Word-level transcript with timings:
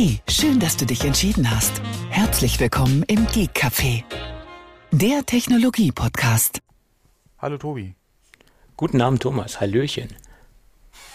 Hey, 0.00 0.20
schön, 0.28 0.60
dass 0.60 0.76
du 0.76 0.86
dich 0.86 1.04
entschieden 1.04 1.50
hast. 1.50 1.82
Herzlich 2.08 2.60
willkommen 2.60 3.02
im 3.08 3.26
Geek 3.26 3.50
Café, 3.50 4.04
der 4.92 5.26
Technologie-Podcast. 5.26 6.60
Hallo 7.38 7.58
Tobi. 7.58 7.96
Guten 8.76 9.00
Abend, 9.00 9.22
Thomas. 9.24 9.60
Hallöchen. 9.60 10.14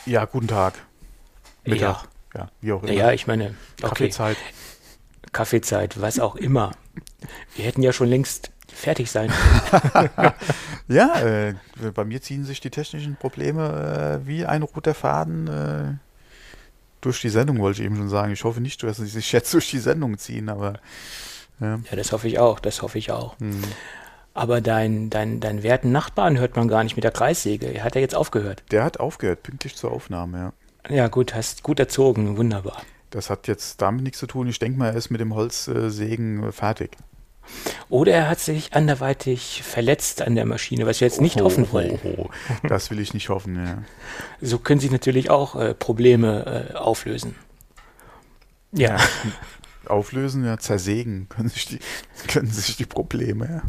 Ja, 0.05 0.25
guten 0.25 0.49
Tag. 0.49 0.73
Mittag. 1.63 2.09
Ja, 2.35 2.41
Ja, 2.41 2.49
wie 2.59 2.73
auch 2.73 2.83
immer. 2.83 2.91
ja 2.91 3.13
ich 3.13 3.25
meine, 3.25 3.55
okay. 3.77 3.87
Kaffeezeit. 3.87 4.37
Kaffeezeit, 5.31 6.01
was 6.01 6.19
auch 6.19 6.35
immer. 6.35 6.71
Wir 7.55 7.63
hätten 7.63 7.83
ja 7.83 7.93
schon 7.93 8.09
längst 8.09 8.51
fertig 8.67 9.09
sein 9.09 9.31
Ja, 10.89 11.21
äh, 11.21 11.55
bei 11.95 12.03
mir 12.03 12.21
ziehen 12.21 12.43
sich 12.43 12.59
die 12.59 12.69
technischen 12.69 13.15
Probleme 13.15 14.19
äh, 14.21 14.27
wie 14.27 14.45
ein 14.45 14.61
roter 14.61 14.93
Faden 14.93 15.47
äh, 15.47 16.02
durch 17.05 17.21
die 17.21 17.29
Sendung, 17.29 17.59
wollte 17.59 17.81
ich 17.81 17.85
eben 17.85 17.95
schon 17.95 18.09
sagen. 18.09 18.33
Ich 18.33 18.43
hoffe 18.43 18.61
nicht, 18.61 18.81
dass 18.83 18.97
sie 18.97 19.07
sich 19.07 19.31
jetzt 19.31 19.53
durch 19.53 19.69
die 19.69 19.79
Sendung 19.79 20.17
ziehen, 20.17 20.49
aber 20.49 20.79
ja. 21.59 21.79
Ja, 21.89 21.95
das 21.95 22.11
hoffe 22.11 22.27
ich 22.27 22.39
auch, 22.39 22.59
das 22.59 22.81
hoffe 22.81 22.97
ich 22.97 23.11
auch. 23.11 23.39
Hm. 23.39 23.61
Aber 24.33 24.61
dein, 24.61 25.09
dein, 25.09 25.39
dein 25.39 25.61
werten 25.61 25.91
Nachbarn 25.91 26.39
hört 26.39 26.55
man 26.55 26.67
gar 26.67 26.83
nicht 26.83 26.95
mit 26.95 27.03
der 27.03 27.11
Kreissäge. 27.11 27.67
Er 27.67 27.83
hat 27.83 27.95
ja 27.95 28.01
jetzt 28.01 28.15
aufgehört. 28.15 28.63
Der 28.71 28.83
hat 28.83 28.99
aufgehört, 28.99 29.43
pünktlich 29.43 29.75
zur 29.75 29.91
Aufnahme, 29.91 30.37
ja. 30.37 30.53
Ja, 30.89 31.07
gut, 31.07 31.33
hast 31.33 31.63
gut 31.63 31.79
erzogen, 31.79 32.35
wunderbar. 32.35 32.81
Das 33.09 33.29
hat 33.29 33.47
jetzt 33.47 33.81
damit 33.81 34.03
nichts 34.03 34.19
zu 34.19 34.27
tun. 34.27 34.47
Ich 34.47 34.59
denke 34.59 34.77
mal, 34.79 34.87
er 34.89 34.95
ist 34.95 35.11
mit 35.11 35.21
dem 35.21 35.35
Holzsägen 35.35 36.51
fertig. 36.51 36.97
Oder 37.89 38.13
er 38.13 38.29
hat 38.29 38.39
sich 38.39 38.73
anderweitig 38.73 39.61
verletzt 39.63 40.21
an 40.21 40.35
der 40.35 40.45
Maschine, 40.45 40.85
was 40.85 41.01
wir 41.01 41.07
jetzt 41.07 41.21
nicht 41.21 41.41
hoffen 41.41 41.71
wollen. 41.71 41.99
Oh, 42.03 42.23
oh. 42.23 42.29
Das 42.67 42.89
will 42.89 42.99
ich 42.99 43.13
nicht 43.13 43.29
hoffen, 43.29 43.63
ja. 43.63 43.83
So 44.41 44.57
können 44.57 44.79
sich 44.79 44.91
natürlich 44.91 45.29
auch 45.29 45.55
äh, 45.55 45.73
Probleme 45.73 46.71
äh, 46.71 46.75
auflösen. 46.75 47.35
Ja, 48.71 48.97
Auflösen, 49.85 50.45
ja, 50.45 50.57
zersägen 50.57 51.27
können 51.29 51.49
sich 51.49 51.65
die, 51.65 51.79
können 52.27 52.51
sich 52.51 52.77
die 52.77 52.85
Probleme, 52.85 53.63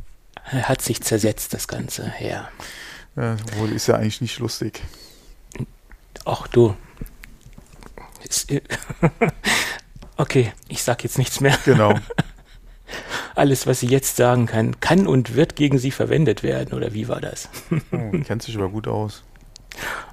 ja. 0.52 0.62
hat 0.68 0.80
sich 0.80 1.02
zersetzt, 1.02 1.54
das 1.54 1.68
Ganze. 1.68 2.12
Ja. 2.20 2.48
ja. 3.16 3.36
Wohl 3.56 3.72
ist 3.72 3.88
ja 3.88 3.96
eigentlich 3.96 4.20
nicht 4.20 4.38
lustig. 4.38 4.82
Ach 6.24 6.46
du. 6.48 6.76
Ist, 8.22 8.52
okay, 10.16 10.52
ich 10.68 10.82
sag 10.82 11.02
jetzt 11.04 11.18
nichts 11.18 11.40
mehr. 11.40 11.58
Genau. 11.64 11.98
Alles, 13.34 13.66
was 13.66 13.80
sie 13.80 13.88
jetzt 13.88 14.16
sagen 14.16 14.46
kann, 14.46 14.80
kann 14.80 15.06
und 15.06 15.34
wird 15.34 15.56
gegen 15.56 15.78
sie 15.78 15.90
verwendet 15.90 16.42
werden. 16.42 16.74
Oder 16.74 16.94
wie 16.94 17.08
war 17.08 17.20
das? 17.20 17.48
Oh, 17.92 18.10
kennt 18.24 18.42
sich 18.42 18.56
aber 18.56 18.68
gut 18.68 18.88
aus. 18.88 19.22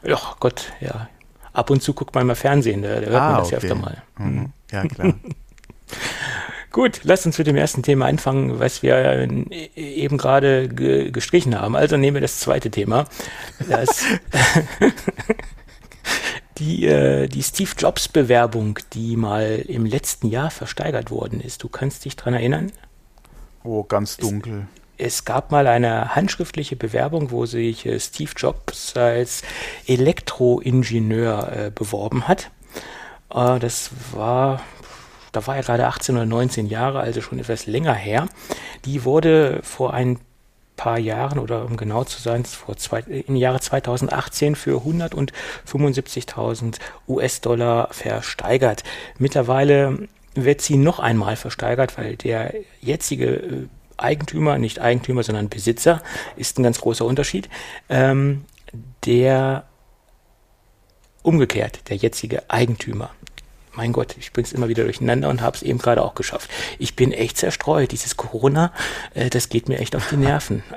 Ja, 0.03 0.19
Gott, 0.39 0.71
ja. 0.79 1.09
Ab 1.53 1.69
und 1.69 1.83
zu 1.83 1.93
guckt 1.93 2.15
man 2.15 2.25
mal 2.27 2.35
Fernsehen, 2.35 2.81
da, 2.81 3.01
da 3.01 3.09
hört 3.09 3.11
man 3.11 3.37
das 3.37 3.51
ja 3.51 3.57
öfter 3.57 3.75
mal. 3.75 4.01
Mhm. 4.17 4.53
Ja, 4.71 4.85
klar. 4.85 5.13
Gut, 6.71 7.01
lasst 7.03 7.25
uns 7.25 7.37
mit 7.37 7.47
dem 7.47 7.57
ersten 7.57 7.83
Thema 7.83 8.05
anfangen, 8.05 8.59
was 8.59 8.81
wir 8.81 8.95
äh, 8.95 9.27
eben 9.75 10.17
gerade 10.17 10.69
ge 10.69 11.11
gestrichen 11.11 11.59
haben. 11.59 11.75
Also 11.75 11.97
nehmen 11.97 12.15
wir 12.15 12.21
das 12.21 12.39
zweite 12.39 12.71
Thema. 12.71 13.05
Das 13.67 14.05
die, 16.61 16.85
äh, 16.85 17.27
die 17.27 17.41
Steve 17.41 17.71
Jobs 17.77 18.07
Bewerbung, 18.07 18.79
die 18.93 19.17
mal 19.17 19.63
im 19.67 19.85
letzten 19.85 20.27
Jahr 20.27 20.51
versteigert 20.51 21.09
worden 21.09 21.41
ist. 21.41 21.63
Du 21.63 21.69
kannst 21.69 22.05
dich 22.05 22.15
dran 22.15 22.35
erinnern? 22.35 22.71
Oh, 23.63 23.83
ganz 23.83 24.17
dunkel. 24.17 24.67
Es 24.97 25.25
gab 25.25 25.51
mal 25.51 25.65
eine 25.65 26.15
handschriftliche 26.15 26.75
Bewerbung, 26.75 27.31
wo 27.31 27.47
sich 27.47 27.85
äh, 27.87 27.99
Steve 27.99 28.31
Jobs 28.37 28.95
als 28.95 29.41
Elektroingenieur 29.87 31.51
äh, 31.51 31.71
beworben 31.73 32.27
hat. 32.27 32.51
Äh, 33.33 33.57
das 33.57 33.89
war, 34.11 34.61
da 35.31 35.47
war 35.47 35.55
er 35.55 35.63
gerade 35.63 35.87
18 35.87 36.15
oder 36.15 36.27
19 36.27 36.67
Jahre, 36.67 36.99
also 36.99 37.21
schon 37.21 37.39
etwas 37.39 37.65
länger 37.65 37.95
her. 37.95 38.27
Die 38.85 39.03
wurde 39.03 39.61
vor 39.63 39.95
ein 39.95 40.19
paar 40.81 40.97
Jahren 40.97 41.37
oder 41.37 41.63
um 41.65 41.77
genau 41.77 42.03
zu 42.05 42.19
sein, 42.19 42.43
vor 42.43 42.75
zwei, 42.75 43.01
im 43.01 43.35
Jahre 43.35 43.59
2018 43.59 44.55
für 44.55 44.79
175.000 44.79 46.79
US-Dollar 47.07 47.89
versteigert. 47.91 48.83
Mittlerweile 49.19 50.07
wird 50.33 50.61
sie 50.61 50.77
noch 50.77 50.97
einmal 50.97 51.35
versteigert, 51.35 51.99
weil 51.99 52.15
der 52.15 52.55
jetzige 52.79 53.27
äh, 53.27 53.67
Eigentümer, 53.97 54.57
nicht 54.57 54.79
Eigentümer, 54.79 55.21
sondern 55.21 55.49
Besitzer, 55.49 56.01
ist 56.35 56.57
ein 56.57 56.63
ganz 56.63 56.81
großer 56.81 57.05
Unterschied. 57.05 57.47
Ähm, 57.87 58.45
der 59.05 59.65
umgekehrt, 61.21 61.89
der 61.89 61.97
jetzige 61.97 62.49
Eigentümer. 62.49 63.11
Mein 63.73 63.93
Gott, 63.93 64.15
ich 64.19 64.33
bring's 64.33 64.51
immer 64.51 64.67
wieder 64.67 64.83
durcheinander 64.83 65.29
und 65.29 65.41
habe 65.41 65.55
es 65.55 65.63
eben 65.63 65.79
gerade 65.79 66.03
auch 66.03 66.13
geschafft. 66.13 66.49
Ich 66.77 66.95
bin 66.95 67.13
echt 67.13 67.37
zerstreut. 67.37 67.91
Dieses 67.91 68.17
Corona, 68.17 68.73
äh, 69.13 69.29
das 69.29 69.47
geht 69.47 69.69
mir 69.69 69.79
echt 69.79 69.95
auf 69.95 70.09
die 70.09 70.17
Nerven. 70.17 70.63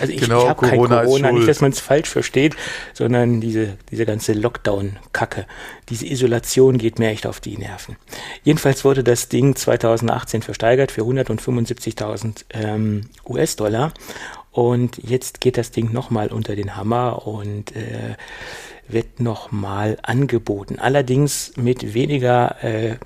Also 0.00 0.12
ich, 0.12 0.20
Genau, 0.20 0.44
ich 0.44 0.48
habe 0.48 0.66
kein 0.66 0.78
Corona 0.78 1.32
nicht, 1.32 1.46
dass 1.46 1.60
man 1.60 1.70
es 1.70 1.80
falsch 1.80 2.08
versteht, 2.08 2.56
sondern 2.94 3.40
diese, 3.40 3.76
diese 3.90 4.06
ganze 4.06 4.32
Lockdown-Kacke, 4.32 5.46
diese 5.88 6.06
Isolation 6.06 6.78
geht 6.78 6.98
mir 6.98 7.10
echt 7.10 7.26
auf 7.26 7.40
die 7.40 7.58
Nerven. 7.58 7.96
Jedenfalls 8.42 8.84
wurde 8.84 9.04
das 9.04 9.28
Ding 9.28 9.54
2018 9.54 10.42
versteigert 10.42 10.92
für 10.92 11.02
175.000 11.02 12.44
ähm, 12.50 13.02
US-Dollar. 13.28 13.92
Und 14.52 14.98
jetzt 14.98 15.40
geht 15.40 15.56
das 15.56 15.70
Ding 15.70 15.92
nochmal 15.92 16.28
unter 16.28 16.54
den 16.56 16.76
Hammer 16.76 17.26
und 17.26 17.74
äh, 17.74 18.16
wird 18.92 19.20
nochmal 19.20 19.98
angeboten. 20.02 20.78
Allerdings 20.78 21.52
mit 21.56 21.94
weniger 21.94 22.62
äh, 22.62 22.96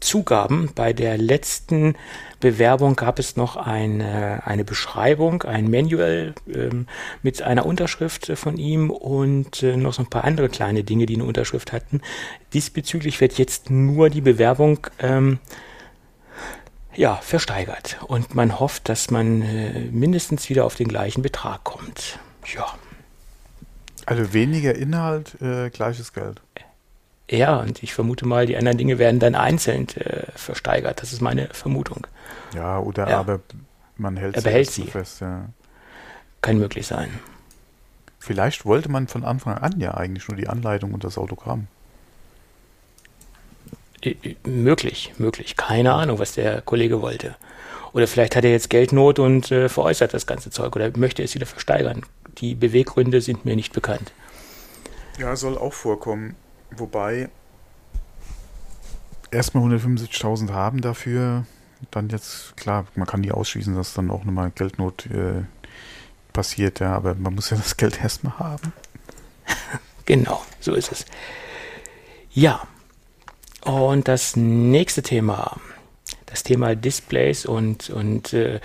Zugaben. 0.00 0.70
Bei 0.74 0.92
der 0.92 1.18
letzten 1.18 1.94
Bewerbung 2.40 2.96
gab 2.96 3.18
es 3.18 3.36
noch 3.36 3.56
eine, 3.56 4.46
eine 4.46 4.64
Beschreibung, 4.64 5.42
ein 5.42 5.70
Manual 5.70 6.34
ähm, 6.52 6.86
mit 7.22 7.42
einer 7.42 7.66
Unterschrift 7.66 8.28
äh, 8.30 8.36
von 8.36 8.56
ihm 8.56 8.90
und 8.90 9.62
äh, 9.62 9.76
noch 9.76 9.92
so 9.92 10.02
ein 10.02 10.10
paar 10.10 10.24
andere 10.24 10.48
kleine 10.48 10.84
Dinge, 10.84 11.06
die 11.06 11.14
eine 11.14 11.24
Unterschrift 11.24 11.72
hatten. 11.72 12.00
Diesbezüglich 12.54 13.20
wird 13.20 13.38
jetzt 13.38 13.70
nur 13.70 14.08
die 14.08 14.22
Bewerbung 14.22 14.86
ähm, 14.98 15.38
ja, 16.94 17.16
versteigert. 17.16 17.98
Und 18.06 18.34
man 18.34 18.58
hofft, 18.58 18.88
dass 18.88 19.10
man 19.10 19.42
äh, 19.42 19.80
mindestens 19.90 20.48
wieder 20.48 20.64
auf 20.64 20.74
den 20.74 20.88
gleichen 20.88 21.22
Betrag 21.22 21.64
kommt. 21.64 22.18
Ja. 22.54 22.66
Also 24.10 24.32
weniger 24.32 24.74
Inhalt, 24.74 25.40
äh, 25.40 25.70
gleiches 25.70 26.12
Geld. 26.12 26.40
Ja, 27.30 27.58
und 27.60 27.82
ich 27.82 27.94
vermute 27.94 28.26
mal, 28.26 28.44
die 28.46 28.56
anderen 28.56 28.76
Dinge 28.76 28.98
werden 28.98 29.20
dann 29.20 29.36
einzeln 29.36 29.86
äh, 29.96 30.26
versteigert. 30.34 31.00
Das 31.00 31.12
ist 31.12 31.20
meine 31.22 31.46
Vermutung. 31.52 32.06
Ja, 32.54 32.80
oder 32.80 33.08
Ja. 33.08 33.20
aber 33.20 33.38
man 33.96 34.16
hält 34.16 34.34
Er 34.34 34.40
sie 34.40 34.44
behält 34.44 34.70
sie. 34.70 34.82
fest. 34.84 35.20
Ja. 35.20 35.46
Kann 36.42 36.58
möglich 36.58 36.86
sein. 36.88 37.08
Vielleicht 38.18 38.64
wollte 38.64 38.90
man 38.90 39.06
von 39.06 39.24
Anfang 39.24 39.58
an 39.58 39.78
ja 39.78 39.94
eigentlich 39.94 40.26
nur 40.28 40.36
die 40.36 40.48
Anleitung 40.48 40.92
und 40.92 41.04
das 41.04 41.16
Autogramm. 41.18 41.68
Möglich, 44.44 45.12
möglich. 45.18 45.56
Keine 45.56 45.92
Ahnung, 45.92 46.18
was 46.18 46.32
der 46.32 46.62
Kollege 46.62 47.02
wollte. 47.02 47.36
Oder 47.92 48.06
vielleicht 48.06 48.34
hat 48.34 48.44
er 48.44 48.50
jetzt 48.50 48.70
Geldnot 48.70 49.18
und 49.18 49.50
äh, 49.52 49.68
veräußert 49.68 50.14
das 50.14 50.26
ganze 50.26 50.50
Zeug 50.50 50.74
oder 50.74 50.90
möchte 50.96 51.22
es 51.22 51.34
wieder 51.34 51.46
versteigern. 51.46 52.02
Die 52.40 52.54
Beweggründe 52.54 53.20
sind 53.20 53.44
mir 53.44 53.56
nicht 53.56 53.72
bekannt. 53.72 54.12
Ja, 55.18 55.36
soll 55.36 55.58
auch 55.58 55.74
vorkommen. 55.74 56.36
Wobei 56.70 57.28
erstmal 59.30 59.64
175.000 59.64 60.52
haben 60.52 60.80
dafür, 60.80 61.44
dann 61.90 62.08
jetzt, 62.08 62.56
klar, 62.56 62.86
man 62.94 63.06
kann 63.06 63.20
nie 63.20 63.32
ausschließen, 63.32 63.74
dass 63.74 63.94
dann 63.94 64.10
auch 64.10 64.24
nochmal 64.24 64.50
Geldnot 64.54 65.06
äh, 65.06 65.42
passiert, 66.32 66.80
ja, 66.80 66.94
aber 66.94 67.14
man 67.14 67.34
muss 67.34 67.50
ja 67.50 67.56
das 67.56 67.76
Geld 67.76 68.00
erstmal 68.02 68.38
haben. 68.38 68.72
Genau, 70.06 70.42
so 70.60 70.74
ist 70.74 70.92
es. 70.92 71.04
Ja, 72.32 72.66
und 73.64 74.08
das 74.08 74.36
nächste 74.36 75.02
Thema, 75.02 75.60
das 76.30 76.42
Thema 76.42 76.74
Displays 76.76 77.44
und, 77.44 77.90
und 77.90 78.32
äh, 78.32 78.60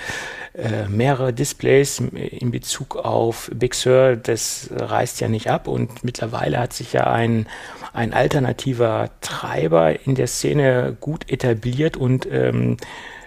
äh, 0.54 0.88
mehrere 0.88 1.34
Displays 1.34 2.00
in 2.00 2.52
Bezug 2.52 2.96
auf 2.96 3.52
Big 3.54 3.74
Sur, 3.74 4.16
das 4.16 4.70
reißt 4.72 5.20
ja 5.20 5.28
nicht 5.28 5.50
ab. 5.50 5.68
Und 5.68 6.04
mittlerweile 6.04 6.60
hat 6.60 6.74
sich 6.74 6.94
ja 6.94 7.12
ein, 7.12 7.48
ein 7.94 8.14
alternativer 8.14 9.10
Treiber 9.22 10.06
in 10.06 10.16
der 10.16 10.28
Szene 10.28 10.96
gut 11.00 11.30
etabliert 11.32 11.98
und 11.98 12.28
ähm, 12.32 12.78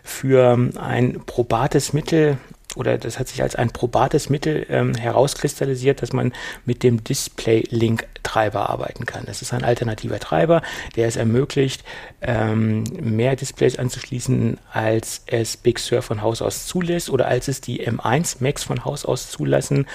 für 0.03 0.59
ein 0.81 1.21
probates 1.27 1.93
Mittel 1.93 2.39
oder 2.79 2.97
das 2.97 3.19
hat 3.19 3.29
sich 3.29 3.43
als 3.43 3.57
ein 3.57 3.71
probates 3.71 4.31
Mittel 4.31 4.67
ähm, 4.71 4.95
herauskristallisiert, 4.95 6.01
dass 6.01 6.13
man 6.13 6.33
mit 6.65 6.83
dem 6.83 7.03
Display-Link-Treiber 7.03 8.71
arbeiten 8.71 9.05
kann. 9.05 9.25
Das 9.27 9.43
ist 9.43 9.53
ein 9.53 9.65
alternativer 9.65 10.19
Treiber, 10.21 10.63
der 10.97 11.09
es 11.09 11.17
ermöglicht, 11.17 11.85
ähm, 12.23 12.85
mehr 13.01 13.37
Displays 13.37 13.79
anzuschließen, 13.79 14.59
als 14.73 15.23
es 15.27 15.57
Big 15.57 15.79
Sur 15.79 16.03
von 16.03 16.23
Haus 16.23 16.41
aus 16.41 16.67
zulässt 16.67 17.11
oder 17.11 17.27
als 17.27 17.49
es 17.49 17.61
die 17.61 17.87
M1 17.87 18.37
Max 18.41 18.65
von 18.65 18.85
Haus 18.85 19.05
aus 19.05 19.31
zulassen. 19.31 19.87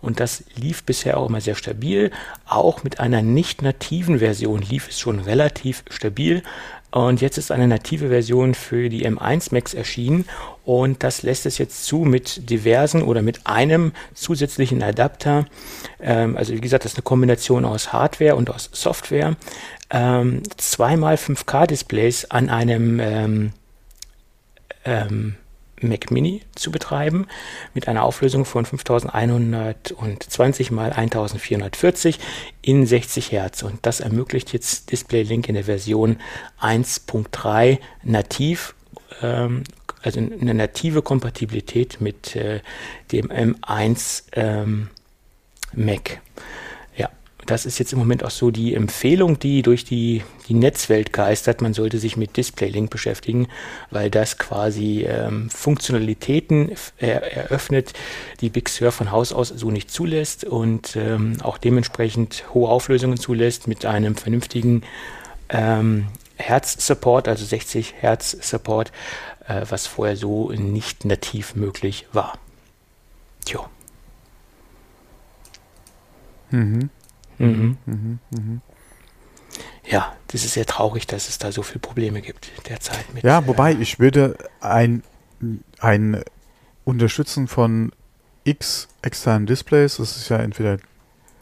Und 0.00 0.20
das 0.20 0.44
lief 0.54 0.84
bisher 0.84 1.18
auch 1.18 1.28
immer 1.28 1.40
sehr 1.40 1.56
stabil. 1.56 2.10
Auch 2.46 2.84
mit 2.84 3.00
einer 3.00 3.22
nicht 3.22 3.62
nativen 3.62 4.20
Version 4.20 4.62
lief 4.62 4.88
es 4.88 5.00
schon 5.00 5.18
relativ 5.18 5.82
stabil. 5.90 6.42
Und 6.90 7.20
jetzt 7.20 7.36
ist 7.36 7.50
eine 7.50 7.68
native 7.68 8.08
Version 8.08 8.54
für 8.54 8.88
die 8.88 9.06
M1 9.06 9.52
Macs 9.52 9.74
erschienen 9.74 10.24
und 10.64 11.02
das 11.02 11.22
lässt 11.22 11.44
es 11.44 11.58
jetzt 11.58 11.84
zu 11.84 11.98
mit 11.98 12.48
diversen 12.48 13.02
oder 13.02 13.20
mit 13.20 13.46
einem 13.46 13.92
zusätzlichen 14.14 14.82
Adapter. 14.82 15.44
Ähm, 16.00 16.36
also 16.36 16.54
wie 16.54 16.60
gesagt, 16.60 16.84
das 16.84 16.92
ist 16.92 16.98
eine 16.98 17.02
Kombination 17.02 17.66
aus 17.66 17.92
Hardware 17.92 18.36
und 18.36 18.48
aus 18.48 18.70
Software. 18.72 19.36
Ähm, 19.90 20.42
zweimal 20.56 21.16
5K-Displays 21.16 22.30
an 22.30 22.48
einem 22.48 23.00
ähm, 23.00 23.52
ähm, 24.84 25.34
Mac 25.82 26.10
Mini 26.10 26.42
zu 26.54 26.70
betreiben 26.70 27.26
mit 27.74 27.88
einer 27.88 28.04
Auflösung 28.04 28.44
von 28.44 28.64
5120 28.64 30.70
mal 30.70 30.92
1440 30.92 32.18
in 32.62 32.86
60 32.86 33.32
Hertz. 33.32 33.62
Und 33.62 33.86
das 33.86 34.00
ermöglicht 34.00 34.52
jetzt 34.52 34.92
Display 34.92 35.22
Link 35.22 35.48
in 35.48 35.54
der 35.54 35.64
Version 35.64 36.18
1.3 36.60 37.78
nativ 38.02 38.74
ähm, 39.22 39.64
also 40.02 40.20
eine 40.20 40.54
native 40.54 41.02
Kompatibilität 41.02 42.00
mit 42.00 42.36
äh, 42.36 42.60
dem 43.12 43.28
M1 43.28 44.24
ähm, 44.32 44.88
Mac 45.74 46.20
das 47.50 47.64
ist 47.64 47.78
jetzt 47.78 47.94
im 47.94 47.98
Moment 47.98 48.24
auch 48.24 48.30
so 48.30 48.50
die 48.50 48.74
Empfehlung, 48.74 49.38
die 49.38 49.62
durch 49.62 49.84
die, 49.84 50.22
die 50.48 50.54
Netzwelt 50.54 51.14
geistert. 51.14 51.62
Man 51.62 51.72
sollte 51.72 51.98
sich 51.98 52.16
mit 52.18 52.36
DisplayLink 52.36 52.90
beschäftigen, 52.90 53.48
weil 53.90 54.10
das 54.10 54.36
quasi 54.36 55.06
ähm, 55.08 55.48
Funktionalitäten 55.48 56.72
er, 56.98 57.22
eröffnet, 57.32 57.94
die 58.42 58.50
Big 58.50 58.68
Sur 58.68 58.92
von 58.92 59.10
Haus 59.10 59.32
aus 59.32 59.48
so 59.48 59.70
nicht 59.70 59.90
zulässt 59.90 60.44
und 60.44 60.94
ähm, 60.96 61.38
auch 61.42 61.56
dementsprechend 61.56 62.44
hohe 62.52 62.68
Auflösungen 62.68 63.16
zulässt 63.16 63.66
mit 63.66 63.86
einem 63.86 64.14
vernünftigen 64.14 64.82
ähm, 65.48 66.08
Herz-Support, 66.36 67.28
also 67.28 67.46
60 67.46 67.94
Hertz-Support, 67.98 68.92
äh, 69.46 69.64
was 69.70 69.86
vorher 69.86 70.16
so 70.16 70.50
nicht 70.52 71.06
nativ 71.06 71.54
möglich 71.54 72.06
war. 72.12 72.38
Tja. 73.46 73.70
Mhm. 76.50 76.90
Mhm. 77.38 77.76
Mhm. 77.86 78.18
Mhm. 78.30 78.60
Ja, 79.84 80.14
das 80.28 80.44
ist 80.44 80.54
sehr 80.54 80.66
traurig, 80.66 81.06
dass 81.06 81.28
es 81.28 81.38
da 81.38 81.50
so 81.50 81.62
viele 81.62 81.80
Probleme 81.80 82.20
gibt 82.20 82.50
derzeit. 82.68 83.12
Mit, 83.14 83.24
ja, 83.24 83.46
wobei 83.46 83.72
äh, 83.72 83.76
ich 83.80 83.98
würde 83.98 84.36
ein, 84.60 85.02
ein 85.80 86.22
Unterstützen 86.84 87.48
von 87.48 87.92
X 88.44 88.88
externen 89.02 89.46
Displays, 89.46 89.96
das 89.96 90.16
ist 90.16 90.28
ja 90.28 90.38
entweder, 90.38 90.78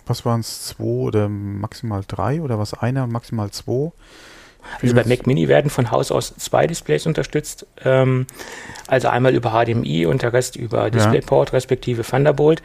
was 0.07 0.25
waren 0.25 0.41
es, 0.41 0.67
zwei 0.67 0.85
oder 0.85 1.29
maximal 1.29 2.03
drei 2.07 2.41
oder 2.41 2.59
was 2.59 2.75
einer, 2.75 3.07
maximal 3.07 3.51
zwei. 3.51 3.93
Also 4.83 4.95
bei 4.95 5.05
Mac 5.05 5.27
Mini 5.27 5.49
werden 5.49 5.71
von 5.71 5.91
Haus 5.91 6.11
aus 6.11 6.35
zwei 6.37 6.67
Displays 6.67 7.07
unterstützt. 7.07 7.67
Ähm, 7.85 8.27
also 8.87 9.09
einmal 9.09 9.35
über 9.35 9.51
HDMI 9.51 10.07
und 10.07 10.23
der 10.23 10.33
Rest 10.33 10.57
über 10.57 10.91
DisplayPort 10.91 11.51
ja. 11.51 11.53
respektive 11.53 12.03
Thunderbolt. 12.03 12.63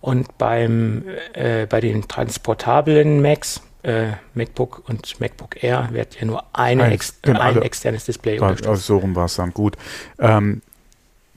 Und 0.00 0.38
beim, 0.38 1.04
äh, 1.34 1.66
bei 1.66 1.80
den 1.80 2.08
transportablen 2.08 3.20
Macs, 3.20 3.60
äh, 3.82 4.12
MacBook 4.34 4.82
und 4.88 5.20
MacBook 5.20 5.62
Air, 5.62 5.88
wird 5.92 6.18
ja 6.18 6.26
nur 6.26 6.44
eine 6.52 6.84
ein, 6.84 6.92
ex 6.92 7.20
genau, 7.22 7.40
ein 7.40 7.46
also 7.46 7.60
externes 7.60 8.04
Display 8.06 8.38
da, 8.38 8.44
unterstützt. 8.44 8.68
Also 8.68 8.82
so 8.82 8.98
rum 8.98 9.14
war 9.14 9.26
es 9.26 9.36
dann 9.36 9.52
gut. 9.52 9.76
Ähm, 10.18 10.62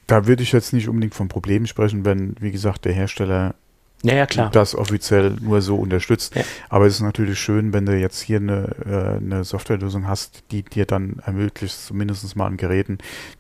da 0.08 0.28
würde 0.28 0.44
ich 0.44 0.52
jetzt 0.52 0.74
nicht 0.74 0.88
unbedingt 0.88 1.16
von 1.16 1.28
Problemen 1.28 1.68
sprechen, 1.68 2.06
wenn, 2.06 2.36
wie 2.40 2.52
gesagt, 2.52 2.86
der 2.86 2.94
Hersteller 2.94 3.56
ja, 4.04 4.28
ja, 4.30 4.50
das 4.50 4.76
offiziell 4.76 5.38
nur 5.40 5.62
so 5.62 5.78
unterstützt. 5.78 6.36
Ja. 6.36 6.44
Aber 6.68 6.86
es 6.86 6.96
ist 6.96 7.02
natürlich 7.02 7.40
schön, 7.40 7.72
wenn 7.72 7.86
du 7.86 7.98
jetzt 7.98 8.20
hier 8.20 8.38
eine, 8.38 8.76
äh, 8.86 9.24
eine 9.24 9.46
Softwarelösung 9.46 10.08
hast, 10.08 10.44
die 10.52 10.64
dir 10.64 10.86
dann 10.86 11.22
ermöglicht, 11.26 11.80
zumindest 11.80 12.36
mal 12.36 12.48
an 12.48 12.58
Geräten, 12.58 12.98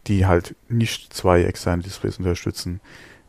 die 0.07 0.25
halt 0.25 0.55
nicht 0.69 1.13
zwei 1.13 1.43
externe 1.43 1.83
Displays 1.83 2.17
unterstützen, 2.17 2.79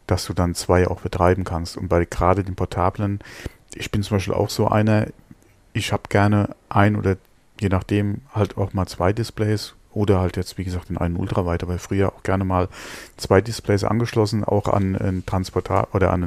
dass 0.06 0.24
du 0.26 0.34
dann 0.34 0.54
zwei 0.54 0.88
auch 0.88 1.00
betreiben 1.00 1.44
kannst. 1.44 1.76
Und 1.76 1.88
bei 1.88 2.04
gerade 2.04 2.44
den 2.44 2.54
portablen, 2.54 3.20
ich 3.74 3.90
bin 3.90 4.02
zum 4.02 4.16
Beispiel 4.16 4.34
auch 4.34 4.50
so 4.50 4.68
einer, 4.68 5.06
ich 5.72 5.92
habe 5.92 6.04
gerne 6.08 6.54
ein 6.68 6.96
oder 6.96 7.16
je 7.60 7.68
nachdem 7.68 8.22
halt 8.32 8.56
auch 8.56 8.72
mal 8.72 8.86
zwei 8.86 9.12
Displays 9.12 9.74
oder 9.92 10.20
halt 10.20 10.36
jetzt 10.36 10.58
wie 10.58 10.64
gesagt 10.64 10.90
in 10.90 10.98
einen 10.98 11.16
Ultraweit, 11.16 11.62
aber 11.62 11.78
früher 11.78 12.12
auch 12.12 12.22
gerne 12.22 12.44
mal 12.44 12.68
zwei 13.16 13.40
Displays 13.40 13.84
angeschlossen, 13.84 14.44
auch 14.44 14.68
an 14.68 14.96
einen 14.96 15.24
Transporter 15.24 15.88
oder 15.94 16.12
an 16.12 16.22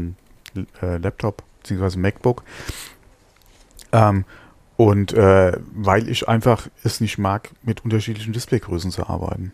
einen 0.55 0.67
äh, 0.81 0.97
Laptop 0.97 1.43
bzw. 1.63 1.97
MacBook. 1.97 2.43
Ähm, 3.91 4.25
und 4.77 5.13
äh, 5.13 5.53
weil 5.73 6.07
ich 6.07 6.27
einfach 6.27 6.67
es 6.83 7.01
nicht 7.01 7.17
mag, 7.17 7.49
mit 7.63 7.83
unterschiedlichen 7.83 8.31
Displaygrößen 8.31 8.91
zu 8.91 9.07
arbeiten. 9.07 9.51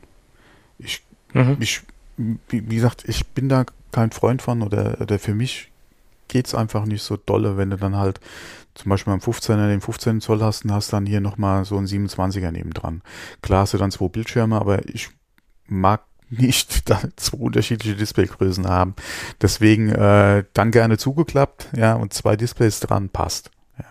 Ich, 0.77 1.01
mhm. 1.33 1.57
ich 1.59 1.81
wie, 2.17 2.37
wie, 2.69 2.75
gesagt, 2.75 3.03
ich 3.07 3.27
bin 3.27 3.49
da 3.49 3.65
kein 3.91 4.11
Freund 4.11 4.41
von 4.41 4.61
oder, 4.61 4.99
oder 5.01 5.19
für 5.19 5.33
mich 5.33 5.71
geht 6.27 6.47
es 6.47 6.55
einfach 6.55 6.85
nicht 6.85 7.03
so 7.03 7.17
dolle, 7.17 7.57
wenn 7.57 7.69
du 7.69 7.77
dann 7.77 7.95
halt 7.95 8.19
zum 8.75 8.89
Beispiel 8.89 9.13
am 9.13 9.19
15er 9.19 9.67
den 9.67 9.81
15 9.81 10.21
Zoll 10.21 10.41
hast 10.41 10.65
und 10.65 10.71
hast 10.71 10.91
dann 10.93 11.05
hier 11.05 11.21
nochmal 11.21 11.63
so 11.65 11.77
einen 11.77 11.87
27er 11.87 12.51
nebendran. 12.51 13.01
Klar 13.41 13.61
hast 13.61 13.73
du 13.73 13.77
dann 13.77 13.91
zwei 13.91 14.07
Bildschirme, 14.07 14.59
aber 14.59 14.87
ich 14.89 15.09
mag 15.67 16.03
nicht 16.29 16.89
da 16.89 17.01
zwei 17.15 17.37
unterschiedliche 17.37 17.95
Displaygrößen 17.95 18.67
haben. 18.67 18.95
Deswegen 19.41 19.89
äh, 19.89 20.43
dann 20.53 20.71
gerne 20.71 20.97
zugeklappt, 20.97 21.69
ja, 21.75 21.93
und 21.93 22.13
zwei 22.13 22.35
Displays 22.35 22.79
dran 22.79 23.09
passt. 23.09 23.51
Ja. 23.77 23.85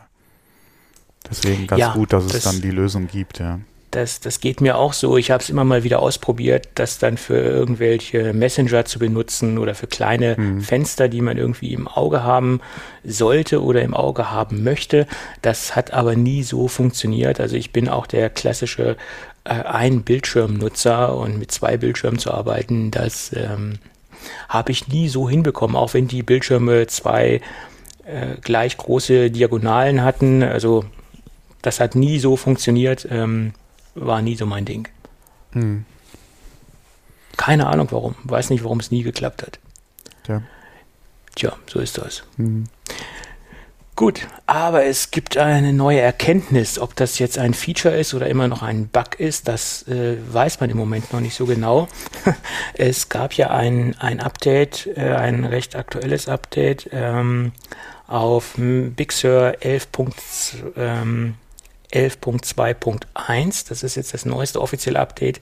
Deswegen 1.31 1.67
ganz 1.67 1.81
ja, 1.81 1.93
gut, 1.95 2.13
dass 2.13 2.25
es 2.25 2.43
dann 2.43 2.61
die 2.61 2.71
Lösung 2.71 3.07
gibt, 3.07 3.39
ja. 3.39 3.61
Das, 3.93 4.21
das 4.21 4.41
geht 4.41 4.61
mir 4.61 4.77
auch 4.77 4.93
so. 4.93 5.17
Ich 5.17 5.31
habe 5.31 5.43
es 5.43 5.51
immer 5.51 5.65
mal 5.65 5.85
wieder 5.85 6.01
ausprobiert, 6.01 6.69
das 6.75 6.99
dann 6.99 7.17
für 7.17 7.37
irgendwelche 7.37 8.33
Messenger 8.33 8.85
zu 8.85 8.99
benutzen 8.99 9.59
oder 9.59 9.75
für 9.75 9.87
kleine 9.87 10.35
mhm. 10.37 10.61
Fenster, 10.63 11.09
die 11.09 11.21
man 11.21 11.37
irgendwie 11.37 11.73
im 11.73 11.87
Auge 11.87 12.25
haben 12.25 12.61
sollte 13.05 13.63
oder 13.63 13.83
im 13.83 13.95
Auge 13.95 14.31
haben 14.31 14.65
möchte. 14.65 15.07
Das 15.43 15.77
hat 15.77 15.93
aber 15.93 16.17
nie 16.17 16.43
so 16.43 16.69
funktioniert. 16.69 17.39
Also 17.39 17.55
ich 17.57 17.73
bin 17.73 17.89
auch 17.89 18.07
der 18.07 18.31
klassische 18.31 18.97
äh, 19.45 19.51
ein 19.51 20.03
Bildschirmnutzer 20.03 21.17
und 21.17 21.39
mit 21.39 21.51
zwei 21.51 21.77
Bildschirmen 21.77 22.19
zu 22.19 22.33
arbeiten, 22.33 22.91
das 22.91 23.33
ähm, 23.35 23.79
habe 24.49 24.73
ich 24.73 24.89
nie 24.89 25.09
so 25.09 25.29
hinbekommen, 25.29 25.77
auch 25.77 25.95
wenn 25.95 26.07
die 26.09 26.23
Bildschirme 26.23 26.87
zwei 26.87 27.41
äh, 28.05 28.37
gleich 28.41 28.77
große 28.77 29.31
Diagonalen 29.31 30.03
hatten. 30.03 30.43
Also 30.43 30.85
das 31.61 31.81
hat 31.81 31.95
nie 31.95 32.19
so 32.19 32.37
funktioniert. 32.37 33.07
Ähm, 33.11 33.53
war 33.95 34.23
nie 34.23 34.37
so 34.37 34.47
mein 34.47 34.65
Ding. 34.65 34.89
Hm. 35.53 35.85
Keine 37.37 37.67
Ahnung 37.67 37.89
warum. 37.91 38.15
Weiß 38.25 38.51
nicht, 38.51 38.65
warum 38.65 38.81
es 38.81 38.91
nie 38.91 39.03
geklappt 39.03 39.43
hat. 39.43 39.59
Ja. 40.29 40.43
Tja, 41.35 41.57
so 41.67 41.81
ist 41.81 41.99
das. 41.99 42.25
Hm. 42.37 42.67
Gut, 43.95 44.27
aber 44.47 44.87
es 44.87 45.11
gibt 45.11 45.37
eine 45.37 45.73
neue 45.75 46.01
Erkenntnis. 46.01 46.79
Ob 46.79 46.97
das 46.97 47.19
jetzt 47.19 47.37
ein 47.39 47.53
Feature 47.53 47.95
ist 47.95 48.15
oder 48.15 48.27
immer 48.27 48.49
noch 48.49 48.63
ein 48.63 48.89
Bug 48.89 49.21
ist, 49.21 49.49
das 49.49 49.87
äh, 49.87 50.17
weiß 50.33 50.61
man 50.61 50.71
im 50.71 50.79
Moment 50.79 51.13
noch 51.13 51.21
nicht 51.21 51.35
so 51.35 51.45
genau. 51.45 51.89
es 52.75 53.11
gab 53.11 53.35
ja 53.35 53.51
ein, 53.51 53.95
ein 53.99 54.21
Update, 54.21 54.89
äh, 54.97 55.15
ein 55.15 55.45
recht 55.45 55.77
aktuelles 55.77 56.27
Update 56.27 56.89
ähm, 56.91 57.53
auf 58.07 58.55
Big 58.57 59.13
Sur 59.13 59.57
11. 59.61 59.89
Ähm, 60.77 61.35
11.2.1. 61.93 63.69
Das 63.69 63.83
ist 63.83 63.97
jetzt 63.97 64.15
das 64.15 64.25
neueste 64.25 64.61
offizielle 64.61 64.99
Update, 64.99 65.41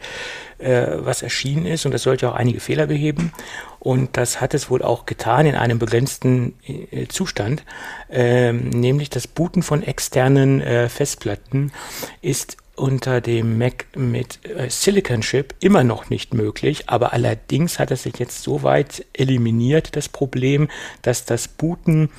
äh, 0.59 0.87
was 0.99 1.23
erschienen 1.23 1.67
ist 1.67 1.87
und 1.87 1.93
das 1.93 2.03
sollte 2.03 2.29
auch 2.29 2.35
einige 2.35 2.61
Fehler 2.61 2.87
beheben. 2.87 3.33
Und 3.79 4.17
das 4.17 4.41
hat 4.41 4.53
es 4.53 4.69
wohl 4.69 4.83
auch 4.83 5.07
getan 5.07 5.47
in 5.47 5.55
einem 5.55 5.79
begrenzten 5.79 6.55
äh, 6.67 7.07
Zustand, 7.09 7.65
ähm, 8.11 8.69
nämlich 8.71 9.09
das 9.09 9.27
Booten 9.27 9.63
von 9.63 9.83
externen 9.83 10.61
äh, 10.61 10.89
Festplatten 10.89 11.73
ist 12.21 12.59
unter 12.81 13.21
dem 13.21 13.59
Mac 13.59 13.87
mit 13.95 14.45
äh, 14.47 14.69
Silicon 14.71 15.21
Chip 15.21 15.55
immer 15.61 15.85
noch 15.85 16.11
nicht 16.11 16.35
möglich, 16.35 16.89
aber 16.89 17.13
allerdings 17.13 17.79
hat 17.79 17.91
es 17.91 18.05
sich 18.05 18.19
jetzt 18.19 18.43
so 18.43 18.63
weit 18.63 19.05
eliminiert, 19.13 19.97
das 19.97 20.09
Problem, 20.09 20.69
dass 21.03 21.25
das 21.25 21.47
Booten 21.47 22.11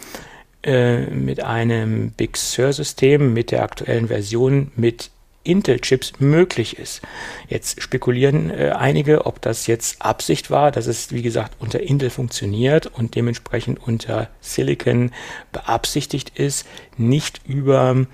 äh, 0.63 1.01
mit 1.07 1.43
einem 1.43 2.11
Big 2.11 2.37
Sur-System, 2.37 3.33
mit 3.33 3.51
der 3.51 3.63
aktuellen 3.63 4.07
Version, 4.07 4.71
mit 4.75 5.09
Intel-Chips 5.43 6.13
möglich 6.19 6.77
ist. 6.77 7.01
Jetzt 7.47 7.81
spekulieren 7.81 8.51
äh, 8.51 8.73
einige, 8.77 9.25
ob 9.25 9.41
das 9.41 9.67
jetzt 9.67 10.01
Absicht 10.01 10.51
war, 10.51 10.71
dass 10.71 10.87
es, 10.87 11.11
wie 11.11 11.23
gesagt, 11.23 11.55
unter 11.59 11.79
Intel 11.79 12.09
funktioniert 12.09 12.87
und 12.87 13.15
dementsprechend 13.15 13.79
unter 13.85 14.29
Silicon 14.39 15.11
beabsichtigt 15.51 16.37
ist, 16.37 16.67
nicht 16.97 17.41
über 17.47 18.05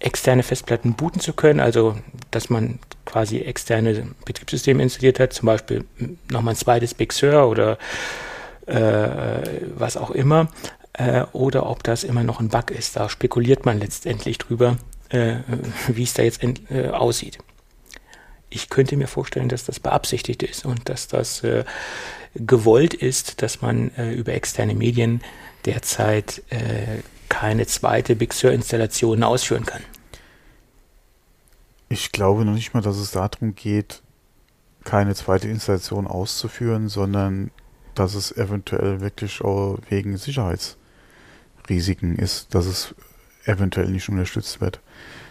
externe 0.00 0.44
Festplatten 0.44 0.94
booten 0.94 1.20
zu 1.20 1.32
können, 1.32 1.58
also 1.58 1.96
dass 2.30 2.50
man 2.50 2.78
quasi 3.04 3.38
externe 3.38 4.14
Betriebssysteme 4.24 4.82
installiert 4.82 5.18
hat, 5.18 5.32
zum 5.32 5.46
Beispiel 5.46 5.84
nochmal 6.30 6.54
ein 6.54 6.58
zweites 6.58 6.94
Big 6.94 7.12
Sur 7.12 7.48
oder 7.48 7.78
äh, 8.66 9.62
was 9.76 9.96
auch 9.96 10.10
immer, 10.10 10.48
äh, 10.98 11.24
oder 11.32 11.68
ob 11.70 11.82
das 11.82 12.04
immer 12.04 12.22
noch 12.24 12.40
ein 12.40 12.48
Bug 12.48 12.70
ist. 12.70 12.96
Da 12.96 13.08
spekuliert 13.08 13.64
man 13.64 13.78
letztendlich 13.78 14.38
drüber, 14.38 14.76
äh, 15.08 15.36
wie 15.88 16.02
es 16.02 16.14
da 16.14 16.22
jetzt 16.22 16.42
äh, 16.42 16.88
aussieht. 16.90 17.38
ich 18.50 18.70
könnte 18.70 18.96
mir 18.96 19.08
vorstellen, 19.08 19.48
dass 19.48 19.64
das 19.64 19.80
beabsichtigt 19.80 20.42
ist 20.42 20.64
und 20.64 20.88
dass 20.88 21.08
das 21.08 21.42
äh, 21.44 21.64
gewollt 22.34 22.94
ist, 22.94 23.42
dass 23.42 23.62
man 23.62 23.90
äh, 23.96 24.12
über 24.12 24.32
externe 24.32 24.74
Medien 24.74 25.22
derzeit 25.64 26.42
äh, 26.50 27.02
keine 27.28 27.66
zweite 27.66 28.16
Big 28.16 28.32
Sur-Installation 28.32 29.22
ausführen 29.22 29.66
kann. 29.66 29.82
Ich 31.90 32.12
glaube 32.12 32.44
noch 32.44 32.54
nicht 32.54 32.74
mal, 32.74 32.80
dass 32.82 32.96
es 32.96 33.12
darum 33.12 33.54
geht, 33.54 34.02
keine 34.84 35.14
zweite 35.14 35.48
Installation 35.48 36.06
auszuführen, 36.06 36.88
sondern 36.88 37.50
dass 37.94 38.14
es 38.14 38.32
eventuell 38.36 39.00
wirklich 39.00 39.42
auch 39.42 39.78
wegen 39.88 40.16
Sicherheitsrisiken 41.68 42.16
ist, 42.16 42.54
dass 42.54 42.66
es 42.66 42.94
eventuell 43.44 43.88
nicht 43.88 44.08
unterstützt 44.08 44.60
wird. 44.60 44.80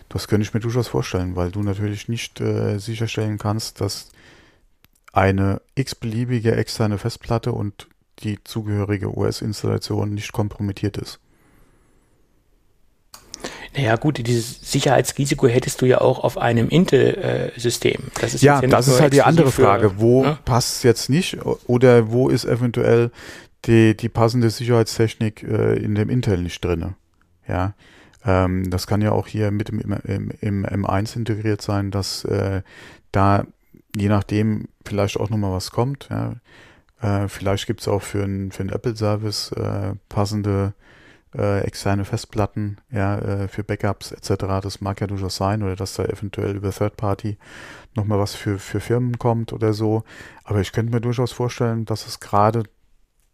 Das 0.09 0.27
könnte 0.27 0.43
ich 0.43 0.53
mir 0.53 0.59
durchaus 0.59 0.87
vorstellen, 0.87 1.35
weil 1.35 1.51
du 1.51 1.61
natürlich 1.61 2.07
nicht 2.07 2.39
äh, 2.39 2.77
sicherstellen 2.77 3.37
kannst, 3.37 3.81
dass 3.81 4.09
eine 5.11 5.61
x-beliebige 5.75 6.55
externe 6.55 6.97
Festplatte 6.97 7.51
und 7.51 7.87
die 8.19 8.39
zugehörige 8.43 9.15
OS-Installation 9.15 10.13
nicht 10.13 10.31
kompromittiert 10.31 10.97
ist. 10.97 11.19
Naja 13.75 13.95
gut, 13.95 14.25
dieses 14.25 14.71
Sicherheitsrisiko 14.71 15.47
hättest 15.47 15.81
du 15.81 15.85
ja 15.85 16.01
auch 16.01 16.23
auf 16.23 16.37
einem 16.37 16.69
Intel-System. 16.69 18.05
Das 18.19 18.33
ist 18.33 18.41
ja, 18.41 18.61
ja 18.61 18.67
das 18.67 18.87
ist 18.87 18.99
halt 18.99 19.13
die 19.13 19.21
andere 19.21 19.51
Frage. 19.51 19.91
Für, 19.91 19.99
wo 19.99 20.23
ne? 20.23 20.37
passt 20.45 20.77
es 20.77 20.83
jetzt 20.83 21.09
nicht 21.09 21.37
oder 21.67 22.09
wo 22.09 22.29
ist 22.29 22.45
eventuell 22.45 23.11
die, 23.65 23.95
die 23.95 24.09
passende 24.09 24.49
Sicherheitstechnik 24.49 25.43
äh, 25.43 25.75
in 25.75 25.95
dem 25.95 26.09
Intel 26.09 26.37
nicht 26.39 26.63
drin? 26.63 26.95
Ja, 27.47 27.73
ähm, 28.25 28.69
das 28.69 28.87
kann 28.87 29.01
ja 29.01 29.11
auch 29.11 29.27
hier 29.27 29.51
mit 29.51 29.69
im, 29.69 29.79
im, 30.03 30.31
im 30.41 30.65
M1 30.65 31.15
integriert 31.15 31.61
sein, 31.61 31.91
dass 31.91 32.23
äh, 32.25 32.61
da 33.11 33.45
je 33.95 34.09
nachdem 34.09 34.67
vielleicht 34.85 35.19
auch 35.19 35.29
nochmal 35.29 35.53
was 35.53 35.71
kommt. 35.71 36.09
Ja. 36.09 36.35
Äh, 37.01 37.27
vielleicht 37.27 37.67
gibt 37.67 37.81
es 37.81 37.87
auch 37.87 38.01
für 38.01 38.23
einen 38.23 38.51
für 38.51 38.63
Apple-Service 38.63 39.51
äh, 39.53 39.93
passende 40.09 40.73
äh, 41.35 41.61
externe 41.61 42.05
Festplatten 42.05 42.77
ja, 42.91 43.17
äh, 43.19 43.47
für 43.47 43.63
Backups 43.63 44.11
etc. 44.11 44.61
Das 44.61 44.81
mag 44.81 45.01
ja 45.01 45.07
durchaus 45.07 45.35
sein 45.35 45.63
oder 45.63 45.75
dass 45.75 45.93
da 45.95 46.05
eventuell 46.05 46.55
über 46.55 46.71
Third 46.71 46.97
Party 46.97 47.37
nochmal 47.95 48.19
was 48.19 48.35
für, 48.35 48.59
für 48.59 48.79
Firmen 48.79 49.17
kommt 49.19 49.53
oder 49.53 49.73
so. 49.73 50.03
Aber 50.43 50.61
ich 50.61 50.71
könnte 50.71 50.93
mir 50.93 51.01
durchaus 51.01 51.31
vorstellen, 51.31 51.85
dass 51.85 52.07
es 52.07 52.19
gerade 52.19 52.63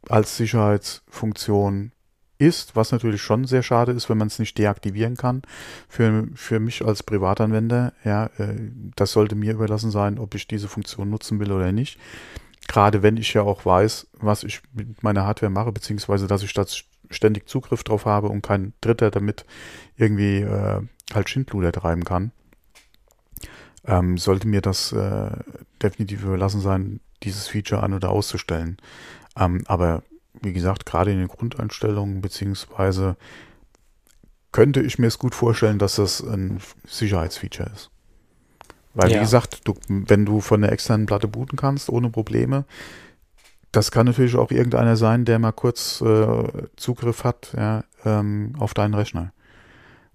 als 0.10 0.38
Sicherheitsfunktion 0.38 1.91
ist, 2.38 2.75
was 2.75 2.91
natürlich 2.91 3.22
schon 3.22 3.45
sehr 3.45 3.63
schade 3.63 3.91
ist, 3.91 4.10
wenn 4.10 4.17
man 4.17 4.27
es 4.27 4.39
nicht 4.39 4.57
deaktivieren 4.57 5.15
kann. 5.15 5.43
Für, 5.88 6.27
für 6.36 6.60
mich 6.60 6.83
als 6.83 7.03
Privatanwender, 7.03 7.93
ja, 8.03 8.25
äh, 8.38 8.55
das 8.95 9.12
sollte 9.12 9.36
mir 9.36 9.53
überlassen 9.53 9.91
sein, 9.91 10.19
ob 10.19 10.36
ich 10.36 10.48
diese 10.48 10.67
Funktion 10.67 11.10
nutzen 11.10 11.39
will 11.39 11.51
oder 11.51 11.72
nicht. 11.72 12.00
Gerade 12.67 13.03
wenn 13.03 13.17
ich 13.17 13.33
ja 13.33 13.43
auch 13.43 13.65
weiß, 13.65 14.07
was 14.13 14.43
ich 14.43 14.62
mit 14.74 15.03
meiner 15.03 15.25
Hardware 15.25 15.51
mache, 15.51 15.72
beziehungsweise 15.72 16.27
dass 16.27 16.43
ich 16.43 16.53
das 16.53 16.83
ständig 17.10 17.48
Zugriff 17.48 17.83
drauf 17.83 18.05
habe 18.05 18.29
und 18.29 18.41
kein 18.41 18.74
Dritter 18.81 19.12
damit 19.12 19.45
irgendwie 19.98 20.41
äh, 20.41 20.81
halt 21.13 21.29
Schindluder 21.29 21.72
treiben 21.72 22.03
kann, 22.03 22.31
ähm, 23.86 24.17
sollte 24.17 24.48
mir 24.48 24.62
das 24.62 24.91
äh, 24.91 25.31
definitiv 25.81 26.24
überlassen 26.24 26.62
sein, 26.62 27.00
dieses 27.24 27.48
Feature 27.48 27.83
an- 27.83 27.93
oder 27.93 28.10
auszustellen. 28.10 28.77
Ähm, 29.37 29.63
aber 29.67 30.03
wie 30.41 30.53
gesagt, 30.53 30.85
gerade 30.85 31.11
in 31.11 31.19
den 31.19 31.27
Grundeinstellungen, 31.27 32.21
beziehungsweise 32.21 33.15
könnte 34.51 34.81
ich 34.81 34.99
mir 34.99 35.07
es 35.07 35.19
gut 35.19 35.35
vorstellen, 35.35 35.79
dass 35.79 35.95
das 35.95 36.21
ein 36.21 36.59
Sicherheitsfeature 36.85 37.69
ist. 37.73 37.89
Weil, 38.93 39.11
ja. 39.11 39.17
wie 39.17 39.21
gesagt, 39.21 39.61
du, 39.67 39.73
wenn 39.87 40.25
du 40.25 40.39
von 40.39 40.61
der 40.61 40.71
externen 40.71 41.07
Platte 41.07 41.27
booten 41.27 41.57
kannst, 41.57 41.89
ohne 41.89 42.09
Probleme, 42.09 42.65
das 43.71 43.89
kann 43.89 44.05
natürlich 44.05 44.35
auch 44.35 44.51
irgendeiner 44.51 44.95
sein, 44.95 45.25
der 45.25 45.39
mal 45.39 45.51
kurz 45.51 45.99
äh, 46.01 46.67
Zugriff 46.75 47.23
hat 47.23 47.53
ja, 47.57 47.83
ähm, 48.05 48.53
auf 48.59 48.75
deinen 48.75 48.93
Rechner. 48.93 49.33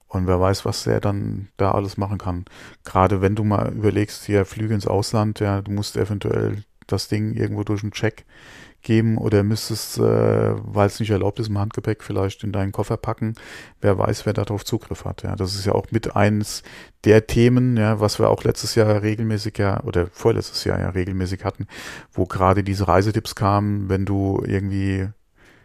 Und 0.06 0.28
wer 0.28 0.40
weiß, 0.40 0.64
was 0.64 0.84
der 0.84 1.00
dann 1.00 1.48
da 1.56 1.72
alles 1.72 1.96
machen 1.96 2.18
kann. 2.18 2.44
Gerade 2.84 3.20
wenn 3.20 3.34
du 3.34 3.44
mal 3.44 3.72
überlegst, 3.72 4.24
hier 4.24 4.46
Flüge 4.46 4.74
ins 4.74 4.86
Ausland, 4.86 5.40
ja, 5.40 5.60
du 5.60 5.72
musst 5.72 5.96
eventuell 5.96 6.62
das 6.86 7.08
Ding 7.08 7.34
irgendwo 7.34 7.64
durch 7.64 7.82
einen 7.82 7.92
Check 7.92 8.24
geben 8.82 9.18
oder 9.18 9.42
müsstest, 9.42 9.98
äh, 9.98 10.02
weil 10.02 10.86
es 10.86 11.00
nicht 11.00 11.10
erlaubt 11.10 11.40
ist, 11.40 11.48
im 11.48 11.58
Handgepäck 11.58 12.02
vielleicht 12.02 12.44
in 12.44 12.52
deinen 12.52 12.72
Koffer 12.72 12.96
packen. 12.96 13.34
Wer 13.80 13.98
weiß, 13.98 14.24
wer 14.26 14.32
darauf 14.32 14.64
Zugriff 14.64 15.04
hat. 15.04 15.22
Ja, 15.22 15.36
das 15.36 15.54
ist 15.54 15.66
ja 15.66 15.72
auch 15.72 15.86
mit 15.90 16.16
eins 16.16 16.62
der 17.04 17.26
Themen, 17.26 17.76
ja, 17.76 18.00
was 18.00 18.18
wir 18.18 18.30
auch 18.30 18.44
letztes 18.44 18.74
Jahr 18.74 19.02
regelmäßig 19.02 19.58
ja 19.58 19.82
oder 19.84 20.08
vorletztes 20.12 20.64
Jahr 20.64 20.80
ja 20.80 20.90
regelmäßig 20.90 21.44
hatten, 21.44 21.66
wo 22.12 22.26
gerade 22.26 22.62
diese 22.62 22.88
Reisetipps 22.88 23.34
kamen, 23.34 23.88
wenn 23.88 24.04
du 24.04 24.42
irgendwie 24.46 25.08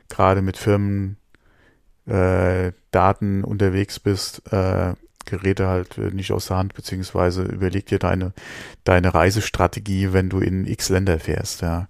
gerade 0.10 0.42
mit 0.42 0.58
Firmen 0.58 1.18
äh, 2.06 2.72
Daten 2.92 3.44
unterwegs 3.44 4.00
bist, 4.00 4.42
äh, 4.52 4.94
Geräte 5.26 5.68
halt 5.68 5.98
äh, 5.98 6.12
nicht 6.12 6.32
aus 6.32 6.48
der 6.48 6.58
Hand, 6.58 6.74
beziehungsweise 6.74 7.44
überleg 7.44 7.86
dir 7.86 8.00
deine, 8.00 8.34
deine 8.84 9.14
Reisestrategie, 9.14 10.14
wenn 10.14 10.30
du 10.30 10.40
in 10.40 10.68
x 10.68 10.90
Länder 10.90 11.20
fährst, 11.20 11.62
ja. 11.62 11.88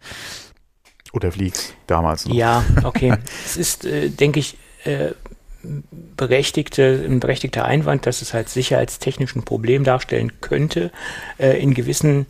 Oder 1.14 1.32
fliegst 1.32 1.76
damals 1.88 2.26
noch. 2.26 2.36
Ja, 2.36 2.66
okay. 2.84 3.14
es 3.46 3.56
ist, 3.56 3.86
äh, 3.86 4.10
denke 4.10 4.40
ich, 4.40 4.58
äh, 4.84 5.12
berechtigte, 6.18 7.06
ein 7.08 7.20
berechtigter 7.20 7.66
Einwand, 7.66 8.06
dass 8.06 8.22
es 8.22 8.34
halt 8.34 8.50
sicherheitstechnisch 8.50 9.36
ein 9.36 9.44
Problem 9.44 9.84
darstellen 9.84 10.34
könnte, 10.42 10.92
äh, 11.38 11.62
in 11.62 11.74
gewissen 11.74 12.26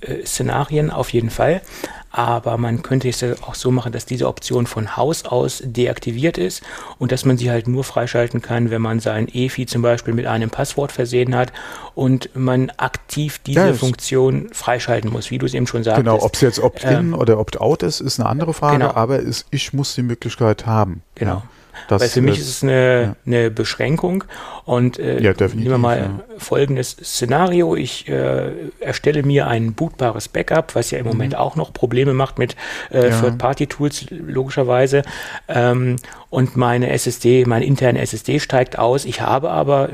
äh, 0.00 0.24
Szenarien 0.24 0.90
auf 0.90 1.12
jeden 1.12 1.30
Fall. 1.30 1.62
Aber 2.10 2.56
man 2.56 2.82
könnte 2.82 3.08
es 3.08 3.20
ja 3.20 3.34
auch 3.42 3.54
so 3.54 3.70
machen, 3.70 3.92
dass 3.92 4.06
diese 4.06 4.28
Option 4.28 4.66
von 4.66 4.96
Haus 4.96 5.24
aus 5.24 5.62
deaktiviert 5.64 6.38
ist 6.38 6.62
und 6.98 7.12
dass 7.12 7.24
man 7.24 7.36
sie 7.36 7.50
halt 7.50 7.68
nur 7.68 7.84
freischalten 7.84 8.40
kann, 8.40 8.70
wenn 8.70 8.80
man 8.80 9.00
sein 9.00 9.28
EFI 9.32 9.66
zum 9.66 9.82
Beispiel 9.82 10.14
mit 10.14 10.26
einem 10.26 10.48
Passwort 10.48 10.90
versehen 10.90 11.36
hat 11.36 11.52
und 11.94 12.30
man 12.34 12.70
aktiv 12.76 13.40
diese 13.40 13.68
ja, 13.68 13.72
Funktion 13.74 14.48
freischalten 14.52 15.10
muss, 15.10 15.30
wie 15.30 15.38
du 15.38 15.44
es 15.44 15.52
eben 15.52 15.66
schon 15.66 15.84
sagst. 15.84 15.98
Genau, 15.98 16.22
ob 16.22 16.34
es 16.34 16.40
jetzt 16.40 16.60
Opt-in 16.60 16.90
ähm, 16.90 17.14
oder 17.14 17.38
Opt-out 17.38 17.82
ist, 17.82 18.00
ist 18.00 18.18
eine 18.18 18.28
andere 18.28 18.54
Frage, 18.54 18.78
genau. 18.78 18.94
aber 18.94 19.18
es, 19.18 19.44
ich 19.50 19.72
muss 19.74 19.94
die 19.94 20.02
Möglichkeit 20.02 20.64
haben. 20.64 21.02
Genau. 21.14 21.34
Ja. 21.34 21.42
Das 21.88 22.02
Weil 22.02 22.08
für 22.08 22.20
mich 22.20 22.38
ist 22.38 22.48
es 22.48 22.62
eine, 22.62 23.02
ja. 23.02 23.16
eine 23.26 23.50
Beschränkung. 23.50 24.24
Und 24.64 24.98
äh, 24.98 25.20
ja, 25.20 25.32
nehmen 25.38 25.64
wir 25.64 25.78
mal 25.78 25.98
ja. 25.98 26.24
folgendes 26.38 26.90
Szenario. 26.90 27.76
Ich 27.76 28.08
äh, 28.08 28.50
erstelle 28.80 29.22
mir 29.22 29.46
ein 29.46 29.72
bootbares 29.72 30.28
Backup, 30.28 30.74
was 30.74 30.90
ja 30.90 30.98
im 30.98 31.04
mhm. 31.04 31.12
Moment 31.12 31.36
auch 31.36 31.56
noch 31.56 31.72
Probleme 31.72 32.14
macht 32.14 32.38
mit 32.38 32.56
äh. 32.90 33.10
Third-Party-Tools, 33.10 34.06
logischerweise. 34.10 35.02
Ähm, 35.48 35.96
und 36.30 36.56
meine 36.56 36.90
SSD, 36.90 37.44
meine 37.46 37.64
interne 37.64 38.00
SSD 38.00 38.40
steigt 38.40 38.78
aus. 38.78 39.04
Ich 39.04 39.20
habe 39.20 39.50
aber 39.50 39.90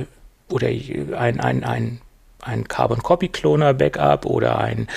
oder 0.50 0.68
ein, 0.68 1.40
ein, 1.40 1.64
ein 1.64 2.00
ein 2.44 2.68
Carbon 2.68 3.02
Copy 3.02 3.28
Cloner 3.28 3.74
Backup 3.74 4.26
oder 4.26 4.58
ein 4.58 4.88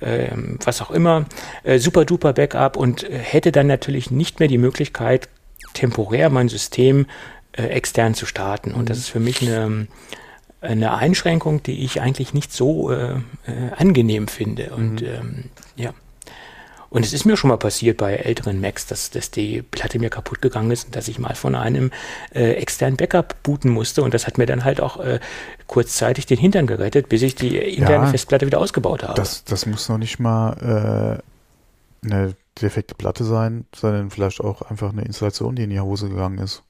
ähm, 0.00 0.58
was 0.64 0.80
auch 0.82 0.90
immer, 0.90 1.26
äh, 1.62 1.78
super 1.78 2.04
duper 2.04 2.32
Backup 2.32 2.76
und 2.76 3.06
hätte 3.08 3.52
dann 3.52 3.66
natürlich 3.66 4.10
nicht 4.10 4.40
mehr 4.40 4.48
die 4.48 4.58
Möglichkeit, 4.58 5.28
temporär 5.74 6.30
mein 6.30 6.48
System 6.48 7.06
äh, 7.52 7.64
extern 7.64 8.14
zu 8.14 8.26
starten. 8.26 8.72
Und 8.72 8.90
das 8.90 8.98
ist 8.98 9.08
für 9.08 9.20
mich 9.20 9.42
eine, 9.42 9.86
eine 10.60 10.94
Einschränkung, 10.94 11.62
die 11.62 11.84
ich 11.84 12.00
eigentlich 12.00 12.34
nicht 12.34 12.52
so 12.52 12.90
äh, 12.90 13.12
äh, 13.12 13.20
angenehm 13.76 14.28
finde. 14.28 14.70
Und 14.70 15.02
mhm. 15.02 15.06
ähm, 15.06 15.44
ja. 15.76 15.92
Und 16.90 17.04
es 17.04 17.12
ist 17.12 17.24
mir 17.24 17.36
schon 17.36 17.48
mal 17.48 17.56
passiert 17.56 17.96
bei 17.96 18.14
älteren 18.14 18.60
Macs, 18.60 18.86
dass, 18.86 19.10
dass 19.10 19.32
die 19.32 19.62
Platte 19.62 19.98
mir 19.98 20.10
kaputt 20.10 20.40
gegangen 20.40 20.70
ist 20.70 20.86
und 20.86 20.94
dass 20.94 21.08
ich 21.08 21.18
mal 21.18 21.34
von 21.34 21.56
einem 21.56 21.90
äh, 22.32 22.52
externen 22.52 22.96
Backup 22.96 23.42
booten 23.42 23.68
musste. 23.68 24.02
Und 24.02 24.14
das 24.14 24.28
hat 24.28 24.38
mir 24.38 24.46
dann 24.46 24.62
halt 24.62 24.80
auch 24.80 25.00
äh, 25.00 25.18
kurzzeitig 25.66 26.26
den 26.26 26.38
Hintern 26.38 26.68
gerettet, 26.68 27.08
bis 27.08 27.22
ich 27.22 27.34
die 27.34 27.56
interne 27.56 28.04
ja, 28.04 28.10
Festplatte 28.10 28.46
wieder 28.46 28.60
ausgebaut 28.60 29.02
habe. 29.02 29.14
Das, 29.14 29.42
das 29.42 29.66
muss 29.66 29.88
noch 29.88 29.98
nicht 29.98 30.20
mal 30.20 31.18
äh, 31.20 31.33
eine 32.04 32.34
defekte 32.60 32.94
Platte 32.94 33.24
sein, 33.24 33.66
sondern 33.74 34.10
vielleicht 34.10 34.40
auch 34.40 34.62
einfach 34.62 34.92
eine 34.92 35.02
Installation, 35.02 35.56
die 35.56 35.64
in 35.64 35.70
die 35.70 35.80
Hose 35.80 36.08
gegangen 36.08 36.38
ist. 36.38 36.62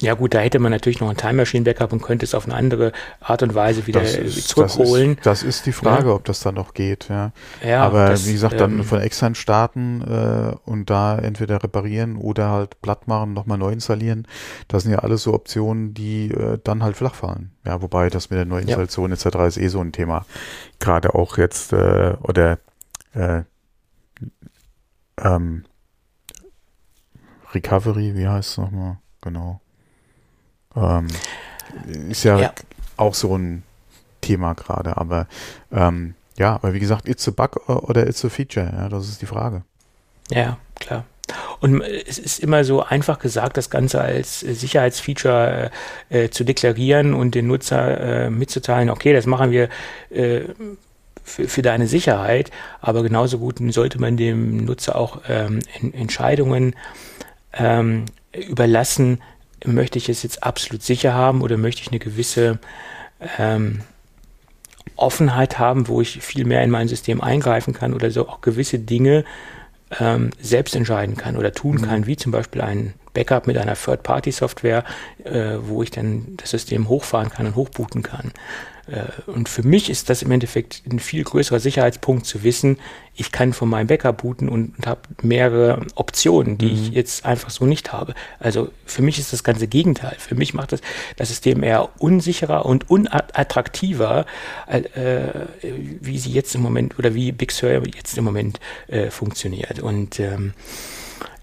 Ja 0.00 0.14
gut, 0.14 0.34
da 0.34 0.40
hätte 0.40 0.58
man 0.58 0.72
natürlich 0.72 1.00
noch 1.00 1.08
ein 1.08 1.16
Time 1.16 1.34
Machine 1.34 1.64
Backup 1.64 1.92
und 1.92 2.02
könnte 2.02 2.24
es 2.24 2.34
auf 2.34 2.46
eine 2.46 2.54
andere 2.54 2.92
Art 3.20 3.42
und 3.42 3.54
Weise 3.54 3.86
wieder 3.86 4.02
ist, 4.02 4.48
zurückholen. 4.48 5.16
Das 5.22 5.38
ist, 5.38 5.44
das 5.44 5.56
ist, 5.56 5.66
die 5.66 5.72
Frage, 5.72 6.08
ja. 6.08 6.14
ob 6.14 6.24
das 6.24 6.40
dann 6.40 6.56
noch 6.56 6.74
geht. 6.74 7.08
Ja. 7.08 7.32
ja 7.64 7.84
Aber 7.84 8.08
das, 8.08 8.26
wie 8.26 8.32
gesagt, 8.32 8.60
dann 8.60 8.80
ähm, 8.80 8.84
von 8.84 9.00
extern 9.00 9.34
starten 9.34 10.02
äh, 10.02 10.56
und 10.68 10.90
da 10.90 11.16
entweder 11.18 11.62
reparieren 11.62 12.16
oder 12.16 12.50
halt 12.50 12.82
platt 12.82 13.06
machen, 13.06 13.34
nochmal 13.34 13.56
neu 13.56 13.70
installieren. 13.70 14.26
Das 14.66 14.82
sind 14.82 14.92
ja 14.92 14.98
alles 14.98 15.22
so 15.22 15.32
Optionen, 15.32 15.94
die 15.94 16.30
äh, 16.32 16.58
dann 16.62 16.82
halt 16.82 16.96
flach 16.96 17.14
fallen. 17.14 17.52
Ja, 17.64 17.80
wobei 17.80 18.10
das 18.10 18.30
mit 18.30 18.38
der 18.38 18.46
Neuinstallation 18.46 19.10
ja. 19.10 19.16
etc. 19.16 19.36
ist 19.46 19.58
eh 19.58 19.68
so 19.68 19.80
ein 19.80 19.92
Thema. 19.92 20.26
Gerade 20.80 21.14
auch 21.14 21.38
jetzt 21.38 21.72
äh, 21.72 22.14
oder 22.20 22.58
äh, 23.14 23.42
ähm, 25.18 25.64
Recovery, 27.52 28.16
wie 28.16 28.28
heißt 28.28 28.50
es 28.50 28.58
nochmal? 28.58 28.98
Genau. 29.20 29.60
Ähm, 30.76 31.08
ist 32.08 32.24
ja, 32.24 32.38
ja, 32.38 32.54
auch 32.96 33.14
so 33.14 33.36
ein 33.36 33.62
Thema 34.20 34.54
gerade. 34.54 34.96
Aber 34.96 35.26
ähm, 35.72 36.14
ja, 36.36 36.54
aber 36.54 36.74
wie 36.74 36.80
gesagt, 36.80 37.08
it's 37.08 37.28
a 37.28 37.30
bug 37.30 37.68
oder 37.68 38.06
it's 38.06 38.24
a 38.24 38.28
feature, 38.28 38.70
ja, 38.72 38.88
das 38.88 39.08
ist 39.08 39.22
die 39.22 39.26
Frage. 39.26 39.62
Ja, 40.30 40.58
klar. 40.80 41.04
Und 41.60 41.80
es 41.80 42.18
ist 42.18 42.40
immer 42.40 42.64
so 42.64 42.82
einfach 42.82 43.18
gesagt, 43.18 43.56
das 43.56 43.70
Ganze 43.70 44.00
als 44.00 44.40
Sicherheitsfeature 44.40 45.70
äh, 46.10 46.28
zu 46.28 46.44
deklarieren 46.44 47.14
und 47.14 47.34
den 47.34 47.46
Nutzer 47.46 48.24
äh, 48.26 48.30
mitzuteilen, 48.30 48.90
okay, 48.90 49.12
das 49.14 49.24
machen 49.24 49.50
wir 49.50 49.68
äh, 50.10 50.44
für, 51.24 51.48
für, 51.48 51.62
deine 51.62 51.86
Sicherheit, 51.86 52.50
aber 52.80 53.02
genauso 53.02 53.38
gut 53.38 53.56
sollte 53.72 54.00
man 54.00 54.16
dem 54.16 54.64
Nutzer 54.64 54.96
auch 54.96 55.22
ähm, 55.28 55.60
Entscheidungen 55.92 56.74
ähm, 57.52 58.04
überlassen, 58.32 59.20
möchte 59.64 59.98
ich 59.98 60.08
es 60.08 60.22
jetzt 60.22 60.42
absolut 60.42 60.82
sicher 60.82 61.14
haben 61.14 61.40
oder 61.40 61.56
möchte 61.56 61.82
ich 61.82 61.88
eine 61.88 61.98
gewisse 61.98 62.58
ähm, 63.38 63.80
Offenheit 64.96 65.58
haben, 65.58 65.88
wo 65.88 66.00
ich 66.00 66.20
viel 66.20 66.44
mehr 66.44 66.62
in 66.62 66.70
mein 66.70 66.88
System 66.88 67.20
eingreifen 67.20 67.74
kann 67.74 67.94
oder 67.94 68.10
so 68.10 68.28
auch 68.28 68.40
gewisse 68.40 68.78
Dinge 68.78 69.24
ähm, 70.00 70.30
selbst 70.40 70.76
entscheiden 70.76 71.16
kann 71.16 71.36
oder 71.36 71.52
tun 71.52 71.76
mhm. 71.76 71.82
kann, 71.82 72.06
wie 72.06 72.16
zum 72.16 72.32
Beispiel 72.32 72.60
ein 72.60 72.94
Backup 73.12 73.46
mit 73.46 73.56
einer 73.56 73.74
Third-Party-Software, 73.74 74.84
äh, 75.24 75.56
wo 75.60 75.82
ich 75.82 75.90
dann 75.90 76.36
das 76.36 76.50
System 76.50 76.88
hochfahren 76.88 77.30
kann 77.30 77.46
und 77.46 77.54
hochbooten 77.54 78.02
kann. 78.02 78.32
Äh, 78.86 79.30
und 79.30 79.48
für 79.48 79.62
mich 79.62 79.90
ist 79.90 80.10
das 80.10 80.22
im 80.22 80.30
Endeffekt 80.30 80.82
ein 80.90 80.98
viel 80.98 81.24
größerer 81.24 81.60
Sicherheitspunkt 81.60 82.26
zu 82.26 82.42
wissen, 82.42 82.78
ich 83.16 83.30
kann 83.30 83.52
von 83.52 83.68
meinem 83.68 83.86
Backup 83.86 84.22
booten 84.22 84.48
und, 84.48 84.76
und 84.76 84.86
habe 84.86 85.02
mehrere 85.22 85.86
Optionen, 85.94 86.58
die 86.58 86.66
mhm. 86.66 86.72
ich 86.72 86.88
jetzt 86.90 87.24
einfach 87.24 87.50
so 87.50 87.64
nicht 87.64 87.92
habe. 87.92 88.14
Also 88.40 88.70
für 88.86 89.02
mich 89.02 89.18
ist 89.18 89.32
das 89.32 89.44
ganze 89.44 89.68
Gegenteil. 89.68 90.16
Für 90.18 90.34
mich 90.34 90.52
macht 90.52 90.72
das 90.72 90.80
das 91.16 91.28
System 91.28 91.62
eher 91.62 91.90
unsicherer 92.00 92.66
und 92.66 92.90
unattraktiver, 92.90 94.26
äh, 94.66 94.82
wie 96.00 96.18
sie 96.18 96.32
jetzt 96.32 96.54
im 96.54 96.62
Moment 96.62 96.98
oder 96.98 97.14
wie 97.14 97.30
Big 97.32 97.52
Sur 97.52 97.70
jetzt 97.70 98.18
im 98.18 98.24
Moment 98.24 98.58
äh, 98.88 99.10
funktioniert. 99.10 99.80
Und 99.80 100.18
ähm, 100.18 100.54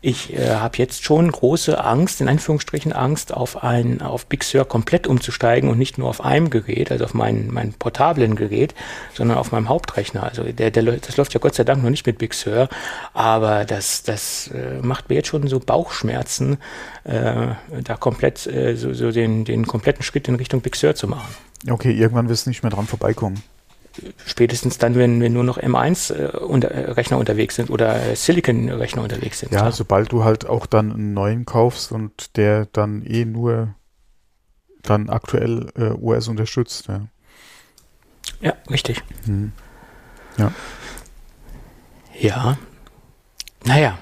ich 0.04 0.34
äh, 0.34 0.56
habe 0.56 0.78
jetzt 0.80 1.04
schon 1.04 1.32
große 1.32 1.84
Angst, 1.84 2.22
in 2.22 2.28
Anführungsstrichen 2.28 2.92
Angst, 2.92 3.34
auf 3.34 3.64
ein 3.64 4.02
auf 4.02 4.26
Big 4.26 4.44
Sur 4.44 4.66
komplett 4.66 5.06
umzusteigen 5.06 5.70
und 5.70 5.78
nicht 5.78 6.00
nur 6.00 6.10
auf 6.10 6.22
einem 6.22 6.50
Gerät, 6.50 6.92
also 6.92 7.06
auf 7.06 7.14
meinem 7.14 7.54
mein 7.54 7.74
portablen 7.74 8.36
Gerät, 8.36 8.74
sondern 9.14 9.38
auf 9.38 9.52
meinem 9.52 9.70
Hauptrechner. 9.70 10.24
Also 10.24 10.44
der, 10.44 10.72
der, 10.72 10.84
das 10.84 11.18
läuft 11.18 11.36
ja 11.36 11.40
Gott 11.40 11.54
sei 11.54 11.64
Dank 11.64 11.84
noch 11.84 11.92
nicht 11.92 12.08
mit 12.08 12.18
Big 12.18 12.34
Sur, 12.34 12.68
aber 13.14 13.64
das, 13.66 14.02
das 14.02 14.48
äh, 14.48 14.82
macht 14.82 15.10
mir 15.10 15.16
jetzt 15.16 15.28
schon 15.28 15.48
so 15.48 15.60
Bauchschmerzen, 15.60 16.58
äh, 17.04 17.50
da 17.84 17.96
komplett 17.96 18.48
äh, 18.48 18.76
so, 18.76 18.94
so 18.94 19.12
den, 19.12 19.46
den 19.46 19.68
kompletten 19.68 20.02
Schritt 20.02 20.28
in 20.28 20.36
Richtung 20.36 20.62
Big 20.62 20.76
Sur 20.76 20.96
zu 20.96 21.08
machen. 21.08 21.36
Okay, 21.70 21.92
irgendwann 21.92 22.28
wirst 22.28 22.48
du 22.48 22.50
nicht 22.50 22.64
mehr 22.64 22.72
dran 22.72 22.88
vorbeikommen 22.88 23.44
spätestens 24.26 24.78
dann, 24.78 24.96
wenn 24.96 25.22
wir 25.22 25.30
nur 25.30 25.44
noch 25.44 25.58
M1-Rechner 25.58 27.18
äh, 27.18 27.20
unterwegs 27.20 27.56
sind 27.56 27.70
oder 27.70 28.16
Silicon-Rechner 28.16 29.02
unterwegs 29.02 29.40
sind. 29.40 29.52
Ja, 29.52 29.60
klar. 29.60 29.72
sobald 29.72 30.12
du 30.12 30.24
halt 30.24 30.48
auch 30.48 30.66
dann 30.66 30.92
einen 30.92 31.14
neuen 31.14 31.46
kaufst 31.46 31.92
und 31.92 32.38
der 32.38 32.66
dann 32.68 33.04
eh 33.06 33.26
nur 33.26 33.76
dann 34.82 35.10
aktuell 35.10 35.72
äh, 35.76 35.92
OS 35.92 36.28
unterstützt. 36.28 36.88
Ja, 36.88 37.08
ja 38.42 38.54
richtig. 38.70 39.04
Hm. 39.26 39.52
Ja. 40.38 40.52
Ja. 42.20 42.58
Naja, 43.64 43.98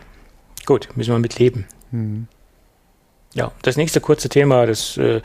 gut, 0.65 0.89
müssen 0.95 1.11
wir 1.11 1.19
mit 1.19 1.37
leben. 1.37 1.65
Hm. 1.91 2.27
Ja, 3.33 3.51
das 3.61 3.77
nächste 3.77 4.01
kurze 4.01 4.27
Thema, 4.27 4.65
das 4.65 4.97
äh, 4.97 5.21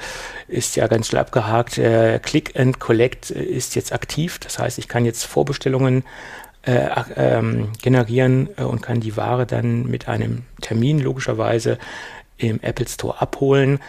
ist 0.47 0.77
ja 0.77 0.87
ganz 0.89 1.09
schnell 1.09 1.23
abgehakt. 1.23 1.79
Äh, 1.79 2.19
Click 2.19 2.59
and 2.59 2.79
Collect 2.79 3.31
ist 3.31 3.75
jetzt 3.77 3.93
aktiv. 3.93 4.39
Das 4.41 4.59
heißt, 4.59 4.79
ich 4.79 4.89
kann 4.89 5.07
jetzt 5.07 5.25
Vorbestellungen 5.25 6.05
äh, 6.67 6.89
ähm, 7.17 7.73
generieren 7.81 8.51
äh, 8.57 8.63
und 8.65 8.83
kann 8.83 9.01
die 9.01 9.17
Ware 9.17 9.47
dann 9.47 9.87
mit 9.87 10.07
einem 10.07 10.43
Termin 10.61 10.99
logischerweise 10.99 11.79
im 12.37 12.61
Apple 12.61 12.89
Store 12.89 13.23
abholen. 13.23 13.81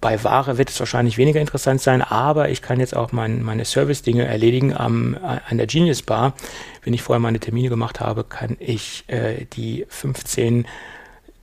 Bei 0.00 0.22
Ware 0.22 0.58
wird 0.58 0.68
es 0.68 0.78
wahrscheinlich 0.78 1.16
weniger 1.16 1.40
interessant 1.40 1.80
sein, 1.80 2.02
aber 2.02 2.50
ich 2.50 2.60
kann 2.60 2.80
jetzt 2.80 2.94
auch 2.94 3.12
mein, 3.12 3.42
meine 3.42 3.64
Service-Dinge 3.64 4.26
erledigen 4.26 4.76
am, 4.76 5.16
an 5.22 5.56
der 5.56 5.66
Genius 5.66 6.02
Bar. 6.02 6.34
Wenn 6.82 6.92
ich 6.92 7.00
vorher 7.00 7.20
meine 7.20 7.40
Termine 7.40 7.70
gemacht 7.70 8.00
habe, 8.00 8.24
kann 8.24 8.58
ich 8.60 9.04
äh, 9.06 9.46
die 9.54 9.86
15 9.88 10.66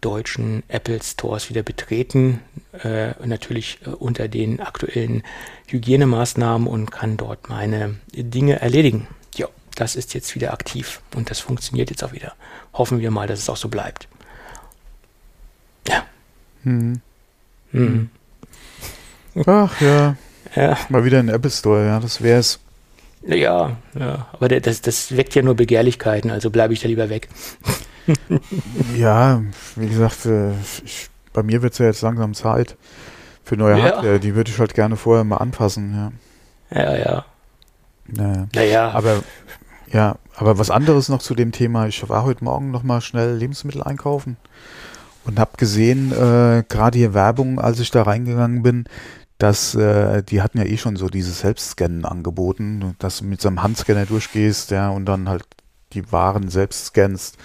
deutschen 0.02 0.64
Apple 0.68 1.02
Stores 1.02 1.50
wieder 1.50 1.64
betreten, 1.64 2.42
äh, 2.84 3.12
natürlich 3.26 3.80
äh, 3.86 3.90
unter 3.90 4.28
den 4.28 4.60
aktuellen 4.60 5.24
Hygienemaßnahmen 5.68 6.68
und 6.68 6.92
kann 6.92 7.18
dort 7.18 7.50
meine 7.50 7.96
Dinge 8.14 8.60
erledigen. 8.60 9.08
Ja, 9.36 9.48
das 9.76 9.96
ist 9.96 10.14
jetzt 10.14 10.36
wieder 10.36 10.54
aktiv 10.54 11.02
und 11.16 11.30
das 11.30 11.40
funktioniert 11.40 11.90
jetzt 11.90 12.04
auch 12.04 12.14
wieder. 12.14 12.34
Hoffen 12.74 13.00
wir 13.00 13.12
mal, 13.12 13.28
dass 13.28 13.40
es 13.40 13.50
auch 13.50 13.58
so 13.58 13.70
bleibt. 13.70 14.08
Ja. 15.88 16.06
Hm. 16.64 17.02
Hm. 17.72 18.10
Ach 19.46 19.80
ja. 19.80 20.16
ja. 20.56 20.78
Mal 20.90 21.06
wieder 21.06 21.20
ein 21.20 21.30
Apple 21.30 21.52
Store, 21.52 21.86
ja, 21.86 22.00
das 22.00 22.22
wäre 22.22 22.40
es. 22.40 22.60
Ja, 23.24 23.78
ja, 23.98 24.28
aber 24.34 24.50
das, 24.50 24.82
das 24.82 25.16
weckt 25.16 25.36
ja 25.36 25.44
nur 25.44 25.56
Begehrlichkeiten, 25.56 26.32
also 26.32 26.50
bleibe 26.50 26.74
ich 26.74 26.80
da 26.82 26.88
lieber 26.88 27.10
weg. 27.10 27.30
Ja, 28.96 29.42
wie 29.76 29.88
gesagt, 29.88 30.28
ich, 30.86 31.10
bei 31.34 31.44
mir 31.44 31.62
wird 31.62 31.74
es 31.74 31.80
ja 31.80 31.86
jetzt 31.86 32.02
langsam 32.02 32.34
Zeit 32.34 32.78
für 33.44 33.58
neue 33.58 33.78
ja. 33.78 33.84
Hardware. 33.84 34.20
Die 34.20 34.36
würde 34.36 34.52
ich 34.52 34.60
halt 34.60 34.74
gerne 34.74 34.96
vorher 34.96 35.24
mal 35.24 35.38
anpassen, 35.38 35.94
ja. 35.94 36.82
Ja, 36.82 36.98
ja. 36.98 37.26
Naja. 38.08 38.48
naja. 38.54 38.92
Aber 38.92 39.24
ja, 39.92 40.16
aber 40.36 40.58
was 40.58 40.70
anderes 40.70 41.10
noch 41.10 41.22
zu 41.22 41.36
dem 41.36 41.52
Thema. 41.52 41.88
Ich 41.88 42.08
war 42.08 42.24
heute 42.24 42.44
Morgen 42.44 42.72
noch 42.72 42.84
mal 42.84 43.02
schnell 43.02 43.36
Lebensmittel 43.36 43.84
einkaufen 43.84 44.38
und 45.26 45.40
habe 45.40 45.58
gesehen, 45.58 46.12
äh, 46.12 46.64
gerade 46.68 46.98
hier 46.98 47.14
Werbung, 47.14 47.60
als 47.60 47.80
ich 47.80 47.92
da 47.92 48.04
reingegangen 48.04 48.64
bin, 48.64 48.86
dass 49.38 49.76
äh, 49.76 50.24
die 50.24 50.42
hatten 50.42 50.60
ja 50.60 50.66
eh 50.66 50.78
schon 50.78 50.96
so 50.96 51.10
dieses 51.10 51.40
Selbstscannen 51.40 52.06
angeboten, 52.06 52.96
dass 53.00 53.20
du 53.20 53.26
mit 53.26 53.42
so 53.42 53.50
einem 53.50 53.64
Handscanner 53.64 54.06
durchgehst, 54.06 54.72
ja, 54.72 54.90
und 54.90 55.06
dann 55.06 55.28
halt 55.28 55.46
die 55.94 56.12
Waren 56.12 56.50
selbst 56.50 56.86
scannst 56.86 57.38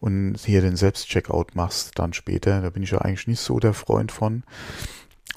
und 0.00 0.38
hier 0.38 0.60
den 0.60 0.76
Selbstcheckout 0.76 1.54
machst 1.54 1.98
dann 1.98 2.12
später. 2.12 2.60
Da 2.60 2.70
bin 2.70 2.82
ich 2.82 2.90
ja 2.90 2.98
eigentlich 2.98 3.26
nicht 3.26 3.40
so 3.40 3.58
der 3.58 3.74
Freund 3.74 4.12
von. 4.12 4.44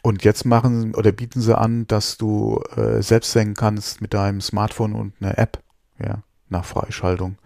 Und 0.03 0.23
jetzt 0.23 0.45
machen 0.45 0.95
oder 0.95 1.11
bieten 1.11 1.41
sie 1.41 1.57
an, 1.57 1.87
dass 1.87 2.17
du 2.17 2.61
äh, 2.75 3.01
selbst 3.01 3.31
senken 3.31 3.55
kannst 3.55 4.01
mit 4.01 4.13
deinem 4.13 4.41
Smartphone 4.41 4.93
und 4.93 5.13
einer 5.21 5.37
App, 5.37 5.61
ja, 6.03 6.23
nach 6.49 6.65
Freischaltung. 6.65 7.37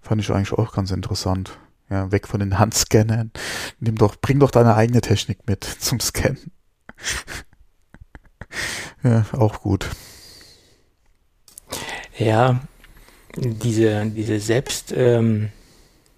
Fand 0.00 0.20
ich 0.20 0.30
eigentlich 0.30 0.52
auch 0.52 0.72
ganz 0.72 0.90
interessant. 0.90 1.58
Ja, 1.90 2.10
weg 2.10 2.28
von 2.28 2.40
den 2.40 2.58
Handscannern. 2.58 3.32
Nimm 3.80 3.96
doch, 3.96 4.16
bring 4.16 4.38
doch 4.38 4.50
deine 4.50 4.74
eigene 4.74 5.00
Technik 5.00 5.46
mit 5.46 5.64
zum 5.64 6.00
Scannen. 6.00 6.52
ja, 9.02 9.24
auch 9.32 9.60
gut. 9.60 9.88
Ja, 12.16 12.60
diese, 13.36 14.06
diese 14.06 14.38
Selbst, 14.38 14.92
ähm, 14.94 15.50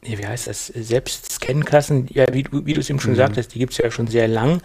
wie 0.05 0.27
heißt 0.27 0.47
das, 0.47 0.67
selbst 0.67 1.33
Scankassen, 1.33 2.07
ja, 2.13 2.27
wie, 2.33 2.45
wie 2.53 2.75
du 2.75 2.81
es 2.81 2.91
eben 2.91 3.01
schon 3.01 3.13
mhm. 3.13 3.17
sagtest, 3.17 3.55
die 3.55 3.59
gibt 3.59 3.73
es 3.73 3.79
ja 3.79 3.91
schon 3.91 4.07
sehr 4.07 4.29
lang. 4.29 4.61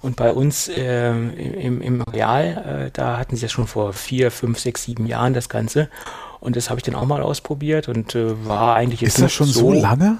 Und 0.00 0.16
bei 0.16 0.32
uns 0.32 0.68
äh, 0.68 1.10
im, 1.10 1.80
im 1.80 2.02
Real, 2.02 2.86
äh, 2.86 2.90
da 2.92 3.18
hatten 3.18 3.36
sie 3.36 3.42
das 3.42 3.52
schon 3.52 3.66
vor 3.66 3.92
vier, 3.92 4.30
fünf, 4.30 4.58
sechs, 4.58 4.84
sieben 4.84 5.06
Jahren 5.06 5.34
das 5.34 5.48
Ganze. 5.48 5.88
Und 6.40 6.56
das 6.56 6.70
habe 6.70 6.78
ich 6.78 6.84
dann 6.84 6.94
auch 6.94 7.06
mal 7.06 7.22
ausprobiert 7.22 7.88
und 7.88 8.14
äh, 8.14 8.46
war 8.46 8.76
eigentlich 8.76 9.00
jetzt. 9.00 9.16
Ist 9.16 9.22
das 9.22 9.32
schon 9.32 9.46
so, 9.46 9.60
so 9.60 9.72
lange? 9.72 10.18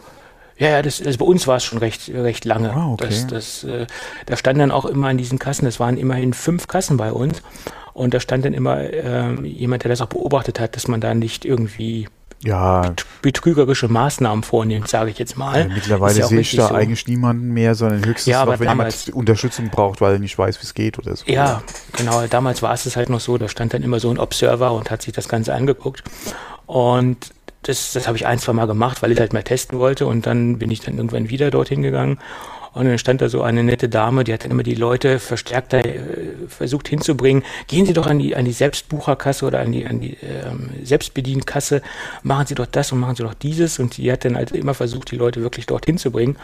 Ja, 0.56 0.68
ja, 0.68 0.82
das, 0.82 1.02
also 1.02 1.18
bei 1.18 1.24
uns 1.24 1.46
war 1.46 1.56
es 1.56 1.64
schon 1.64 1.78
recht, 1.78 2.08
recht 2.08 2.44
lange. 2.44 2.72
Ah, 2.72 2.92
okay. 2.92 3.06
das, 3.08 3.26
das, 3.26 3.64
äh, 3.64 3.86
da 4.26 4.36
stand 4.36 4.60
dann 4.60 4.70
auch 4.70 4.84
immer 4.84 5.10
in 5.10 5.18
diesen 5.18 5.38
Kassen, 5.38 5.64
das 5.64 5.80
waren 5.80 5.96
immerhin 5.96 6.32
fünf 6.32 6.68
Kassen 6.68 6.96
bei 6.96 7.12
uns. 7.12 7.42
Und 7.92 8.14
da 8.14 8.20
stand 8.20 8.44
dann 8.44 8.54
immer 8.54 8.80
äh, 8.80 9.34
jemand, 9.46 9.84
der 9.84 9.88
das 9.88 10.00
auch 10.00 10.06
beobachtet 10.06 10.58
hat, 10.58 10.76
dass 10.76 10.88
man 10.88 11.00
da 11.00 11.14
nicht 11.14 11.44
irgendwie 11.44 12.08
ja. 12.44 12.92
betrügerische 13.22 13.88
Maßnahmen 13.88 14.44
vornimmt, 14.44 14.88
sage 14.88 15.10
ich 15.10 15.18
jetzt 15.18 15.36
mal. 15.36 15.60
Ja, 15.60 15.74
mittlerweile 15.74 16.20
ja 16.20 16.26
sehe 16.26 16.40
ich 16.40 16.54
da 16.54 16.68
so. 16.68 16.74
eigentlich 16.74 17.06
niemanden 17.06 17.52
mehr, 17.52 17.74
sondern 17.74 18.04
höchstens 18.04 18.32
ja, 18.32 18.44
noch, 18.44 18.58
wenn 18.58 18.66
damals, 18.66 19.06
jemand 19.06 19.20
Unterstützung 19.20 19.70
braucht, 19.70 20.00
weil 20.00 20.14
er 20.14 20.18
nicht 20.18 20.38
weiß, 20.38 20.60
wie 20.60 20.64
es 20.64 20.74
geht 20.74 20.98
oder 20.98 21.16
so. 21.16 21.24
Ja, 21.26 21.62
genau. 21.96 22.26
Damals 22.26 22.62
war 22.62 22.72
es 22.74 22.96
halt 22.96 23.08
noch 23.08 23.20
so, 23.20 23.38
da 23.38 23.48
stand 23.48 23.74
dann 23.74 23.82
immer 23.82 24.00
so 24.00 24.10
ein 24.10 24.18
Observer 24.18 24.72
und 24.72 24.90
hat 24.90 25.02
sich 25.02 25.12
das 25.12 25.28
Ganze 25.28 25.54
angeguckt. 25.54 26.04
Und 26.66 27.30
das, 27.62 27.92
das 27.92 28.06
habe 28.06 28.16
ich 28.16 28.26
ein, 28.26 28.38
zwei 28.38 28.52
Mal 28.52 28.66
gemacht, 28.66 29.02
weil 29.02 29.12
ich 29.12 29.18
halt 29.18 29.32
mal 29.32 29.42
testen 29.42 29.78
wollte 29.78 30.06
und 30.06 30.26
dann 30.26 30.58
bin 30.58 30.70
ich 30.70 30.80
dann 30.80 30.96
irgendwann 30.96 31.30
wieder 31.30 31.50
dorthin 31.50 31.82
gegangen 31.82 32.18
und 32.74 32.86
dann 32.86 32.98
stand 32.98 33.20
da 33.20 33.28
so 33.28 33.42
eine 33.42 33.62
nette 33.62 33.88
Dame, 33.88 34.24
die 34.24 34.32
hat 34.32 34.44
dann 34.44 34.50
immer 34.50 34.64
die 34.64 34.74
Leute 34.74 35.20
verstärkt 35.20 35.72
da, 35.72 35.78
äh, 35.78 36.00
versucht 36.48 36.88
hinzubringen. 36.88 37.44
Gehen 37.68 37.86
Sie 37.86 37.92
doch 37.92 38.06
an 38.06 38.18
die, 38.18 38.34
an 38.34 38.44
die 38.44 38.52
Selbstbucherkasse 38.52 39.46
oder 39.46 39.60
an 39.60 39.70
die, 39.70 39.86
an 39.86 40.00
die 40.00 40.16
ähm, 40.22 40.70
Selbstbedienkasse, 40.82 41.82
machen 42.24 42.46
Sie 42.46 42.56
doch 42.56 42.66
das 42.66 42.90
und 42.90 42.98
machen 42.98 43.14
Sie 43.14 43.22
doch 43.22 43.34
dieses. 43.34 43.78
Und 43.78 43.96
die 43.96 44.10
hat 44.10 44.24
dann 44.24 44.36
halt 44.36 44.50
immer 44.50 44.74
versucht, 44.74 45.12
die 45.12 45.16
Leute 45.16 45.40
wirklich 45.42 45.66
dorthin 45.66 45.98
zu 45.98 46.10
bringen. 46.10 46.36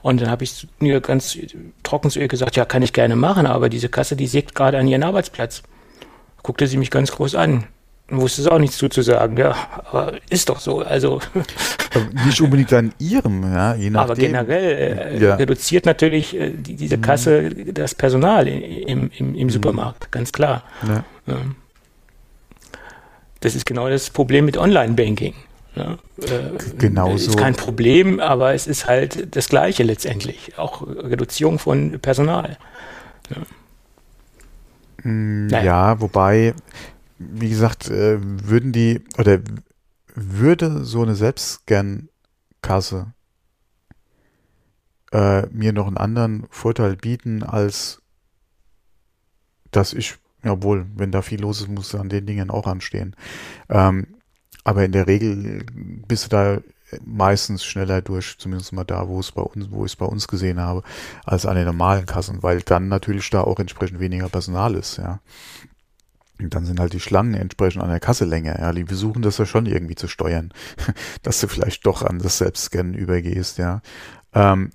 Und 0.00 0.22
dann 0.22 0.30
habe 0.30 0.44
ich 0.44 0.66
mir 0.78 1.02
ganz 1.02 1.36
trocken 1.82 2.08
zu 2.08 2.20
ihr 2.20 2.28
gesagt, 2.28 2.56
ja, 2.56 2.64
kann 2.64 2.80
ich 2.82 2.94
gerne 2.94 3.14
machen, 3.14 3.44
aber 3.44 3.68
diese 3.68 3.90
Kasse, 3.90 4.16
die 4.16 4.26
sägt 4.26 4.54
gerade 4.54 4.78
an 4.78 4.88
ihren 4.88 5.02
Arbeitsplatz. 5.02 5.62
Guckte 6.42 6.66
sie 6.66 6.78
mich 6.78 6.90
ganz 6.90 7.12
groß 7.12 7.34
an 7.34 7.66
wusste 8.10 8.42
es 8.42 8.48
auch 8.48 8.58
nichts 8.58 8.76
zuzusagen, 8.76 9.36
ja, 9.36 9.54
aber 9.90 10.14
ist 10.28 10.48
doch 10.48 10.60
so, 10.60 10.80
also. 10.80 11.20
Nicht 12.24 12.40
unbedingt 12.40 12.72
an 12.72 12.92
ihrem, 12.98 13.42
ja, 13.42 13.74
je 13.74 13.90
nachdem. 13.90 13.96
Aber 13.96 14.14
generell 14.14 14.98
äh, 15.14 15.22
ja. 15.22 15.34
reduziert 15.34 15.86
natürlich 15.86 16.38
äh, 16.38 16.50
die, 16.50 16.76
diese 16.76 16.96
mhm. 16.96 17.02
Kasse 17.02 17.50
das 17.50 17.94
Personal 17.94 18.46
im, 18.48 19.10
im, 19.16 19.34
im 19.34 19.46
mhm. 19.46 19.50
Supermarkt, 19.50 20.10
ganz 20.12 20.32
klar. 20.32 20.62
Ja. 20.86 21.04
Das 23.40 23.54
ist 23.54 23.66
genau 23.66 23.88
das 23.88 24.10
Problem 24.10 24.44
mit 24.44 24.56
Online-Banking. 24.56 25.34
Ja, 25.76 25.92
äh, 26.18 26.58
genau 26.78 27.14
Ist 27.14 27.36
kein 27.36 27.54
Problem, 27.54 28.18
aber 28.18 28.54
es 28.54 28.66
ist 28.66 28.86
halt 28.86 29.36
das 29.36 29.48
Gleiche 29.48 29.84
letztendlich. 29.84 30.58
Auch 30.58 30.82
Reduzierung 30.86 31.58
von 31.58 32.00
Personal. 32.00 32.58
Ja, 35.04 35.10
mm, 35.10 35.48
ja 35.48 36.00
wobei 36.00 36.54
wie 37.20 37.50
gesagt, 37.50 37.88
äh, 37.90 38.18
würden 38.20 38.72
die 38.72 39.04
oder 39.18 39.40
würde 40.14 40.84
so 40.84 41.02
eine 41.02 41.14
Selbstscan-Kasse 41.14 43.12
äh, 45.12 45.46
mir 45.48 45.72
noch 45.72 45.86
einen 45.86 45.98
anderen 45.98 46.46
Vorteil 46.50 46.96
bieten, 46.96 47.42
als 47.42 48.00
dass 49.70 49.92
ich, 49.92 50.16
jawohl, 50.42 50.86
wenn 50.96 51.12
da 51.12 51.22
viel 51.22 51.40
los 51.40 51.60
ist, 51.60 51.68
muss 51.68 51.94
an 51.94 52.08
den 52.08 52.26
Dingen 52.26 52.50
auch 52.50 52.66
anstehen. 52.66 53.14
Ähm, 53.68 54.06
aber 54.64 54.84
in 54.84 54.92
der 54.92 55.06
Regel 55.06 55.64
bist 56.08 56.24
du 56.24 56.28
da 56.30 56.58
meistens 57.04 57.64
schneller 57.64 58.02
durch, 58.02 58.36
zumindest 58.38 58.72
mal 58.72 58.84
da, 58.84 59.06
wo 59.08 59.20
es 59.20 59.30
bei 59.30 59.42
uns, 59.42 59.70
wo 59.70 59.84
ich 59.84 59.92
es 59.92 59.96
bei 59.96 60.06
uns 60.06 60.26
gesehen 60.26 60.58
habe, 60.58 60.82
als 61.24 61.46
an 61.46 61.54
den 61.54 61.66
normalen 61.66 62.06
Kassen, 62.06 62.42
weil 62.42 62.62
dann 62.62 62.88
natürlich 62.88 63.30
da 63.30 63.42
auch 63.42 63.60
entsprechend 63.60 64.00
weniger 64.00 64.28
Personal 64.28 64.74
ist, 64.74 64.96
ja. 64.96 65.20
Und 66.42 66.54
dann 66.54 66.64
sind 66.64 66.80
halt 66.80 66.92
die 66.92 67.00
Schlangen 67.00 67.34
entsprechend 67.34 67.82
an 67.82 67.90
der 67.90 68.00
Kasse 68.00 68.24
länger. 68.24 68.58
Ja, 68.58 68.72
die 68.72 68.84
versuchen 68.84 69.22
das 69.22 69.38
ja 69.38 69.46
schon 69.46 69.66
irgendwie 69.66 69.94
zu 69.94 70.08
steuern, 70.08 70.52
dass 71.22 71.40
du 71.40 71.48
vielleicht 71.48 71.86
doch 71.86 72.02
an 72.02 72.18
das 72.18 72.38
Selbstscannen 72.38 72.94
übergehst, 72.94 73.58
ja. 73.58 73.82
Ähm, 74.32 74.70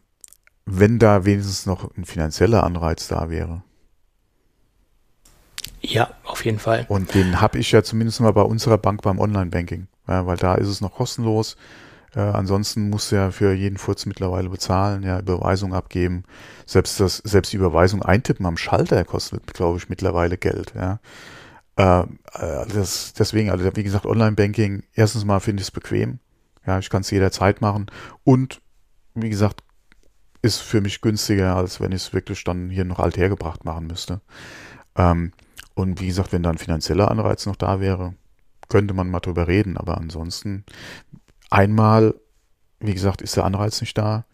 wenn 0.66 1.00
da 1.00 1.26
wenigstens 1.26 1.66
noch 1.66 1.96
ein 1.96 2.06
finanzieller 2.06 2.64
Anreiz 2.64 3.08
da 3.08 3.30
wäre. 3.30 3.64
Ja, 5.82 6.10
auf 6.24 6.44
jeden 6.44 6.58
Fall. 6.58 6.86
Und 6.90 7.14
den 7.14 7.42
habe 7.42 7.60
ich 7.60 7.72
ja 7.72 7.84
zumindest 7.84 8.20
mal 8.20 8.34
bei 8.34 8.42
unserer 8.42 8.80
Bank 8.80 9.04
beim 9.04 9.20
Online-Banking, 9.20 9.88
ja, 10.08 10.26
weil 10.26 10.38
da 10.38 10.56
ist 10.56 10.68
es 10.68 10.82
noch 10.82 10.94
kostenlos. 10.94 11.58
Äh, 12.16 12.22
ansonsten 12.22 12.90
musst 12.90 13.12
du 13.12 13.18
ja 13.18 13.32
für 13.32 13.54
jeden 13.54 13.78
Furz 13.78 14.06
mittlerweile 14.06 14.50
bezahlen, 14.50 15.04
ja, 15.04 15.20
Überweisung 15.20 15.74
abgeben. 15.74 16.24
Selbst 16.66 17.00
das, 17.00 17.18
selbst 17.18 17.54
die 17.54 17.58
Überweisung 17.58 18.02
eintippen 18.02 18.46
am 18.46 18.58
Schalter 18.58 19.04
kostet, 19.04 19.54
glaube 19.54 19.78
ich, 19.78 19.90
mittlerweile 19.90 20.38
Geld, 20.38 20.74
ja. 20.76 21.00
Äh, 21.78 22.02
äh, 22.02 22.06
das, 22.74 23.14
deswegen, 23.14 23.50
also 23.50 23.76
wie 23.76 23.84
gesagt, 23.84 24.06
Online-Banking, 24.06 24.84
erstens 24.94 25.26
mal 25.26 25.40
finde 25.40 25.62
ich 25.62 25.68
es 25.68 25.72
bequem. 25.72 26.20
Ja, 26.66 26.80
ich 26.80 26.90
kann 26.90 27.02
es 27.02 27.12
jederzeit 27.12 27.62
machen. 27.62 27.88
Und 28.24 28.62
wie 29.14 29.30
gesagt, 29.30 29.64
ist 30.42 30.60
für 30.60 30.82
mich 30.82 31.02
günstiger, 31.02 31.56
als 31.56 31.80
wenn 31.80 31.92
ich 31.92 32.04
es 32.04 32.14
wirklich 32.14 32.44
dann 32.44 32.70
hier 32.70 32.86
noch 32.86 33.00
althergebracht 33.00 33.66
machen 33.66 33.88
müsste. 33.88 34.22
Ähm, 34.96 35.32
und 35.74 36.00
wie 36.00 36.08
gesagt, 36.08 36.32
wenn 36.32 36.44
da 36.44 36.52
ein 36.52 36.58
finanzieller 36.58 37.12
Anreiz 37.12 37.46
noch 37.46 37.56
da 37.56 37.80
wäre, 37.80 38.14
könnte 38.70 38.94
man 38.94 39.10
mal 39.10 39.20
drüber 39.20 39.48
reden. 39.48 39.78
Aber 39.78 39.98
ansonsten, 39.98 40.64
einmal, 41.50 42.16
wie 42.80 42.94
gesagt, 42.94 43.22
ist 43.22 43.36
der 43.36 43.46
Anreiz 43.46 43.82
nicht 43.82 43.98
da. 43.98 44.26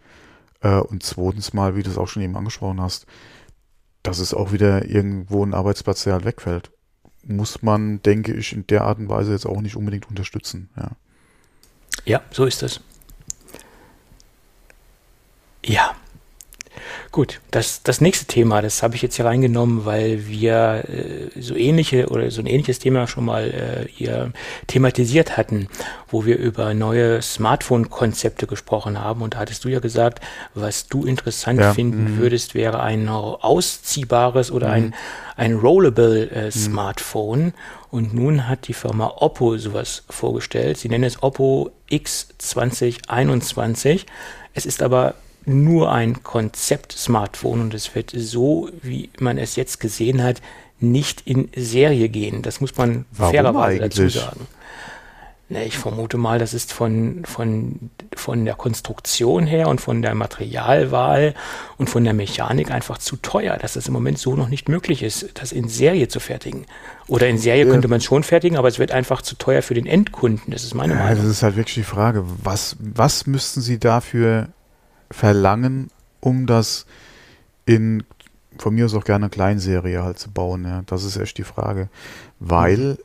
Äh, 0.61 0.75
und 0.75 1.03
zweitens 1.03 1.53
mal, 1.53 1.75
wie 1.75 1.83
du 1.83 1.89
es 1.89 1.97
auch 1.97 2.07
schon 2.07 2.23
eben 2.23 2.37
angesprochen 2.37 2.81
hast, 2.81 3.07
dass 4.03 4.19
es 4.19 4.33
auch 4.33 4.51
wieder 4.51 4.85
irgendwo 4.85 5.43
ein 5.43 5.53
Arbeitsplatz, 5.53 6.03
der 6.03 6.13
halt 6.13 6.25
wegfällt 6.25 6.71
muss 7.23 7.61
man, 7.61 8.01
denke 8.03 8.33
ich, 8.33 8.53
in 8.53 8.65
der 8.67 8.83
Art 8.83 8.99
und 8.99 9.09
Weise 9.09 9.31
jetzt 9.31 9.45
auch 9.45 9.61
nicht 9.61 9.75
unbedingt 9.75 10.09
unterstützen. 10.09 10.69
Ja, 10.75 10.91
ja 12.05 12.21
so 12.31 12.45
ist 12.45 12.63
es. 12.63 12.81
Ja. 15.63 15.95
Gut, 17.11 17.41
das, 17.51 17.83
das 17.83 17.99
nächste 17.99 18.25
Thema, 18.25 18.61
das 18.61 18.81
habe 18.83 18.95
ich 18.95 19.01
jetzt 19.01 19.17
hier 19.17 19.25
reingenommen, 19.25 19.83
weil 19.83 20.29
wir 20.29 20.85
äh, 20.87 21.27
so 21.41 21.57
ähnliche 21.57 22.07
oder 22.07 22.31
so 22.31 22.41
ein 22.41 22.47
ähnliches 22.47 22.79
Thema 22.79 23.05
schon 23.05 23.25
mal 23.25 23.49
äh, 23.49 23.85
hier 23.91 24.31
thematisiert 24.67 25.35
hatten, 25.35 25.67
wo 26.07 26.25
wir 26.25 26.37
über 26.37 26.73
neue 26.73 27.21
Smartphone-Konzepte 27.21 28.47
gesprochen 28.47 28.97
haben. 28.97 29.23
Und 29.23 29.33
da 29.33 29.39
hattest 29.39 29.65
du 29.65 29.67
ja 29.67 29.79
gesagt, 29.79 30.21
was 30.53 30.87
du 30.87 31.05
interessant 31.05 31.59
ja. 31.59 31.73
finden 31.73 32.13
mhm. 32.13 32.19
würdest, 32.19 32.55
wäre 32.55 32.81
ein 32.81 33.09
ausziehbares 33.09 34.49
oder 34.49 34.69
mhm. 34.69 34.73
ein, 34.73 34.95
ein 35.35 35.55
rollable 35.55 36.31
äh, 36.31 36.45
mhm. 36.45 36.51
Smartphone. 36.51 37.51
Und 37.89 38.13
nun 38.13 38.47
hat 38.47 38.69
die 38.69 38.73
Firma 38.73 39.15
Oppo 39.17 39.57
sowas 39.57 40.03
vorgestellt. 40.09 40.77
Sie 40.77 40.87
nennen 40.87 41.03
es 41.03 41.21
Oppo 41.21 41.71
X2021. 41.89 44.05
Es 44.53 44.65
ist 44.65 44.81
aber 44.81 45.15
nur 45.45 45.91
ein 45.91 46.23
Konzept-Smartphone 46.23 47.61
und 47.61 47.73
es 47.73 47.93
wird 47.95 48.11
so, 48.15 48.69
wie 48.81 49.09
man 49.19 49.37
es 49.37 49.55
jetzt 49.55 49.79
gesehen 49.79 50.23
hat, 50.23 50.41
nicht 50.79 51.21
in 51.25 51.49
Serie 51.55 52.09
gehen. 52.09 52.41
Das 52.41 52.61
muss 52.61 52.75
man 52.77 53.05
Warum 53.11 53.33
fairerweise 53.33 53.83
eigentlich? 53.83 54.13
dazu 54.13 54.19
sagen. 54.19 54.47
Ne, 55.51 55.65
ich 55.65 55.77
vermute 55.77 56.17
mal, 56.17 56.39
das 56.39 56.53
ist 56.53 56.71
von, 56.71 57.23
von, 57.25 57.91
von 58.15 58.45
der 58.45 58.55
Konstruktion 58.55 59.45
her 59.45 59.67
und 59.67 59.81
von 59.81 60.01
der 60.01 60.15
Materialwahl 60.15 61.33
und 61.77 61.89
von 61.89 62.05
der 62.05 62.13
Mechanik 62.13 62.71
einfach 62.71 62.99
zu 62.99 63.17
teuer, 63.17 63.57
dass 63.57 63.73
das 63.73 63.85
im 63.85 63.93
Moment 63.93 64.17
so 64.17 64.37
noch 64.37 64.47
nicht 64.47 64.69
möglich 64.69 65.03
ist, 65.03 65.29
das 65.33 65.51
in 65.51 65.67
Serie 65.67 66.07
zu 66.07 66.21
fertigen. 66.21 66.67
Oder 67.07 67.27
in 67.27 67.37
Serie 67.37 67.65
könnte 67.65 67.89
man 67.89 67.97
es 67.97 68.05
schon 68.05 68.23
fertigen, 68.23 68.57
aber 68.57 68.69
es 68.69 68.79
wird 68.79 68.93
einfach 68.93 69.21
zu 69.21 69.35
teuer 69.35 69.61
für 69.61 69.73
den 69.73 69.87
Endkunden. 69.87 70.53
Das 70.53 70.63
ist 70.63 70.73
meine 70.73 70.93
ja, 70.93 70.99
Meinung. 70.99 71.17
Das 71.17 71.29
ist 71.29 71.43
halt 71.43 71.57
wirklich 71.57 71.75
die 71.75 71.83
Frage. 71.83 72.23
Was, 72.41 72.77
was 72.79 73.27
müssten 73.27 73.59
Sie 73.59 73.77
dafür 73.77 74.47
verlangen, 75.11 75.89
um 76.19 76.47
das 76.47 76.85
in, 77.65 78.03
von 78.57 78.73
mir 78.73 78.85
aus 78.85 78.95
auch 78.95 79.03
gerne 79.03 79.29
Kleinserie 79.29 80.03
halt 80.03 80.19
zu 80.19 80.31
bauen. 80.31 80.65
Ja. 80.65 80.83
Das 80.85 81.03
ist 81.03 81.17
echt 81.17 81.37
die 81.37 81.43
Frage. 81.43 81.89
Weil 82.39 82.97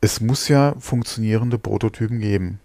es 0.00 0.20
muss 0.20 0.48
ja 0.48 0.74
funktionierende 0.78 1.58
Prototypen 1.58 2.20
geben. 2.20 2.60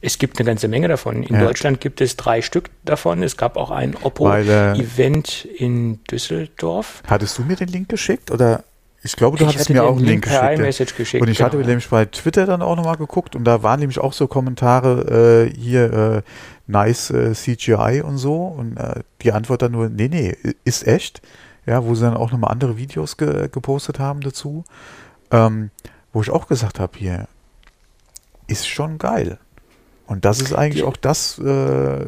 Es 0.00 0.18
gibt 0.18 0.38
eine 0.38 0.46
ganze 0.46 0.68
Menge 0.68 0.88
davon. 0.88 1.22
In 1.22 1.34
ja. 1.34 1.40
Deutschland 1.40 1.80
gibt 1.80 2.00
es 2.02 2.16
drei 2.16 2.42
Stück 2.42 2.68
davon. 2.84 3.22
Es 3.22 3.38
gab 3.38 3.56
auch 3.56 3.70
ein 3.70 3.96
Oppo-Event 3.96 5.46
äh, 5.46 5.64
in 5.64 6.04
Düsseldorf. 6.04 7.02
Hattest 7.06 7.38
du 7.38 7.42
mir 7.42 7.56
den 7.56 7.68
Link 7.68 7.88
geschickt 7.88 8.30
oder? 8.30 8.64
Ich 9.04 9.16
glaube, 9.16 9.36
du 9.36 9.44
ich 9.44 9.50
hattest 9.50 9.68
mir 9.68 9.84
auch 9.84 9.96
einen 9.96 10.06
Link, 10.06 10.26
Link 10.26 10.56
geschickt. 10.56 10.96
geschickt. 10.96 11.22
Und 11.22 11.28
ich 11.28 11.36
genau. 11.36 11.48
hatte 11.48 11.58
nämlich 11.58 11.90
bei 11.90 12.06
Twitter 12.06 12.46
dann 12.46 12.62
auch 12.62 12.74
nochmal 12.74 12.96
geguckt 12.96 13.36
und 13.36 13.44
da 13.44 13.62
waren 13.62 13.80
nämlich 13.80 13.98
auch 13.98 14.14
so 14.14 14.26
Kommentare 14.26 15.50
äh, 15.52 15.54
hier, 15.54 15.92
äh, 15.92 16.22
nice 16.66 17.10
äh, 17.10 17.34
CGI 17.34 18.00
und 18.02 18.16
so. 18.16 18.46
Und 18.46 18.78
äh, 18.78 19.02
die 19.20 19.32
Antwort 19.32 19.60
dann 19.60 19.72
nur, 19.72 19.90
nee, 19.90 20.08
nee, 20.08 20.34
ist 20.64 20.86
echt. 20.86 21.20
Ja, 21.66 21.84
wo 21.84 21.94
sie 21.94 22.02
dann 22.02 22.16
auch 22.16 22.32
nochmal 22.32 22.50
andere 22.50 22.78
Videos 22.78 23.18
ge 23.18 23.48
gepostet 23.52 23.98
haben 23.98 24.22
dazu. 24.22 24.64
Ähm, 25.30 25.70
wo 26.14 26.22
ich 26.22 26.30
auch 26.30 26.48
gesagt 26.48 26.80
habe, 26.80 26.96
hier, 26.96 27.28
ist 28.46 28.66
schon 28.66 28.96
geil. 28.96 29.38
Und 30.06 30.24
das 30.24 30.40
ist 30.40 30.54
eigentlich 30.54 30.82
ja. 30.82 30.88
auch 30.88 30.96
das, 30.96 31.38
äh, 31.40 32.06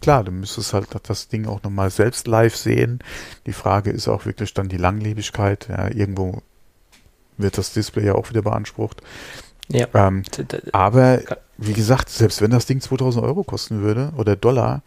klar, 0.00 0.24
du 0.24 0.32
müsstest 0.32 0.72
halt 0.72 0.88
das 1.02 1.28
Ding 1.28 1.46
auch 1.46 1.62
nochmal 1.62 1.90
selbst 1.90 2.26
live 2.26 2.56
sehen. 2.56 3.00
Die 3.46 3.52
Frage 3.52 3.90
ist 3.90 4.08
auch 4.08 4.26
wirklich 4.26 4.54
dann 4.54 4.68
die 4.68 4.76
Langlebigkeit. 4.76 5.68
Ja, 5.68 5.88
irgendwo 5.88 6.42
wird 7.36 7.58
das 7.58 7.72
Display 7.72 8.06
ja 8.06 8.14
auch 8.14 8.30
wieder 8.30 8.42
beansprucht. 8.42 9.02
Ja. 9.68 9.86
Ähm, 9.94 10.22
aber 10.72 11.20
wie 11.56 11.74
gesagt, 11.74 12.08
selbst 12.08 12.40
wenn 12.40 12.50
das 12.50 12.66
Ding 12.66 12.80
2000 12.80 13.24
Euro 13.24 13.44
kosten 13.44 13.82
würde 13.82 14.12
oder 14.16 14.34
Dollar, 14.34 14.82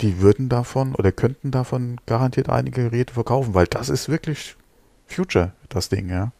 die 0.00 0.20
würden 0.20 0.48
davon 0.48 0.94
oder 0.94 1.12
könnten 1.12 1.50
davon 1.50 2.00
garantiert 2.06 2.48
einige 2.48 2.84
Geräte 2.84 3.14
verkaufen, 3.14 3.54
weil 3.54 3.66
das 3.66 3.88
ist 3.88 4.08
wirklich 4.08 4.56
Future, 5.06 5.52
das 5.68 5.88
Ding, 5.88 6.08
ja 6.08 6.32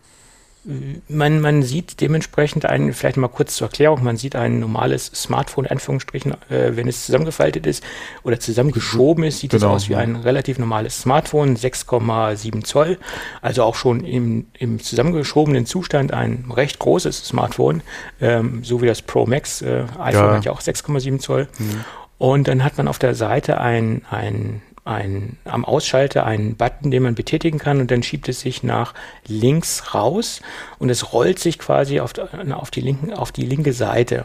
man, 1.09 1.41
man 1.41 1.63
sieht 1.63 2.01
dementsprechend 2.01 2.67
ein, 2.67 2.93
vielleicht 2.93 3.17
mal 3.17 3.29
kurz 3.29 3.57
zur 3.57 3.67
Erklärung, 3.67 4.05
man 4.05 4.17
sieht 4.17 4.37
ein 4.37 4.61
normales 4.61 5.07
Smartphone, 5.07 5.65
in 5.65 5.73
Anführungsstrichen, 5.73 6.33
äh, 6.51 6.77
wenn 6.77 6.87
es 6.87 7.05
zusammengefaltet 7.05 7.67
ist 7.67 7.83
oder 8.23 8.39
zusammengeschoben 8.39 9.25
ist, 9.25 9.41
sieht 9.41 9.51
genau, 9.51 9.69
es 9.69 9.85
aus 9.85 9.89
wie 9.89 9.97
ein 9.97 10.17
relativ 10.17 10.59
normales 10.59 11.01
Smartphone, 11.01 11.57
6,7 11.57 12.65
Zoll, 12.65 12.99
also 13.41 13.65
auch 13.65 13.75
schon 13.75 14.05
im, 14.05 14.47
im 14.57 14.79
zusammengeschobenen 14.79 15.67
Zustand 15.67 16.13
ein 16.13 16.45
recht 16.55 16.79
großes 16.79 17.25
Smartphone, 17.25 17.83
ähm, 18.21 18.63
so 18.63 18.81
wie 18.83 18.87
das 18.87 19.03
Pro 19.03 19.27
Max, 19.27 19.63
äh, 19.63 19.85
iPhone 19.99 20.29
ja. 20.29 20.37
hat 20.37 20.45
ja 20.45 20.53
auch 20.53 20.61
6,7 20.61 21.19
Zoll. 21.19 21.49
Mhm. 21.59 21.85
Und 22.19 22.47
dann 22.47 22.63
hat 22.63 22.79
man 22.79 22.87
auf 22.87 23.01
der 23.01 23.17
Seite 23.17 23.61
ein, 23.61 24.03
ein 24.09 24.63
ein, 24.85 25.39
am 25.45 25.65
Ausschalter 25.65 26.27
einen 26.27 26.57
Button, 26.57 26.91
den 26.91 27.05
man 27.05 27.15
betätigen 27.15 27.59
kann 27.59 27.81
und 27.81 27.91
dann 27.91 28.03
schiebt 28.03 28.29
es 28.29 28.41
sich 28.41 28.63
nach 28.63 28.95
links 29.27 29.95
raus 29.95 30.43
und 30.79 30.91
es 30.91 31.13
rollt 31.13 31.39
sich 31.39 31.59
quasi 31.59 32.01
auf, 32.01 32.13
auf, 32.19 32.71
die, 32.71 32.81
linken, 32.81 33.13
auf 33.13 33.31
die 33.31 33.47
linke 33.47 33.73
Seite. 33.73 34.25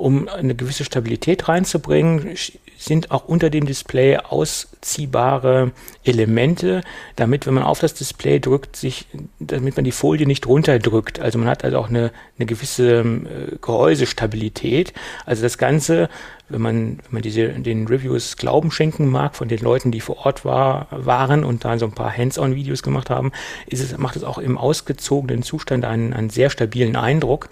Um 0.00 0.28
eine 0.28 0.54
gewisse 0.54 0.84
Stabilität 0.84 1.48
reinzubringen, 1.48 2.36
sind 2.78 3.10
auch 3.10 3.26
unter 3.26 3.50
dem 3.50 3.66
Display 3.66 4.16
ausziehbare 4.16 5.72
Elemente, 6.02 6.80
damit, 7.14 7.46
wenn 7.46 7.52
man 7.52 7.62
auf 7.62 7.80
das 7.80 7.92
Display 7.92 8.40
drückt, 8.40 8.74
sich, 8.74 9.06
damit 9.38 9.76
man 9.76 9.84
die 9.84 9.92
Folie 9.92 10.26
nicht 10.26 10.46
runterdrückt. 10.46 11.20
Also 11.20 11.38
man 11.38 11.46
hat 11.46 11.62
also 11.62 11.76
auch 11.76 11.90
eine, 11.90 12.10
eine 12.38 12.46
gewisse 12.46 13.00
äh, 13.00 13.56
Gehäusestabilität. 13.60 14.94
Also 15.26 15.42
das 15.42 15.58
Ganze, 15.58 16.08
wenn 16.48 16.62
man, 16.62 16.98
wenn 16.98 17.10
man 17.10 17.22
diese, 17.22 17.48
den 17.48 17.86
Reviews 17.86 18.38
Glauben 18.38 18.70
schenken 18.70 19.06
mag 19.08 19.36
von 19.36 19.48
den 19.48 19.60
Leuten, 19.60 19.90
die 19.90 20.00
vor 20.00 20.24
Ort 20.24 20.46
war, 20.46 20.88
waren 20.90 21.44
und 21.44 21.66
da 21.66 21.78
so 21.78 21.84
ein 21.84 21.92
paar 21.92 22.16
Hands-on-Videos 22.16 22.82
gemacht 22.82 23.10
haben, 23.10 23.32
ist 23.66 23.82
es, 23.82 23.96
macht 23.98 24.16
es 24.16 24.24
auch 24.24 24.38
im 24.38 24.56
ausgezogenen 24.56 25.42
Zustand 25.42 25.84
einen, 25.84 26.14
einen 26.14 26.30
sehr 26.30 26.48
stabilen 26.48 26.96
Eindruck. 26.96 27.50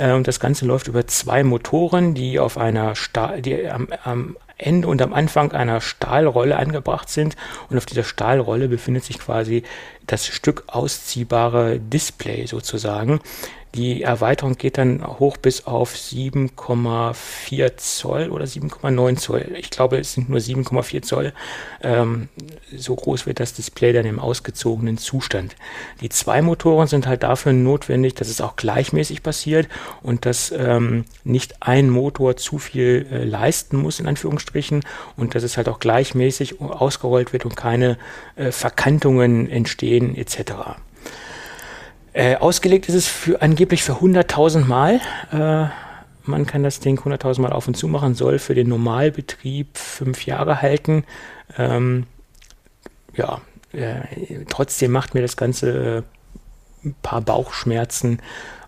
Äh, 0.00 0.12
und 0.12 0.26
das 0.26 0.40
Ganze 0.40 0.64
läuft 0.64 0.88
über 0.88 1.06
zwei 1.06 1.44
Motoren, 1.44 2.14
die 2.14 2.38
auf 2.40 2.58
einer 2.58 2.96
Stahl, 2.96 3.42
die 3.42 3.68
am, 3.68 3.88
am 4.02 4.36
Ende 4.56 4.88
und 4.88 5.00
am 5.00 5.12
Anfang 5.12 5.52
einer 5.52 5.80
Stahlrolle 5.80 6.56
angebracht 6.56 7.08
sind. 7.08 7.36
Und 7.68 7.76
auf 7.76 7.86
dieser 7.86 8.04
Stahlrolle 8.04 8.68
befindet 8.68 9.04
sich 9.04 9.18
quasi 9.18 9.62
das 10.06 10.26
Stück 10.26 10.64
ausziehbare 10.66 11.78
Display 11.78 12.46
sozusagen. 12.46 13.20
Die 13.74 14.02
Erweiterung 14.02 14.58
geht 14.58 14.78
dann 14.78 15.06
hoch 15.06 15.36
bis 15.36 15.66
auf 15.66 15.94
7,4 15.94 17.76
Zoll 17.76 18.30
oder 18.30 18.44
7,9 18.44 19.16
Zoll. 19.16 19.52
Ich 19.56 19.70
glaube, 19.70 19.98
es 19.98 20.14
sind 20.14 20.28
nur 20.28 20.40
7,4 20.40 21.02
Zoll. 21.02 21.32
Ähm, 21.80 22.28
so 22.76 22.96
groß 22.96 23.26
wird 23.26 23.38
das 23.38 23.54
Display 23.54 23.92
dann 23.92 24.06
im 24.06 24.18
ausgezogenen 24.18 24.98
Zustand. 24.98 25.54
Die 26.00 26.08
zwei 26.08 26.42
Motoren 26.42 26.88
sind 26.88 27.06
halt 27.06 27.22
dafür 27.22 27.52
notwendig, 27.52 28.14
dass 28.14 28.28
es 28.28 28.40
auch 28.40 28.56
gleichmäßig 28.56 29.22
passiert 29.22 29.68
und 30.02 30.26
dass 30.26 30.50
ähm, 30.50 31.04
nicht 31.22 31.62
ein 31.62 31.90
Motor 31.90 32.36
zu 32.36 32.58
viel 32.58 33.06
äh, 33.12 33.24
leisten 33.24 33.76
muss, 33.76 34.00
in 34.00 34.08
Anführungsstrichen, 34.08 34.82
und 35.16 35.36
dass 35.36 35.44
es 35.44 35.56
halt 35.56 35.68
auch 35.68 35.78
gleichmäßig 35.78 36.60
ausgerollt 36.60 37.32
wird 37.32 37.44
und 37.44 37.54
keine 37.54 37.98
äh, 38.34 38.50
Verkantungen 38.50 39.48
entstehen 39.48 40.16
etc. 40.16 40.80
Äh, 42.12 42.36
ausgelegt 42.36 42.88
ist 42.88 42.94
es 42.94 43.08
für, 43.08 43.40
angeblich 43.40 43.82
für 43.82 43.94
100.000 43.94 44.64
Mal. 44.64 45.00
Äh, 45.32 45.70
man 46.28 46.46
kann 46.46 46.62
das 46.62 46.80
Ding 46.80 46.98
100.000 46.98 47.40
Mal 47.40 47.52
auf 47.52 47.68
und 47.68 47.76
zu 47.76 47.88
machen, 47.88 48.14
soll 48.14 48.38
für 48.38 48.54
den 48.54 48.68
Normalbetrieb 48.68 49.76
fünf 49.76 50.26
Jahre 50.26 50.60
halten. 50.60 51.04
Ähm, 51.56 52.06
ja, 53.16 53.40
äh, 53.72 54.00
trotzdem 54.48 54.92
macht 54.92 55.14
mir 55.14 55.22
das 55.22 55.36
Ganze 55.36 56.04
äh, 56.84 56.86
ein 56.86 56.94
paar 57.02 57.20
Bauchschmerzen, 57.20 58.20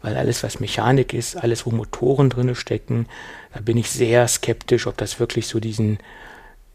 weil 0.03 0.17
alles, 0.17 0.43
was 0.43 0.61
Mechanik 0.61 1.15
ist, 1.15 1.37
alles, 1.37 1.67
wo 1.67 1.71
Motoren 1.71 2.31
drin 2.31 2.55
stecken, 2.55 3.07
da 3.55 3.61
bin 3.61 3.77
ich 3.77 3.91
sehr 3.91 4.27
skeptisch, 4.29 4.87
ob 4.87 4.97
das 4.97 5.19
wirklich 5.19 5.47
so 5.47 5.61
diesen, 5.61 5.99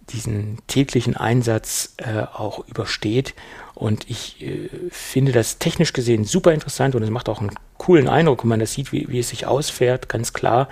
diesen 0.10 0.60
täglichen 0.67 1.15
Einsatz 1.15 1.96
äh, 1.98 2.22
auch 2.22 2.65
übersteht. 2.67 3.34
Und 3.74 4.10
ich 4.10 4.41
äh, 4.41 4.70
finde 4.89 5.32
das 5.32 5.60
technisch 5.60 5.93
gesehen 5.93 6.26
super 6.26 6.54
interessant 6.54 6.96
und 6.96 7.04
es 7.04 7.10
macht 7.10 7.30
auch 7.30 7.41
einen 7.41 7.56
coolen 7.78 8.08
Eindruck, 8.08 8.43
wenn 8.43 8.50
man 8.50 8.60
das 8.60 8.74
sieht, 8.74 8.91
wie, 8.91 9.08
wie 9.10 9.20
es 9.20 9.30
sich 9.30 9.46
ausfährt, 9.46 10.10
ganz 10.10 10.34
klar. 10.34 10.67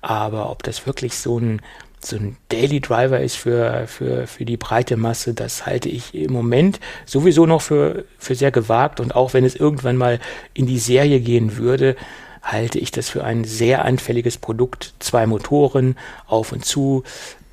Aber 0.00 0.50
ob 0.50 0.62
das 0.62 0.86
wirklich 0.86 1.18
so 1.18 1.38
ein, 1.38 1.60
so 2.00 2.16
ein 2.16 2.36
Daily 2.48 2.80
Driver 2.80 3.20
ist 3.20 3.36
für, 3.36 3.86
für, 3.86 4.26
für 4.26 4.44
die 4.44 4.56
breite 4.56 4.96
Masse, 4.96 5.34
das 5.34 5.66
halte 5.66 5.88
ich 5.88 6.14
im 6.14 6.32
Moment 6.32 6.80
sowieso 7.04 7.44
noch 7.46 7.62
für, 7.62 8.04
für 8.18 8.34
sehr 8.34 8.52
gewagt. 8.52 9.00
Und 9.00 9.14
auch 9.14 9.34
wenn 9.34 9.44
es 9.44 9.56
irgendwann 9.56 9.96
mal 9.96 10.20
in 10.54 10.66
die 10.66 10.78
Serie 10.78 11.20
gehen 11.20 11.56
würde, 11.56 11.96
halte 12.42 12.78
ich 12.78 12.92
das 12.92 13.08
für 13.08 13.24
ein 13.24 13.44
sehr 13.44 13.84
anfälliges 13.84 14.38
Produkt. 14.38 14.94
Zwei 15.00 15.26
Motoren 15.26 15.96
auf 16.26 16.52
und 16.52 16.64
zu. 16.64 17.02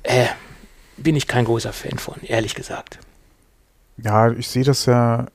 Äh, 0.04 0.26
bin 0.96 1.16
ich 1.16 1.26
kein 1.26 1.44
großer 1.44 1.72
Fan 1.72 1.98
von, 1.98 2.16
ehrlich 2.22 2.54
gesagt. 2.54 2.98
Ja, 3.96 4.30
ich 4.30 4.48
sehe 4.48 4.64
das 4.64 4.86
ja, 4.86 5.26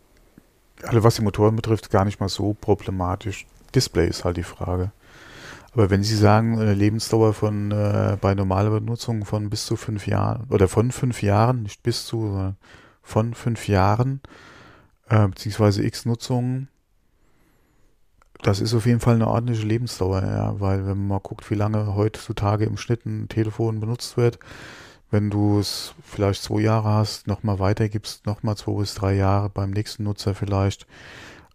also 0.84 1.04
was 1.04 1.16
die 1.16 1.22
Motoren 1.22 1.56
betrifft, 1.56 1.90
gar 1.90 2.06
nicht 2.06 2.20
mal 2.20 2.30
so 2.30 2.54
problematisch. 2.54 3.46
Display 3.74 4.08
ist 4.08 4.26
halt 4.26 4.38
die 4.38 4.44
Frage. 4.44 4.92
Aber 5.74 5.90
wenn 5.90 6.04
Sie 6.04 6.16
sagen, 6.16 6.60
eine 6.60 6.74
Lebensdauer 6.74 7.34
von 7.34 7.72
äh, 7.72 8.18
bei 8.20 8.34
normaler 8.34 8.72
Benutzung 8.72 9.24
von 9.26 9.50
bis 9.50 9.66
zu 9.66 9.76
fünf 9.76 10.08
Jahren 10.08 10.48
oder 10.50 10.68
von 10.68 10.92
fünf 10.92 11.22
Jahren, 11.22 11.64
nicht 11.64 11.84
bis 11.84 12.06
zu, 12.06 12.22
sondern 12.22 12.58
von 13.04 13.34
fünf 13.34 13.68
Jahren, 13.68 14.22
äh, 15.10 15.28
beziehungsweise 15.28 15.84
X 15.84 16.06
Nutzungen, 16.06 16.70
das 18.42 18.62
ist 18.62 18.74
auf 18.74 18.86
jeden 18.86 19.00
Fall 19.00 19.16
eine 19.16 19.28
ordentliche 19.28 19.66
Lebensdauer, 19.66 20.24
ja, 20.24 20.60
weil 20.60 20.80
wenn 20.80 20.98
man 20.98 21.08
mal 21.08 21.20
guckt, 21.20 21.50
wie 21.52 21.56
lange 21.56 21.94
heutzutage 21.96 22.66
im 22.66 22.78
Schnitt 22.78 23.06
ein 23.06 23.28
Telefon 23.28 23.80
benutzt 23.80 24.18
wird, 24.18 24.40
wenn 25.12 25.30
du 25.30 25.60
es 25.60 25.94
vielleicht 26.04 26.44
zwei 26.44 26.62
Jahre 26.62 26.90
hast, 26.90 27.28
nochmal 27.28 27.60
weitergibst, 27.60 28.26
nochmal 28.26 28.56
zwei 28.56 28.80
bis 28.80 28.96
drei 28.96 29.14
Jahre 29.14 29.50
beim 29.50 29.72
nächsten 29.72 30.04
Nutzer 30.04 30.36
vielleicht, 30.36 30.86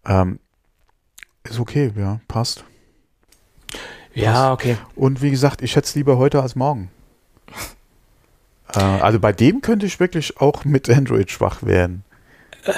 ähm, 0.04 0.38
ist 1.44 1.60
okay, 1.60 1.92
ja, 1.96 2.20
passt. 2.26 2.64
Ja, 4.14 4.52
okay. 4.52 4.76
Und 4.94 5.22
wie 5.22 5.30
gesagt, 5.30 5.62
ich 5.62 5.76
es 5.76 5.94
lieber 5.94 6.18
heute 6.18 6.40
als 6.40 6.54
morgen. 6.54 6.90
äh, 8.74 8.78
also 8.78 9.18
bei 9.18 9.32
dem 9.32 9.60
könnte 9.60 9.86
ich 9.86 10.00
wirklich 10.00 10.40
auch 10.40 10.64
mit 10.64 10.88
Android 10.88 11.30
schwach 11.30 11.62
werden. 11.62 12.04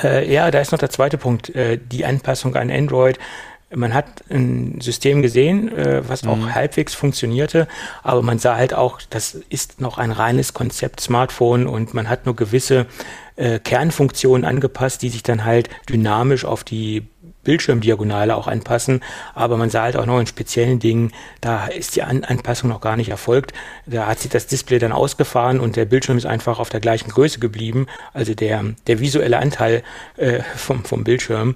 Äh, 0.03 0.33
ja, 0.33 0.51
da 0.51 0.61
ist 0.61 0.73
noch 0.73 0.79
der 0.79 0.91
zweite 0.91 1.19
Punkt, 1.19 1.55
äh, 1.55 1.79
die 1.79 2.05
Anpassung 2.05 2.57
an 2.57 2.71
Android 2.71 3.19
man 3.75 3.95
hat 3.95 4.23
ein 4.31 4.81
System 4.81 5.23
gesehen, 5.23 5.75
äh, 5.77 6.09
was 6.09 6.23
mhm. 6.23 6.31
auch 6.31 6.51
halbwegs 6.51 6.95
funktionierte, 6.95 7.67
aber 8.03 8.23
man 8.23 8.39
sah 8.39 8.57
halt 8.57 8.75
auch, 8.75 9.01
das 9.11 9.35
ist 9.49 9.81
noch 9.81 9.99
ein 9.99 10.13
reines 10.13 10.55
Konzept 10.55 11.01
Smartphone 11.01 11.67
und 11.67 11.93
man 11.93 12.09
hat 12.09 12.27
nur 12.27 12.37
gewisse 12.37 12.87
äh, 13.35 13.59
Kernfunktionen 13.59 14.45
angepasst, 14.45 15.03
die 15.03 15.09
sich 15.09 15.23
dann 15.23 15.45
halt 15.45 15.69
dynamisch 15.89 16.45
auf 16.45 16.65
die 16.65 17.07
Bildschirmdiagonale 17.47 18.37
auch 18.37 18.49
anpassen, 18.49 19.03
aber 19.35 19.57
man 19.57 19.71
sah 19.71 19.83
halt 19.83 19.97
auch 19.97 20.05
noch 20.05 20.19
in 20.19 20.27
speziellen 20.27 20.81
Dingen, 20.81 21.13
da 21.41 21.69
ist 21.69 21.97
die 21.97 22.03
An 22.03 22.25
Anpassung 22.25 22.69
noch 22.69 22.81
gar 22.81 22.97
nicht 22.97 23.09
erfolgt. 23.09 23.55
Da 23.87 24.07
hat 24.07 24.19
sich 24.19 24.31
das 24.31 24.49
Display 24.49 24.79
dann 24.79 24.93
ausgefahren 24.93 25.61
und 25.61 25.77
der 25.77 25.85
Bildschirm 25.85 26.19
ist 26.19 26.27
einfach 26.27 26.59
auf 26.59 26.69
der 26.69 26.81
gleichen 26.81 27.09
Größe 27.09 27.39
geblieben, 27.39 27.87
also 28.13 28.35
der, 28.35 28.65
der 28.89 28.99
visuelle 28.99 29.39
Anteil 29.39 29.83
äh, 30.17 30.41
vom, 30.57 30.85
vom 30.85 31.05
Bildschirm. 31.05 31.55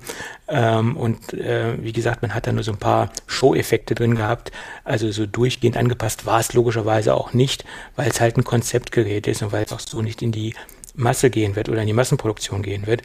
Ähm, 0.49 0.97
und 0.97 1.35
äh, 1.35 1.75
wie 1.83 1.93
gesagt, 1.93 2.23
man 2.23 2.35
hat 2.35 2.47
da 2.47 2.53
nur 2.53 2.63
so 2.63 2.73
ein 2.73 2.79
paar 2.79 3.11
Show-Effekte 3.27 3.95
drin 3.95 4.15
gehabt, 4.15 4.53
also 4.85 5.11
so 5.11 5.27
durchgehend 5.27 5.77
angepasst 5.77 6.25
war 6.25 6.41
es 6.41 6.55
logischerweise 6.55 7.15
auch 7.15 7.33
nicht, 7.33 7.65
weil 7.97 8.09
es 8.09 8.21
halt 8.21 8.37
ein 8.37 8.45
Konzeptgerät 8.45 9.27
ist 9.27 9.43
und 9.43 9.53
weil 9.53 9.65
es 9.65 9.73
auch 9.73 9.81
so 9.81 10.03
nicht 10.03 10.23
in 10.23 10.33
die 10.33 10.55
Masse 10.95 11.31
gehen 11.31 11.57
wird 11.57 11.69
oder 11.69 11.81
in 11.81 11.87
die 11.87 11.93
Massenproduktion 11.93 12.63
gehen 12.63 12.87
wird 12.87 13.03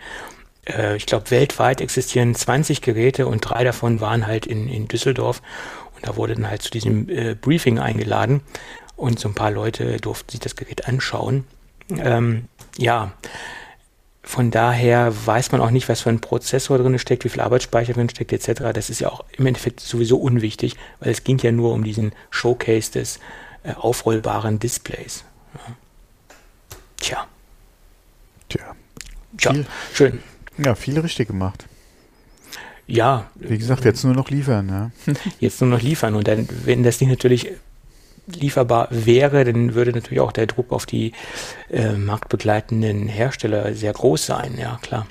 äh, 0.65 0.95
ich 0.95 1.05
glaube, 1.05 1.31
weltweit 1.31 1.81
existieren 1.81 2.35
20 2.35 2.81
Geräte 2.81 3.27
und 3.27 3.41
drei 3.41 3.63
davon 3.63 4.01
waren 4.01 4.27
halt 4.27 4.45
in, 4.45 4.67
in 4.67 4.87
Düsseldorf. 4.87 5.41
Und 5.95 6.07
da 6.07 6.15
wurde 6.15 6.35
dann 6.35 6.49
halt 6.49 6.61
zu 6.61 6.71
diesem 6.71 7.09
äh, 7.09 7.35
Briefing 7.35 7.79
eingeladen 7.79 8.41
und 8.95 9.19
so 9.19 9.29
ein 9.29 9.35
paar 9.35 9.51
Leute 9.51 9.97
durften 9.97 10.31
sich 10.31 10.39
das 10.39 10.55
Gerät 10.55 10.87
anschauen. 10.87 11.45
Ähm, 11.89 12.45
ja, 12.77 13.13
von 14.23 14.49
daher 14.49 15.13
weiß 15.25 15.51
man 15.51 15.61
auch 15.61 15.69
nicht, 15.69 15.87
was 15.87 16.01
für 16.01 16.09
ein 16.09 16.19
Prozessor 16.19 16.79
drin 16.79 16.97
steckt, 16.97 17.25
wie 17.25 17.29
viel 17.29 17.41
Arbeitsspeicher 17.41 17.93
drin 17.93 18.09
steckt, 18.09 18.33
etc. 18.33 18.73
Das 18.73 18.89
ist 18.89 18.99
ja 18.99 19.09
auch 19.09 19.23
im 19.37 19.45
Endeffekt 19.45 19.79
sowieso 19.79 20.17
unwichtig, 20.17 20.75
weil 20.99 21.11
es 21.11 21.23
ging 21.23 21.37
ja 21.39 21.51
nur 21.51 21.73
um 21.73 21.83
diesen 21.83 22.11
Showcase 22.31 22.91
des 22.91 23.19
äh, 23.63 23.73
aufrollbaren 23.73 24.57
Displays. 24.57 25.23
Ja. 25.53 25.75
Tja. 26.97 27.27
Tja. 28.49 28.75
Tja, 29.37 29.65
schön. 29.93 30.23
Ja, 30.57 30.75
viel 30.75 30.99
richtig 30.99 31.27
gemacht. 31.27 31.65
Ja. 32.87 33.29
Wie 33.35 33.57
gesagt, 33.57 33.85
jetzt 33.85 34.03
nur 34.03 34.13
noch 34.13 34.29
liefern, 34.29 34.69
ja. 34.69 35.13
Jetzt 35.39 35.59
nur 35.61 35.69
noch 35.69 35.81
liefern. 35.81 36.15
Und 36.15 36.27
dann, 36.27 36.47
wenn 36.65 36.83
das 36.83 36.97
Ding 36.99 37.09
natürlich 37.09 37.51
lieferbar 38.27 38.87
wäre, 38.91 39.43
dann 39.43 39.73
würde 39.73 39.91
natürlich 39.91 40.19
auch 40.19 40.31
der 40.31 40.47
Druck 40.47 40.71
auf 40.71 40.85
die 40.85 41.13
äh, 41.69 41.93
marktbegleitenden 41.93 43.07
Hersteller 43.07 43.73
sehr 43.73 43.93
groß 43.93 44.25
sein, 44.25 44.57
ja, 44.57 44.79
klar. 44.81 45.07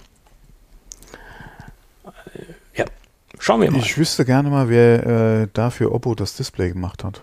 Äh, 2.04 2.78
ja, 2.78 2.84
schauen 3.38 3.60
wir 3.60 3.70
mal. 3.70 3.78
Ich 3.78 3.98
wüsste 3.98 4.24
gerne 4.24 4.50
mal, 4.50 4.68
wer 4.68 5.42
äh, 5.42 5.48
dafür 5.52 5.92
Oppo 5.92 6.14
das 6.14 6.36
Display 6.36 6.70
gemacht 6.70 7.04
hat. 7.04 7.22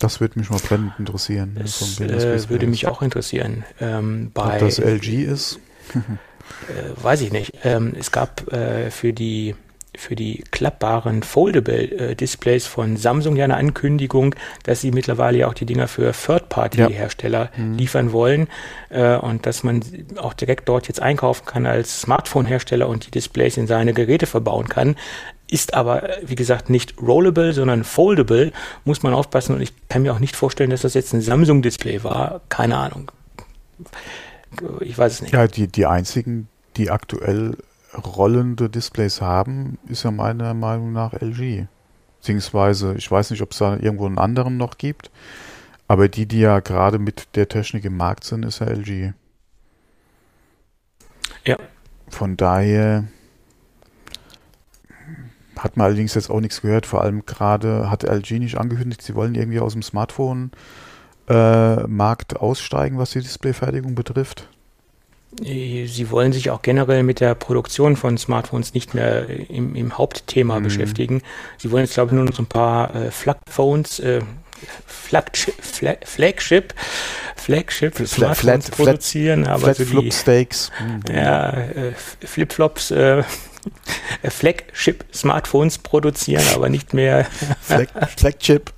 Das 0.00 0.20
würde 0.20 0.38
mich 0.38 0.50
mal 0.50 0.58
brennend 0.58 0.92
interessieren. 0.98 1.56
Das, 1.56 2.00
äh, 2.00 2.48
würde 2.50 2.66
mich 2.66 2.86
auch 2.86 3.02
interessieren. 3.02 3.64
Ähm, 3.80 4.32
bei, 4.34 4.54
Ob 4.54 4.60
das 4.60 4.78
LG 4.78 5.24
ist? 5.24 5.60
äh, 6.68 7.02
weiß 7.02 7.20
ich 7.22 7.32
nicht. 7.32 7.52
Ähm, 7.64 7.94
es 7.98 8.12
gab 8.12 8.52
äh, 8.52 8.90
für 8.90 9.12
die 9.12 9.54
für 9.96 10.16
die 10.16 10.42
klappbaren 10.50 11.22
Foldable 11.22 11.90
äh, 11.90 12.14
Displays 12.16 12.66
von 12.66 12.96
Samsung 12.96 13.36
ja 13.36 13.44
eine 13.44 13.56
Ankündigung, 13.56 14.34
dass 14.64 14.80
sie 14.80 14.90
mittlerweile 14.90 15.38
ja 15.38 15.48
auch 15.48 15.54
die 15.54 15.66
Dinger 15.66 15.88
für 15.88 16.12
Third-Party-Hersteller 16.12 17.50
ja. 17.56 17.62
mhm. 17.62 17.78
liefern 17.78 18.12
wollen 18.12 18.48
äh, 18.90 19.16
und 19.16 19.46
dass 19.46 19.62
man 19.62 19.82
auch 20.16 20.34
direkt 20.34 20.68
dort 20.68 20.88
jetzt 20.88 21.00
einkaufen 21.00 21.44
kann 21.46 21.66
als 21.66 22.00
Smartphone-Hersteller 22.02 22.88
und 22.88 23.06
die 23.06 23.10
Displays 23.10 23.56
in 23.56 23.66
seine 23.66 23.92
Geräte 23.94 24.26
verbauen 24.26 24.68
kann 24.68 24.96
ist 25.46 25.74
aber, 25.74 26.08
wie 26.22 26.36
gesagt, 26.36 26.70
nicht 26.70 27.00
rollable, 27.00 27.52
sondern 27.52 27.84
foldable, 27.84 28.50
muss 28.84 29.02
man 29.02 29.12
aufpassen 29.12 29.54
und 29.54 29.60
ich 29.60 29.72
kann 29.88 30.02
mir 30.02 30.12
auch 30.12 30.18
nicht 30.18 30.34
vorstellen, 30.34 30.70
dass 30.70 30.80
das 30.80 30.94
jetzt 30.94 31.12
ein 31.12 31.20
Samsung-Display 31.20 32.02
war. 32.02 32.40
Keine 32.48 32.76
Ahnung. 32.76 33.12
Ich 34.80 34.96
weiß 34.96 35.14
es 35.14 35.22
nicht. 35.22 35.32
Ja, 35.32 35.46
die, 35.46 35.68
die 35.68 35.86
einzigen, 35.86 36.48
die 36.76 36.90
aktuell 36.90 37.56
rollende 37.96 38.68
Displays 38.68 39.20
haben, 39.20 39.78
ist 39.86 40.02
ja 40.04 40.10
meiner 40.10 40.54
Meinung 40.54 40.92
nach 40.92 41.12
LG. 41.12 41.66
Beziehungsweise, 42.18 42.94
ich 42.94 43.10
weiß 43.10 43.30
nicht, 43.30 43.42
ob 43.42 43.52
es 43.52 43.58
da 43.58 43.76
irgendwo 43.76 44.06
einen 44.06 44.18
anderen 44.18 44.56
noch 44.56 44.78
gibt, 44.78 45.10
aber 45.86 46.08
die, 46.08 46.26
die 46.26 46.40
ja 46.40 46.60
gerade 46.60 46.98
mit 46.98 47.36
der 47.36 47.48
Technik 47.48 47.84
im 47.84 47.96
Markt 47.96 48.24
sind, 48.24 48.44
ist 48.44 48.60
ja 48.60 48.66
LG. 48.66 49.12
Ja. 51.44 51.58
Von 52.08 52.36
daher 52.36 53.04
hat 55.58 55.76
man 55.76 55.86
allerdings 55.86 56.14
jetzt 56.14 56.30
auch 56.30 56.40
nichts 56.40 56.62
gehört. 56.62 56.86
Vor 56.86 57.02
allem 57.02 57.26
gerade 57.26 57.90
hat 57.90 58.02
LG 58.02 58.38
nicht 58.38 58.58
angekündigt, 58.58 59.02
sie 59.02 59.14
wollen 59.14 59.34
irgendwie 59.34 59.60
aus 59.60 59.74
dem 59.74 59.82
Smartphone-Markt 59.82 60.56
äh, 61.28 62.36
aussteigen, 62.36 62.98
was 62.98 63.10
die 63.10 63.20
Displayfertigung 63.20 63.94
betrifft. 63.94 64.48
Sie 65.40 66.10
wollen 66.10 66.32
sich 66.32 66.50
auch 66.50 66.62
generell 66.62 67.02
mit 67.02 67.18
der 67.18 67.34
Produktion 67.34 67.96
von 67.96 68.16
Smartphones 68.16 68.72
nicht 68.72 68.94
mehr 68.94 69.28
im, 69.50 69.74
im 69.74 69.98
Hauptthema 69.98 70.60
mhm. 70.60 70.64
beschäftigen. 70.64 71.22
Sie 71.58 71.72
wollen 71.72 71.84
jetzt, 71.84 71.94
glaube 71.94 72.10
ich, 72.10 72.14
nur 72.14 72.24
noch 72.24 72.34
so 72.34 72.42
ein 72.42 72.46
paar 72.46 72.94
äh, 72.94 73.10
Flagphones, 73.10 73.98
äh, 73.98 74.20
Flagship, 74.86 75.60
Flag, 75.60 75.96
Flagship, 76.04 76.74
Flagship 77.36 77.96
Smartphones 78.06 78.66
flat, 78.66 78.76
produzieren, 78.76 79.44
flat, 79.44 79.54
aber 79.54 79.74
flat 79.74 79.88
so 79.88 80.00
die, 80.00 80.12
Steaks. 80.12 80.70
Mhm. 80.80 81.14
Ja, 81.14 81.50
äh, 81.50 81.92
Flipflops, 82.24 82.90
äh, 82.92 83.24
Flagship-Smartphones 84.28 85.78
produzieren, 85.78 86.44
aber 86.54 86.68
nicht 86.68 86.94
mehr 86.94 87.26
Flag, 87.60 87.88
Flagship. 88.16 88.73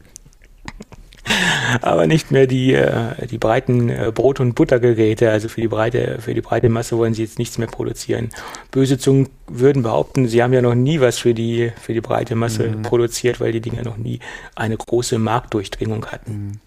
Aber 1.83 2.07
nicht 2.07 2.31
mehr 2.31 2.47
die, 2.47 2.75
äh, 2.75 3.27
die 3.27 3.39
breiten 3.39 3.89
äh, 3.89 4.13
Brot- 4.15 4.41
und 4.41 4.55
Buttergeräte. 4.55 5.31
Also 5.31 5.49
für 5.49 5.61
die 5.61 5.69
breite, 5.69 6.19
für 6.21 6.35
die 6.35 6.41
breite 6.41 6.69
Masse 6.69 6.97
wollen 6.97 7.15
sie 7.15 7.23
jetzt 7.23 7.39
nichts 7.39 7.59
mehr 7.59 7.69
produzieren. 7.69 8.31
Böse 8.71 8.99
Zungen 8.99 9.29
würden 9.47 9.83
behaupten, 9.83 10.29
sie 10.29 10.43
haben 10.43 10.53
ja 10.53 10.63
noch 10.63 10.75
nie 10.75 11.01
was 11.01 11.19
für 11.19 11.35
die, 11.35 11.73
für 11.81 11.95
die 11.95 12.01
breite 12.01 12.35
Masse 12.35 12.69
mhm. 12.69 12.83
produziert, 12.83 13.41
weil 13.41 13.53
die 13.53 13.61
Dinger 13.61 13.83
noch 13.83 13.97
nie 13.97 14.21
eine 14.55 14.77
große 14.77 15.19
Marktdurchdringung 15.19 16.07
hatten. 16.07 16.61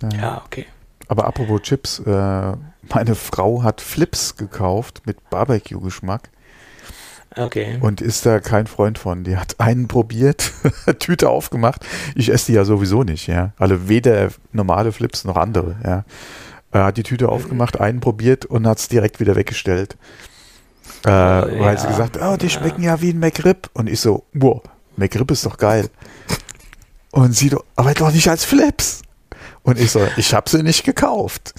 Mhm. 0.00 0.10
Ja. 0.12 0.18
ja, 0.20 0.42
okay. 0.44 0.66
Aber 1.08 1.26
apropos 1.26 1.62
Chips, 1.62 2.00
äh, 2.00 2.52
meine 2.94 3.14
Frau 3.14 3.62
hat 3.62 3.80
Flips 3.80 4.36
gekauft 4.36 5.02
mit 5.06 5.30
Barbecue-Geschmack. 5.30 6.30
Okay. 7.38 7.78
Und 7.80 8.00
ist 8.00 8.26
da 8.26 8.40
kein 8.40 8.66
Freund 8.66 8.98
von. 8.98 9.24
Die 9.24 9.36
hat 9.36 9.60
einen 9.60 9.88
probiert, 9.88 10.52
Tüte 10.98 11.28
aufgemacht. 11.28 11.86
Ich 12.14 12.30
esse 12.30 12.46
die 12.46 12.52
ja 12.54 12.64
sowieso 12.64 13.04
nicht, 13.04 13.26
ja. 13.26 13.52
Also 13.58 13.88
weder 13.88 14.28
normale 14.52 14.92
Flips 14.92 15.24
noch 15.24 15.36
andere, 15.36 15.76
ja. 15.84 16.04
Er 16.70 16.84
hat 16.84 16.96
die 16.96 17.02
Tüte 17.02 17.28
aufgemacht, 17.28 17.80
einen 17.80 18.00
probiert 18.00 18.44
und 18.44 18.66
hat 18.66 18.78
es 18.78 18.88
direkt 18.88 19.20
wieder 19.20 19.36
weggestellt. 19.36 19.96
Äh, 21.04 21.08
oh, 21.08 21.10
weil 21.10 21.74
ja. 21.74 21.76
sie 21.78 21.86
gesagt, 21.88 22.18
oh, 22.20 22.36
die 22.36 22.50
schmecken 22.50 22.82
ja, 22.82 22.94
ja 22.94 23.00
wie 23.00 23.10
ein 23.10 23.18
McRib. 23.18 23.70
Und 23.72 23.88
ich 23.88 24.00
so, 24.00 24.24
wow, 24.34 24.62
McRib 24.96 25.30
ist 25.30 25.46
doch 25.46 25.56
geil. 25.56 25.88
Und 27.10 27.34
sie, 27.34 27.54
aber 27.76 27.94
doch 27.94 28.12
nicht 28.12 28.28
als 28.28 28.44
Flips. 28.44 29.02
Und 29.62 29.78
ich 29.78 29.90
so, 29.90 30.00
ich 30.16 30.34
habe 30.34 30.48
sie 30.48 30.62
nicht 30.62 30.84
gekauft. 30.84 31.54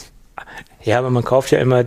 Ja, 0.82 1.00
aber 1.00 1.10
man 1.10 1.24
kauft 1.24 1.52
ja 1.52 1.60
immer 1.60 1.86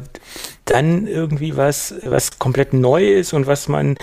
dann 0.65 1.07
irgendwie 1.07 1.57
was, 1.57 1.95
was 2.05 2.39
komplett 2.39 2.73
neu 2.73 3.07
ist 3.07 3.33
und 3.33 3.47
was 3.47 3.69
man, 3.69 3.97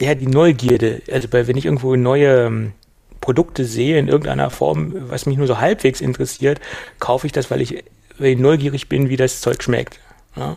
ja, 0.00 0.14
die 0.14 0.26
Neugierde, 0.26 1.02
also 1.10 1.28
bei, 1.28 1.46
wenn 1.46 1.56
ich 1.56 1.66
irgendwo 1.66 1.94
neue 1.96 2.46
ähm, 2.46 2.72
Produkte 3.20 3.64
sehe 3.64 3.98
in 3.98 4.08
irgendeiner 4.08 4.50
Form, 4.50 4.94
was 5.10 5.26
mich 5.26 5.36
nur 5.36 5.46
so 5.46 5.58
halbwegs 5.58 6.00
interessiert, 6.00 6.60
kaufe 6.98 7.26
ich 7.26 7.32
das, 7.32 7.50
weil 7.50 7.60
ich, 7.60 7.84
weil 8.18 8.32
ich 8.32 8.38
neugierig 8.38 8.88
bin, 8.88 9.08
wie 9.08 9.16
das 9.16 9.40
Zeug 9.40 9.62
schmeckt. 9.62 10.00
Ja, 10.36 10.56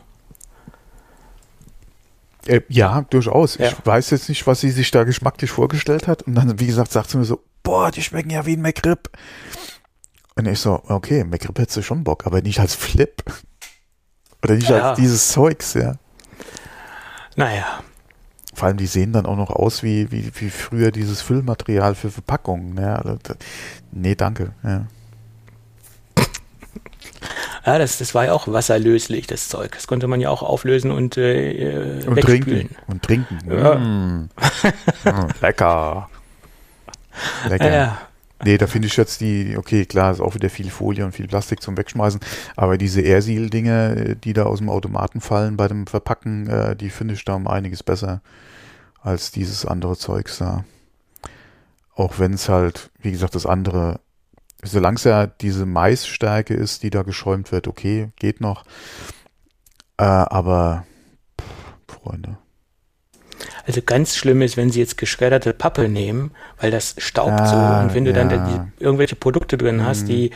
äh, 2.48 2.62
ja 2.70 3.06
durchaus. 3.10 3.58
Ja. 3.58 3.68
Ich 3.68 3.86
weiß 3.86 4.10
jetzt 4.12 4.30
nicht, 4.30 4.48
was 4.48 4.62
sie 4.62 4.72
sich 4.72 4.92
da 4.92 5.04
geschmacklich 5.04 5.52
vorgestellt 5.52 6.08
hat. 6.08 6.24
Und 6.24 6.36
dann, 6.36 6.60
wie 6.60 6.68
gesagt, 6.68 6.92
sagt 6.92 7.10
sie 7.10 7.18
mir 7.18 7.26
so, 7.26 7.42
boah, 7.64 7.92
die 7.92 8.02
schmecken 8.02 8.30
ja 8.30 8.46
wie 8.46 8.56
ein 8.56 8.62
McRib. 8.62 9.10
Und 10.38 10.48
ich 10.48 10.60
so, 10.60 10.82
okay, 10.88 11.24
McRib 11.24 11.58
hättest 11.58 11.78
du 11.78 11.82
schon 11.82 12.04
Bock, 12.04 12.26
aber 12.26 12.42
nicht 12.42 12.60
als 12.60 12.76
Flip. 12.76 13.24
Oder 14.44 14.56
nicht 14.56 14.70
ja. 14.70 14.90
als 14.90 15.00
dieses 15.00 15.30
Zeugs, 15.30 15.74
ja. 15.74 15.96
Naja. 17.36 17.66
Vor 18.54 18.68
allem, 18.68 18.78
die 18.78 18.86
sehen 18.88 19.14
dann 19.14 19.26
auch 19.26 19.36
noch 19.36 19.50
aus 19.50 19.84
wie, 19.84 20.12
wie, 20.12 20.32
wie 20.36 20.50
früher 20.50 20.92
dieses 20.92 21.22
Füllmaterial 21.22 21.96
für 21.96 22.12
Verpackungen. 22.12 22.78
Ja. 22.78 22.96
Also, 22.96 23.18
nee, 23.92 24.16
danke. 24.16 24.54
Ja. 24.64 24.88
Ja, 27.66 27.78
das, 27.78 27.98
das 27.98 28.16
war 28.16 28.26
ja 28.26 28.34
auch 28.34 28.48
wasserlöslich, 28.48 29.28
das 29.28 29.50
Zeug. 29.50 29.74
Das 29.74 29.88
konnte 29.88 30.08
man 30.08 30.22
ja 30.22 30.30
auch 30.30 30.42
auflösen 30.42 30.90
und, 30.90 31.18
äh, 31.18 32.02
und 32.08 32.22
trinken. 32.22 32.70
Und 32.88 33.04
trinken. 33.04 33.40
Ja. 33.46 33.76
Mm. 33.76 34.30
mm. 35.04 35.28
Lecker. 35.42 36.10
Lecker. 37.50 37.70
Ja. 37.70 37.98
Nee, 38.44 38.58
da 38.58 38.68
finde 38.68 38.88
ich 38.88 38.98
jetzt 38.98 39.22
die, 39.22 39.58
okay, 39.58 39.86
klar, 39.86 40.12
ist 40.12 40.20
auch 40.20 40.36
wieder 40.36 40.50
viel 40.50 40.70
Folie 40.70 41.04
und 41.04 41.14
viel 41.14 41.28
Plastik 41.28 41.62
zum 41.62 41.76
Wegschmeißen, 41.76 42.20
aber 42.56 42.78
diese 42.78 43.02
Airseal-Dinge, 43.02 44.16
die 44.16 44.34
da 44.34 44.44
aus 44.44 44.60
dem 44.60 44.70
Automaten 44.70 45.22
fallen 45.22 45.58
bei 45.58 45.68
dem 45.68 45.88
Verpacken, 45.88 46.48
äh, 46.48 46.76
die 46.76 46.92
finde 46.92 47.16
ich 47.16 47.26
da 47.26 47.34
um 47.34 47.48
einiges 47.48 47.82
besser 47.82 48.22
als 49.02 49.32
dieses 49.32 49.66
andere 49.66 49.98
Zeugs 49.98 50.38
da. 50.38 50.66
Auch 51.96 52.20
wenn 52.20 52.34
es 52.34 52.48
halt, 52.48 52.92
wie 53.00 53.12
gesagt, 53.12 53.34
das 53.34 53.48
andere, 53.48 54.00
solange 54.64 54.98
es 54.98 55.04
ja 55.04 55.26
diese 55.26 55.66
Maisstärke 55.66 56.54
ist, 56.54 56.84
die 56.84 56.92
da 56.92 57.02
geschäumt 57.02 57.52
wird, 57.52 57.68
okay, 57.68 58.12
geht 58.18 58.40
noch. 58.40 58.66
Äh, 59.98 60.04
aber, 60.04 60.86
pff, 61.42 62.02
Freunde. 62.02 62.38
Also 63.66 63.82
ganz 63.82 64.16
schlimm 64.16 64.42
ist, 64.42 64.58
wenn 64.58 64.72
sie 64.72 64.80
jetzt 64.80 64.98
geschredderte 64.98 65.54
Pappe 65.54 65.90
nehmen, 65.90 66.32
weil 66.60 66.72
das 66.72 66.96
staubt 66.98 67.42
ah, 67.42 67.46
so. 67.48 67.86
Und 67.86 67.94
wenn 67.94 68.06
du 68.06 68.12
ja. 68.12 68.24
dann 68.24 68.30
die, 68.78 68.84
irgendwelche 68.84 69.16
Produkte 69.16 69.58
drin 69.58 69.86
hast, 69.86 70.04
mhm. 70.04 70.08
die 70.08 70.32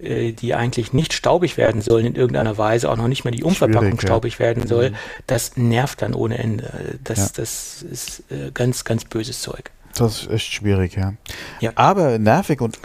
äh, 0.00 0.32
die 0.32 0.54
eigentlich 0.54 0.94
nicht 0.94 1.12
staubig 1.12 1.58
werden 1.58 1.82
sollen 1.82 2.06
in 2.06 2.14
irgendeiner 2.14 2.56
Weise, 2.56 2.90
auch 2.90 2.96
noch 2.96 3.08
nicht 3.08 3.24
mal 3.24 3.32
die 3.32 3.44
Umverpackung 3.44 3.82
Schwierig, 3.82 4.02
staubig 4.02 4.32
ja. 4.34 4.38
werden 4.40 4.66
soll, 4.66 4.90
mhm. 4.90 4.94
das 5.26 5.56
nervt 5.56 6.00
dann 6.00 6.14
ohne 6.14 6.38
Ende. 6.38 6.98
Das, 7.04 7.18
ja. 7.18 7.28
das 7.36 7.82
ist 7.82 8.22
äh, 8.30 8.50
ganz, 8.54 8.84
ganz 8.84 9.04
böses 9.04 9.42
Zeug. 9.42 9.70
Das 9.94 10.22
ist 10.22 10.30
echt 10.30 10.52
schwierig, 10.52 10.96
ja. 10.96 11.14
ja. 11.60 11.72
Aber 11.74 12.18
nervig 12.18 12.62
und 12.62 12.78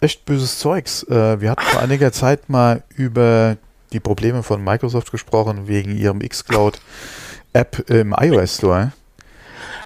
echt 0.00 0.24
böses 0.24 0.58
Zeugs. 0.58 1.02
Äh, 1.04 1.40
wir 1.40 1.50
hatten 1.50 1.64
vor 1.66 1.82
einiger 1.82 2.12
Zeit 2.12 2.48
mal 2.48 2.82
über 2.96 3.58
die 3.92 4.00
Probleme 4.00 4.42
von 4.42 4.62
Microsoft 4.64 5.10
gesprochen, 5.10 5.68
wegen 5.68 5.96
ihrem 5.96 6.20
xCloud-App 6.20 7.90
im 7.90 8.14
iOS 8.18 8.56
Store. 8.56 8.92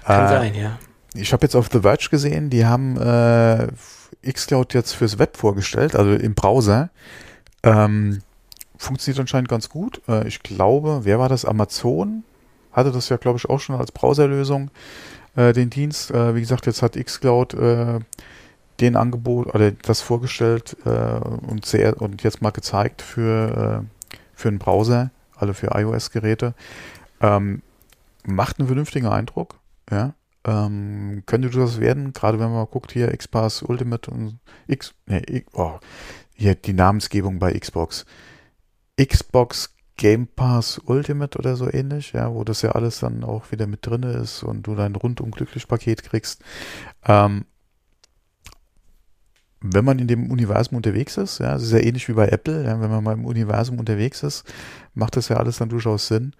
Kann 0.09 0.25
äh, 0.25 0.29
sein, 0.29 0.55
ja. 0.55 0.79
Ich 1.13 1.33
habe 1.33 1.45
jetzt 1.45 1.55
auf 1.55 1.69
The 1.71 1.81
Verge 1.81 2.07
gesehen, 2.09 2.49
die 2.49 2.65
haben 2.65 2.97
äh, 2.97 3.67
xCloud 4.27 4.73
jetzt 4.73 4.93
fürs 4.93 5.19
Web 5.19 5.37
vorgestellt, 5.37 5.95
also 5.95 6.11
im 6.11 6.33
Browser. 6.33 6.89
Ähm, 7.63 8.21
funktioniert 8.77 9.19
anscheinend 9.19 9.49
ganz 9.49 9.69
gut. 9.69 10.01
Äh, 10.07 10.27
ich 10.27 10.41
glaube, 10.41 11.01
wer 11.03 11.19
war 11.19 11.29
das? 11.29 11.45
Amazon 11.45 12.23
hatte 12.71 12.91
das 12.91 13.09
ja, 13.09 13.17
glaube 13.17 13.37
ich, 13.37 13.49
auch 13.49 13.59
schon 13.59 13.75
als 13.75 13.91
Browserlösung, 13.91 14.71
äh, 15.35 15.53
den 15.53 15.69
Dienst. 15.69 16.11
Äh, 16.11 16.35
wie 16.35 16.41
gesagt, 16.41 16.65
jetzt 16.65 16.81
hat 16.81 16.93
xCloud 16.93 17.53
äh, 17.53 17.99
den 18.79 18.95
Angebot 18.95 19.53
oder 19.53 19.71
das 19.71 19.99
vorgestellt 19.99 20.77
und, 20.85 21.65
sehr, 21.65 22.01
und 22.01 22.23
jetzt 22.23 22.41
mal 22.41 22.51
gezeigt 22.51 23.01
für, 23.01 23.83
für 24.33 24.47
einen 24.47 24.57
Browser, 24.57 25.11
also 25.35 25.51
für 25.51 25.77
iOS-Geräte. 25.77 26.53
Ähm, 27.19 27.61
macht 28.25 28.57
einen 28.57 28.69
vernünftigen 28.69 29.07
Eindruck. 29.07 29.58
Ja. 29.89 30.13
Ähm, 30.45 31.23
könnte 31.25 31.49
das 31.49 31.79
werden, 31.79 32.13
gerade 32.13 32.39
wenn 32.39 32.51
man 32.51 32.65
guckt 32.67 32.91
hier 32.91 33.15
Xpass 33.15 33.61
Ultimate 33.61 34.09
und 34.09 34.39
X, 34.67 34.93
nee, 35.05 35.43
oh, 35.53 35.79
hier 36.33 36.55
die 36.55 36.73
Namensgebung 36.73 37.39
bei 37.39 37.53
Xbox. 37.53 38.05
Xbox 38.97 39.75
Game 39.97 40.27
Pass 40.27 40.79
Ultimate 40.85 41.37
oder 41.37 41.57
so 41.57 41.69
ähnlich, 41.71 42.13
ja, 42.13 42.33
wo 42.33 42.45
das 42.45 42.61
ja 42.61 42.71
alles 42.71 43.01
dann 43.01 43.25
auch 43.25 43.51
wieder 43.51 43.67
mit 43.67 43.85
drin 43.85 44.03
ist 44.03 44.43
und 44.43 44.63
du 44.63 44.73
dein 44.75 44.95
rundum 44.95 45.31
glücklich 45.31 45.67
Paket 45.67 46.03
kriegst. 46.03 46.41
Ähm, 47.05 47.43
wenn 49.59 49.83
man 49.83 49.99
in 49.99 50.07
dem 50.07 50.31
Universum 50.31 50.77
unterwegs 50.77 51.17
ist, 51.17 51.39
ja, 51.39 51.53
es 51.55 51.63
ist 51.63 51.73
ja 51.73 51.79
ähnlich 51.79 52.07
wie 52.07 52.13
bei 52.13 52.29
Apple, 52.29 52.63
ja, 52.63 52.79
wenn 52.79 52.89
man 52.89 53.03
mal 53.03 53.13
im 53.13 53.25
Universum 53.25 53.77
unterwegs 53.77 54.23
ist, 54.23 54.45
macht 54.93 55.17
das 55.17 55.27
ja 55.27 55.35
alles 55.35 55.57
dann 55.57 55.67
durchaus 55.67 56.07
Sinn. 56.07 56.33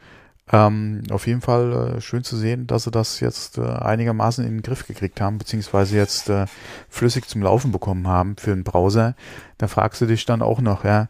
Ähm, 0.52 1.04
auf 1.12 1.28
jeden 1.28 1.42
Fall 1.42 1.98
äh, 1.98 2.02
schön 2.02 2.24
zu 2.24 2.36
sehen, 2.36 2.66
dass 2.66 2.86
sie 2.86 2.92
das 2.92 3.20
jetzt 3.20 3.58
äh, 3.58 3.62
einigermaßen 3.62 4.44
in 4.46 4.58
den 4.58 4.62
Griff 4.64 4.88
gekriegt 4.88 5.22
haben, 5.22 5.38
beziehungsweise 5.38 5.96
jetzt 5.96 6.30
äh, 6.30 6.48
flüssig 6.90 7.28
zum 7.28 7.44
Laufen 7.44 7.72
bekommen 7.72 8.08
haben 8.08 8.36
für 8.38 8.50
den 8.52 8.64
Browser. 8.64 9.16
Da 9.60 9.68
fragst 9.68 10.02
du 10.02 10.08
dich 10.08 10.26
dann 10.26 10.42
auch 10.42 10.60
noch, 10.60 10.84
ja, 10.84 11.08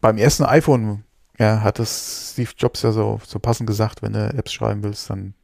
beim 0.00 0.18
ersten 0.18 0.44
iPhone, 0.44 1.04
ja, 1.38 1.60
hat 1.62 1.78
das 1.78 2.30
Steve 2.32 2.50
Jobs 2.56 2.82
ja 2.82 2.92
so, 2.92 3.20
so 3.24 3.38
passend 3.38 3.68
gesagt, 3.68 4.02
wenn 4.02 4.12
du 4.12 4.32
Apps 4.34 4.52
schreiben 4.52 4.82
willst, 4.82 5.10
dann 5.10 5.34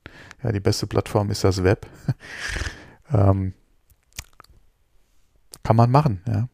Ja, 0.42 0.52
die 0.52 0.60
beste 0.60 0.86
Plattform 0.86 1.30
ist 1.30 1.44
das 1.44 1.62
Web. 1.62 1.86
ähm, 3.12 3.52
kann 5.62 5.76
man 5.76 5.90
machen, 5.90 6.22
ja. 6.26 6.48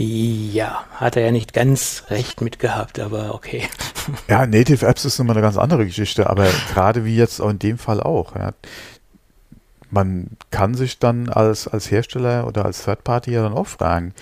Ja, 0.00 0.84
hat 0.92 1.16
er 1.16 1.24
ja 1.24 1.32
nicht 1.32 1.52
ganz 1.52 2.04
recht 2.08 2.40
mitgehabt, 2.40 3.00
aber 3.00 3.34
okay. 3.34 3.64
Ja, 4.28 4.46
Native 4.46 4.86
Apps 4.86 5.04
ist 5.04 5.18
immer 5.18 5.32
eine 5.32 5.40
ganz 5.40 5.56
andere 5.56 5.84
Geschichte, 5.84 6.30
aber 6.30 6.48
gerade 6.72 7.04
wie 7.04 7.16
jetzt 7.16 7.40
auch 7.40 7.50
in 7.50 7.58
dem 7.58 7.78
Fall 7.78 8.00
auch. 8.00 8.36
Ja. 8.36 8.52
Man 9.90 10.36
kann 10.52 10.74
sich 10.74 11.00
dann 11.00 11.28
als, 11.28 11.66
als 11.66 11.90
Hersteller 11.90 12.46
oder 12.46 12.64
als 12.64 12.84
Third 12.84 13.02
Party 13.02 13.32
ja 13.32 13.42
dann 13.42 13.54
auch 13.54 13.66
fragen, 13.66 14.14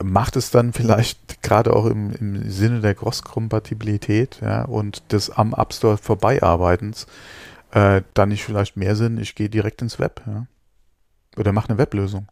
macht 0.00 0.36
es 0.36 0.52
dann 0.52 0.72
vielleicht 0.72 1.42
gerade 1.42 1.74
auch 1.74 1.86
im, 1.86 2.12
im 2.12 2.48
Sinne 2.48 2.80
der 2.80 2.94
Cross-Kompatibilität 2.94 4.38
ja, 4.40 4.62
und 4.66 5.02
des 5.10 5.30
am 5.30 5.52
App 5.52 5.74
Store 5.74 5.98
vorbeiarbeitens 5.98 7.08
äh, 7.72 8.02
dann 8.14 8.28
nicht 8.28 8.44
vielleicht 8.44 8.76
mehr 8.76 8.94
Sinn, 8.94 9.18
ich 9.18 9.34
gehe 9.34 9.48
direkt 9.48 9.82
ins 9.82 9.98
Web 9.98 10.22
ja? 10.28 10.46
oder 11.36 11.50
mache 11.50 11.70
eine 11.70 11.78
Weblösung. 11.78 12.28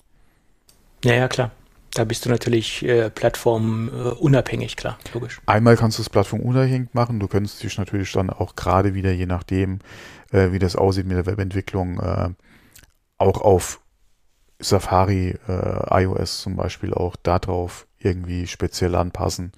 Ja, 1.05 1.15
ja, 1.15 1.27
klar. 1.27 1.51
Da 1.95 2.05
bist 2.05 2.25
du 2.25 2.31
natürlich 2.31 2.85
äh, 2.85 3.11
plattformunabhängig, 3.11 4.77
klar, 4.77 4.99
logisch. 5.13 5.41
Einmal 5.47 5.77
kannst 5.77 5.99
du 5.99 6.03
es 6.03 6.11
plattformunabhängig 6.11 6.95
machen. 6.95 7.19
Du 7.19 7.27
könntest 7.27 7.63
dich 7.63 7.79
natürlich 7.79 8.13
dann 8.13 8.31
auch 8.31 8.55
gerade 8.55 8.95
wieder, 8.95 9.13
je 9.13 9.27
nachdem, 9.27 9.81
äh, 10.31 10.53
wie 10.53 10.61
das 10.61 10.77
aussieht 10.77 11.07
mit 11.07 11.17
der 11.17 11.27
Webentwicklung, 11.27 11.99
äh, 11.99 12.31
auch 13.19 13.41
auf 13.41 13.81
Safari, 14.61 15.37
äh, 15.49 16.03
iOS 16.05 16.43
zum 16.43 16.57
Beispiel 16.57 16.95
auch 16.95 17.17
darauf 17.17 17.87
irgendwie 17.99 18.47
speziell 18.47 18.95
anpassen. 18.95 19.53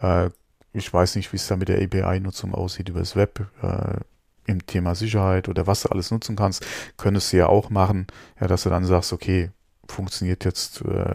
Äh, 0.00 0.30
ich 0.72 0.92
weiß 0.92 1.16
nicht, 1.16 1.32
wie 1.32 1.36
es 1.36 1.48
da 1.48 1.56
mit 1.56 1.68
der 1.68 1.82
API-Nutzung 1.82 2.54
aussieht 2.54 2.88
über 2.88 3.00
das 3.00 3.16
Web. 3.16 3.46
Äh, 3.62 4.00
im 4.46 4.66
Thema 4.66 4.94
Sicherheit 4.94 5.48
oder 5.48 5.66
was 5.66 5.82
du 5.82 5.90
alles 5.90 6.10
nutzen 6.10 6.36
kannst, 6.36 6.66
könntest 6.96 7.32
du 7.32 7.38
ja 7.38 7.46
auch 7.46 7.70
machen, 7.70 8.06
ja, 8.40 8.48
dass 8.48 8.64
du 8.64 8.70
dann 8.70 8.84
sagst, 8.84 9.12
okay, 9.12 9.50
funktioniert 9.88 10.44
jetzt 10.44 10.82
äh, 10.82 11.14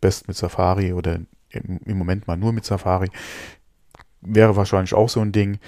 best 0.00 0.28
mit 0.28 0.36
Safari 0.36 0.92
oder 0.92 1.20
im, 1.50 1.98
Moment 1.98 2.26
mal 2.26 2.36
nur 2.36 2.52
mit 2.52 2.64
Safari. 2.64 3.10
Wäre 4.20 4.56
wahrscheinlich 4.56 4.94
auch 4.94 5.08
so 5.08 5.20
ein 5.20 5.32
Ding. 5.32 5.58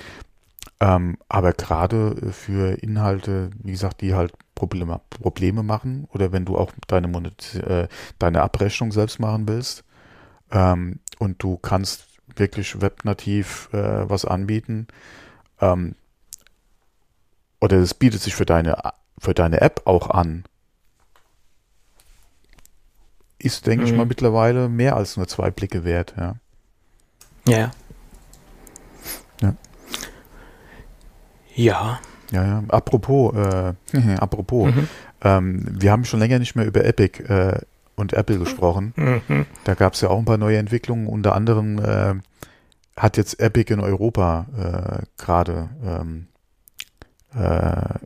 Ähm, 0.80 1.16
aber 1.28 1.53
gerade 1.53 2.33
für 2.33 2.83
Inhalte, 2.83 3.51
wie 3.62 3.72
gesagt, 3.72 4.01
die 4.01 4.14
halt 4.14 4.33
Probleme, 4.55 5.01
Probleme 5.11 5.62
machen 5.62 6.07
oder 6.12 6.33
wenn 6.33 6.45
du 6.45 6.57
auch 6.57 6.72
deine, 6.87 7.09
Monet, 7.09 7.55
äh, 7.55 7.89
deine 8.18 8.43
Abrechnung 8.43 8.93
selbst 8.93 9.18
machen 9.18 9.49
willst 9.49 9.85
ähm, 10.51 11.01
und 11.18 11.43
du 11.43 11.57
kannst 11.57 12.07
wirklich 12.37 12.80
webnativ 12.80 13.68
äh, 13.72 14.09
was 14.09 14.24
anbieten 14.24 14.89
ähm, 15.61 15.95
oder 17.61 17.78
es 17.78 17.95
bietet 17.95 18.20
sich 18.20 18.35
für 18.35 18.47
deine, 18.47 18.76
für 19.18 19.35
deine 19.35 19.61
App 19.61 19.83
auch 19.85 20.11
an, 20.11 20.45
ist, 23.45 23.66
denke 23.66 23.84
mhm. 23.84 23.90
ich 23.90 23.97
mal, 23.97 24.07
mittlerweile 24.07 24.68
mehr 24.68 24.97
als 24.97 25.16
nur 25.16 25.28
zwei 25.28 25.51
Blicke 25.51 25.84
wert. 25.84 26.14
Ja. 26.16 26.34
Ja. 27.47 27.70
Ja. 29.40 29.55
Ja. 31.55 32.01
Ja, 32.30 32.45
ja. 32.47 32.64
Apropos, 32.68 33.34
äh, 33.34 33.74
apropos, 34.18 34.74
mhm. 34.74 34.88
ähm, 35.22 35.66
wir 35.70 35.93
haben 35.93 36.05
schon 36.05 36.20
länger 36.20 36.38
nicht 36.38 36.57
mehr 36.57 36.66
über 36.66 36.84
Epic 36.84 37.22
äh, 37.22 37.61
und 37.95 38.14
Apple 38.14 38.38
gesprochen. 38.38 38.95
Mhm. 38.97 39.47
Da 39.64 39.74
gab 39.74 39.95
es 39.95 40.01
ja 40.01 40.09
auch 40.09 40.18
ein 40.18 40.24
paar 40.24 40.38
neue 40.38 40.59
Entwicklungen. 40.59 41.07
Unter 41.07 41.34
anderem 41.34 41.78
äh, 41.78 42.14
hat 42.97 43.16
jetzt 43.16 43.38
Epic 43.40 43.72
in 43.72 43.80
Europa 43.80 44.47
äh, 44.57 45.22
gerade 45.22 45.68
ähm, 45.84 46.26
äh, 47.34 47.99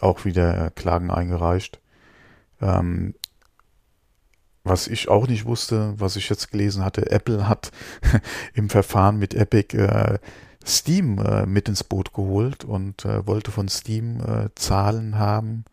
auch 0.00 0.24
wieder 0.24 0.70
Klagen 0.70 1.10
eingereicht. 1.10 1.80
Ähm, 2.60 3.14
was 4.64 4.88
ich 4.88 5.08
auch 5.08 5.28
nicht 5.28 5.44
wusste, 5.44 5.94
was 5.98 6.16
ich 6.16 6.28
jetzt 6.30 6.50
gelesen 6.50 6.84
hatte, 6.84 7.10
Apple 7.10 7.48
hat 7.48 7.70
im 8.54 8.70
Verfahren 8.70 9.18
mit 9.18 9.34
Epic 9.34 9.76
äh, 9.76 10.18
Steam 10.66 11.18
äh, 11.18 11.44
mit 11.44 11.68
ins 11.68 11.84
Boot 11.84 12.14
geholt 12.14 12.64
und 12.64 13.04
äh, 13.04 13.26
wollte 13.26 13.50
von 13.50 13.68
Steam 13.68 14.20
äh, 14.20 14.48
Zahlen 14.54 15.18
haben 15.18 15.66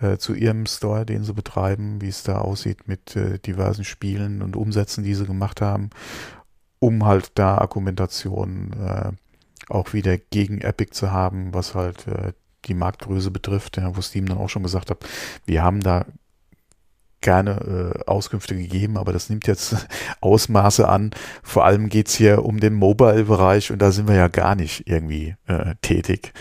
äh, 0.00 0.18
zu 0.18 0.34
ihrem 0.34 0.66
Store, 0.66 1.06
den 1.06 1.24
sie 1.24 1.32
betreiben, 1.32 2.02
wie 2.02 2.08
es 2.08 2.22
da 2.22 2.38
aussieht 2.38 2.86
mit 2.86 3.16
äh, 3.16 3.38
diversen 3.38 3.84
Spielen 3.84 4.42
und 4.42 4.56
Umsätzen, 4.56 5.02
die 5.02 5.14
sie 5.14 5.24
gemacht 5.24 5.62
haben, 5.62 5.88
um 6.78 7.06
halt 7.06 7.32
da 7.36 7.56
Argumentation 7.56 8.74
äh, 8.74 9.12
auch 9.70 9.94
wieder 9.94 10.18
gegen 10.18 10.60
Epic 10.60 10.92
zu 10.92 11.12
haben, 11.12 11.52
was 11.52 11.74
halt 11.74 12.06
die 12.64 12.74
Marktgröße 12.74 13.30
betrifft, 13.30 13.76
ja, 13.76 13.94
wo 13.94 14.00
Steam 14.00 14.26
dann 14.26 14.38
auch 14.38 14.48
schon 14.48 14.62
gesagt 14.62 14.90
hat, 14.90 15.04
wir 15.44 15.62
haben 15.62 15.80
da 15.80 16.06
gerne 17.20 17.94
äh, 17.96 18.04
Auskünfte 18.08 18.54
gegeben, 18.54 18.96
aber 18.96 19.12
das 19.12 19.28
nimmt 19.30 19.46
jetzt 19.46 19.88
Ausmaße 20.20 20.88
an. 20.88 21.10
Vor 21.42 21.64
allem 21.64 21.88
geht's 21.88 22.14
hier 22.14 22.44
um 22.44 22.60
den 22.60 22.74
Mobile-Bereich 22.74 23.72
und 23.72 23.80
da 23.80 23.90
sind 23.90 24.08
wir 24.08 24.14
ja 24.14 24.28
gar 24.28 24.54
nicht 24.54 24.88
irgendwie 24.88 25.36
äh, 25.46 25.74
tätig. 25.82 26.32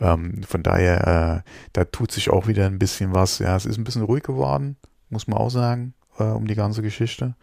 Ähm, 0.00 0.42
von 0.42 0.62
daher, 0.62 1.44
äh, 1.44 1.50
da 1.72 1.84
tut 1.84 2.10
sich 2.10 2.30
auch 2.30 2.46
wieder 2.46 2.66
ein 2.66 2.78
bisschen 2.78 3.14
was. 3.14 3.38
Ja, 3.38 3.56
es 3.56 3.66
ist 3.66 3.78
ein 3.78 3.84
bisschen 3.84 4.02
ruhig 4.02 4.22
geworden, 4.22 4.76
muss 5.08 5.26
man 5.26 5.38
auch 5.38 5.50
sagen, 5.50 5.94
äh, 6.18 6.24
um 6.24 6.46
die 6.46 6.56
ganze 6.56 6.82
Geschichte. 6.82 7.36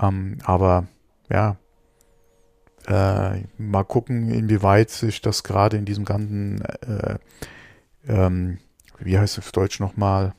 Ähm, 0.00 0.38
aber 0.44 0.86
ja, 1.30 1.56
äh, 2.86 3.44
mal 3.58 3.84
gucken, 3.84 4.30
inwieweit 4.30 4.90
sich 4.90 5.20
das 5.20 5.42
gerade 5.42 5.76
in 5.76 5.84
diesem 5.84 6.04
ganzen, 6.04 6.62
äh, 6.62 7.18
ähm, 8.06 8.58
wie 8.98 9.18
heißt 9.18 9.38
es 9.38 9.44
auf 9.44 9.52
Deutsch 9.52 9.80
nochmal, 9.80 10.34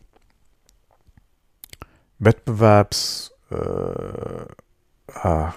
Wettbewerbs. 2.21 3.33
Äh, 3.51 3.55
ah. 5.13 5.53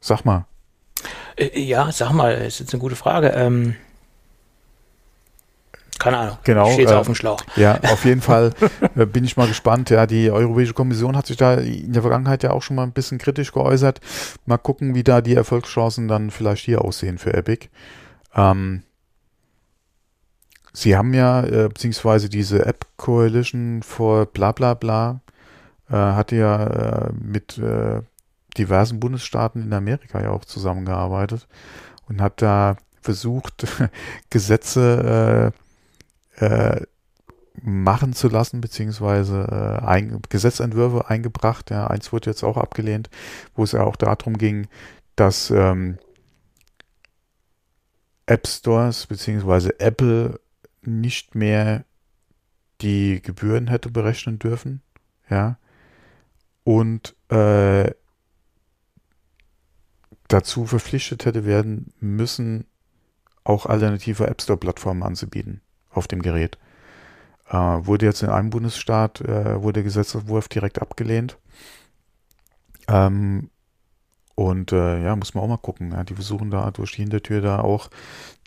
Sag 0.00 0.24
mal. 0.24 0.46
Äh, 1.36 1.58
ja, 1.60 1.90
sag 1.92 2.12
mal, 2.12 2.32
ist 2.34 2.60
jetzt 2.60 2.74
eine 2.74 2.80
gute 2.80 2.96
Frage. 2.96 3.28
Ähm, 3.28 3.76
keine 5.98 6.18
Ahnung. 6.18 6.38
Genau. 6.44 6.70
Steht 6.72 6.90
äh, 6.90 6.94
auf 6.94 7.06
dem 7.06 7.14
Schlauch. 7.14 7.40
Ja, 7.56 7.78
auf 7.84 8.04
jeden 8.04 8.20
Fall 8.20 8.52
äh, 8.96 9.06
bin 9.06 9.24
ich 9.24 9.36
mal 9.36 9.46
gespannt. 9.46 9.90
Ja, 9.90 10.06
die 10.06 10.30
Europäische 10.30 10.74
Kommission 10.74 11.16
hat 11.16 11.26
sich 11.26 11.36
da 11.36 11.54
in 11.54 11.92
der 11.92 12.02
Vergangenheit 12.02 12.42
ja 12.42 12.50
auch 12.50 12.62
schon 12.62 12.76
mal 12.76 12.82
ein 12.82 12.92
bisschen 12.92 13.18
kritisch 13.18 13.52
geäußert. 13.52 14.00
Mal 14.44 14.58
gucken, 14.58 14.94
wie 14.94 15.04
da 15.04 15.20
die 15.20 15.34
Erfolgschancen 15.34 16.08
dann 16.08 16.30
vielleicht 16.30 16.64
hier 16.64 16.82
aussehen 16.82 17.18
für 17.18 17.32
Epic. 17.32 17.68
Ähm, 18.34 18.82
Sie 20.78 20.94
haben 20.94 21.14
ja, 21.14 21.42
äh, 21.42 21.68
beziehungsweise 21.68 22.28
diese 22.28 22.66
App 22.66 22.86
Coalition 22.98 23.82
for 23.82 24.26
bla 24.26 24.52
bla 24.52 24.74
bla, 24.74 25.22
äh, 25.88 25.94
hatte 25.94 26.36
ja 26.36 26.66
äh, 26.66 27.12
mit 27.14 27.56
äh, 27.56 28.02
diversen 28.58 29.00
Bundesstaaten 29.00 29.62
in 29.62 29.72
Amerika 29.72 30.20
ja 30.20 30.28
auch 30.32 30.44
zusammengearbeitet 30.44 31.48
und 32.10 32.20
hat 32.20 32.42
da 32.42 32.76
versucht, 33.00 33.66
Gesetze 34.28 35.52
äh, 36.38 36.44
äh, 36.44 36.82
machen 37.62 38.12
zu 38.12 38.28
lassen, 38.28 38.60
beziehungsweise 38.60 39.80
äh, 39.80 39.82
ein, 39.82 40.20
Gesetzentwürfe 40.28 41.08
eingebracht. 41.08 41.70
Ja, 41.70 41.86
eins 41.86 42.12
wurde 42.12 42.28
jetzt 42.28 42.44
auch 42.44 42.58
abgelehnt, 42.58 43.08
wo 43.54 43.64
es 43.64 43.72
ja 43.72 43.82
auch 43.82 43.96
darum 43.96 44.36
ging, 44.36 44.68
dass 45.16 45.50
ähm, 45.50 45.96
App 48.26 48.46
Stores 48.46 49.06
beziehungsweise 49.06 49.80
Apple 49.80 50.38
nicht 50.86 51.34
mehr 51.34 51.84
die 52.80 53.20
Gebühren 53.22 53.68
hätte 53.68 53.90
berechnen 53.90 54.38
dürfen, 54.38 54.82
ja, 55.28 55.58
und 56.64 57.14
äh, 57.30 57.90
dazu 60.28 60.66
verpflichtet 60.66 61.24
hätte 61.24 61.44
werden 61.44 61.92
müssen, 62.00 62.66
auch 63.44 63.66
alternative 63.66 64.26
App 64.26 64.42
Store 64.42 64.58
Plattformen 64.58 65.02
anzubieten 65.02 65.60
auf 65.90 66.08
dem 66.08 66.22
Gerät. 66.22 66.58
Äh, 67.48 67.56
wurde 67.56 68.06
jetzt 68.06 68.22
in 68.22 68.28
einem 68.28 68.50
Bundesstaat, 68.50 69.20
äh, 69.20 69.62
wurde 69.62 69.74
der 69.74 69.82
Gesetzentwurf 69.84 70.48
direkt 70.48 70.82
abgelehnt. 70.82 71.38
Ähm, 72.88 73.50
und 74.36 74.70
äh, 74.70 75.02
ja, 75.02 75.16
muss 75.16 75.34
man 75.34 75.42
auch 75.42 75.48
mal 75.48 75.56
gucken. 75.56 75.92
Ja. 75.92 76.04
Die 76.04 76.14
versuchen 76.14 76.50
da 76.50 76.70
durch 76.70 76.92
die 76.92 77.02
Hintertür 77.02 77.40
da 77.40 77.60
auch 77.60 77.88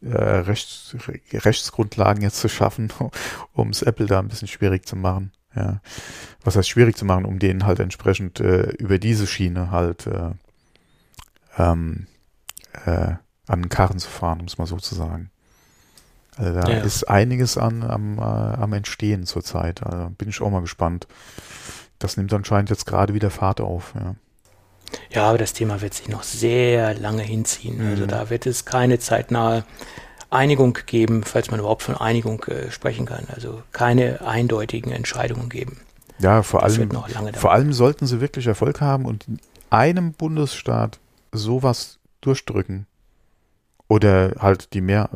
äh, 0.04 0.16
Rechts, 0.16 0.96
Rechtsgrundlagen 1.34 2.22
jetzt 2.22 2.40
zu 2.40 2.48
schaffen, 2.48 2.94
um 3.54 3.72
es 3.72 3.82
Apple 3.82 4.06
da 4.06 4.20
ein 4.20 4.28
bisschen 4.28 4.48
schwierig 4.48 4.88
zu 4.88 4.96
machen. 4.96 5.32
Ja. 5.56 5.82
Was 6.44 6.56
heißt 6.56 6.70
schwierig 6.70 6.96
zu 6.96 7.06
machen, 7.06 7.26
um 7.26 7.40
denen 7.40 7.66
halt 7.66 7.80
entsprechend 7.80 8.40
äh, 8.40 8.70
über 8.78 9.00
diese 9.00 9.26
Schiene 9.26 9.72
halt 9.72 10.06
äh, 10.06 10.30
ähm, 11.58 12.06
äh, 12.86 13.16
an 13.48 13.64
den 13.64 13.70
Karren 13.70 13.98
zu 13.98 14.10
fahren, 14.10 14.42
um 14.42 14.46
es 14.46 14.60
mal 14.60 14.68
so 14.68 14.78
zu 14.78 14.94
sagen. 14.94 15.32
Also 16.38 16.54
da 16.54 16.70
ja. 16.70 16.82
ist 16.82 17.06
einiges 17.06 17.58
an, 17.58 17.82
am, 17.82 18.20
äh, 18.20 18.22
am 18.22 18.74
Entstehen 18.74 19.26
zurzeit. 19.26 19.82
Also 19.82 20.12
bin 20.12 20.30
ich 20.30 20.40
auch 20.40 20.52
mal 20.52 20.62
gespannt. 20.62 21.08
Das 21.98 22.16
nimmt 22.16 22.32
anscheinend 22.32 22.70
jetzt 22.70 22.86
gerade 22.86 23.16
wieder 23.16 23.32
Fahrt 23.32 23.60
auf. 23.60 23.96
Ja. 23.96 24.14
Ja, 25.12 25.24
aber 25.30 25.38
das 25.38 25.54
Thema 25.54 25.82
wird 25.82 25.94
sich 25.94 26.08
noch 26.08 26.24
sehr 26.24 26.94
lange 26.96 27.24
hinziehen. 27.24 27.82
Also 27.90 28.04
Mhm. 28.04 28.08
da 28.08 28.30
wird 28.30 28.46
es 28.46 28.66
keine 28.66 29.00
zeitnahe 29.00 29.64
Einigung 30.30 30.78
geben, 30.86 31.24
falls 31.24 31.50
man 31.52 31.60
überhaupt 31.60 31.84
von 31.84 31.96
Einigung 31.96 32.44
äh, 32.46 32.70
sprechen 32.72 33.06
kann. 33.06 33.26
Also 33.34 33.64
keine 33.72 34.22
eindeutigen 34.22 34.92
Entscheidungen 34.92 35.50
geben. 35.50 35.80
Ja, 36.20 36.44
vor 36.44 36.62
Das 36.62 36.78
allem, 36.78 36.92
vor 37.36 37.52
allem 37.52 37.74
sollten 37.74 38.06
sie 38.06 38.22
wirklich 38.22 38.46
Erfolg 38.48 38.82
haben 38.82 39.06
und 39.06 39.28
in 39.28 39.40
einem 39.70 40.12
Bundesstaat 40.14 41.00
sowas 41.32 41.98
durchdrücken 42.22 42.86
oder 43.88 44.36
halt 44.40 44.74
die 44.74 44.82
mehr 44.82 45.10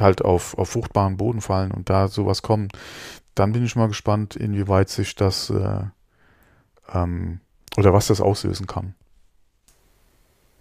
halt 0.00 0.22
auf, 0.22 0.56
auf 0.56 0.70
fruchtbaren 0.70 1.16
Boden 1.16 1.40
fallen 1.40 1.70
und 1.72 1.90
da 1.90 2.08
sowas 2.08 2.42
kommt, 2.42 2.72
dann 3.34 3.52
bin 3.52 3.64
ich 3.64 3.76
mal 3.76 3.88
gespannt, 3.88 4.36
inwieweit 4.36 4.88
sich 4.88 5.14
das 5.14 5.50
äh, 5.50 5.80
ähm, 6.94 7.40
oder 7.76 7.92
was 7.92 8.08
das 8.08 8.20
auslösen 8.20 8.66
kann. 8.66 8.94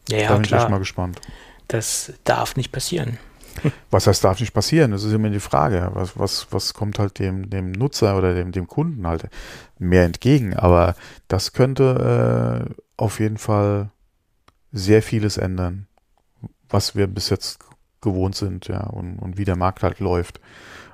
Ja, 0.10 0.18
da 0.18 0.24
ja 0.24 0.34
bin 0.34 0.44
ich 0.44 0.52
echt 0.52 0.62
mal 0.64 0.68
klar. 0.68 0.80
gespannt. 0.80 1.22
Das 1.68 2.14
darf 2.24 2.56
nicht 2.56 2.72
passieren. 2.72 3.18
Was 3.92 4.08
heißt, 4.08 4.24
darf 4.24 4.40
nicht 4.40 4.54
passieren? 4.54 4.92
Das 4.92 5.04
ist 5.04 5.14
immer 5.14 5.30
die 5.30 5.40
Frage. 5.40 5.90
Was, 5.94 6.18
was, 6.18 6.48
was 6.52 6.74
kommt 6.74 7.00
halt 7.00 7.20
dem, 7.20 7.50
dem 7.50 7.72
Nutzer 7.72 8.18
oder 8.18 8.34
dem, 8.34 8.52
dem 8.52 8.68
Kunden 8.68 9.08
halt 9.08 9.30
mehr 9.80 10.04
entgegen? 10.04 10.56
Aber 10.56 10.96
das 11.28 11.54
könnte 11.54 12.70
äh, 12.70 12.74
auf 12.98 13.20
jeden 13.20 13.38
Fall 13.38 13.90
sehr 14.72 15.02
vieles 15.02 15.38
ändern, 15.38 15.88
was 16.70 16.96
wir 16.96 17.08
bis 17.08 17.30
jetzt 17.30 17.60
gewohnt 18.02 18.36
sind, 18.36 18.68
ja, 18.68 18.82
und, 18.82 19.18
und 19.20 19.38
wie 19.38 19.46
der 19.46 19.58
Markt 19.58 19.84
halt 19.84 20.00
läuft. 20.00 20.40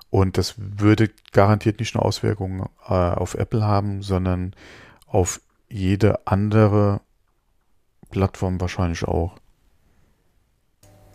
Und 0.10 0.38
das 0.38 0.56
würde 0.58 1.10
garantiert 1.32 1.80
nicht 1.80 1.96
nur 1.96 2.06
Auswirkungen 2.06 2.68
äh, 2.88 2.94
auf 2.94 3.34
Apple 3.34 3.64
haben, 3.64 4.04
sondern 4.04 4.56
auf 5.08 5.42
jede 5.74 6.28
andere 6.28 7.02
Plattform 8.12 8.62
wahrscheinlich 8.62 9.04
auch. 9.06 9.36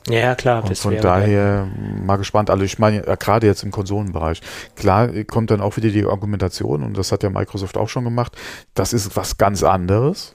Ja, 0.09 0.35
klar. 0.35 0.65
Und 0.65 0.77
von 0.77 0.97
daher 0.97 1.69
mal 2.03 2.17
gespannt. 2.17 2.51
Also 2.51 2.65
ich 2.65 2.79
meine, 2.79 3.03
gerade 3.03 3.47
jetzt 3.47 3.63
im 3.63 3.71
Konsolenbereich. 3.71 4.41
Klar 4.75 5.09
kommt 5.25 5.51
dann 5.51 5.61
auch 5.61 5.77
wieder 5.77 5.91
die 5.91 6.05
Argumentation, 6.05 6.83
und 6.83 6.97
das 6.97 7.13
hat 7.13 7.23
ja 7.23 7.31
Microsoft 7.31 7.77
auch 7.77 7.89
schon 7.89 8.05
gemacht, 8.05 8.37
das 8.75 8.93
ist 8.93 9.17
was 9.17 9.37
ganz 9.37 9.63
anderes 9.63 10.35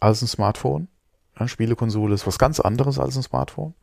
als 0.00 0.22
ein 0.22 0.28
Smartphone. 0.28 0.88
Ja, 1.38 1.48
Spielekonsole 1.48 2.14
ist 2.14 2.26
was 2.26 2.38
ganz 2.38 2.60
anderes 2.60 2.98
als 2.98 3.16
ein 3.16 3.22
Smartphone. 3.22 3.74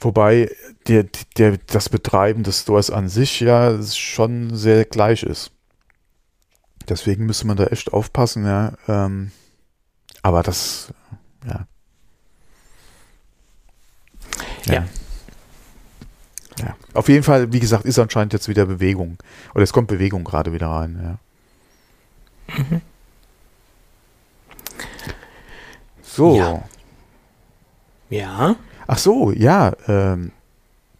Wobei 0.00 0.50
der, 0.88 1.06
der, 1.36 1.58
das 1.66 1.90
Betreiben 1.90 2.42
des 2.42 2.62
Stores 2.62 2.90
an 2.90 3.08
sich 3.08 3.40
ja 3.40 3.80
schon 3.82 4.56
sehr 4.56 4.86
gleich 4.86 5.22
ist. 5.22 5.52
Deswegen 6.90 7.24
müsste 7.24 7.46
man 7.46 7.56
da 7.56 7.66
echt 7.66 7.92
aufpassen, 7.92 8.44
ja. 8.44 8.72
Ähm, 8.88 9.30
aber 10.22 10.42
das, 10.42 10.92
ja. 11.46 11.66
Ja. 14.66 14.84
Ja. 16.58 16.76
Auf 16.92 17.08
jeden 17.08 17.22
Fall, 17.22 17.52
wie 17.52 17.60
gesagt, 17.60 17.84
ist 17.84 17.98
anscheinend 17.98 18.32
jetzt 18.32 18.48
wieder 18.48 18.66
Bewegung. 18.66 19.16
Oder 19.54 19.62
es 19.62 19.72
kommt 19.72 19.88
Bewegung 19.88 20.24
gerade 20.24 20.52
wieder 20.52 20.66
rein, 20.66 21.00
ja. 21.02 22.80
So. 26.02 26.36
Ja. 26.36 26.64
Ja. 28.10 28.56
Ach 28.88 28.98
so, 28.98 29.30
ja. 29.30 29.72
Ähm, 29.86 30.32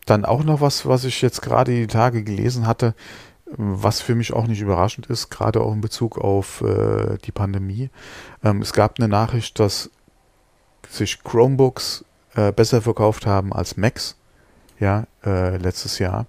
dann 0.07 0.25
auch 0.25 0.45
noch 0.45 0.61
was, 0.61 0.87
was 0.87 1.05
ich 1.05 1.21
jetzt 1.21 1.43
gerade 1.43 1.73
die 1.73 1.89
Tage 1.89 2.23
gelesen 2.23 2.67
hatte, 2.67 2.95
was 3.57 4.01
für 4.01 4.15
mich 4.15 4.33
auch 4.33 4.47
nicht 4.47 4.61
überraschend 4.61 5.07
ist, 5.07 5.31
gerade 5.31 5.61
auch 5.61 5.73
in 5.73 5.81
Bezug 5.81 6.19
auf 6.19 6.63
äh, 6.63 7.19
die 7.25 7.33
Pandemie. 7.33 7.91
Ähm, 8.45 8.63
es 8.63 8.73
gab 8.73 8.99
eine 8.99 9.09
Nachricht, 9.09 9.59
dass 9.59 9.91
sich 10.89 11.23
Chromebooks 11.23 12.05
äh, 12.35 12.53
besser 12.53 12.83
verkauft 12.83 13.27
haben 13.27 13.53
als 13.53 13.77
Macs, 13.77 14.17
ja, 14.79 15.05
äh, 15.25 15.57
letztes 15.57 15.99
Jahr. 15.99 16.27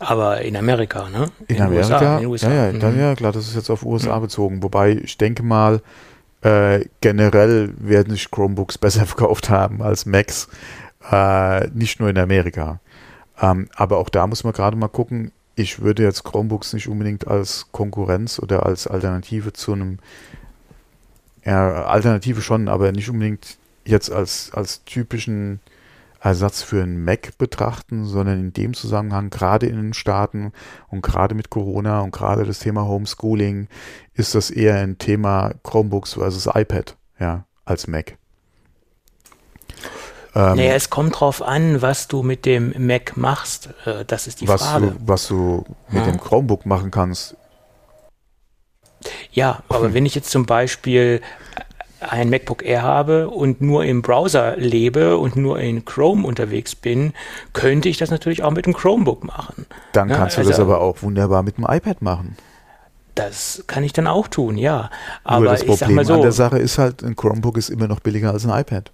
Aber 0.00 0.40
in 0.42 0.56
Amerika, 0.56 1.08
ne? 1.08 1.28
In, 1.48 1.56
den 1.56 1.62
Amerika? 1.62 1.94
USA, 1.94 2.14
in 2.14 2.20
den 2.22 2.30
USA. 2.30 2.48
Ja, 2.48 2.66
ja, 2.66 2.72
dann, 2.78 2.94
Mhm. 2.94 3.00
ja, 3.00 3.14
klar, 3.14 3.32
das 3.32 3.48
ist 3.48 3.56
jetzt 3.56 3.70
auf 3.70 3.84
USA 3.84 4.18
bezogen. 4.18 4.62
Wobei 4.62 4.92
ich 4.92 5.18
denke 5.18 5.42
mal, 5.42 5.82
äh, 6.42 6.84
generell 7.00 7.74
werden 7.78 8.10
sich 8.12 8.30
Chromebooks 8.30 8.78
besser 8.78 9.06
verkauft 9.06 9.50
haben 9.50 9.82
als 9.82 10.06
Macs, 10.06 10.48
äh, 11.10 11.66
nicht 11.68 11.98
nur 11.98 12.10
in 12.10 12.18
Amerika. 12.18 12.80
Ähm, 13.40 13.68
aber 13.74 13.98
auch 13.98 14.08
da 14.08 14.26
muss 14.26 14.44
man 14.44 14.52
gerade 14.52 14.76
mal 14.76 14.88
gucken. 14.88 15.32
Ich 15.58 15.80
würde 15.80 16.04
jetzt 16.04 16.22
Chromebooks 16.22 16.72
nicht 16.72 16.86
unbedingt 16.86 17.26
als 17.26 17.66
Konkurrenz 17.72 18.38
oder 18.38 18.64
als 18.64 18.86
Alternative 18.86 19.52
zu 19.52 19.72
einem, 19.72 19.98
ja, 21.44 21.84
Alternative 21.84 22.42
schon, 22.42 22.68
aber 22.68 22.92
nicht 22.92 23.10
unbedingt 23.10 23.58
jetzt 23.84 24.12
als, 24.12 24.52
als 24.52 24.84
typischen 24.84 25.58
Ersatz 26.20 26.62
für 26.62 26.80
einen 26.80 27.04
Mac 27.04 27.36
betrachten, 27.38 28.04
sondern 28.04 28.38
in 28.38 28.52
dem 28.52 28.72
Zusammenhang, 28.72 29.30
gerade 29.30 29.66
in 29.66 29.74
den 29.74 29.94
Staaten 29.94 30.52
und 30.90 31.02
gerade 31.02 31.34
mit 31.34 31.50
Corona 31.50 32.02
und 32.02 32.12
gerade 32.12 32.44
das 32.44 32.60
Thema 32.60 32.86
Homeschooling, 32.86 33.66
ist 34.14 34.36
das 34.36 34.50
eher 34.52 34.76
ein 34.76 34.98
Thema 34.98 35.54
Chromebooks 35.64 36.12
versus 36.12 36.46
iPad, 36.46 36.96
ja, 37.18 37.46
als 37.64 37.88
Mac. 37.88 38.16
Ähm, 40.38 40.56
Naja, 40.56 40.74
es 40.74 40.88
kommt 40.88 41.18
drauf 41.18 41.42
an, 41.42 41.82
was 41.82 42.06
du 42.06 42.22
mit 42.22 42.46
dem 42.46 42.72
Mac 42.78 43.16
machst. 43.16 43.70
Äh, 43.84 44.04
Das 44.06 44.26
ist 44.28 44.40
die 44.40 44.46
was, 44.48 44.62
Frage. 44.62 44.86
du, 44.92 44.96
was 45.04 45.26
du 45.26 45.64
mit 45.88 46.06
Ja. 46.06 46.12
dem 46.12 46.20
Chromebook 46.20 46.64
machen 46.64 46.90
kannst, 46.92 47.36
Ja, 49.32 49.62
aber 49.68 49.94
wenn 49.94 50.06
ich 50.06 50.14
jetzt 50.16 50.30
zum 50.30 50.44
Beispiel 50.46 51.20
ein 52.00 52.30
MacBook 52.30 52.64
Air 52.64 52.82
habe 52.82 53.28
und 53.30 53.60
nur 53.60 53.84
im 53.84 54.02
Browser 54.02 54.56
lebe 54.56 55.16
und 55.18 55.36
nur 55.36 55.58
in 55.60 55.84
Chrome 55.84 56.26
unterwegs 56.26 56.74
bin, 56.74 57.12
könnte 57.52 57.88
ich 57.88 57.96
das 57.98 58.10
natürlich 58.10 58.42
auch 58.42 58.50
mit 58.52 58.66
dem 58.66 58.74
Chromebook 58.74 59.24
machen. 59.24 59.66
dann 59.92 60.08
Ja, 60.08 60.16
kannst 60.16 60.36
du 60.36 60.40
also- 60.40 60.50
das 60.50 60.60
aber 60.60 60.80
auch 60.80 61.02
wunderbar 61.02 61.42
mit 61.42 61.58
dem 61.58 61.64
iPad 61.68 62.02
machen. 62.02 62.36
Das 63.14 63.64
kann 63.66 63.82
ich 63.82 63.92
dann 63.92 64.06
auch 64.06 64.28
tun, 64.28 64.56
ja. 64.58 64.90
Aber 65.24 65.44
Nur 65.46 65.52
das 65.52 65.64
Problem 65.64 65.94
mal 65.96 66.00
an 66.02 66.06
so, 66.06 66.22
der 66.22 66.30
Sache 66.32 66.58
ist 66.58 66.78
halt, 66.78 67.02
ein 67.02 67.16
Chromebook 67.16 67.56
ist 67.56 67.68
immer 67.68 67.88
noch 67.88 67.98
billiger 68.00 68.32
als 68.32 68.46
ein 68.46 68.56
iPad. 68.60 68.92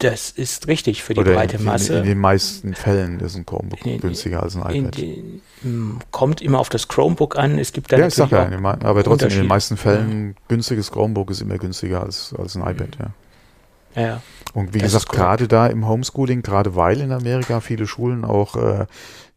Das 0.00 0.30
ist 0.30 0.66
richtig 0.66 1.02
für 1.02 1.14
die 1.14 1.20
Oder 1.20 1.34
breite 1.34 1.56
in, 1.58 1.64
Masse. 1.64 1.92
In, 1.94 1.98
in 2.00 2.04
den 2.06 2.18
meisten 2.18 2.74
Fällen 2.74 3.20
ist 3.20 3.36
ein 3.36 3.46
Chromebook 3.46 3.84
In- 3.86 4.00
günstiger 4.00 4.42
als 4.42 4.56
ein 4.56 4.62
In 4.74 4.82
iPad. 4.86 4.98
den, 4.98 6.00
kommt 6.10 6.40
immer 6.40 6.58
auf 6.58 6.68
das 6.70 6.88
Chromebook 6.88 7.36
an. 7.38 7.58
Es 7.58 7.72
gibt 7.72 7.92
da 7.92 7.98
Ja, 7.98 8.06
ich 8.06 8.14
sag 8.14 8.30
ja, 8.30 8.48
aber 8.48 9.04
trotzdem 9.04 9.30
in 9.30 9.36
den 9.36 9.46
meisten 9.46 9.76
Fällen 9.76 10.36
günstiges 10.48 10.90
Chromebook 10.90 11.30
ist 11.30 11.40
immer 11.42 11.58
günstiger 11.58 12.02
als, 12.02 12.34
als 12.36 12.56
ein 12.56 12.62
iPad, 12.62 12.96
ja. 12.98 14.00
ja, 14.00 14.08
ja. 14.08 14.22
Und 14.54 14.74
wie 14.74 14.78
Das 14.78 14.92
gesagt, 14.92 15.10
gerade 15.12 15.46
da 15.48 15.66
im 15.66 15.86
Homeschooling, 15.86 16.42
gerade 16.42 16.74
weil 16.74 17.00
in 17.00 17.12
Amerika 17.12 17.60
viele 17.60 17.86
Schulen 17.86 18.24
auch 18.24 18.56
äh, 18.56 18.86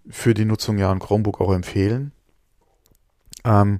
für 0.10 0.34
die 0.34 0.46
Nutzung 0.46 0.78
ja 0.80 0.92
ein 0.92 1.00
Chromebook 1.00 1.40
auch 1.42 1.54
empfehlen. 1.54 2.14
Ähm, 3.46 3.80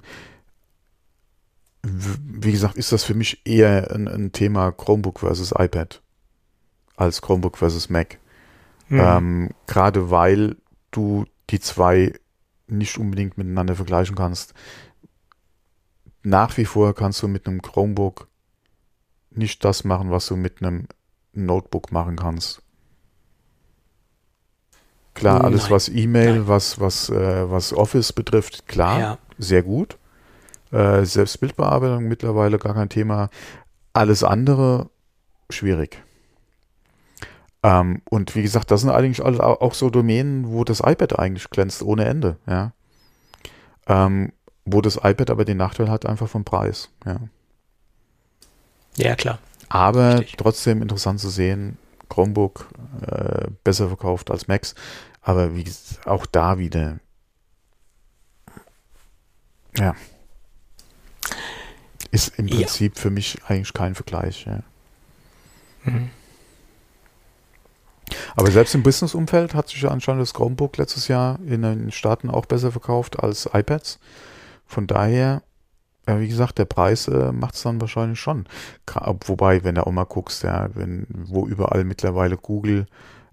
wie 1.82 2.52
gesagt, 2.52 2.76
ist 2.76 2.92
das 2.92 3.04
für 3.04 3.14
mich 3.14 3.40
eher 3.46 3.90
ein, 3.90 4.06
ein 4.08 4.32
Thema 4.32 4.70
Chromebook 4.72 5.20
versus 5.20 5.52
iPad 5.56 6.00
als 6.96 7.22
Chromebook 7.22 7.56
versus 7.58 7.88
Mac. 7.88 8.18
Hm. 8.88 9.00
Ähm, 9.00 9.50
gerade 9.66 10.10
weil 10.10 10.56
du 10.90 11.24
die 11.50 11.60
zwei 11.60 12.12
nicht 12.66 12.98
unbedingt 12.98 13.36
miteinander 13.38 13.74
vergleichen 13.74 14.16
kannst. 14.16 14.54
Nach 16.22 16.56
wie 16.56 16.64
vor 16.64 16.94
kannst 16.94 17.22
du 17.22 17.28
mit 17.28 17.46
einem 17.46 17.60
Chromebook 17.60 18.28
nicht 19.30 19.64
das 19.64 19.84
machen, 19.84 20.10
was 20.10 20.26
du 20.26 20.36
mit 20.36 20.62
einem 20.62 20.86
Notebook 21.32 21.92
machen 21.92 22.16
kannst. 22.16 22.62
Klar, 25.14 25.44
alles 25.44 25.64
Nein. 25.64 25.70
was 25.70 25.88
E-Mail, 25.88 26.48
was, 26.48 26.80
was, 26.80 27.08
äh, 27.08 27.50
was 27.50 27.72
Office 27.72 28.12
betrifft, 28.12 28.66
klar, 28.66 28.98
ja. 28.98 29.18
sehr 29.38 29.62
gut. 29.62 29.96
Äh, 30.72 31.04
selbst 31.04 31.38
Bildbearbeitung 31.38 32.08
mittlerweile 32.08 32.58
gar 32.58 32.74
kein 32.74 32.88
Thema. 32.88 33.30
Alles 33.92 34.24
andere 34.24 34.90
schwierig. 35.50 36.02
Ähm, 37.64 38.02
und 38.10 38.36
wie 38.36 38.42
gesagt, 38.42 38.70
das 38.70 38.82
sind 38.82 38.90
eigentlich 38.90 39.24
alle 39.24 39.42
au- 39.42 39.58
auch 39.60 39.72
so 39.74 39.88
Domänen, 39.90 40.48
wo 40.52 40.62
das 40.64 40.80
iPad 40.80 41.18
eigentlich 41.18 41.48
glänzt 41.50 41.82
ohne 41.82 42.04
Ende, 42.04 42.36
ja. 42.46 42.72
Ähm, 43.86 44.32
wo 44.66 44.80
das 44.82 44.96
iPad 45.02 45.30
aber 45.30 45.44
den 45.46 45.56
Nachteil 45.56 45.88
hat 45.90 46.04
einfach 46.06 46.28
vom 46.28 46.44
Preis, 46.44 46.90
ja. 47.06 47.16
ja, 48.96 49.14
klar. 49.16 49.38
Aber 49.70 50.20
Richtig. 50.20 50.36
trotzdem 50.36 50.82
interessant 50.82 51.20
zu 51.20 51.30
sehen, 51.30 51.78
Chromebook 52.10 52.68
äh, 53.06 53.48
besser 53.64 53.88
verkauft 53.88 54.30
als 54.30 54.46
Macs, 54.46 54.74
aber 55.22 55.56
wie 55.56 55.64
auch 56.04 56.26
da 56.26 56.58
wieder, 56.58 56.98
ja, 59.78 59.94
ist 62.10 62.38
im 62.38 62.46
Ja. 62.46 62.56
Prinzip 62.58 62.98
für 62.98 63.10
mich 63.10 63.38
eigentlich 63.48 63.72
kein 63.72 63.94
Vergleich. 63.94 64.44
Ja. 64.46 64.60
Mhm. 65.84 66.10
Aber 68.36 68.50
selbst 68.50 68.74
im 68.74 68.82
Business-Umfeld 68.82 69.54
hat 69.54 69.68
sich 69.68 69.82
ja 69.82 69.90
anscheinend 69.90 70.22
das 70.22 70.34
Chromebook 70.34 70.76
letztes 70.76 71.08
Jahr 71.08 71.38
in 71.46 71.62
den 71.62 71.90
Staaten 71.90 72.30
auch 72.30 72.46
besser 72.46 72.72
verkauft 72.72 73.20
als 73.20 73.48
iPads. 73.52 73.98
Von 74.66 74.86
daher 74.86 75.42
Ja, 76.06 76.20
wie 76.20 76.28
gesagt, 76.28 76.58
der 76.58 76.66
Preis 76.66 77.08
äh, 77.08 77.32
macht 77.32 77.54
es 77.54 77.62
dann 77.62 77.80
wahrscheinlich 77.80 78.20
schon. 78.20 78.44
Wobei, 79.26 79.64
wenn 79.64 79.76
du 79.76 79.86
auch 79.86 79.92
mal 79.92 80.04
guckst, 80.04 80.42
ja, 80.42 80.68
wenn, 80.74 81.06
wo 81.08 81.46
überall 81.46 81.84
mittlerweile 81.84 82.36
Google 82.36 82.86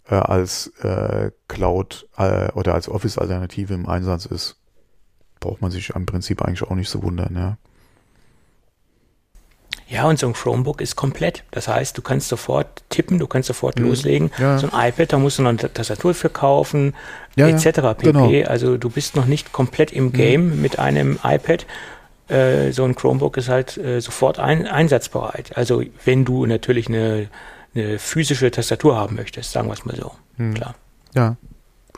äh, 0.09 0.15
als 0.15 0.67
äh, 0.81 1.31
Cloud 1.49 2.07
äh, 2.17 2.49
oder 2.53 2.73
als 2.73 2.87
Office-Alternative 2.87 3.73
im 3.73 3.89
Einsatz 3.89 4.25
ist, 4.25 4.55
braucht 5.41 5.61
man 5.61 5.71
sich 5.71 5.89
im 5.89 6.05
Prinzip 6.05 6.41
eigentlich 6.41 6.63
auch 6.63 6.75
nicht 6.75 6.89
so 6.89 7.03
wundern, 7.03 7.35
ja. 7.35 7.57
Ja, 9.91 10.05
und 10.05 10.17
so 10.17 10.25
ein 10.25 10.33
Chromebook 10.33 10.79
ist 10.79 10.95
komplett. 10.95 11.43
Das 11.51 11.67
heißt, 11.67 11.97
du 11.97 12.01
kannst 12.01 12.29
sofort 12.29 12.81
tippen, 12.87 13.19
du 13.19 13.27
kannst 13.27 13.47
sofort 13.47 13.77
mhm. 13.77 13.87
loslegen. 13.87 14.31
Ja. 14.37 14.57
So 14.57 14.69
ein 14.71 14.89
iPad, 14.89 15.11
da 15.11 15.19
musst 15.19 15.37
du 15.37 15.43
noch 15.43 15.49
eine 15.49 15.57
Tastatur 15.57 16.13
für 16.13 16.29
kaufen, 16.29 16.95
ja, 17.35 17.49
etc. 17.49 17.81
Pp. 17.97 18.03
Genau. 18.03 18.31
Also 18.49 18.77
du 18.77 18.89
bist 18.89 19.17
noch 19.17 19.25
nicht 19.25 19.51
komplett 19.51 19.91
im 19.91 20.13
Game 20.13 20.55
mhm. 20.55 20.61
mit 20.61 20.79
einem 20.79 21.19
iPad. 21.21 21.65
Äh, 22.29 22.71
so 22.71 22.85
ein 22.85 22.95
Chromebook 22.95 23.35
ist 23.35 23.49
halt 23.49 23.75
äh, 23.77 23.99
sofort 23.99 24.39
ein, 24.39 24.65
einsatzbereit. 24.65 25.57
Also 25.57 25.83
wenn 26.05 26.23
du 26.23 26.45
natürlich 26.45 26.87
eine, 26.87 27.27
eine 27.75 27.99
physische 27.99 28.49
Tastatur 28.49 28.95
haben 28.95 29.17
möchtest, 29.17 29.51
sagen 29.51 29.67
wir 29.67 29.73
es 29.73 29.83
mal 29.83 29.97
so. 29.97 30.13
Mhm. 30.37 30.53
Klar. 30.53 30.75
Ja. 31.15 31.35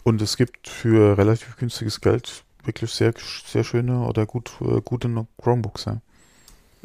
Und 0.04 0.20
es 0.24 0.36
gibt 0.36 0.68
für 0.68 1.16
relativ 1.16 1.58
günstiges 1.58 2.02
Geld 2.02 2.44
wirklich 2.64 2.90
sehr, 2.90 3.14
sehr 3.46 3.64
schöne 3.64 4.08
oder 4.08 4.26
gut, 4.26 4.52
äh, 4.62 4.82
gute 4.82 5.10
Chromebooks. 5.40 5.86
Ja, 5.86 6.02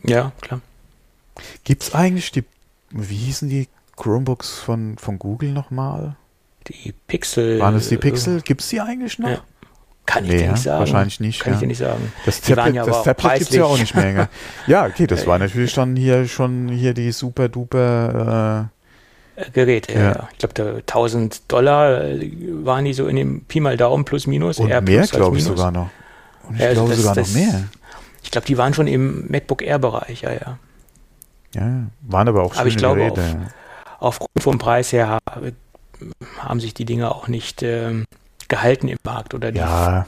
ja 0.04 0.32
klar. 0.42 0.60
Gibt 1.64 1.82
es 1.82 1.94
eigentlich 1.94 2.32
die, 2.32 2.44
wie 2.90 3.16
hießen 3.16 3.48
die 3.48 3.68
Chromebooks 3.96 4.58
von, 4.58 4.96
von 4.98 5.18
Google 5.18 5.52
nochmal? 5.52 6.16
Die 6.68 6.94
Pixel. 7.06 7.58
Waren 7.60 7.76
es 7.76 7.88
die 7.88 7.96
Pixel? 7.96 8.40
Gibt 8.42 8.60
es 8.60 8.68
die 8.68 8.80
eigentlich 8.80 9.18
noch? 9.18 9.28
Ja. 9.30 9.42
Kann 10.06 10.24
ich 10.24 10.30
nee, 10.30 10.38
dir 10.38 10.52
nicht 10.52 10.62
sagen. 10.62 10.78
Wahrscheinlich 10.80 11.20
nicht. 11.20 11.40
Kann 11.40 11.52
ja. 11.52 11.56
ich 11.56 11.60
dir 11.60 11.66
nicht 11.66 11.78
sagen. 11.78 12.12
Das 12.24 12.40
Tablet, 12.40 12.74
ja 12.74 12.86
das 12.86 13.02
Tablet 13.02 13.38
gibt 13.40 13.50
es 13.50 13.56
ja 13.56 13.64
auch 13.64 13.78
nicht 13.78 13.94
mehr. 13.94 14.30
ja, 14.66 14.86
okay, 14.86 15.06
das 15.06 15.26
war 15.26 15.38
natürlich 15.38 15.74
dann 15.74 15.96
hier 15.96 16.26
schon 16.26 16.68
hier 16.68 16.94
die 16.94 17.12
super 17.12 17.50
duper 17.50 18.70
äh, 19.36 19.50
Geräte. 19.50 19.92
Ja. 19.92 20.28
Ich 20.32 20.38
glaube, 20.38 20.78
1000 20.78 21.52
Dollar 21.52 22.04
äh, 22.04 22.30
waren 22.64 22.86
die 22.86 22.94
so 22.94 23.06
in 23.06 23.16
dem 23.16 23.42
Pi 23.42 23.60
mal 23.60 23.76
Daumen 23.76 24.06
plus 24.06 24.26
minus. 24.26 24.58
Und 24.58 24.68
mehr, 24.68 25.06
glaube 25.06 25.36
ich 25.36 25.44
sogar 25.44 25.70
noch. 25.70 25.90
Und 26.48 26.56
ich 26.56 26.62
also 26.62 26.86
glaube 26.86 26.90
das, 26.90 27.00
sogar 27.00 27.14
das, 27.14 27.28
noch 27.28 27.34
mehr. 27.34 27.64
Ich 28.22 28.30
glaube, 28.30 28.46
die 28.46 28.56
waren 28.56 28.72
schon 28.72 28.86
im 28.86 29.30
MacBook 29.30 29.62
Air 29.62 29.78
Bereich, 29.78 30.22
ja, 30.22 30.32
ja. 30.32 30.58
Ja, 31.54 31.86
waren 32.02 32.28
aber 32.28 32.42
auch 32.42 32.52
schöne 32.52 32.60
aber 32.60 32.68
ich 32.68 32.76
glaube, 32.76 33.00
Geräte. 33.00 33.48
Auf, 33.98 34.20
aufgrund 34.20 34.42
vom 34.42 34.58
Preis 34.58 34.92
her 34.92 35.18
haben 36.38 36.60
sich 36.60 36.74
die 36.74 36.84
Dinge 36.84 37.14
auch 37.14 37.28
nicht 37.28 37.62
ähm, 37.62 38.04
gehalten 38.48 38.88
im 38.88 38.98
Markt 39.04 39.34
oder 39.34 39.54
Ja, 39.54 40.06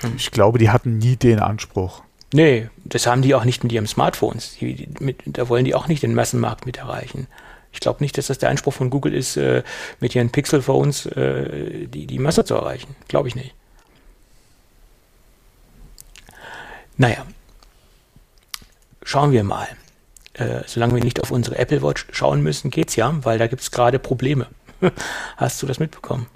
hm. 0.00 0.14
ich 0.16 0.30
glaube, 0.30 0.58
die 0.58 0.70
hatten 0.70 0.98
nie 0.98 1.16
den 1.16 1.38
Anspruch. 1.38 2.02
Nee, 2.32 2.68
das 2.84 3.06
haben 3.06 3.22
die 3.22 3.34
auch 3.34 3.44
nicht 3.44 3.62
mit 3.62 3.72
ihren 3.72 3.86
Smartphones. 3.86 4.56
Die, 4.58 4.88
mit, 4.98 5.22
da 5.26 5.48
wollen 5.48 5.64
die 5.64 5.74
auch 5.74 5.86
nicht 5.86 6.02
den 6.02 6.14
Massenmarkt 6.14 6.66
mit 6.66 6.78
erreichen. 6.78 7.28
Ich 7.72 7.80
glaube 7.80 8.02
nicht, 8.02 8.16
dass 8.18 8.26
das 8.26 8.38
der 8.38 8.50
Anspruch 8.50 8.72
von 8.72 8.90
Google 8.90 9.14
ist, 9.14 9.36
äh, 9.36 9.62
mit 10.00 10.14
ihren 10.14 10.30
Pixel-Phones 10.30 11.06
äh, 11.06 11.86
die, 11.86 12.06
die 12.06 12.18
Masse 12.18 12.44
zu 12.44 12.54
erreichen. 12.54 12.96
Glaube 13.08 13.28
ich 13.28 13.34
nicht. 13.34 13.54
Naja, 16.96 17.24
schauen 19.02 19.32
wir 19.32 19.42
mal 19.44 19.68
äh, 20.34 20.62
solange 20.66 20.94
wir 20.96 21.04
nicht 21.04 21.20
auf 21.22 21.30
unsere 21.30 21.58
Apple 21.58 21.82
Watch 21.82 22.06
schauen 22.12 22.42
müssen, 22.42 22.70
geht's 22.70 22.96
ja, 22.96 23.14
weil 23.24 23.38
da 23.38 23.46
gibt 23.46 23.62
es 23.62 23.70
gerade 23.70 23.98
Probleme. 23.98 24.46
Hast 25.36 25.62
du 25.62 25.66
das 25.66 25.78
mitbekommen? 25.78 26.26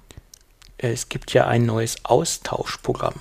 Es 0.76 1.08
gibt 1.08 1.32
ja 1.32 1.46
ein 1.46 1.66
neues 1.66 2.04
Austauschprogramm. 2.04 3.14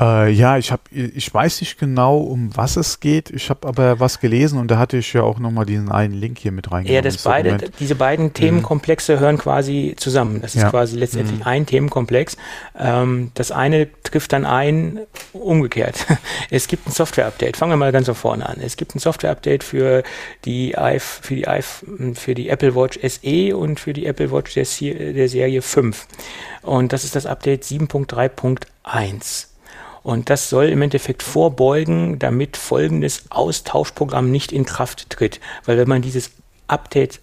Äh, 0.00 0.30
ja, 0.30 0.56
ich 0.56 0.72
habe, 0.72 0.82
ich 0.90 1.32
weiß 1.32 1.60
nicht 1.60 1.78
genau, 1.78 2.18
um 2.18 2.56
was 2.56 2.76
es 2.76 3.00
geht. 3.00 3.28
Ich 3.30 3.50
habe 3.50 3.68
aber 3.68 4.00
was 4.00 4.18
gelesen 4.18 4.58
und 4.58 4.70
da 4.70 4.78
hatte 4.78 4.96
ich 4.96 5.12
ja 5.12 5.22
auch 5.22 5.38
nochmal 5.38 5.66
diesen 5.66 5.92
einen 5.92 6.14
Link 6.14 6.38
hier 6.38 6.52
mit 6.52 6.72
reingenommen. 6.72 6.94
Ja, 6.94 7.02
das 7.02 7.18
beide, 7.22 7.58
diese 7.78 7.94
beiden 7.96 8.26
mhm. 8.26 8.34
Themenkomplexe 8.34 9.16
mhm. 9.16 9.20
hören 9.20 9.38
quasi 9.38 9.94
zusammen. 9.98 10.40
Das 10.40 10.54
ist 10.54 10.62
ja. 10.62 10.70
quasi 10.70 10.96
letztendlich 10.96 11.40
mhm. 11.40 11.46
ein 11.46 11.66
Themenkomplex. 11.66 12.38
Ähm, 12.78 13.30
das 13.34 13.52
eine 13.52 13.88
trifft 14.02 14.32
dann 14.32 14.46
ein, 14.46 15.00
umgekehrt. 15.32 16.06
Es 16.52 16.66
gibt 16.66 16.88
ein 16.88 16.92
Software-Update. 16.92 17.56
Fangen 17.56 17.72
wir 17.72 17.76
mal 17.76 17.92
ganz 17.92 18.06
von 18.06 18.14
vorne 18.14 18.48
an. 18.48 18.58
Es 18.60 18.76
gibt 18.76 18.94
ein 18.94 18.98
Software-Update 18.98 19.62
für 19.62 20.02
die 20.44 20.74
für 20.98 21.34
die 21.34 22.14
für 22.14 22.34
die 22.34 22.48
Apple 22.48 22.74
Watch 22.74 22.98
SE 23.02 23.56
und 23.56 23.78
für 23.78 23.92
die 23.92 24.06
Apple 24.06 24.32
Watch 24.32 24.54
der, 24.54 24.64
der 25.12 25.28
Serie 25.28 25.62
5. 25.62 26.06
Und 26.62 26.92
das 26.92 27.04
ist 27.04 27.14
das 27.14 27.26
Update 27.26 27.62
7.3.1. 27.64 29.49
Und 30.02 30.30
das 30.30 30.48
soll 30.48 30.66
im 30.66 30.82
Endeffekt 30.82 31.22
vorbeugen, 31.22 32.18
damit 32.18 32.56
folgendes 32.56 33.24
Austauschprogramm 33.30 34.30
nicht 34.30 34.52
in 34.52 34.64
Kraft 34.64 35.10
tritt. 35.10 35.40
Weil 35.66 35.78
wenn 35.78 35.88
man 35.88 36.02
dieses 36.02 36.30
Update 36.68 37.20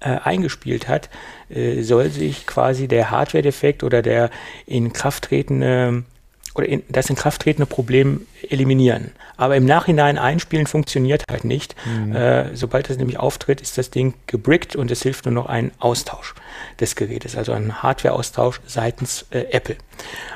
äh, 0.00 0.18
eingespielt 0.22 0.88
hat, 0.88 1.10
äh, 1.48 1.82
soll 1.82 2.10
sich 2.10 2.46
quasi 2.46 2.88
der 2.88 3.10
Hardware-Defekt 3.10 3.82
oder 3.82 4.02
der 4.02 4.30
in 4.66 4.92
Kraft 4.92 5.24
tretende 5.24 6.04
oder 6.60 6.68
in, 6.68 6.82
das 6.88 7.08
in 7.10 7.16
Kraft 7.16 7.42
tretende 7.42 7.66
Problem 7.66 8.26
eliminieren. 8.48 9.12
Aber 9.36 9.56
im 9.56 9.64
Nachhinein 9.64 10.18
einspielen 10.18 10.66
funktioniert 10.66 11.24
halt 11.30 11.44
nicht. 11.44 11.74
Mhm. 11.86 12.14
Äh, 12.14 12.56
sobald 12.56 12.90
das 12.90 12.98
nämlich 12.98 13.18
auftritt, 13.18 13.60
ist 13.60 13.78
das 13.78 13.90
Ding 13.90 14.14
gebrickt 14.26 14.76
und 14.76 14.90
es 14.90 15.02
hilft 15.02 15.24
nur 15.24 15.34
noch 15.34 15.46
ein 15.46 15.72
Austausch 15.78 16.34
des 16.78 16.94
Gerätes, 16.94 17.36
also 17.36 17.52
ein 17.52 17.82
Hardware-Austausch 17.82 18.60
seitens 18.66 19.26
äh, 19.30 19.46
Apple. 19.50 19.76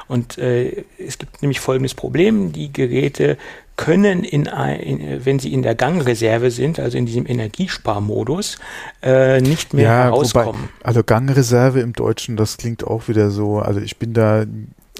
Und 0.09 0.39
äh, 0.39 0.85
es 0.99 1.18
gibt 1.18 1.43
nämlich 1.43 1.61
folgendes 1.61 1.95
Problem. 1.95 2.53
Die 2.53 2.72
Geräte 2.72 3.37
können, 3.77 4.22
in, 4.22 4.47
in, 4.47 5.25
wenn 5.25 5.39
sie 5.39 5.53
in 5.53 5.62
der 5.62 5.75
Gangreserve 5.75 6.51
sind, 6.51 6.79
also 6.79 6.97
in 6.97 7.07
diesem 7.07 7.27
Energiesparmodus, 7.27 8.59
äh, 9.03 9.41
nicht 9.41 9.75
mehr 9.75 9.85
ja, 9.85 10.03
herauskommen. 10.05 10.62
Wobei, 10.62 10.87
also 10.87 11.03
Gangreserve 11.03 11.81
im 11.81 11.93
Deutschen, 11.93 12.37
das 12.37 12.57
klingt 12.57 12.87
auch 12.87 13.09
wieder 13.09 13.31
so, 13.31 13.59
also 13.59 13.81
ich 13.81 13.99
bin 13.99 14.12
da 14.12 14.45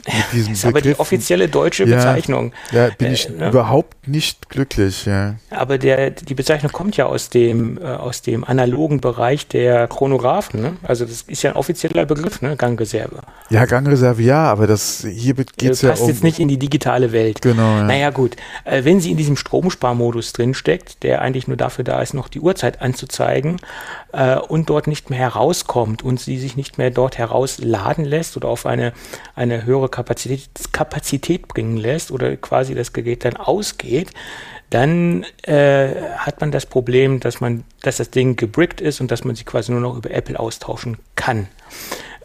mit 0.07 0.25
diesem 0.33 0.53
ist 0.53 0.63
Begriff, 0.63 0.77
aber 0.77 0.81
die 0.81 1.01
offizielle 1.01 1.49
deutsche 1.49 1.85
ja, 1.85 1.97
Bezeichnung. 1.97 2.53
Ja, 2.73 2.89
bin 2.91 3.13
ich 3.13 3.29
äh, 3.29 3.33
ne? 3.33 3.49
überhaupt 3.49 4.07
nicht 4.07 4.49
glücklich. 4.51 5.07
Ja. 5.07 5.37
Aber 5.51 5.79
der, 5.79 6.11
die 6.11 6.35
Bezeichnung 6.35 6.73
kommt 6.73 6.97
ja 6.97 7.07
aus 7.07 7.31
dem, 7.31 7.79
äh, 7.79 7.85
aus 7.85 8.23
dem 8.23 8.45
analogen 8.45 9.01
Bereich 9.01 9.49
der 9.49 9.89
Chronographen. 9.89 10.61
Ne? 10.61 10.77
Also 10.83 11.05
das 11.05 11.23
ist 11.23 11.43
ja 11.43 11.51
ein 11.51 11.57
offizieller 11.57 12.05
Begriff, 12.05 12.43
ne? 12.43 12.57
Gangreserve. 12.57 13.21
Ja, 13.51 13.65
Gangreserve 13.65 14.23
ja, 14.23 14.45
aber 14.45 14.67
das 14.67 15.07
hier 15.09 15.35
geht 15.35 15.63
es 15.63 15.83
ja 15.83 15.91
passt 15.91 16.07
jetzt 16.07 16.23
nicht 16.23 16.39
in 16.39 16.49
die 16.49 16.59
digitale 16.59 17.13
Welt. 17.13 17.41
Genau. 17.41 17.77
Ja. 17.77 17.85
Naja 17.85 18.11
gut, 18.11 18.37
äh, 18.65 18.85
wenn 18.85 19.01
sie 19.01 19.11
in 19.11 19.17
diesem 19.17 19.37
Stromsparmodus 19.37 20.33
drinsteckt, 20.33 21.03
der 21.03 21.23
eigentlich 21.23 21.49
nur 21.49 21.57
dafür 21.57 21.85
da 21.85 22.01
ist, 22.03 22.15
noch 22.15 22.29
die 22.29 22.41
Uhrzeit 22.41 22.83
anzuzeigen 22.83 23.57
äh, 24.15 24.37
und 24.37 24.71
dort 24.71 24.87
nicht 24.87 25.11
mehr 25.11 25.19
herauskommt 25.19 26.03
und 26.03 26.21
sie 26.21 26.39
sich 26.39 26.57
nicht 26.57 26.79
mehr 26.79 26.91
dort 26.91 27.19
herausladen 27.19 28.05
lässt 28.05 28.37
oder 28.37 28.49
auf 28.49 28.67
eine, 28.67 28.93
eine 29.35 29.65
höhere 29.65 29.89
Kapazität, 29.89 30.49
Kapazität 30.73 31.49
bringen 31.49 31.77
lässt 31.77 32.11
oder 32.11 32.37
quasi 32.37 32.75
das 32.75 32.93
Gerät 32.93 33.25
dann 33.25 33.37
ausgeht, 33.37 34.11
dann 34.71 35.25
äh, 35.43 35.95
hat 36.17 36.41
man 36.41 36.51
das 36.51 36.67
Problem, 36.67 37.21
dass 37.21 37.41
man, 37.41 37.65
dass 37.83 37.99
das 37.99 38.11
Ding 38.11 38.37
gebrickt 38.37 38.81
ist 38.81 39.01
und 39.01 39.11
dass 39.11 39.25
man 39.25 39.37
sich 39.37 39.47
quasi 39.47 39.73
nur 39.73 39.81
noch 39.81 39.97
über 39.97 40.11
Apple 40.11 40.39
austauschen 40.39 40.97
kann. 41.17 41.49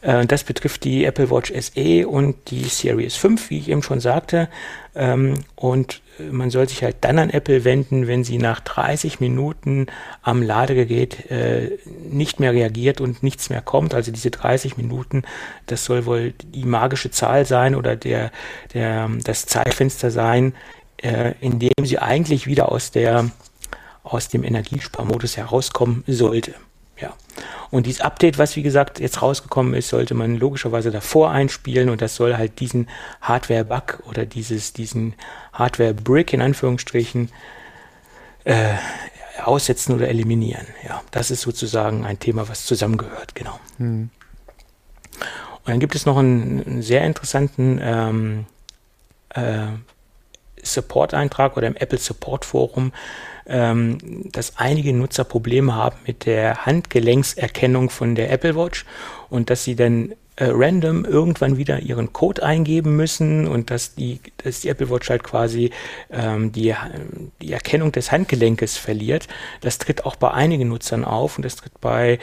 Äh, 0.02 0.26
das 0.26 0.44
betrifft 0.44 0.84
die 0.84 1.06
Apple 1.06 1.30
Watch 1.30 1.52
SE 1.60 2.08
und 2.08 2.52
die 2.52 2.64
Series 2.64 3.16
5, 3.16 3.50
wie 3.50 3.60
ich 3.60 3.70
eben 3.70 3.84
schon 3.84 4.00
sagte. 4.00 4.50
Ähm, 4.96 5.36
und 5.56 6.02
man 6.32 6.50
soll 6.50 6.68
sich 6.68 6.84
halt 6.84 6.98
dann 7.02 7.20
an 7.20 7.30
Apple 7.30 7.64
wenden, 7.64 8.08
wenn 8.08 8.24
sie 8.24 8.38
nach 8.38 8.60
30 8.60 9.20
Minuten 9.20 9.88
am 10.22 10.42
Ladegerät 10.42 11.30
äh, 11.32 11.78
nicht 12.10 12.40
mehr 12.40 12.54
reagiert 12.54 13.02
und 13.02 13.24
nichts 13.24 13.50
mehr 13.50 13.62
kommt. 13.62 13.94
Also 13.94 14.12
diese 14.12 14.32
30 14.32 14.78
Minuten, 14.78 15.24
das 15.66 15.86
soll 15.86 16.06
wohl 16.06 16.34
die 16.44 16.66
magische 16.66 17.12
Zahl 17.12 17.46
sein 17.46 17.76
oder 17.76 17.96
der, 17.96 18.32
der, 18.74 19.10
das 19.24 19.46
Zeitfenster 19.46 20.12
sein, 20.12 20.54
äh, 20.98 21.34
in 21.42 21.60
dem 21.60 21.86
sie 21.86 22.00
eigentlich 22.00 22.48
wieder 22.48 22.72
aus 22.72 22.92
der 22.92 23.30
aus 24.04 24.28
dem 24.28 24.44
Energiesparmodus 24.44 25.38
herauskommen 25.38 26.04
sollte. 26.08 26.56
Ja. 27.02 27.14
Und 27.72 27.86
dieses 27.86 28.02
Update, 28.02 28.38
was 28.38 28.56
wie 28.56 28.64
gesagt 28.64 29.00
jetzt 29.00 29.22
rausgekommen 29.22 29.74
ist, 29.74 29.90
sollte 29.90 30.14
man 30.14 30.36
logischerweise 30.36 30.92
davor 30.92 31.32
einspielen 31.32 31.90
und 31.90 32.02
das 32.02 32.16
soll 32.16 32.36
halt 32.36 32.60
diesen 32.60 32.90
Hardware-Bug 33.22 34.04
oder 34.08 34.26
dieses, 34.26 34.74
diesen 34.74 35.14
Hardware-Brick 35.54 36.34
in 36.34 36.42
Anführungsstrichen 36.42 37.30
äh, 38.44 38.74
aussetzen 39.44 39.94
oder 39.96 40.08
eliminieren. 40.10 40.68
Ja, 40.86 41.02
das 41.12 41.32
ist 41.32 41.42
sozusagen 41.42 42.06
ein 42.06 42.20
Thema, 42.20 42.50
was 42.50 42.66
zusammengehört, 42.66 43.36
genau. 43.36 43.60
Hm. 43.78 44.10
Und 45.60 45.68
dann 45.68 45.80
gibt 45.80 45.96
es 45.96 46.06
noch 46.06 46.18
einen, 46.18 46.66
einen 46.66 46.82
sehr 46.82 47.04
interessanten 47.04 47.80
ähm, 47.82 48.46
äh, 49.30 49.68
Support-Eintrag 50.64 51.58
oder 51.58 51.68
im 51.68 51.76
Apple 51.76 52.00
Support 52.00 52.46
Forum 52.46 52.92
ähm, 53.50 53.98
dass 54.32 54.58
einige 54.58 54.94
Nutzer 54.94 55.24
Probleme 55.24 55.76
haben 55.76 55.98
mit 56.06 56.26
der 56.26 56.66
Handgelenkserkennung 56.66 57.90
von 57.90 58.16
der 58.16 58.32
Apple 58.32 58.56
Watch 58.56 58.86
und 59.30 59.50
dass 59.50 59.64
sie 59.64 59.76
dann 59.76 60.14
äh, 60.36 60.46
random 60.52 61.04
irgendwann 61.04 61.58
wieder 61.58 61.80
ihren 61.80 62.14
Code 62.14 62.44
eingeben 62.44 62.96
müssen 62.96 63.46
und 63.48 63.72
dass 63.72 63.96
die, 63.96 64.22
dass 64.38 64.62
die 64.62 64.70
Apple 64.70 64.90
Watch 64.90 65.10
halt 65.10 65.24
quasi 65.24 65.72
ähm, 66.12 66.54
die, 66.54 66.74
die 67.42 67.52
Erkennung 67.52 67.92
des 67.92 68.12
Handgelenkes 68.12 68.78
verliert. 68.78 69.28
Das 69.60 69.80
tritt 69.80 70.06
auch 70.06 70.16
bei 70.16 70.32
einigen 70.32 70.70
Nutzern 70.70 71.04
auf 71.04 71.38
und 71.38 71.44
das 71.44 71.58
tritt 71.58 71.74
bei 71.82 72.20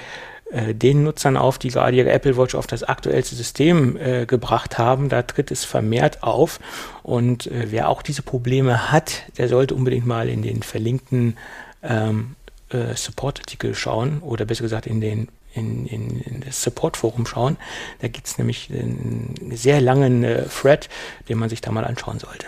äh, 0.50 0.74
den 0.74 1.02
Nutzern 1.02 1.36
auf, 1.36 1.58
die 1.58 1.68
gerade 1.68 1.96
ihre 1.96 2.10
Apple 2.10 2.36
Watch 2.36 2.54
auf 2.54 2.66
das 2.66 2.82
aktuellste 2.84 3.34
System 3.34 3.96
äh, 3.96 4.26
gebracht 4.26 4.78
haben. 4.78 5.08
Da 5.08 5.22
tritt 5.22 5.50
es 5.50 5.64
vermehrt 5.64 6.22
auf. 6.22 6.60
Und 7.02 7.46
äh, 7.48 7.66
wer 7.70 7.88
auch 7.88 8.02
diese 8.02 8.22
Probleme 8.22 8.92
hat, 8.92 9.22
der 9.38 9.48
sollte 9.48 9.74
unbedingt 9.74 10.06
mal 10.06 10.28
in 10.28 10.42
den 10.42 10.62
verlinkten 10.62 11.36
ähm, 11.82 12.36
äh, 12.70 12.94
Support-Artikel 12.94 13.74
schauen 13.74 14.20
oder 14.20 14.44
besser 14.44 14.62
gesagt 14.62 14.86
in 14.86 15.00
den 15.00 15.28
in, 15.54 15.86
in, 15.86 16.20
in 16.20 16.40
das 16.42 16.62
Support-Forum 16.62 17.26
schauen. 17.26 17.56
Da 18.00 18.08
gibt 18.08 18.26
es 18.26 18.36
nämlich 18.38 18.70
einen 18.70 19.52
sehr 19.54 19.80
langen 19.80 20.22
äh, 20.22 20.44
Thread, 20.44 20.88
den 21.28 21.38
man 21.38 21.48
sich 21.48 21.62
da 21.62 21.72
mal 21.72 21.84
anschauen 21.84 22.18
sollte. 22.18 22.46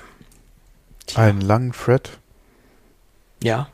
Tja. 1.07 1.22
Einen 1.22 1.40
langen 1.40 1.72
Thread? 1.72 2.11
Ja. 3.42 3.68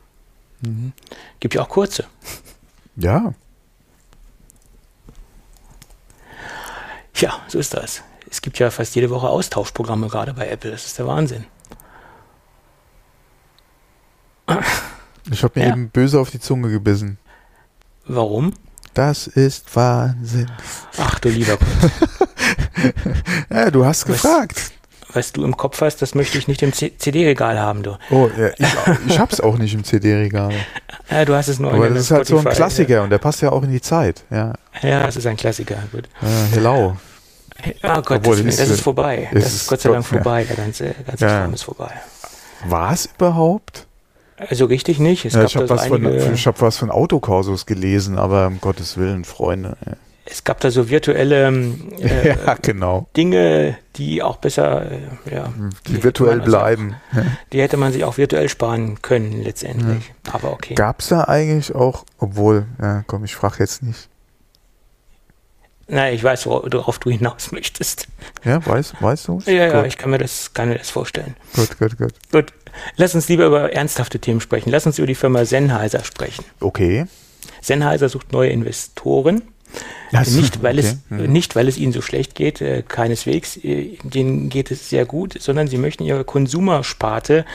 Mhm. 0.61 0.93
Gibt 1.41 1.53
ja 1.53 1.61
auch 1.61 1.69
kurze. 1.69 2.05
Ja. 2.95 3.33
Ja, 7.15 7.39
so 7.47 7.59
ist 7.59 7.73
das. 7.73 8.03
Es 8.29 8.41
gibt 8.41 8.59
ja 8.59 8.69
fast 8.71 8.95
jede 8.95 9.09
Woche 9.09 9.29
Austauschprogramme 9.29 10.07
gerade 10.07 10.33
bei 10.33 10.49
Apple. 10.49 10.71
Das 10.71 10.85
ist 10.85 10.99
der 10.99 11.07
Wahnsinn. 11.07 11.45
Ich 15.31 15.43
habe 15.43 15.59
mir 15.59 15.67
ja. 15.67 15.73
eben 15.73 15.89
böse 15.89 16.19
auf 16.19 16.29
die 16.29 16.39
Zunge 16.39 16.69
gebissen. 16.69 17.17
Warum? 18.05 18.53
Das 18.93 19.27
ist 19.27 19.75
Wahnsinn. 19.75 20.51
Ach 20.97 21.19
du 21.19 21.29
lieber 21.29 21.57
Gott. 21.57 21.91
ja, 23.49 23.71
du 23.71 23.85
hast 23.85 24.07
was, 24.07 24.21
gefragt. 24.21 24.71
Was 25.15 25.31
du 25.31 25.45
im 25.45 25.55
Kopf 25.55 25.79
hast, 25.79 26.01
das 26.01 26.13
möchte 26.13 26.37
ich 26.37 26.49
nicht 26.49 26.61
im 26.61 26.73
CD-Regal 26.73 27.57
haben, 27.57 27.83
du. 27.83 27.97
Oh, 28.11 28.29
ja, 28.37 28.49
ich, 28.57 28.67
ich 29.07 29.17
hab's 29.17 29.39
auch 29.39 29.57
nicht 29.57 29.73
im 29.73 29.83
CD-Regal. 29.83 30.53
Ja, 31.09 31.23
du 31.23 31.35
hast 31.35 31.49
es 31.49 31.59
nur 31.59 31.71
Aber 31.71 31.87
das 31.87 31.99
ist 31.99 32.11
halt 32.11 32.25
so 32.25 32.39
ein 32.39 32.45
Klassiker 32.45 32.95
ja. 32.95 33.03
und 33.03 33.11
der 33.11 33.19
passt 33.19 33.39
ja 33.41 33.51
auch 33.51 33.61
in 33.61 33.71
die 33.71 33.79
Zeit. 33.79 34.23
Ja, 34.31 34.53
ja 34.81 35.05
das 35.05 35.15
ist 35.15 35.27
ein 35.27 35.37
Klassiker. 35.37 35.77
Gut. 35.91 36.05
Äh, 36.23 36.55
hello. 36.55 36.97
Oh 37.83 38.01
Gott, 38.01 38.11
Obwohl, 38.11 38.37
das, 38.37 38.45
ist, 38.45 38.59
das 38.59 38.69
ist 38.69 38.81
vorbei. 38.81 39.29
Ist 39.31 39.45
das 39.45 39.53
ist 39.53 39.67
Gott 39.67 39.81
sei 39.81 39.91
Dank 39.91 40.03
vorbei. 40.03 40.45
Der 40.45 40.55
ganze, 40.55 40.95
ganze 41.05 41.25
ja. 41.25 41.41
Kram 41.41 41.53
ist 41.53 41.63
vorbei. 41.63 41.91
War 42.67 42.91
es 42.91 43.07
überhaupt? 43.15 43.85
Also 44.37 44.65
richtig 44.65 44.99
nicht. 44.99 45.25
Ja, 45.25 45.43
ich 45.43 45.55
habe 45.55 45.69
was, 45.69 45.89
hab 46.45 46.61
was 46.61 46.77
von 46.77 46.89
Autokorsos 46.89 47.67
gelesen, 47.67 48.17
aber 48.17 48.47
um 48.47 48.59
Gottes 48.59 48.97
Willen, 48.97 49.23
Freunde. 49.23 49.77
Es 50.27 50.43
gab 50.43 50.59
da 50.59 50.71
so 50.71 50.89
virtuelle 50.89 51.47
äh, 51.99 52.29
ja, 52.29 52.55
genau. 52.61 53.07
Dinge, 53.15 53.77
die 53.95 54.23
auch 54.23 54.37
besser, 54.37 54.91
äh, 54.91 55.35
ja, 55.35 55.53
die, 55.87 56.03
virtuell 56.03 56.39
also 56.39 56.51
bleiben. 56.51 56.95
Auch, 57.13 57.21
die 57.53 57.61
hätte 57.61 57.77
man 57.77 57.93
sich 57.93 58.03
auch 58.03 58.17
virtuell 58.17 58.49
sparen 58.49 59.01
können 59.01 59.43
letztendlich. 59.43 60.11
Ja. 60.25 60.33
Aber 60.33 60.51
okay. 60.51 60.73
Gab 60.73 61.01
es 61.01 61.09
da 61.09 61.25
eigentlich 61.25 61.75
auch, 61.75 62.05
obwohl, 62.17 62.65
ja, 62.81 63.03
komm, 63.05 63.23
ich 63.23 63.35
frage 63.35 63.57
jetzt 63.59 63.83
nicht. 63.83 64.09
Nein, 65.87 66.15
ich 66.15 66.23
weiß, 66.23 66.47
worauf 66.47 66.97
du 66.97 67.11
hinaus 67.11 67.51
möchtest. 67.51 68.07
Ja, 68.43 68.65
weißt, 68.65 68.95
weißt 68.99 69.27
du? 69.27 69.39
Ja, 69.45 69.67
ja, 69.67 69.85
ich 69.85 69.97
kann 69.97 70.09
mir 70.09 70.17
das, 70.17 70.53
kann 70.53 70.69
mir 70.69 70.77
das 70.77 70.89
vorstellen. 70.89 71.35
Gut, 71.55 71.77
gut, 71.77 71.97
gut. 71.97 72.13
Gut. 72.31 72.53
Lass 72.95 73.13
uns 73.13 73.29
lieber 73.29 73.45
über 73.45 73.71
ernsthafte 73.71 74.19
Themen 74.19 74.41
sprechen. 74.41 74.71
Lass 74.71 74.85
uns 74.87 74.97
über 74.97 75.07
die 75.07 75.15
Firma 75.15 75.45
Sennheiser 75.45 76.03
sprechen. 76.03 76.43
Okay. 76.59 77.05
Sennheiser 77.61 78.09
sucht 78.09 78.31
neue 78.31 78.49
Investoren. 78.49 79.43
Also, 80.11 80.39
nicht, 80.39 80.63
weil 80.63 80.79
okay. 80.79 80.87
es, 80.87 80.97
mhm. 81.09 81.31
nicht, 81.31 81.55
weil 81.55 81.67
es 81.67 81.77
ihnen 81.77 81.91
so 81.91 82.01
schlecht 82.01 82.35
geht, 82.35 82.61
äh, 82.61 82.83
keineswegs, 82.87 83.57
äh, 83.57 83.97
denen 84.03 84.49
geht 84.49 84.71
es 84.71 84.89
sehr 84.89 85.05
gut, 85.05 85.35
sondern 85.39 85.67
sie 85.67 85.77
möchten 85.77 86.03
ihre 86.03 86.23
Konsumersparte 86.23 87.45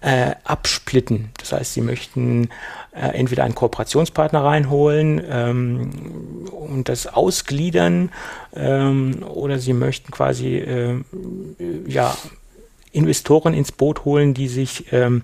äh, 0.00 0.32
absplitten. 0.44 1.30
Das 1.38 1.52
heißt, 1.52 1.74
sie 1.74 1.82
möchten 1.82 2.48
äh, 2.92 3.08
entweder 3.18 3.44
einen 3.44 3.54
Kooperationspartner 3.54 4.42
reinholen 4.42 5.22
ähm, 5.28 6.48
und 6.50 6.88
das 6.88 7.06
ausgliedern 7.06 8.10
ähm, 8.54 9.22
oder 9.22 9.58
sie 9.58 9.74
möchten 9.74 10.10
quasi 10.10 10.56
äh, 10.56 11.02
ja, 11.86 12.16
Investoren 12.92 13.54
ins 13.54 13.72
Boot 13.72 14.04
holen, 14.04 14.34
die 14.34 14.48
sich 14.48 14.92
ähm, 14.92 15.22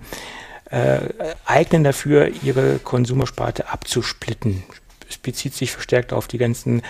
äh, 0.71 0.99
eignen 1.45 1.83
dafür, 1.83 2.31
ihre 2.43 2.79
Konsumersparte 2.79 3.69
abzusplitten 3.71 4.63
es 5.09 5.19
bezieht 5.19 5.55
sich 5.55 5.73
verstärkt 5.73 6.13
auf 6.13 6.27
die 6.27 6.39
ganzen 6.39 6.83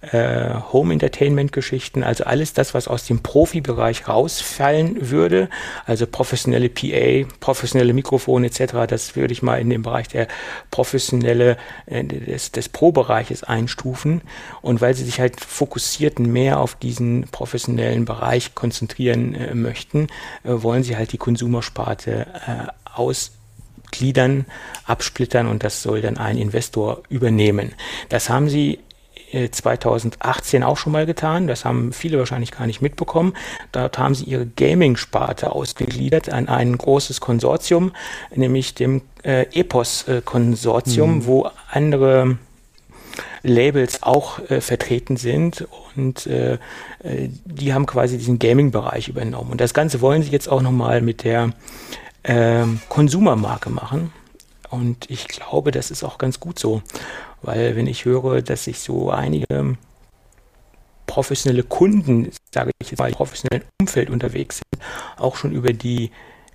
äh, 0.00 0.54
Home-Entertainment-Geschichten, 0.72 2.02
also 2.02 2.24
alles 2.24 2.52
das, 2.52 2.74
was 2.74 2.88
aus 2.88 3.06
dem 3.06 3.22
Profibereich 3.22 4.08
rausfallen 4.08 5.10
würde, 5.10 5.48
also 5.86 6.06
professionelle 6.06 6.68
PA, 6.68 7.28
professionelle 7.40 7.92
Mikrofone 7.92 8.46
etc., 8.46 8.86
das 8.88 9.16
würde 9.16 9.32
ich 9.32 9.42
mal 9.42 9.60
in 9.60 9.70
den 9.70 9.82
Bereich 9.82 10.08
der 10.08 10.28
professionelle, 10.70 11.56
äh, 11.86 12.04
des, 12.04 12.52
des 12.52 12.68
Pro-Bereiches 12.68 13.44
einstufen. 13.44 14.22
Und 14.62 14.80
weil 14.80 14.94
sie 14.94 15.04
sich 15.04 15.20
halt 15.20 15.40
fokussiert 15.40 16.18
mehr 16.18 16.60
auf 16.60 16.74
diesen 16.74 17.22
professionellen 17.30 18.04
Bereich 18.04 18.54
konzentrieren 18.54 19.34
äh, 19.34 19.54
möchten, 19.54 20.08
äh, 20.44 20.50
wollen 20.50 20.82
sie 20.82 20.96
halt 20.96 21.12
die 21.12 21.18
Konsumersparte 21.18 22.26
äh, 22.46 22.90
aus 22.94 23.32
gliedern, 23.94 24.44
absplittern 24.86 25.46
und 25.46 25.62
das 25.62 25.82
soll 25.82 26.00
dann 26.00 26.18
ein 26.18 26.36
Investor 26.36 27.02
übernehmen. 27.08 27.72
Das 28.08 28.28
haben 28.28 28.48
sie 28.48 28.80
2018 29.50 30.62
äh, 30.62 30.64
auch 30.64 30.76
schon 30.76 30.92
mal 30.92 31.06
getan. 31.06 31.46
Das 31.46 31.64
haben 31.64 31.92
viele 31.92 32.18
wahrscheinlich 32.18 32.52
gar 32.52 32.66
nicht 32.66 32.82
mitbekommen. 32.82 33.34
Dort 33.72 33.98
haben 33.98 34.14
sie 34.14 34.24
ihre 34.24 34.46
Gaming-Sparte 34.46 35.52
ausgegliedert 35.52 36.28
an 36.28 36.48
ein 36.48 36.76
großes 36.76 37.20
Konsortium, 37.20 37.92
nämlich 38.34 38.74
dem 38.74 39.02
äh, 39.22 39.46
EPOS-Konsortium, 39.52 41.16
mhm. 41.16 41.26
wo 41.26 41.48
andere 41.70 42.38
Labels 43.42 44.02
auch 44.02 44.38
äh, 44.50 44.60
vertreten 44.60 45.16
sind 45.16 45.66
und 45.94 46.26
äh, 46.26 46.54
äh 47.02 47.28
die 47.44 47.74
haben 47.74 47.86
quasi 47.86 48.16
diesen 48.16 48.38
Gaming-Bereich 48.38 49.08
übernommen. 49.08 49.52
Und 49.52 49.60
das 49.60 49.74
Ganze 49.74 50.00
wollen 50.00 50.22
sie 50.22 50.30
jetzt 50.30 50.48
auch 50.48 50.62
nochmal 50.62 51.02
mit 51.02 51.24
der 51.24 51.52
ähm, 52.24 52.80
Konsumermarke 52.88 53.70
machen. 53.70 54.12
Und 54.70 55.08
ich 55.10 55.28
glaube, 55.28 55.70
das 55.70 55.90
ist 55.90 56.02
auch 56.02 56.18
ganz 56.18 56.40
gut 56.40 56.58
so, 56.58 56.82
weil 57.42 57.76
wenn 57.76 57.86
ich 57.86 58.04
höre, 58.04 58.42
dass 58.42 58.64
sich 58.64 58.80
so 58.80 59.10
einige 59.10 59.76
professionelle 61.06 61.62
Kunden, 61.62 62.30
sage 62.52 62.72
ich 62.80 62.90
jetzt 62.90 62.98
mal, 62.98 63.08
im 63.08 63.14
professionellen 63.14 63.64
Umfeld 63.80 64.10
unterwegs 64.10 64.56
sind, 64.56 64.82
auch 65.16 65.36
schon 65.36 65.52
über 65.52 65.72
die 65.72 66.10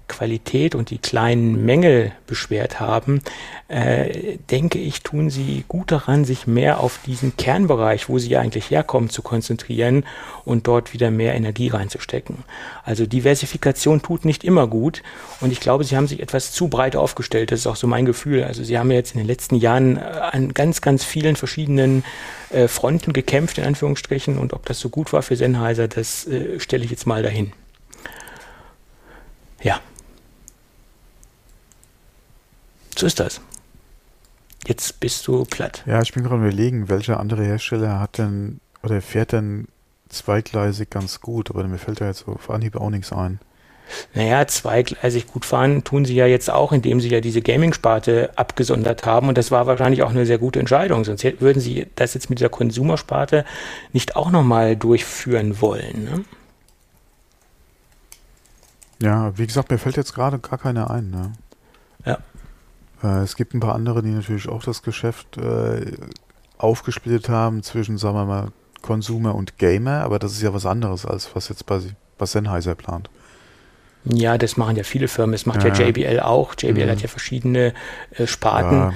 Qualität 0.10 0.76
und 0.76 0.90
die 0.90 0.98
kleinen 0.98 1.64
Mängel 1.64 2.12
beschwert 2.28 2.82
haben, 2.82 3.22
äh, 3.70 4.38
denke 4.52 4.80
ich, 4.80 5.02
tun 5.04 5.30
sie 5.30 5.64
gut 5.70 5.92
daran, 5.92 6.26
sich 6.26 6.48
mehr 6.48 6.82
auf 6.82 7.00
diesen 7.06 7.38
Kernbereich, 7.38 8.10
wo 8.10 8.20
sie 8.20 8.36
eigentlich 8.36 8.70
herkommen, 8.70 9.10
zu 9.10 9.22
konzentrieren 9.22 10.04
und 10.44 10.68
dort 10.68 10.92
wieder 10.92 11.12
mehr 11.12 11.36
Energie 11.36 11.70
reinzustecken. 11.70 12.44
Also 12.84 13.06
Diversifikation 13.06 14.02
tut 14.02 14.26
nicht 14.26 14.44
immer 14.44 14.68
gut 14.68 15.02
und 15.40 15.52
ich 15.52 15.62
glaube, 15.62 15.86
sie 15.86 15.96
haben 15.96 16.08
sich 16.08 16.22
etwas 16.22 16.52
zu 16.52 16.68
breit 16.68 16.98
aufgestellt. 16.98 17.52
Das 17.52 17.62
ist 17.62 17.68
auch 17.68 17.78
so 17.78 17.88
mein 17.88 18.06
Gefühl. 18.06 18.44
Also 18.44 18.64
sie 18.64 18.78
haben 18.78 18.92
jetzt 18.92 19.14
in 19.14 19.20
den 19.20 19.28
letzten 19.28 19.56
Jahren 19.56 19.98
an 19.98 20.54
ganz, 20.54 20.82
ganz 20.82 21.06
vielen 21.06 21.36
verschiedenen 21.36 22.04
äh, 22.50 22.68
Fronten 22.68 23.14
gekämpft, 23.14 23.58
in 23.58 23.64
Anführungsstrichen. 23.64 24.38
Und 24.38 24.54
ob 24.54 24.66
das 24.66 24.80
so 24.80 24.90
gut 24.90 25.14
war 25.14 25.22
für 25.22 25.36
Sennheiser, 25.36 25.88
das 25.88 26.28
äh, 26.28 26.60
stelle 26.60 26.84
ich 26.84 26.92
jetzt 26.92 27.06
mal 27.06 27.24
dahin. 27.24 27.54
Ja. 29.62 29.80
So 33.00 33.06
ist 33.06 33.22
das. 33.22 33.40
Jetzt 34.68 35.00
bist 35.00 35.26
du 35.26 35.46
platt. 35.46 35.84
Ja, 35.86 36.02
ich 36.02 36.12
bin 36.12 36.24
gerade 36.24 36.42
überlegen, 36.42 36.90
welcher 36.90 37.18
andere 37.18 37.46
Hersteller 37.46 37.98
hat 37.98 38.18
denn 38.18 38.60
oder 38.84 39.02
fährt 39.02 39.32
denn 39.32 39.70
zweigleisig 40.10 40.90
ganz 40.90 41.22
gut, 41.22 41.50
aber 41.50 41.64
mir 41.64 41.78
fällt 41.78 42.02
da 42.02 42.08
jetzt 42.08 42.26
so 42.26 42.34
auf 42.34 42.50
Anhieb 42.50 42.76
auch 42.76 42.90
nichts 42.90 43.14
ein. 43.14 43.40
Naja, 44.14 44.46
zweigleisig 44.46 45.28
gut 45.28 45.46
fahren 45.46 45.86
tun 45.86 46.04
sie 46.04 46.14
ja 46.14 46.26
jetzt 46.26 46.50
auch, 46.50 46.74
indem 46.74 47.00
sie 47.00 47.08
ja 47.08 47.22
diese 47.22 47.42
Gaming-Sparte 47.42 48.32
abgesondert 48.36 49.06
haben. 49.06 49.30
Und 49.30 49.38
das 49.38 49.50
war 49.50 49.66
wahrscheinlich 49.66 50.04
auch 50.04 50.10
eine 50.10 50.26
sehr 50.26 50.38
gute 50.38 50.60
Entscheidung. 50.60 51.06
Sonst 51.06 51.24
würden 51.40 51.62
sie 51.62 51.88
das 51.96 52.16
jetzt 52.16 52.30
mit 52.30 52.40
dieser 52.40 52.50
Konsumersparte 52.50 53.46
nicht 53.94 54.18
auch 54.18 54.30
nochmal 54.30 54.76
durchführen 54.76 55.62
wollen. 55.62 56.04
Ne? 56.04 56.26
Ja, 59.02 59.38
wie 59.38 59.48
gesagt, 59.48 59.72
mir 59.72 59.78
fällt 59.78 59.96
jetzt 59.96 60.14
gerade 60.14 60.38
gar 60.40 60.60
keiner 60.60 60.92
ein. 60.92 61.10
Ne? 61.12 61.32
Äh, 63.04 63.24
es 63.24 63.36
gibt 63.36 63.54
ein 63.54 63.60
paar 63.60 63.76
andere, 63.76 64.02
die 64.02 64.12
natürlich 64.12 64.50
auch 64.50 64.64
das 64.64 64.84
Geschäft 64.84 65.38
äh, 65.38 65.94
aufgesplittet 66.58 67.30
haben 67.30 67.64
zwischen, 67.64 67.98
sagen 67.98 68.16
wir 68.16 68.26
mal, 68.26 68.48
Consumer 68.82 69.36
und 69.36 69.58
Gamer, 69.58 70.02
aber 70.04 70.20
das 70.20 70.34
ist 70.34 70.42
ja 70.42 70.54
was 70.54 70.66
anderes, 70.66 71.06
als 71.06 71.36
was 71.36 71.50
jetzt 71.50 71.66
bei 71.66 71.82
was 72.18 72.32
Sennheiser 72.34 72.76
plant. 72.76 73.10
Ja, 74.06 74.38
das 74.38 74.56
machen 74.56 74.78
ja 74.78 74.84
viele 74.84 75.08
Firmen. 75.08 75.34
Das 75.34 75.46
macht 75.46 75.64
ja, 75.64 75.74
ja 75.74 75.88
JBL 75.88 76.22
auch. 76.22 76.56
JBL 76.58 76.86
mhm. 76.86 76.90
hat 76.90 77.02
ja 77.02 77.10
verschiedene 77.10 77.74
äh, 78.12 78.28
Sparten. 78.28 78.94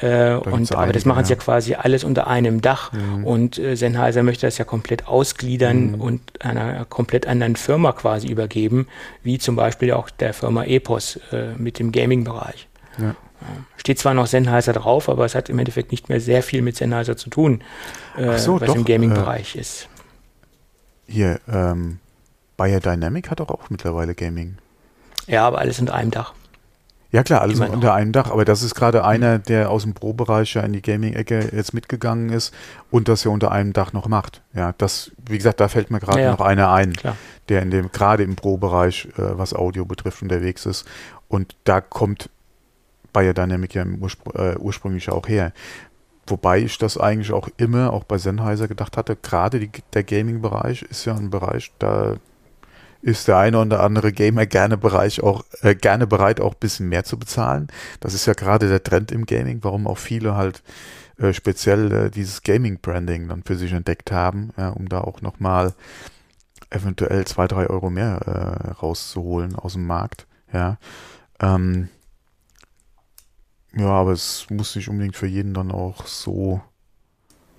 Ja, 0.00 0.32
äh, 0.32 0.36
und, 0.36 0.72
aber 0.72 0.92
das 0.92 1.04
machen 1.04 1.24
sie 1.24 1.32
ja. 1.32 1.38
quasi 1.38 1.74
alles 1.74 2.04
unter 2.04 2.28
einem 2.28 2.60
Dach. 2.62 2.92
Mhm. 2.92 3.24
Und 3.24 3.58
äh, 3.58 3.74
Sennheiser 3.74 4.22
möchte 4.22 4.46
das 4.46 4.56
ja 4.56 4.64
komplett 4.64 5.08
ausgliedern 5.08 5.92
mhm. 5.92 6.00
und 6.00 6.44
einer 6.44 6.84
komplett 6.84 7.26
anderen 7.26 7.56
Firma 7.56 7.92
quasi 7.92 8.28
übergeben, 8.28 8.86
wie 9.24 9.38
zum 9.38 9.56
Beispiel 9.56 9.92
auch 9.92 10.08
der 10.08 10.32
Firma 10.32 10.64
Epos 10.64 11.18
äh, 11.32 11.54
mit 11.58 11.80
dem 11.80 11.90
Gaming-Bereich. 11.90 12.68
Ja. 12.98 13.16
Steht 13.76 13.98
zwar 13.98 14.14
noch 14.14 14.26
Sennheiser 14.26 14.72
drauf, 14.72 15.08
aber 15.08 15.24
es 15.24 15.34
hat 15.34 15.48
im 15.48 15.58
Endeffekt 15.58 15.90
nicht 15.90 16.08
mehr 16.08 16.20
sehr 16.20 16.42
viel 16.42 16.62
mit 16.62 16.76
Sennheiser 16.76 17.16
zu 17.16 17.30
tun, 17.30 17.62
äh, 18.16 18.38
so, 18.38 18.60
was 18.60 18.68
doch, 18.68 18.76
im 18.76 18.84
Gaming-Bereich 18.84 19.56
äh, 19.56 19.60
ist. 19.60 19.88
Hier, 21.06 21.40
ähm, 21.48 21.98
Biodynamic 22.56 23.30
hat 23.30 23.40
doch 23.40 23.50
auch 23.50 23.70
mittlerweile 23.70 24.14
Gaming. 24.14 24.56
Ja, 25.26 25.46
aber 25.46 25.58
alles 25.58 25.78
unter 25.80 25.94
einem 25.94 26.10
Dach. 26.10 26.34
Ja 27.14 27.22
klar, 27.22 27.42
alles 27.42 27.58
Immer 27.58 27.70
unter 27.70 27.88
noch. 27.88 27.94
einem 27.94 28.10
Dach, 28.10 28.32
aber 28.32 28.44
das 28.44 28.62
ist 28.64 28.74
gerade 28.74 29.04
einer, 29.04 29.38
der 29.38 29.70
aus 29.70 29.84
dem 29.84 29.94
Pro-Bereich 29.94 30.54
ja 30.54 30.62
in 30.62 30.72
die 30.72 30.82
Gaming-Ecke 30.82 31.50
jetzt 31.54 31.72
mitgegangen 31.72 32.30
ist 32.30 32.52
und 32.90 33.06
das 33.06 33.22
ja 33.22 33.30
unter 33.30 33.52
einem 33.52 33.72
Dach 33.72 33.92
noch 33.92 34.08
macht. 34.08 34.42
Ja, 34.52 34.74
das, 34.78 35.12
wie 35.28 35.36
gesagt, 35.36 35.60
da 35.60 35.68
fällt 35.68 35.92
mir 35.92 36.00
gerade 36.00 36.22
ja, 36.22 36.32
noch 36.32 36.40
einer 36.40 36.72
ein, 36.72 36.92
klar. 36.92 37.16
der 37.48 37.62
in 37.62 37.70
dem, 37.70 37.92
gerade 37.92 38.24
im 38.24 38.34
Pro-Bereich, 38.34 39.06
äh, 39.16 39.38
was 39.38 39.54
Audio 39.54 39.84
betrifft, 39.84 40.22
unterwegs 40.22 40.66
ist. 40.66 40.88
Und 41.28 41.54
da 41.62 41.80
kommt 41.80 42.30
Biodynamic 43.14 43.74
ja 43.74 43.86
Urspr 43.86 44.34
äh, 44.34 44.56
ursprünglich 44.58 45.08
auch 45.08 45.26
her. 45.26 45.54
Wobei 46.26 46.58
ich 46.58 46.76
das 46.76 46.98
eigentlich 46.98 47.32
auch 47.32 47.48
immer, 47.56 47.92
auch 47.92 48.04
bei 48.04 48.18
Sennheiser 48.18 48.68
gedacht 48.68 48.96
hatte, 48.96 49.16
gerade 49.16 49.60
die, 49.60 49.70
der 49.92 50.04
Gaming-Bereich 50.04 50.82
ist 50.82 51.04
ja 51.06 51.14
ein 51.14 51.30
Bereich, 51.30 51.72
da 51.78 52.16
ist 53.02 53.28
der 53.28 53.36
eine 53.36 53.58
oder 53.58 53.82
andere 53.82 54.12
Gamer 54.12 54.46
gerne 54.46 54.78
Bereich 54.78 55.22
auch 55.22 55.44
äh, 55.60 55.74
gerne 55.74 56.06
bereit, 56.06 56.40
auch 56.40 56.54
ein 56.54 56.60
bisschen 56.60 56.88
mehr 56.88 57.04
zu 57.04 57.18
bezahlen. 57.18 57.68
Das 58.00 58.14
ist 58.14 58.26
ja 58.26 58.32
gerade 58.32 58.68
der 58.68 58.82
Trend 58.82 59.12
im 59.12 59.26
Gaming, 59.26 59.58
warum 59.62 59.86
auch 59.86 59.98
viele 59.98 60.34
halt 60.34 60.62
äh, 61.18 61.34
speziell 61.34 61.92
äh, 61.92 62.10
dieses 62.10 62.42
Gaming-Branding 62.42 63.28
dann 63.28 63.42
für 63.42 63.56
sich 63.56 63.72
entdeckt 63.72 64.10
haben, 64.10 64.50
ja, 64.56 64.70
um 64.70 64.88
da 64.88 65.02
auch 65.02 65.20
nochmal 65.20 65.74
eventuell 66.70 67.26
zwei, 67.26 67.46
drei 67.46 67.68
Euro 67.68 67.90
mehr 67.90 68.20
äh, 68.26 68.70
rauszuholen 68.70 69.54
aus 69.54 69.74
dem 69.74 69.86
Markt. 69.86 70.26
Ja. 70.52 70.78
Ähm, 71.40 71.88
ja, 73.76 73.88
aber 73.88 74.12
es 74.12 74.46
muss 74.50 74.76
nicht 74.76 74.88
unbedingt 74.88 75.16
für 75.16 75.26
jeden 75.26 75.54
dann 75.54 75.72
auch 75.72 76.06
so 76.06 76.60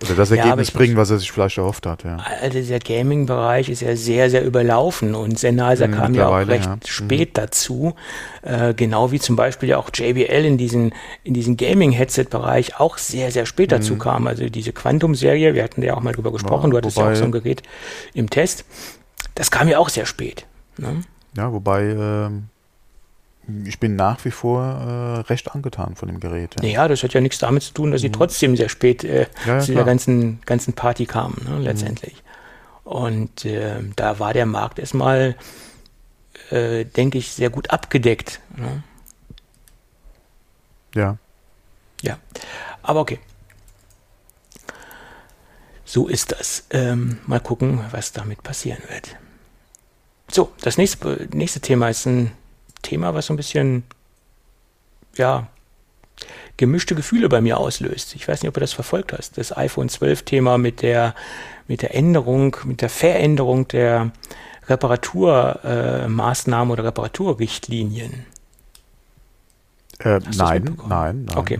oder 0.03 0.15
das 0.15 0.29
Ergebnis 0.29 0.73
ja, 0.73 0.77
bringen, 0.77 0.97
was 0.97 1.09
er 1.09 1.19
sich 1.19 1.31
vielleicht 1.31 1.57
erhofft 1.57 1.85
hat, 1.85 2.03
ja. 2.03 2.17
Also 2.41 2.57
dieser 2.57 2.79
Gaming-Bereich 2.79 3.69
ist 3.69 3.81
ja 3.81 3.95
sehr, 3.95 4.29
sehr 4.29 4.43
überlaufen 4.43 5.15
und 5.15 5.39
Sennheiser 5.39 5.87
mhm, 5.87 5.91
kam 5.93 6.13
ja 6.13 6.27
auch 6.27 6.47
recht 6.47 6.65
ja. 6.65 6.77
spät 6.85 7.29
mhm. 7.29 7.33
dazu. 7.33 7.95
Äh, 8.41 8.73
genau 8.73 9.11
wie 9.11 9.19
zum 9.19 9.37
Beispiel 9.37 9.69
ja 9.69 9.77
auch 9.77 9.89
JBL 9.93 10.45
in 10.45 10.57
diesen, 10.57 10.93
in 11.23 11.33
diesen 11.33 11.55
Gaming-Headset-Bereich 11.55 12.77
auch 12.77 12.97
sehr, 12.97 13.31
sehr 13.31 13.45
spät 13.45 13.71
dazu 13.71 13.93
mhm. 13.93 13.99
kam. 13.99 14.27
Also 14.27 14.49
diese 14.49 14.73
Quantum-Serie, 14.73 15.53
wir 15.53 15.63
hatten 15.63 15.81
ja 15.81 15.95
auch 15.95 16.01
mal 16.01 16.13
drüber 16.13 16.33
gesprochen, 16.33 16.71
du 16.71 16.77
hattest 16.77 16.97
wobei, 16.97 17.07
ja 17.07 17.13
auch 17.13 17.17
so 17.17 17.25
ein 17.25 17.31
Gerät 17.31 17.63
im 18.13 18.29
Test. 18.29 18.65
Das 19.33 19.49
kam 19.49 19.69
ja 19.69 19.79
auch 19.79 19.89
sehr 19.89 20.05
spät. 20.05 20.45
Ne? 20.77 21.03
Ja, 21.37 21.53
wobei 21.53 21.83
ähm, 21.83 22.49
ich 23.65 23.79
bin 23.79 23.95
nach 23.95 24.23
wie 24.25 24.31
vor 24.31 24.63
äh, 24.63 25.19
recht 25.21 25.53
angetan 25.53 25.95
von 25.95 26.07
dem 26.07 26.19
Gerät. 26.19 26.55
Ja. 26.61 26.67
ja. 26.67 26.87
das 26.87 27.03
hat 27.03 27.13
ja 27.13 27.21
nichts 27.21 27.39
damit 27.39 27.63
zu 27.63 27.73
tun, 27.73 27.91
dass 27.91 28.01
sie 28.01 28.09
mhm. 28.09 28.13
trotzdem 28.13 28.55
sehr 28.55 28.69
spät 28.69 29.03
äh, 29.03 29.27
ja, 29.45 29.59
zu 29.59 29.73
der 29.73 29.83
ganzen, 29.83 30.41
ganzen 30.45 30.73
Party 30.73 31.05
kamen, 31.05 31.45
ne, 31.47 31.59
letztendlich. 31.59 32.13
Mhm. 32.13 32.91
Und 32.91 33.45
äh, 33.45 33.81
da 33.95 34.19
war 34.19 34.33
der 34.33 34.45
Markt 34.45 34.79
erstmal, 34.79 35.35
äh, 36.51 36.85
denke 36.85 37.17
ich, 37.17 37.31
sehr 37.31 37.49
gut 37.49 37.71
abgedeckt. 37.71 38.39
Ne? 38.55 38.83
Ja. 40.93 41.17
Ja, 42.01 42.19
aber 42.83 43.01
okay. 43.01 43.19
So 45.85 46.07
ist 46.07 46.31
das. 46.31 46.65
Ähm, 46.71 47.19
mal 47.25 47.39
gucken, 47.39 47.79
was 47.91 48.11
damit 48.11 48.43
passieren 48.43 48.81
wird. 48.89 49.15
So, 50.31 50.51
das 50.61 50.77
nächste, 50.77 51.27
nächste 51.31 51.59
Thema 51.59 51.89
ist 51.89 52.05
ein 52.05 52.31
Thema, 52.85 53.13
was 53.13 53.25
so 53.25 53.33
ein 53.33 53.37
bisschen, 53.37 53.83
ja, 55.15 55.47
gemischte 56.57 56.95
Gefühle 56.95 57.27
bei 57.27 57.41
mir 57.41 57.57
auslöst. 57.57 58.15
Ich 58.15 58.27
weiß 58.27 58.41
nicht, 58.41 58.47
ob 58.47 58.53
du 58.53 58.61
das 58.61 58.73
verfolgt 58.73 59.13
hast. 59.13 59.37
Das 59.37 59.55
iPhone 59.55 59.89
12 59.89 60.23
Thema 60.23 60.57
mit 60.57 60.81
der, 60.81 61.13
mit 61.67 61.81
der 61.81 61.93
Änderung, 61.93 62.55
mit 62.63 62.81
der 62.81 62.89
Veränderung 62.89 63.67
der 63.67 64.11
Reparaturmaßnahmen 64.67 66.69
äh, 66.69 66.73
oder 66.73 66.85
Reparaturrichtlinien. 66.85 68.25
Äh, 69.99 70.19
nein, 70.35 70.77
nein, 70.87 71.25
nein, 71.25 71.37
Okay. 71.37 71.59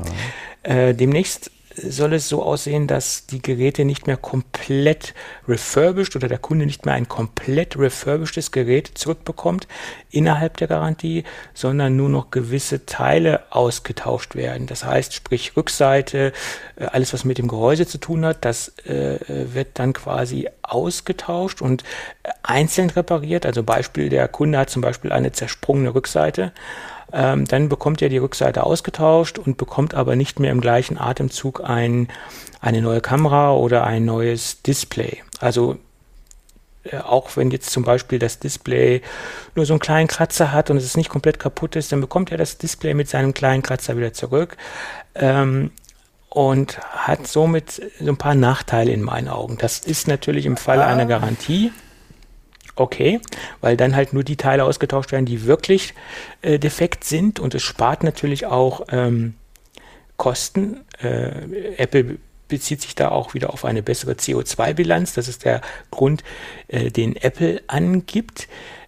Nein. 0.64 0.66
Äh, 0.78 0.96
demnächst 0.96 1.52
soll 1.76 2.14
es 2.14 2.30
so 2.30 2.44
aussehen, 2.44 2.88
dass 2.88 3.26
die 3.26 3.42
Geräte 3.42 3.86
nicht 3.86 4.08
mehr 4.08 4.18
komplett 4.18 5.14
refurbished 5.48 6.16
oder 6.16 6.28
der 6.28 6.38
Kunde 6.38 6.66
nicht 6.66 6.86
mehr 6.86 6.96
ein 6.96 7.08
komplett 7.08 7.78
refurbishedes 7.78 8.52
Gerät 8.52 8.92
zurückbekommt 8.96 9.68
innerhalb 10.10 10.58
der 10.58 10.68
Garantie, 10.68 11.24
sondern 11.54 11.96
nur 11.96 12.10
noch 12.10 12.32
gewisse 12.32 12.86
Teile 12.86 13.44
ausgetauscht 13.50 14.36
werden. 14.36 14.68
Das 14.68 14.86
heißt, 14.86 15.14
sprich 15.14 15.58
Rückseite, 15.58 16.32
äh, 16.76 16.86
alles 16.86 17.14
was 17.14 17.26
mit 17.26 17.38
dem 17.38 17.48
Gehäuse 17.48 17.86
zu 17.86 17.98
tun 17.98 18.26
hat, 18.26 18.46
das 18.46 18.78
äh, 18.86 19.20
wird 19.28 19.80
dann 19.80 19.94
quasi 19.94 20.50
ausgetauscht 20.62 21.62
und 21.62 21.84
einzeln 22.44 22.90
repariert. 22.90 23.46
Also 23.46 23.64
Beispiel, 23.64 24.10
der 24.10 24.28
Kunde 24.28 24.58
hat 24.58 24.70
zum 24.70 24.82
Beispiel 24.82 25.12
eine 25.12 25.32
zersprungene 25.32 25.94
Rückseite 25.94 26.54
ähm, 27.14 27.46
dann 27.46 27.70
bekommt 27.70 28.02
er 28.02 28.10
die 28.10 28.18
Rückseite 28.18 28.64
ausgetauscht 28.64 29.38
und 29.38 29.58
bekommt 29.58 29.94
aber 29.94 30.16
nicht 30.16 30.40
mehr 30.40 30.52
im 30.52 30.62
gleichen 30.62 30.98
Atemzug 30.98 31.62
ein, 31.64 32.08
eine 32.62 32.82
neue 32.82 33.02
Kamera 33.02 33.54
oder 33.54 33.86
ein 33.86 34.06
neues 34.06 34.62
Display. 34.62 35.22
Also 35.40 35.78
äh, 36.84 36.98
auch 36.98 37.36
wenn 37.38 37.52
jetzt 37.52 37.70
zum 37.72 37.84
Beispiel 37.84 38.20
das 38.20 38.40
Display 38.40 39.02
nur 39.56 39.66
so 39.66 39.74
einen 39.74 39.80
kleinen 39.80 40.08
Kratzer 40.08 40.52
hat 40.52 40.70
und 40.70 40.78
es 40.78 40.86
ist 40.86 40.98
nicht 40.98 41.10
komplett 41.10 41.40
kaputt 41.40 41.76
ist, 41.76 41.92
dann 41.92 42.02
bekommt 42.02 42.32
er 42.32 42.38
das 42.38 42.58
Display 42.58 42.94
mit 42.94 43.10
seinem 43.10 43.34
kleinen 43.34 43.64
Kratzer 43.64 43.98
wieder 43.98 44.14
zurück. 44.14 44.58
Ähm, 45.16 45.72
und 46.30 46.80
hat 46.80 47.28
somit 47.28 47.82
so 47.98 48.10
ein 48.10 48.18
paar 48.18 48.36
Nachteile 48.36 48.92
in 48.92 49.02
meinen 49.02 49.30
Augen. 49.30 49.58
Das 49.58 49.80
ist 49.80 50.10
natürlich 50.10 50.46
im 50.46 50.58
Falle 50.58 50.86
einer 50.86 51.06
Garantie 51.06 51.72
okay, 52.76 53.20
weil 53.62 53.78
dann 53.78 53.96
halt 53.96 54.14
nur 54.14 54.24
die 54.24 54.36
Teile 54.36 54.64
ausgetauscht 54.64 55.12
werden, 55.12 55.26
die 55.26 55.46
wirklich 55.46 55.94
äh, 56.42 56.60
defekt 56.60 57.04
sind 57.04 57.40
und 57.40 57.56
es 57.56 57.64
spart 57.64 58.04
natürlich 58.04 58.46
auch 58.46 58.86
ähm, 58.90 59.36
Kosten. 60.18 60.82
Äh, 61.02 61.76
Apple 61.78 62.18
bezieht 62.48 62.82
sich 62.82 62.96
da 62.96 63.10
auch 63.10 63.34
wieder 63.34 63.52
auf 63.52 63.66
eine 63.66 63.82
bessere 63.82 64.14
CO2-Bilanz. 64.14 65.14
Das 65.14 65.28
ist 65.28 65.46
der 65.46 65.62
Grund, 65.92 66.24
äh, 66.68 66.92
den 66.92 67.16
Apple 67.16 67.62
angibt. 67.68 68.48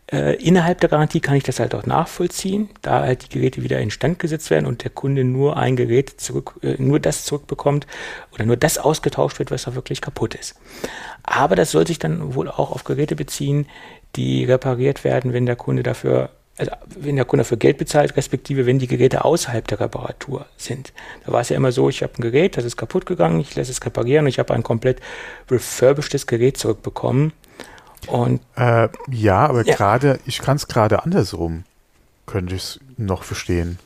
Äh, 0.10 0.36
innerhalb 0.36 0.80
der 0.80 0.90
Garantie 0.90 1.20
kann 1.20 1.36
ich 1.36 1.44
das 1.44 1.60
halt 1.60 1.76
auch 1.76 1.86
nachvollziehen, 1.86 2.70
da 2.82 3.02
halt 3.02 3.26
die 3.26 3.40
Geräte 3.40 3.62
wieder 3.62 3.80
instand 3.80 4.20
gesetzt 4.20 4.50
werden 4.50 4.66
und 4.66 4.86
der 4.86 4.92
Kunde 4.92 5.26
nur 5.26 5.58
ein 5.58 5.76
Gerät 5.76 6.22
zurück, 6.22 6.54
äh, 6.64 6.76
nur 6.82 7.02
das 7.02 7.26
zurückbekommt 7.26 7.88
oder 8.34 8.46
nur 8.46 8.56
das 8.56 8.78
ausgetauscht 8.78 9.38
wird, 9.40 9.52
was 9.52 9.64
da 9.64 9.76
wirklich 9.76 10.00
kaputt 10.00 10.36
ist. 10.36 10.56
Aber 11.24 11.58
das 11.58 11.72
soll 11.72 11.86
sich 11.86 12.00
dann 12.00 12.36
wohl 12.36 12.48
auch 12.48 12.72
auf 12.72 12.86
Geräte 12.86 13.18
beziehen, 13.18 13.68
die 14.16 14.46
repariert 14.46 15.04
werden, 15.04 15.34
wenn 15.34 15.46
der 15.46 15.58
Kunde 15.58 15.84
dafür 15.84 16.30
also 16.60 16.72
wenn 16.88 17.16
der 17.16 17.26
Kunde 17.26 17.44
dafür 17.44 17.58
Geld 17.58 17.78
bezahlt, 17.78 18.18
respektive 18.18 18.66
wenn 18.66 18.80
die 18.80 18.88
Geräte 18.88 19.26
außerhalb 19.26 19.68
der 19.68 19.80
Reparatur 19.80 20.48
sind. 20.58 20.92
Da 21.24 21.32
war 21.32 21.42
es 21.42 21.50
ja 21.50 21.56
immer 21.56 21.72
so, 21.72 21.88
ich 21.88 22.02
habe 22.02 22.14
ein 22.18 22.22
Gerät, 22.24 22.58
das 22.58 22.66
ist 22.66 22.78
kaputt 22.78 23.06
gegangen, 23.06 23.40
ich 23.40 23.56
lasse 23.56 23.70
es 23.70 23.86
reparieren 23.86 24.26
und 24.26 24.30
ich 24.30 24.40
habe 24.40 24.56
ein 24.56 24.64
komplett 24.64 25.00
refurbishedes 25.52 26.26
Gerät 26.26 26.58
zurückbekommen. 26.58 27.32
Und 28.06 28.42
äh, 28.56 28.90
ja, 29.10 29.48
aber 29.48 29.66
ja. 29.66 29.76
gerade, 29.76 30.20
ich 30.26 30.40
kann 30.40 30.58
es 30.58 30.68
gerade 30.68 31.04
andersrum, 31.04 31.64
könnte 32.26 32.56
ich 32.56 32.62
es 32.62 32.80
noch 32.98 33.24
verstehen, 33.24 33.80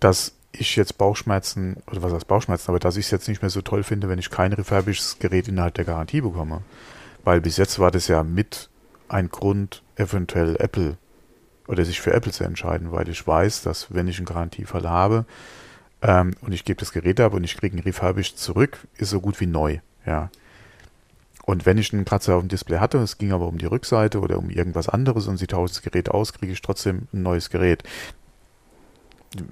dass 0.00 0.32
ich 0.52 0.76
jetzt 0.76 0.96
Bauchschmerzen, 0.98 1.76
oder 1.90 2.02
was 2.02 2.12
heißt 2.12 2.28
Bauchschmerzen, 2.28 2.70
aber 2.70 2.78
dass 2.78 2.96
ich 2.96 3.06
es 3.06 3.10
jetzt 3.10 3.28
nicht 3.28 3.42
mehr 3.42 3.50
so 3.50 3.60
toll 3.60 3.82
finde, 3.82 4.08
wenn 4.08 4.18
ich 4.18 4.30
kein 4.30 4.52
refurbishedes 4.52 5.18
Gerät 5.18 5.48
innerhalb 5.48 5.74
der 5.74 5.84
Garantie 5.84 6.20
bekomme. 6.20 6.62
Weil 7.24 7.40
bis 7.40 7.56
jetzt 7.56 7.78
war 7.78 7.90
das 7.90 8.08
ja 8.08 8.22
mit 8.22 8.70
ein 9.08 9.28
Grund, 9.28 9.82
eventuell 9.96 10.56
Apple 10.58 10.96
oder 11.68 11.84
sich 11.84 12.00
für 12.00 12.12
Apple 12.12 12.32
zu 12.32 12.44
entscheiden, 12.44 12.92
weil 12.92 13.08
ich 13.08 13.26
weiß, 13.26 13.62
dass 13.62 13.92
wenn 13.92 14.08
ich 14.08 14.18
einen 14.18 14.26
Garantiefall 14.26 14.88
habe 14.88 15.26
ähm, 16.02 16.34
und 16.40 16.52
ich 16.52 16.64
gebe 16.64 16.78
das 16.78 16.92
Gerät 16.92 17.20
ab 17.20 17.34
und 17.34 17.44
ich 17.44 17.56
kriege 17.56 17.76
ein 17.76 17.80
refurbished 17.80 18.38
zurück, 18.38 18.78
ist 18.96 19.10
so 19.10 19.20
gut 19.20 19.40
wie 19.40 19.46
neu. 19.46 19.78
Ja. 20.06 20.30
Und 21.46 21.64
wenn 21.64 21.78
ich 21.78 21.92
einen 21.92 22.04
Kratzer 22.04 22.34
auf 22.34 22.42
dem 22.42 22.48
Display 22.48 22.78
hatte, 22.78 22.98
es 22.98 23.18
ging 23.18 23.32
aber 23.32 23.46
um 23.46 23.56
die 23.56 23.66
Rückseite 23.66 24.20
oder 24.20 24.36
um 24.36 24.50
irgendwas 24.50 24.88
anderes 24.88 25.28
und 25.28 25.38
sie 25.38 25.46
tauscht 25.46 25.76
das 25.76 25.82
Gerät 25.82 26.10
aus, 26.10 26.32
kriege 26.32 26.52
ich 26.52 26.60
trotzdem 26.60 27.06
ein 27.14 27.22
neues 27.22 27.50
Gerät. 27.50 27.84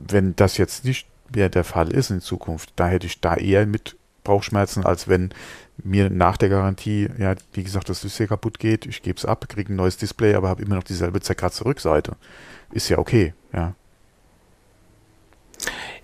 Wenn 0.08 0.34
das 0.34 0.58
jetzt 0.58 0.84
nicht 0.84 1.06
mehr 1.32 1.48
der 1.48 1.62
Fall 1.62 1.92
ist 1.92 2.10
in 2.10 2.20
Zukunft, 2.20 2.72
da 2.76 2.88
hätte 2.88 3.06
ich 3.06 3.20
da 3.20 3.36
eher 3.36 3.64
mit 3.64 3.96
Bauchschmerzen, 4.24 4.84
als 4.84 5.06
wenn 5.06 5.30
mir 5.84 6.10
nach 6.10 6.36
der 6.36 6.48
Garantie, 6.48 7.08
ja, 7.16 7.36
wie 7.52 7.62
gesagt, 7.62 7.88
das 7.88 8.00
Display 8.00 8.26
kaputt 8.26 8.58
geht, 8.58 8.86
ich 8.86 9.02
gebe 9.02 9.16
es 9.16 9.24
ab, 9.24 9.48
kriege 9.48 9.72
ein 9.72 9.76
neues 9.76 9.96
Display, 9.96 10.34
aber 10.34 10.48
habe 10.48 10.62
immer 10.62 10.74
noch 10.74 10.84
dieselbe 10.84 11.20
zerkratzte 11.20 11.64
Rückseite. 11.64 12.16
Ist 12.72 12.88
ja 12.88 12.98
okay, 12.98 13.34
ja. 13.52 13.74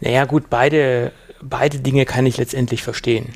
Naja, 0.01 0.25
gut, 0.25 0.51
beide, 0.51 1.13
beide 1.43 1.81
Dinge 1.81 2.05
kann 2.05 2.27
ich 2.27 2.37
letztendlich 2.37 2.83
verstehen. 2.83 3.33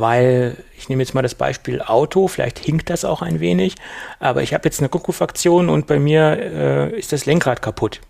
Weil, 0.00 0.56
ich 0.78 0.88
nehme 0.88 1.02
jetzt 1.02 1.14
mal 1.14 1.22
das 1.22 1.34
Beispiel 1.34 1.82
Auto, 1.82 2.26
vielleicht 2.26 2.58
hinkt 2.58 2.88
das 2.88 3.04
auch 3.04 3.20
ein 3.20 3.38
wenig, 3.38 3.74
aber 4.18 4.42
ich 4.42 4.54
habe 4.54 4.64
jetzt 4.64 4.80
eine 4.80 4.92
Rückrufaktion 4.92 5.68
und 5.68 5.86
bei 5.86 5.98
mir 5.98 6.38
äh, 6.38 6.98
ist 6.98 7.12
das 7.12 7.26
Lenkrad 7.26 7.60
kaputt 7.60 8.00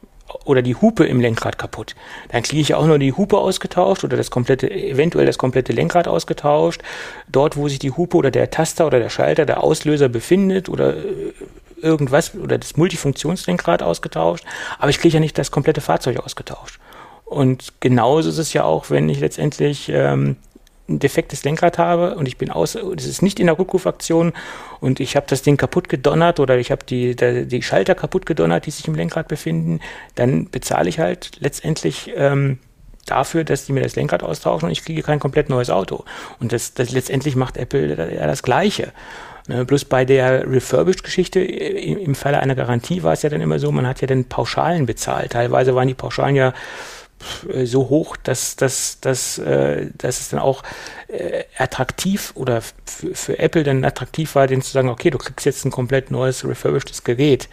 oder 0.44 0.62
die 0.62 0.76
Hupe 0.76 1.04
im 1.04 1.20
Lenkrad 1.20 1.58
kaputt. 1.58 1.94
Dann 2.28 2.42
kriege 2.42 2.62
ich 2.62 2.74
auch 2.74 2.86
nur 2.86 2.98
die 2.98 3.12
Hupe 3.12 3.38
ausgetauscht 3.38 4.04
oder 4.04 4.16
das 4.16 4.30
komplette, 4.30 4.70
eventuell 4.70 5.26
das 5.26 5.38
komplette 5.38 5.72
Lenkrad 5.72 6.08
ausgetauscht. 6.08 6.82
Dort, 7.28 7.56
wo 7.56 7.68
sich 7.68 7.78
die 7.78 7.90
Hupe 7.90 8.16
oder 8.16 8.30
der 8.30 8.50
Taster 8.50 8.86
oder 8.86 9.00
der 9.00 9.10
Schalter, 9.10 9.46
der 9.46 9.62
Auslöser 9.62 10.08
befindet 10.08 10.68
oder 10.68 10.96
äh, 10.96 11.32
irgendwas 11.82 12.34
oder 12.34 12.58
das 12.58 12.76
Multifunktionslenkrad 12.76 13.82
ausgetauscht. 13.82 14.44
Aber 14.78 14.90
ich 14.90 14.98
kriege 14.98 15.14
ja 15.14 15.20
nicht 15.20 15.38
das 15.38 15.50
komplette 15.50 15.80
Fahrzeug 15.80 16.18
ausgetauscht. 16.18 16.78
Und 17.24 17.74
genauso 17.80 18.28
ist 18.28 18.38
es 18.38 18.52
ja 18.52 18.64
auch, 18.64 18.90
wenn 18.90 19.08
ich 19.08 19.20
letztendlich 19.20 19.88
ähm, 19.88 20.36
ein 20.90 20.98
defektes 20.98 21.44
Lenkrad 21.44 21.78
habe 21.78 22.16
und 22.16 22.26
ich 22.26 22.36
bin 22.36 22.50
aus, 22.50 22.74
es 22.74 23.06
ist 23.06 23.22
nicht 23.22 23.40
in 23.40 23.46
der 23.46 23.58
Rückrufaktion 23.58 24.32
und 24.80 25.00
ich 25.00 25.16
habe 25.16 25.26
das 25.28 25.42
Ding 25.42 25.56
kaputt 25.56 25.88
gedonnert 25.88 26.40
oder 26.40 26.58
ich 26.58 26.70
habe 26.70 26.84
die, 26.84 27.16
die, 27.16 27.62
Schalter 27.62 27.94
kaputt 27.94 28.26
gedonnert, 28.26 28.66
die 28.66 28.70
sich 28.70 28.86
im 28.88 28.94
Lenkrad 28.94 29.28
befinden, 29.28 29.80
dann 30.14 30.50
bezahle 30.50 30.88
ich 30.88 30.98
halt 30.98 31.32
letztendlich 31.40 32.10
ähm, 32.16 32.58
dafür, 33.06 33.44
dass 33.44 33.66
die 33.66 33.72
mir 33.72 33.82
das 33.82 33.96
Lenkrad 33.96 34.22
austauschen 34.22 34.66
und 34.66 34.72
ich 34.72 34.84
kriege 34.84 35.02
kein 35.02 35.20
komplett 35.20 35.48
neues 35.48 35.70
Auto. 35.70 36.04
Und 36.38 36.52
das, 36.52 36.74
das 36.74 36.90
letztendlich 36.90 37.36
macht 37.36 37.56
Apple 37.56 38.14
ja 38.14 38.26
das 38.26 38.42
Gleiche. 38.42 38.92
Ne, 39.48 39.64
bloß 39.64 39.86
bei 39.86 40.04
der 40.04 40.48
Refurbished-Geschichte 40.50 41.40
im, 41.40 41.98
im 41.98 42.14
Falle 42.14 42.40
einer 42.40 42.54
Garantie 42.54 43.02
war 43.02 43.14
es 43.14 43.22
ja 43.22 43.30
dann 43.30 43.40
immer 43.40 43.58
so, 43.58 43.72
man 43.72 43.86
hat 43.86 44.00
ja 44.00 44.06
dann 44.06 44.26
Pauschalen 44.26 44.86
bezahlt. 44.86 45.32
Teilweise 45.32 45.74
waren 45.74 45.88
die 45.88 45.94
Pauschalen 45.94 46.36
ja 46.36 46.48
äh, 46.48 46.52
so 47.64 47.88
hoch, 47.88 48.16
dass, 48.16 48.56
dass, 48.56 48.98
dass, 49.00 49.38
äh, 49.38 49.86
dass 49.96 50.20
es 50.20 50.28
dann 50.30 50.40
auch 50.40 50.62
äh, 51.08 51.44
attraktiv 51.58 52.32
oder 52.34 52.62
für, 52.84 53.38
Apple 53.38 53.62
dann 53.62 53.84
attraktiv 53.84 54.34
war, 54.34 54.46
denen 54.46 54.62
zu 54.62 54.72
sagen, 54.72 54.88
okay, 54.88 55.10
du 55.10 55.18
kriegst 55.18 55.46
jetzt 55.46 55.64
ein 55.64 55.70
komplett 55.70 56.10
neues 56.10 56.46
refurbishedes 56.46 57.04
Gerät. 57.04 57.48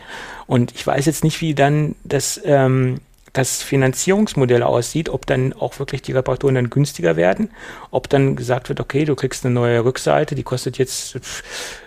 Und 0.45 0.73
ich 0.73 0.85
weiß 0.85 1.05
jetzt 1.05 1.23
nicht, 1.23 1.41
wie 1.41 1.53
dann 1.53 1.95
das, 2.03 2.39
ähm, 2.45 3.01
das 3.33 3.61
Finanzierungsmodell 3.61 4.63
aussieht, 4.63 5.09
ob 5.09 5.25
dann 5.25 5.53
auch 5.53 5.79
wirklich 5.79 6.01
die 6.01 6.13
Reparaturen 6.13 6.55
dann 6.55 6.69
günstiger 6.69 7.15
werden, 7.15 7.49
ob 7.91 8.09
dann 8.09 8.35
gesagt 8.35 8.69
wird, 8.69 8.79
okay, 8.79 9.05
du 9.05 9.15
kriegst 9.15 9.45
eine 9.45 9.53
neue 9.53 9.83
Rückseite, 9.83 10.35
die 10.35 10.43
kostet 10.43 10.77
jetzt 10.77 11.19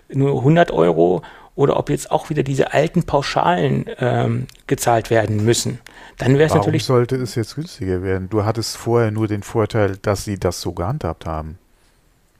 nur 0.08 0.38
100 0.38 0.70
Euro 0.70 1.22
oder 1.56 1.76
ob 1.76 1.90
jetzt 1.90 2.10
auch 2.10 2.30
wieder 2.30 2.42
diese 2.42 2.72
alten 2.72 3.02
Pauschalen 3.04 3.86
ähm, 3.98 4.46
gezahlt 4.66 5.10
werden 5.10 5.44
müssen. 5.44 5.80
Dann 6.20 6.34
wäre 6.34 6.44
es 6.44 6.54
natürlich. 6.54 6.84
sollte 6.84 7.16
es 7.16 7.34
jetzt 7.34 7.54
günstiger 7.54 8.02
werden? 8.02 8.28
Du 8.28 8.44
hattest 8.44 8.76
vorher 8.76 9.10
nur 9.10 9.26
den 9.26 9.42
Vorteil, 9.42 9.96
dass 9.96 10.24
sie 10.24 10.38
das 10.38 10.60
so 10.60 10.72
gehandhabt 10.72 11.26
haben. 11.26 11.58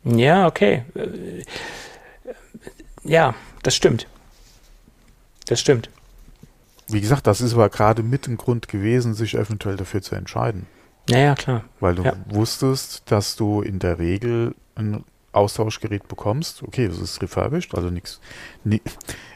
Ja, 0.04 0.46
okay. 0.46 0.84
Ja, 3.02 3.34
das 3.62 3.74
stimmt. 3.74 4.06
Das 5.46 5.60
stimmt. 5.60 5.90
Wie 6.88 7.00
gesagt, 7.00 7.26
das 7.26 7.40
ist 7.40 7.54
aber 7.54 7.68
gerade 7.70 8.02
mit 8.02 8.26
ein 8.26 8.36
Grund 8.36 8.68
gewesen, 8.68 9.14
sich 9.14 9.34
eventuell 9.34 9.76
dafür 9.76 10.02
zu 10.02 10.14
entscheiden. 10.14 10.66
Ja, 11.08 11.18
ja, 11.18 11.34
klar. 11.34 11.64
Weil 11.80 11.94
du 11.94 12.02
ja. 12.02 12.14
wusstest, 12.28 13.10
dass 13.10 13.36
du 13.36 13.62
in 13.62 13.78
der 13.78 13.98
Regel 13.98 14.54
ein 14.74 15.04
Austauschgerät 15.32 16.08
bekommst. 16.08 16.62
Okay, 16.62 16.88
das 16.88 16.98
ist 16.98 17.22
refurbished, 17.22 17.74
also 17.74 17.90
nichts, 17.90 18.20
ni 18.64 18.82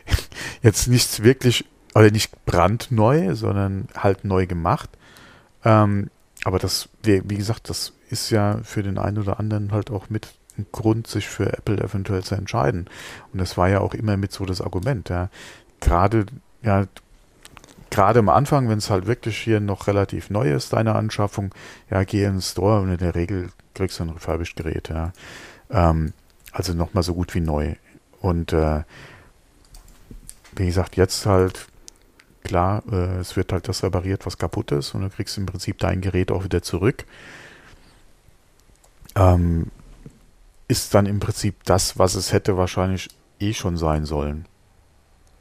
jetzt 0.62 0.88
nichts 0.88 1.22
wirklich, 1.22 1.64
oder 1.94 2.10
nicht 2.10 2.44
brandneu, 2.44 3.34
sondern 3.34 3.88
halt 3.96 4.24
neu 4.24 4.46
gemacht. 4.46 4.90
Ähm, 5.64 6.10
aber 6.44 6.58
das, 6.58 6.88
wie, 7.02 7.22
wie, 7.24 7.36
gesagt, 7.36 7.70
das 7.70 7.92
ist 8.10 8.30
ja 8.30 8.58
für 8.62 8.82
den 8.82 8.98
einen 8.98 9.18
oder 9.18 9.38
anderen 9.38 9.72
halt 9.72 9.90
auch 9.90 10.10
mit 10.10 10.34
ein 10.58 10.66
Grund, 10.72 11.06
sich 11.06 11.28
für 11.28 11.52
Apple 11.52 11.78
eventuell 11.78 12.22
zu 12.22 12.34
entscheiden. 12.34 12.88
Und 13.32 13.40
das 13.40 13.56
war 13.56 13.68
ja 13.68 13.80
auch 13.80 13.94
immer 13.94 14.16
mit 14.16 14.32
so 14.32 14.44
das 14.44 14.60
Argument, 14.60 15.08
ja. 15.08 15.30
Gerade, 15.80 16.26
ja, 16.62 16.86
gerade 17.90 18.18
am 18.20 18.28
Anfang, 18.28 18.68
wenn 18.68 18.78
es 18.78 18.90
halt 18.90 19.06
wirklich 19.06 19.38
hier 19.38 19.60
noch 19.60 19.86
relativ 19.86 20.30
neu 20.30 20.52
ist, 20.52 20.72
deine 20.72 20.94
Anschaffung, 20.94 21.54
ja, 21.90 22.04
geh 22.04 22.24
in 22.24 22.34
den 22.34 22.42
Store 22.42 22.80
und 22.80 22.90
in 22.90 22.98
der 22.98 23.14
Regel 23.14 23.50
kriegst 23.74 23.98
du 23.98 24.04
ein 24.04 24.10
refurbished 24.10 24.56
Gerät, 24.56 24.88
ja. 24.88 25.12
Ähm, 25.70 26.12
also 26.52 26.72
nochmal 26.72 27.02
so 27.02 27.14
gut 27.14 27.34
wie 27.34 27.40
neu. 27.40 27.74
Und 28.20 28.52
äh, 28.52 28.82
wie 30.56 30.66
gesagt, 30.66 30.96
jetzt 30.96 31.26
halt, 31.26 31.66
klar, 32.44 32.82
äh, 32.90 33.18
es 33.18 33.36
wird 33.36 33.52
halt 33.52 33.68
das 33.68 33.82
repariert, 33.82 34.26
was 34.26 34.38
kaputt 34.38 34.72
ist 34.72 34.94
und 34.94 35.02
du 35.02 35.10
kriegst 35.10 35.36
im 35.38 35.46
Prinzip 35.46 35.78
dein 35.78 36.00
Gerät 36.00 36.30
auch 36.30 36.44
wieder 36.44 36.62
zurück. 36.62 37.04
Ähm, 39.16 39.70
ist 40.68 40.94
dann 40.94 41.06
im 41.06 41.20
Prinzip 41.20 41.64
das, 41.64 41.98
was 41.98 42.14
es 42.14 42.32
hätte 42.32 42.56
wahrscheinlich 42.56 43.08
eh 43.40 43.52
schon 43.52 43.76
sein 43.76 44.04
sollen. 44.04 44.46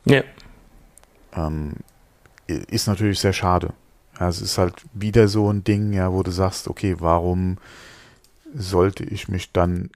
Ja. 0.06 0.24
Ähm, 1.36 1.74
ist 2.48 2.88
natürlich 2.88 3.20
sehr 3.20 3.34
schade. 3.34 3.74
Ja, 4.20 4.28
es 4.28 4.42
ist 4.42 4.58
halt 4.58 4.76
wieder 4.94 5.28
so 5.28 5.52
ein 5.52 5.64
Ding, 5.64 5.94
ja, 5.94 6.12
wo 6.12 6.24
du 6.24 6.32
sagst, 6.32 6.68
okay, 6.68 6.98
warum 7.00 7.58
sollte 8.54 9.04
ich 9.04 9.28
mich 9.28 9.52
dann 9.52 9.90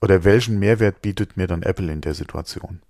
oder 0.00 0.22
welchen 0.22 0.58
Mehrwert 0.58 1.02
bietet 1.02 1.36
mir 1.36 1.46
dann 1.46 1.62
Apple 1.62 1.90
in 1.90 2.02
der 2.02 2.14
Situation? 2.14 2.80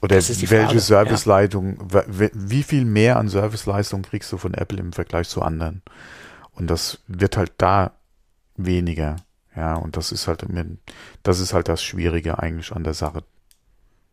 Oder 0.00 0.16
welche 0.16 0.46
Frage, 0.46 0.78
Serviceleitung, 0.78 1.88
ja. 1.92 2.04
wie 2.32 2.62
viel 2.62 2.84
mehr 2.84 3.16
an 3.16 3.28
Serviceleistung 3.28 4.02
kriegst 4.02 4.30
du 4.32 4.38
von 4.38 4.54
Apple 4.54 4.78
im 4.78 4.92
Vergleich 4.92 5.28
zu 5.28 5.42
anderen? 5.42 5.82
Und 6.52 6.68
das 6.68 7.00
wird 7.08 7.36
halt 7.36 7.52
da 7.58 7.92
weniger. 8.56 9.16
Ja, 9.56 9.74
und 9.74 9.96
das 9.96 10.12
ist 10.12 10.28
halt, 10.28 10.44
das 11.24 11.40
ist 11.40 11.52
halt 11.52 11.68
das 11.68 11.82
Schwierige 11.82 12.38
eigentlich 12.38 12.72
an 12.72 12.84
der 12.84 12.94
Sache. 12.94 13.24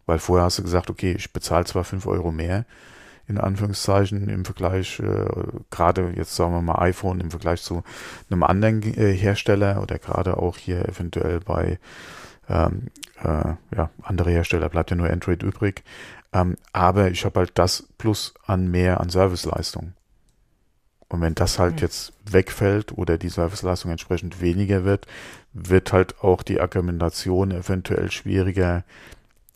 Weil 0.06 0.20
vorher 0.20 0.46
hast 0.46 0.60
du 0.60 0.64
gesagt, 0.64 0.90
okay, 0.90 1.14
ich 1.18 1.34
bezahle 1.34 1.66
zwar 1.66 1.84
fünf 1.84 2.08
Euro 2.08 2.32
mehr, 2.32 2.66
in 3.28 3.40
Anführungszeichen 3.40 4.30
im 4.30 4.46
Vergleich, 4.46 5.00
äh, 5.00 5.26
gerade 5.72 6.14
jetzt 6.16 6.36
sagen 6.36 6.54
wir 6.54 6.62
mal 6.62 6.80
iPhone 6.80 7.20
im 7.20 7.32
Vergleich 7.32 7.62
zu 7.62 7.84
einem 8.30 8.44
anderen 8.44 8.84
äh, 8.84 9.14
Hersteller 9.14 9.82
oder 9.82 9.98
gerade 9.98 10.38
auch 10.38 10.58
hier 10.58 10.88
eventuell 10.88 11.40
bei 11.40 11.80
ähm, 12.50 12.88
äh, 13.24 13.54
ja, 13.76 13.90
andere 14.02 14.32
Hersteller 14.32 14.70
bleibt 14.70 14.92
ja 14.92 14.96
nur 14.96 15.10
Android 15.10 15.44
übrig. 15.44 15.84
Ähm, 16.34 16.58
aber 16.74 17.12
ich 17.12 17.26
habe 17.26 17.40
halt 17.40 17.52
das 17.56 17.88
plus 17.98 18.34
an 18.46 18.70
mehr 18.70 19.00
an 19.00 19.10
Serviceleistung. 19.10 19.94
Und 21.08 21.22
wenn 21.22 21.36
das 21.36 21.60
halt 21.60 21.76
mhm. 21.76 21.80
jetzt 21.80 22.14
wegfällt 22.26 22.98
oder 22.98 23.18
die 23.18 23.30
Serviceleistung 23.30 23.92
entsprechend 23.92 24.42
weniger 24.42 24.84
wird, 24.84 25.08
wird 25.54 25.94
halt 25.94 26.22
auch 26.22 26.44
die 26.44 26.60
Argumentation 26.60 27.52
eventuell 27.52 28.12
schwieriger 28.12 28.84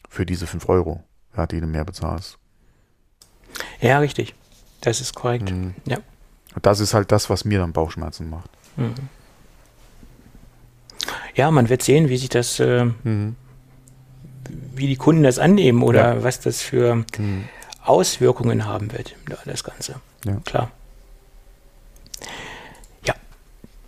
für 0.07 0.25
diese 0.25 0.47
5 0.47 0.69
Euro, 0.69 1.03
ja, 1.35 1.47
die 1.47 1.59
du 1.59 1.67
mehr 1.67 1.85
bezahlst. 1.85 2.37
Ja, 3.81 3.99
richtig. 3.99 4.35
Das 4.81 5.01
ist 5.01 5.15
korrekt. 5.15 5.51
Mhm. 5.51 5.75
Ja. 5.85 5.97
Und 6.55 6.65
das 6.65 6.79
ist 6.79 6.93
halt 6.93 7.11
das, 7.11 7.29
was 7.29 7.45
mir 7.45 7.59
dann 7.59 7.73
Bauchschmerzen 7.73 8.29
macht. 8.29 8.49
Mhm. 8.77 8.95
Ja, 11.35 11.51
man 11.51 11.69
wird 11.69 11.83
sehen, 11.83 12.09
wie 12.09 12.17
sich 12.17 12.29
das, 12.29 12.59
äh, 12.59 12.85
mhm. 12.85 13.35
wie 14.75 14.87
die 14.87 14.95
Kunden 14.95 15.23
das 15.23 15.39
annehmen 15.39 15.83
oder 15.83 16.15
ja. 16.15 16.23
was 16.23 16.39
das 16.39 16.61
für 16.61 16.95
mhm. 17.17 17.45
Auswirkungen 17.83 18.65
haben 18.65 18.91
wird, 18.91 19.15
das 19.45 19.63
Ganze. 19.63 19.95
Ja. 20.25 20.35
Klar. 20.45 20.71
Ja, 23.05 23.15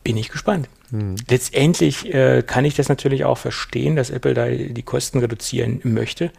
bin 0.04 0.18
ich 0.18 0.30
gespannt. 0.30 0.70
Mhm. 0.92 1.16
Letztendlich 1.30 2.14
äh, 2.14 2.44
kann 2.46 2.66
ich 2.66 2.76
das 2.76 2.90
natürlich 2.90 3.26
auch 3.26 3.38
verstehen, 3.38 3.96
dass 3.96 4.10
Apple 4.10 4.34
da 4.34 4.48
die 4.48 4.84
Kosten 4.84 5.20
reduzieren 5.20 5.82
möchte. 5.84 6.32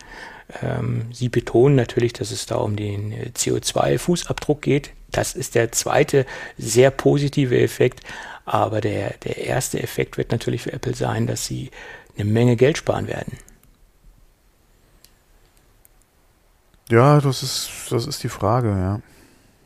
Ähm, 0.62 1.06
sie 1.12 1.28
betonen 1.28 1.76
natürlich, 1.76 2.12
dass 2.12 2.30
es 2.30 2.46
da 2.46 2.56
um 2.56 2.76
den 2.76 3.12
äh, 3.12 3.30
CO2-Fußabdruck 3.34 4.60
geht. 4.60 4.90
Das 5.10 5.34
ist 5.34 5.54
der 5.54 5.72
zweite 5.72 6.26
sehr 6.58 6.90
positive 6.90 7.58
Effekt. 7.58 8.00
Aber 8.44 8.80
der, 8.80 9.14
der 9.18 9.38
erste 9.38 9.82
Effekt 9.82 10.18
wird 10.18 10.32
natürlich 10.32 10.62
für 10.62 10.72
Apple 10.72 10.94
sein, 10.94 11.26
dass 11.26 11.46
sie 11.46 11.70
eine 12.16 12.24
Menge 12.24 12.56
Geld 12.56 12.78
sparen 12.78 13.06
werden. 13.06 13.38
Ja, 16.90 17.20
das 17.20 17.42
ist, 17.42 17.70
das 17.90 18.06
ist 18.06 18.22
die 18.22 18.28
Frage, 18.28 18.68
ja. 18.68 19.00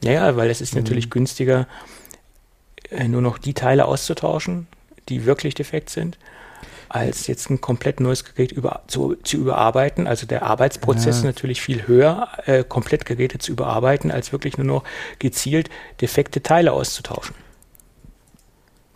Naja, 0.04 0.36
weil 0.36 0.50
es 0.50 0.60
ist 0.60 0.74
mhm. 0.74 0.82
natürlich 0.82 1.10
günstiger, 1.10 1.66
äh, 2.90 3.08
nur 3.08 3.22
noch 3.22 3.38
die 3.38 3.54
Teile 3.54 3.86
auszutauschen, 3.86 4.68
die 5.08 5.24
wirklich 5.24 5.54
defekt 5.54 5.90
sind 5.90 6.18
als 6.88 7.26
jetzt 7.26 7.50
ein 7.50 7.60
komplett 7.60 8.00
neues 8.00 8.24
Gerät 8.24 8.52
über, 8.52 8.82
zu, 8.86 9.16
zu 9.22 9.36
überarbeiten. 9.38 10.06
Also 10.06 10.26
der 10.26 10.44
Arbeitsprozess 10.44 11.04
ja. 11.04 11.10
ist 11.10 11.24
natürlich 11.24 11.60
viel 11.60 11.86
höher, 11.86 12.28
äh, 12.46 12.64
komplett 12.64 13.04
Geräte 13.06 13.38
zu 13.38 13.52
überarbeiten, 13.52 14.10
als 14.10 14.32
wirklich 14.32 14.56
nur 14.56 14.66
noch 14.66 14.84
gezielt 15.18 15.68
defekte 16.00 16.42
Teile 16.42 16.72
auszutauschen. 16.72 17.34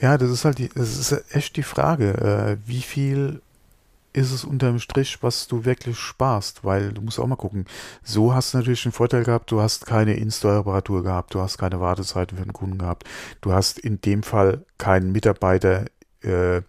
Ja, 0.00 0.16
das 0.16 0.30
ist 0.30 0.44
halt 0.44 0.58
die, 0.58 0.68
das 0.70 0.96
ist 0.96 1.34
echt 1.34 1.56
die 1.56 1.62
Frage, 1.62 2.14
äh, 2.14 2.56
wie 2.66 2.80
viel 2.80 3.42
ist 4.12 4.32
es 4.32 4.44
unterm 4.44 4.80
Strich, 4.80 5.22
was 5.22 5.46
du 5.46 5.64
wirklich 5.64 5.98
sparst, 5.98 6.64
weil 6.64 6.92
du 6.92 7.00
musst 7.02 7.20
auch 7.20 7.26
mal 7.26 7.36
gucken. 7.36 7.66
So 8.02 8.34
hast 8.34 8.52
du 8.52 8.58
natürlich 8.58 8.82
den 8.82 8.92
Vorteil 8.92 9.24
gehabt, 9.24 9.50
du 9.52 9.60
hast 9.60 9.86
keine 9.86 10.14
In-Store-Reparatur 10.14 11.04
gehabt, 11.04 11.34
du 11.34 11.40
hast 11.40 11.58
keine 11.58 11.80
Wartezeiten 11.80 12.36
für 12.36 12.44
den 12.44 12.52
Kunden 12.52 12.78
gehabt, 12.78 13.04
du 13.40 13.52
hast 13.52 13.78
in 13.78 14.00
dem 14.00 14.22
Fall 14.22 14.64
keinen 14.78 15.12
Mitarbeiter 15.12 15.86
äh, 16.22 16.62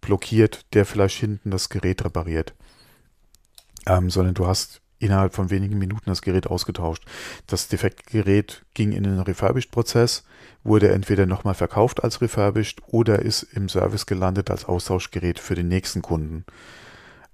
blockiert, 0.00 0.66
der 0.74 0.84
vielleicht 0.84 1.18
hinten 1.18 1.50
das 1.50 1.68
Gerät 1.68 2.04
repariert, 2.04 2.54
ähm, 3.86 4.10
sondern 4.10 4.34
du 4.34 4.46
hast 4.46 4.80
innerhalb 4.98 5.34
von 5.34 5.50
wenigen 5.50 5.78
Minuten 5.78 6.06
das 6.06 6.22
Gerät 6.22 6.46
ausgetauscht. 6.46 7.04
Das 7.46 7.68
defekte 7.68 8.10
Gerät 8.10 8.64
ging 8.74 8.92
in 8.92 9.04
den 9.04 9.18
Refurbished-Prozess, 9.18 10.24
wurde 10.62 10.90
entweder 10.92 11.26
nochmal 11.26 11.54
verkauft 11.54 12.02
als 12.02 12.20
Refurbished 12.20 12.82
oder 12.86 13.20
ist 13.20 13.42
im 13.42 13.68
Service 13.68 14.06
gelandet 14.06 14.50
als 14.50 14.64
Austauschgerät 14.64 15.38
für 15.38 15.54
den 15.54 15.68
nächsten 15.68 16.02
Kunden. 16.02 16.44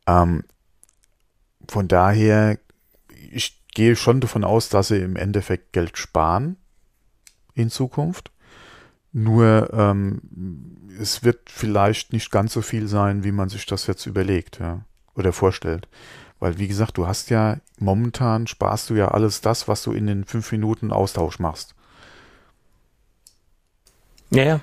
Ähm, 0.06 0.44
von 1.68 1.88
daher, 1.88 2.58
ich 3.30 3.62
gehe 3.74 3.94
schon 3.96 4.20
davon 4.20 4.44
aus, 4.44 4.68
dass 4.68 4.88
sie 4.88 4.98
im 4.98 5.16
Endeffekt 5.16 5.72
Geld 5.72 5.96
sparen 5.98 6.56
in 7.54 7.70
Zukunft. 7.70 8.32
Nur 9.12 9.72
ähm, 9.72 10.20
es 11.00 11.24
wird 11.24 11.50
vielleicht 11.50 12.12
nicht 12.12 12.30
ganz 12.30 12.52
so 12.52 12.62
viel 12.62 12.86
sein, 12.86 13.24
wie 13.24 13.32
man 13.32 13.48
sich 13.48 13.66
das 13.66 13.86
jetzt 13.86 14.06
überlegt 14.06 14.60
ja, 14.60 14.84
oder 15.14 15.32
vorstellt. 15.32 15.88
Weil, 16.40 16.58
wie 16.58 16.68
gesagt, 16.68 16.96
du 16.96 17.06
hast 17.06 17.30
ja 17.30 17.58
momentan 17.78 18.46
sparst 18.46 18.90
du 18.90 18.94
ja 18.94 19.08
alles 19.08 19.42
das, 19.42 19.68
was 19.68 19.82
du 19.82 19.92
in 19.92 20.06
den 20.06 20.24
fünf 20.24 20.50
Minuten 20.52 20.90
Austausch 20.90 21.38
machst. 21.38 21.74
Ja, 24.30 24.42
ja. 24.44 24.60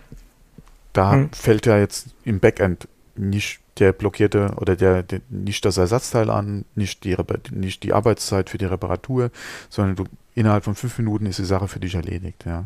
Da 0.93 1.13
hm. 1.13 1.29
fällt 1.31 1.65
ja 1.65 1.77
jetzt 1.77 2.07
im 2.23 2.39
Backend 2.39 2.87
nicht 3.15 3.59
der 3.79 3.93
blockierte 3.93 4.53
oder 4.57 4.75
der, 4.75 5.03
der, 5.03 5.21
nicht 5.29 5.63
das 5.65 5.77
Ersatzteil 5.77 6.29
an, 6.29 6.65
nicht 6.75 7.03
die, 7.03 7.15
nicht 7.51 7.83
die 7.83 7.93
Arbeitszeit 7.93 8.49
für 8.49 8.57
die 8.57 8.65
Reparatur, 8.65 9.29
sondern 9.69 9.95
du 9.95 10.05
innerhalb 10.33 10.63
von 10.63 10.75
fünf 10.75 10.97
Minuten 10.97 11.25
ist 11.25 11.39
die 11.39 11.45
Sache 11.45 11.67
für 11.67 11.79
dich 11.79 11.95
erledigt, 11.95 12.45
ja. 12.45 12.65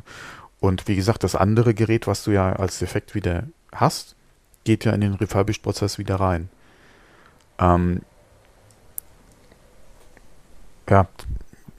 Und 0.60 0.88
wie 0.88 0.96
gesagt, 0.96 1.24
das 1.24 1.36
andere 1.36 1.74
Gerät, 1.74 2.06
was 2.06 2.24
du 2.24 2.32
ja 2.32 2.54
als 2.54 2.80
Defekt 2.80 3.16
wieder 3.16 3.46
hast, 3.74 4.16
geht 4.64 4.86
ja 4.86 4.92
in 4.94 5.02
den 5.02 5.16
Refurbished-Prozess 5.16 5.98
wieder 5.98 6.16
rein. 6.16 6.50
Ähm, 7.58 8.02
ja, 10.92 11.08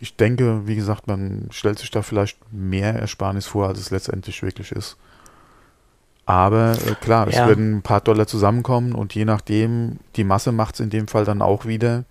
ich 0.01 0.17
denke, 0.17 0.67
wie 0.67 0.75
gesagt, 0.75 1.07
man 1.07 1.47
stellt 1.51 1.79
sich 1.79 1.91
da 1.91 2.03
vielleicht 2.03 2.39
mehr 2.51 2.95
Ersparnis 2.95 3.47
vor, 3.47 3.69
als 3.69 3.79
es 3.79 3.91
letztendlich 3.91 4.43
wirklich 4.43 4.73
ist. 4.73 4.97
Aber 6.25 6.73
äh, 6.73 6.95
klar, 7.01 7.31
ja. 7.31 7.43
es 7.43 7.49
werden 7.49 7.77
ein 7.77 7.83
paar 7.83 8.01
Dollar 8.01 8.27
zusammenkommen 8.27 8.95
und 8.95 9.15
je 9.15 9.25
nachdem, 9.25 9.99
die 10.17 10.25
Masse 10.25 10.51
macht 10.51 10.75
es 10.75 10.81
in 10.81 10.91
dem 10.91 11.09
Fall 11.09 11.25
dann 11.25 11.43
auch 11.43 11.67
wieder, 11.67 12.05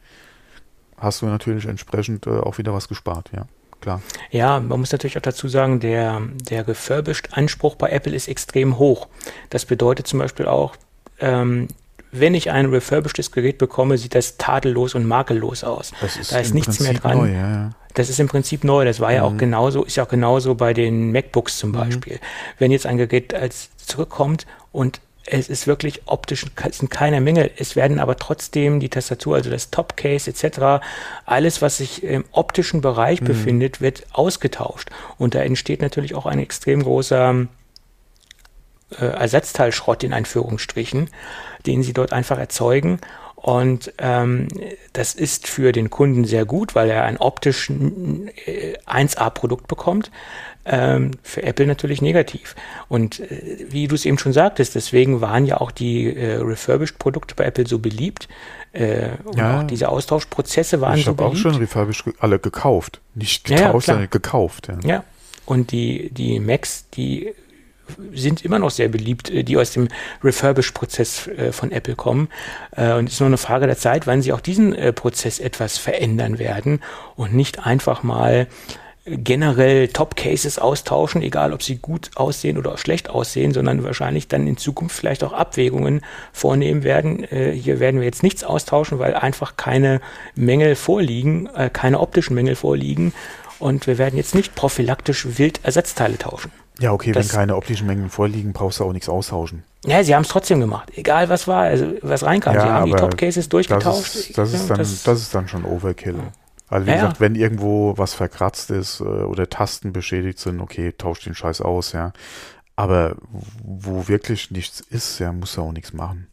hast 0.97 1.21
du 1.21 1.25
natürlich 1.25 1.65
entsprechend 1.65 2.27
äh, 2.27 2.39
auch 2.39 2.57
wieder 2.57 2.73
was 2.73 2.87
gespart, 2.87 3.31
ja. 3.35 3.45
Klar. 3.81 4.03
Ja, 4.29 4.59
man 4.59 4.79
muss 4.79 4.91
natürlich 4.91 5.17
auch 5.17 5.23
dazu 5.23 5.47
sagen, 5.47 5.79
der, 5.79 6.21
der 6.35 6.67
Refurbished-Anspruch 6.67 7.75
bei 7.75 7.89
Apple 7.89 8.13
ist 8.13 8.27
extrem 8.27 8.77
hoch. 8.77 9.07
Das 9.49 9.65
bedeutet 9.65 10.05
zum 10.05 10.19
Beispiel 10.19 10.45
auch, 10.45 10.75
ähm, 11.19 11.67
wenn 12.11 12.33
ich 12.33 12.51
ein 12.51 12.65
refurbishedes 12.67 13.31
Gerät 13.31 13.57
bekomme, 13.57 13.97
sieht 13.97 14.15
das 14.15 14.37
tadellos 14.37 14.95
und 14.95 15.05
makellos 15.05 15.63
aus. 15.63 15.93
Ist 16.01 16.31
da 16.31 16.39
ist 16.39 16.53
nichts 16.53 16.77
Prinzip 16.77 16.93
mehr 16.93 17.01
dran. 17.01 17.17
Neu, 17.17 17.27
ja, 17.31 17.49
ja. 17.51 17.69
Das 17.93 18.09
ist 18.09 18.19
im 18.19 18.27
Prinzip 18.27 18.63
neu. 18.63 18.85
Das 18.85 18.99
war 18.99 19.09
mhm. 19.09 19.15
ja 19.15 19.23
auch 19.23 19.33
mhm. 19.33 19.37
genauso, 19.37 19.83
ist 19.83 19.95
ja 19.97 20.03
auch 20.03 20.09
genauso 20.09 20.55
bei 20.55 20.73
den 20.73 21.11
MacBooks 21.11 21.57
zum 21.57 21.71
mhm. 21.71 21.75
Beispiel. 21.75 22.13
Mhm. 22.13 22.19
Wenn 22.59 22.71
jetzt 22.71 22.85
ein 22.85 22.97
Gerät 22.97 23.33
als 23.33 23.69
zurückkommt 23.77 24.45
und 24.71 25.01
es 25.25 25.49
ist 25.49 25.67
wirklich 25.67 26.01
optisch 26.07 26.45
sind 26.71 26.89
keine 26.89 27.21
Mängel. 27.21 27.51
Es 27.55 27.75
werden 27.75 27.99
aber 27.99 28.15
trotzdem 28.15 28.79
die 28.79 28.89
Tastatur, 28.89 29.35
also 29.35 29.49
das 29.49 29.69
Topcase 29.69 30.31
etc., 30.31 30.83
alles, 31.25 31.61
was 31.61 31.77
sich 31.77 32.03
im 32.03 32.25
optischen 32.31 32.81
Bereich 32.81 33.21
mhm. 33.21 33.25
befindet, 33.25 33.81
wird 33.81 34.03
ausgetauscht. 34.11 34.89
Und 35.17 35.35
da 35.35 35.39
entsteht 35.41 35.81
natürlich 35.81 36.15
auch 36.15 36.25
ein 36.25 36.39
extrem 36.39 36.83
großer 36.83 37.45
äh, 38.99 39.05
Ersatzteilschrott 39.05 40.03
in 40.03 40.13
Einführungsstrichen, 40.13 41.09
den 41.65 41.83
sie 41.83 41.93
dort 41.93 42.13
einfach 42.13 42.37
erzeugen. 42.37 42.99
Und 43.41 43.91
ähm, 43.97 44.49
das 44.93 45.15
ist 45.15 45.47
für 45.47 45.71
den 45.71 45.89
Kunden 45.89 46.25
sehr 46.25 46.45
gut, 46.45 46.75
weil 46.75 46.91
er 46.91 47.05
ein 47.05 47.17
optisch 47.17 47.71
äh, 47.71 48.77
1A-Produkt 48.85 49.67
bekommt. 49.67 50.11
Ähm, 50.63 51.11
für 51.23 51.41
Apple 51.41 51.65
natürlich 51.65 52.03
negativ. 52.03 52.55
Und 52.87 53.19
äh, 53.19 53.65
wie 53.69 53.87
du 53.87 53.95
es 53.95 54.05
eben 54.05 54.19
schon 54.19 54.31
sagtest, 54.31 54.75
deswegen 54.75 55.19
waren 55.19 55.47
ja 55.47 55.59
auch 55.59 55.71
die 55.71 56.15
äh, 56.15 56.35
Refurbished-Produkte 56.35 57.33
bei 57.33 57.45
Apple 57.45 57.65
so 57.65 57.79
beliebt. 57.79 58.27
Äh, 58.73 59.09
und 59.23 59.37
ja, 59.37 59.61
auch 59.61 59.63
diese 59.63 59.89
Austauschprozesse 59.89 60.79
waren 60.79 60.99
so 60.99 61.15
beliebt. 61.15 61.37
Ich 61.39 61.43
habe 61.43 61.49
auch 61.49 61.53
schon 61.53 61.61
Refurbished 61.61 62.05
alle 62.19 62.37
gekauft. 62.37 63.01
Nicht 63.15 63.45
getauscht, 63.45 63.87
ja, 63.87 63.93
sondern 63.93 64.09
gekauft. 64.11 64.67
Ja. 64.67 64.77
ja. 64.87 65.03
Und 65.47 65.71
die, 65.71 66.11
die 66.11 66.39
Macs, 66.39 66.89
die 66.91 67.33
sind 68.13 68.43
immer 68.43 68.59
noch 68.59 68.71
sehr 68.71 68.89
beliebt, 68.89 69.29
äh, 69.29 69.43
die 69.43 69.57
aus 69.57 69.71
dem 69.71 69.87
Refurbish-Prozess 70.23 71.27
äh, 71.27 71.51
von 71.51 71.71
Apple 71.71 71.95
kommen. 71.95 72.29
Äh, 72.75 72.93
und 72.93 73.07
es 73.07 73.13
ist 73.13 73.19
nur 73.19 73.27
eine 73.27 73.37
Frage 73.37 73.67
der 73.67 73.77
Zeit, 73.77 74.07
wann 74.07 74.21
sie 74.21 74.33
auch 74.33 74.41
diesen 74.41 74.75
Prozess 74.95 75.39
etwas 75.39 75.77
verändern 75.77 76.39
werden 76.39 76.81
und 77.15 77.33
nicht 77.33 77.65
einfach 77.65 78.03
mal 78.03 78.47
generell 79.05 79.87
Top-Cases 79.87 80.59
austauschen, 80.59 81.21
egal 81.21 81.53
ob 81.53 81.63
sie 81.63 81.77
gut 81.77 82.11
aussehen 82.15 82.57
oder 82.57 82.77
schlecht 82.77 83.09
aussehen, 83.09 83.51
sondern 83.51 83.83
wahrscheinlich 83.83 84.27
dann 84.27 84.45
in 84.47 84.57
Zukunft 84.57 84.95
vielleicht 84.95 85.23
auch 85.23 85.33
Abwägungen 85.33 86.01
vornehmen 86.31 86.83
werden. 86.83 87.25
hier 87.29 87.79
werden 87.79 87.99
wir 87.99 88.05
jetzt 88.05 88.21
nichts 88.21 88.43
austauschen, 88.43 88.99
weil 88.99 89.15
einfach 89.15 89.57
keine 89.57 90.01
Mängel 90.35 90.75
vorliegen, 90.75 91.49
keine 91.73 91.99
optischen 91.99 92.35
Mängel 92.35 92.55
vorliegen. 92.55 93.13
Und 93.57 93.87
wir 93.87 93.97
werden 93.97 94.17
jetzt 94.17 94.35
nicht 94.35 94.55
prophylaktisch 94.55 95.37
wild 95.37 95.61
Ersatzteile 95.63 96.17
tauschen. 96.17 96.51
Ja, 96.81 96.93
okay, 96.93 97.11
das, 97.11 97.29
wenn 97.29 97.35
keine 97.35 97.55
optischen 97.55 97.85
Mengen 97.85 98.09
vorliegen, 98.09 98.53
brauchst 98.53 98.79
du 98.79 98.85
auch 98.85 98.91
nichts 98.91 99.07
austauschen. 99.07 99.63
Ja, 99.85 100.03
sie 100.03 100.15
haben 100.15 100.23
es 100.23 100.29
trotzdem 100.29 100.59
gemacht. 100.59 100.91
Egal 100.95 101.29
was 101.29 101.47
war, 101.47 101.61
also 101.61 101.93
was 102.01 102.23
reinkam. 102.23 102.55
Ja, 102.55 102.61
sie 102.61 102.67
haben 102.67 102.85
die 102.87 102.93
Top-Cases 102.93 103.47
durchgetauscht. 103.49 104.15
Das 104.15 104.15
ist, 104.15 104.37
das, 104.37 104.53
ist 104.53 104.69
dann, 104.69 104.77
das, 104.79 105.03
das, 105.03 105.21
ist 105.21 105.35
dann 105.35 105.47
schon 105.47 105.63
Overkill. 105.63 106.15
Ja. 106.15 106.31
Also 106.69 106.87
wie 106.87 106.93
gesagt, 106.93 107.19
wenn 107.19 107.35
irgendwo 107.35 107.93
was 107.97 108.15
verkratzt 108.15 108.71
ist 108.71 108.99
äh, 108.99 109.03
oder 109.03 109.47
Tasten 109.47 109.93
beschädigt 109.93 110.39
sind, 110.39 110.59
okay, 110.59 110.91
tauscht 110.97 111.27
den 111.27 111.35
Scheiß 111.35 111.61
aus, 111.61 111.91
ja. 111.91 112.13
Aber 112.75 113.15
wo 113.63 114.07
wirklich 114.07 114.49
nichts 114.49 114.79
ist, 114.79 115.19
ja, 115.19 115.31
muss 115.33 115.57
er 115.57 115.63
auch 115.63 115.73
nichts 115.73 115.93
machen. 115.93 116.27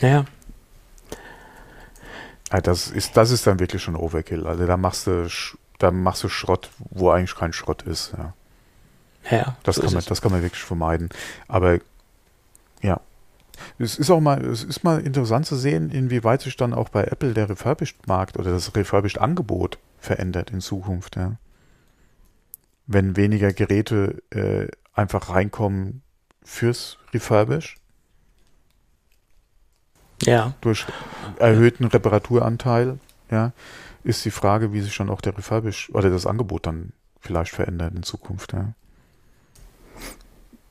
Ja. 0.00 0.24
ja. 2.52 2.60
Das 2.60 2.88
ist, 2.88 3.16
das 3.16 3.32
ist 3.32 3.44
dann 3.46 3.58
wirklich 3.58 3.82
schon 3.82 3.96
Overkill. 3.96 4.46
Also 4.46 4.66
da 4.66 4.76
machst 4.76 5.08
du, 5.08 5.28
da 5.78 5.90
machst 5.90 6.22
du 6.22 6.28
Schrott, 6.28 6.70
wo 6.78 7.10
eigentlich 7.10 7.34
kein 7.34 7.52
Schrott 7.52 7.82
ist, 7.82 8.12
ja. 8.16 8.34
Ja, 9.28 9.56
das, 9.62 9.76
so 9.76 9.82
kann 9.82 9.94
man, 9.94 10.04
das 10.06 10.22
kann 10.22 10.32
man 10.32 10.42
wirklich 10.42 10.62
vermeiden. 10.62 11.10
Aber 11.48 11.78
ja, 12.82 13.00
es 13.78 13.98
ist 13.98 14.10
auch 14.10 14.20
mal, 14.20 14.44
es 14.44 14.64
ist 14.64 14.84
mal 14.84 15.00
interessant 15.00 15.46
zu 15.46 15.56
sehen, 15.56 15.90
inwieweit 15.90 16.42
sich 16.42 16.56
dann 16.56 16.74
auch 16.74 16.88
bei 16.88 17.04
Apple 17.04 17.34
der 17.34 17.48
Refurbished-Markt 17.48 18.38
oder 18.38 18.50
das 18.50 18.74
Refurbished-Angebot 18.74 19.78
verändert 19.98 20.50
in 20.50 20.60
Zukunft. 20.60 21.16
Ja. 21.16 21.36
Wenn 22.86 23.16
weniger 23.16 23.52
Geräte 23.52 24.22
äh, 24.30 24.68
einfach 24.94 25.30
reinkommen 25.30 26.02
fürs 26.42 26.98
Refurbish. 27.12 27.76
Ja. 30.22 30.54
Durch 30.60 30.86
erhöhten 31.38 31.86
Reparaturanteil, 31.86 32.98
ja, 33.30 33.52
ist 34.02 34.24
die 34.24 34.30
Frage, 34.30 34.72
wie 34.72 34.80
sich 34.80 34.96
dann 34.96 35.10
auch 35.10 35.20
der 35.20 35.36
Refurbish 35.36 35.90
oder 35.90 36.10
das 36.10 36.26
Angebot 36.26 36.66
dann 36.66 36.92
vielleicht 37.20 37.52
verändert 37.52 37.94
in 37.94 38.02
Zukunft. 38.02 38.52
Ja. 38.52 38.74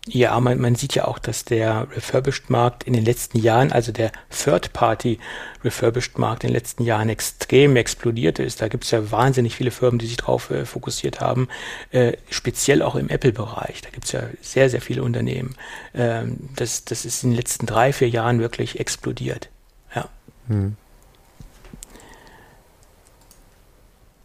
Ja, 0.08 0.40
man, 0.40 0.60
man 0.60 0.76
sieht 0.76 0.96
ja 0.96 1.06
auch, 1.06 1.20
dass 1.20 1.46
der 1.46 1.88
Refurbished-Markt 1.92 2.86
in 2.86 2.94
den 2.94 3.04
letzten 3.04 3.38
Jahren, 3.38 3.72
also 3.72 3.92
der 3.92 4.12
Third-Party-Refurbished-Markt 4.32 6.44
in 6.44 6.48
den 6.48 6.56
letzten 6.56 6.84
Jahren 6.84 7.10
extrem 7.10 7.76
explodiert 7.76 8.40
ist. 8.40 8.62
Da 8.62 8.70
gibt 8.70 8.86
es 8.86 8.92
ja 8.92 9.12
wahnsinnig 9.12 9.56
viele 9.56 9.72
Firmen, 9.72 10.00
die 10.00 10.08
sich 10.08 10.18
darauf 10.18 10.50
äh, 10.52 10.66
fokussiert 10.66 11.20
haben, 11.20 11.50
äh, 11.92 12.14
speziell 12.30 12.82
auch 12.82 12.96
im 12.96 13.10
Apple-Bereich. 13.10 13.82
Da 13.82 13.90
gibt 13.90 14.06
es 14.06 14.14
ja 14.14 14.22
sehr, 14.42 14.70
sehr 14.70 14.82
viele 14.82 15.04
Unternehmen. 15.04 15.56
Ähm, 15.94 16.50
das, 16.56 16.86
das 16.86 17.04
ist 17.06 17.24
in 17.24 17.32
den 17.32 17.38
letzten 17.38 17.66
drei, 17.66 17.92
vier 17.94 18.10
Jahren 18.10 18.40
wirklich 18.40 18.80
explodiert. 18.80 19.50
Ja. 19.94 20.08
Hm. 20.48 20.78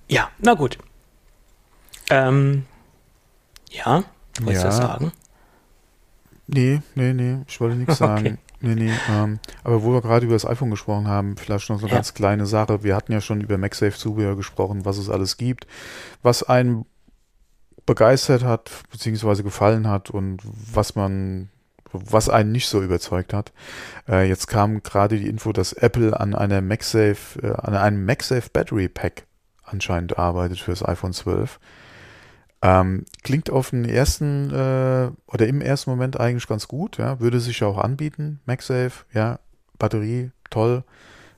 Ja, 0.09 0.31
na 0.39 0.55
gut. 0.55 0.79
Ähm, 2.11 2.65
ja, 3.71 4.05
wolltest 4.41 4.65
ja. 4.65 4.71
du 4.71 4.77
sagen? 4.77 5.13
Nee, 6.47 6.83
nee, 6.95 7.13
nee, 7.13 7.39
ich 7.47 7.61
wollte 7.61 7.77
nichts 7.77 7.99
sagen. 7.99 8.27
Okay. 8.27 8.39
Nee, 8.61 8.75
nee. 8.75 8.93
Ähm, 9.11 9.41
aber 9.63 9.83
wo 9.83 9.93
wir 9.93 10.01
gerade 10.01 10.25
über 10.25 10.35
das 10.35 10.47
iPhone 10.47 10.71
gesprochen 10.71 11.07
haben, 11.07 11.37
vielleicht 11.37 11.69
noch 11.69 11.79
so 11.79 11.85
eine 11.85 11.91
ja. 11.91 11.99
ganz 11.99 12.15
kleine 12.15 12.47
Sache. 12.47 12.83
Wir 12.83 12.97
hatten 12.97 13.13
ja 13.13 13.21
schon 13.21 13.43
über 13.43 13.59
MagSafe-Zubehör 13.59 14.37
gesprochen, 14.37 14.87
was 14.87 14.97
es 14.97 15.11
alles 15.11 15.37
gibt, 15.37 15.67
was 16.23 16.43
einen 16.43 16.87
begeistert 17.85 18.43
hat, 18.43 18.71
beziehungsweise 18.91 19.43
gefallen 19.43 19.89
hat 19.89 20.09
und 20.09 20.41
was 20.45 20.95
man 20.95 21.51
was 21.95 22.29
einen 22.29 22.53
nicht 22.53 22.67
so 22.67 22.83
überzeugt 22.83 23.33
hat. 23.33 23.53
Äh, 24.09 24.29
jetzt 24.29 24.49
kam 24.49 24.83
gerade 24.83 25.17
die 25.19 25.29
Info, 25.29 25.53
dass 25.53 25.73
Apple 25.73 26.19
an 26.19 26.35
einer 26.35 26.61
MagSafe, 26.61 27.41
äh, 27.41 27.53
an 27.53 27.75
einem 27.77 28.05
MagSafe 28.05 28.51
Battery 28.53 28.89
Pack 28.89 29.27
anscheinend 29.63 30.19
arbeitet 30.19 30.59
für 30.59 30.73
das 30.73 30.85
iPhone 30.85 31.13
12. 31.13 31.61
Ähm, 32.65 33.05
klingt 33.23 33.51
auf 33.51 33.71
den 33.71 33.85
ersten 33.85 34.51
äh, 34.51 35.11
oder 35.27 35.47
im 35.47 35.61
ersten 35.61 35.91
Moment 35.91 36.19
eigentlich 36.19 36.47
ganz 36.47 36.67
gut, 36.67 36.97
ja, 36.97 37.21
würde 37.21 37.39
sich 37.39 37.63
auch 37.63 37.77
anbieten. 37.77 38.41
MagSafe, 38.47 39.05
ja, 39.13 39.39
Batterie, 39.79 40.31
toll, 40.49 40.83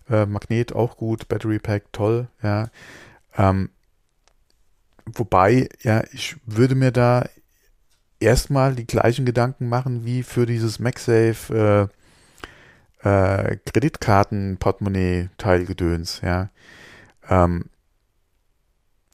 äh, 0.09 0.25
Magnet 0.25 0.73
auch 0.73 0.97
gut, 0.97 1.27
Battery 1.27 1.59
Pack, 1.59 1.87
toll, 1.91 2.29
ja. 2.45 2.69
Ähm, 3.37 3.71
wobei, 5.05 5.69
ja, 5.83 6.05
ich 6.13 6.37
würde 6.47 6.77
mir 6.77 6.93
da 6.93 7.29
erstmal 8.21 8.77
die 8.77 8.87
gleichen 8.87 9.27
Gedanken 9.27 9.69
machen 9.69 10.05
wie 10.05 10.23
für 10.23 10.47
dieses 10.47 10.79
MagSafe 10.79 11.91
äh, 13.03 13.09
äh, 13.09 13.57
Kreditkarten-Portemonnaie-Teilgedöns, 13.67 16.21
ja. 16.23 16.51
Ähm, 17.29 17.65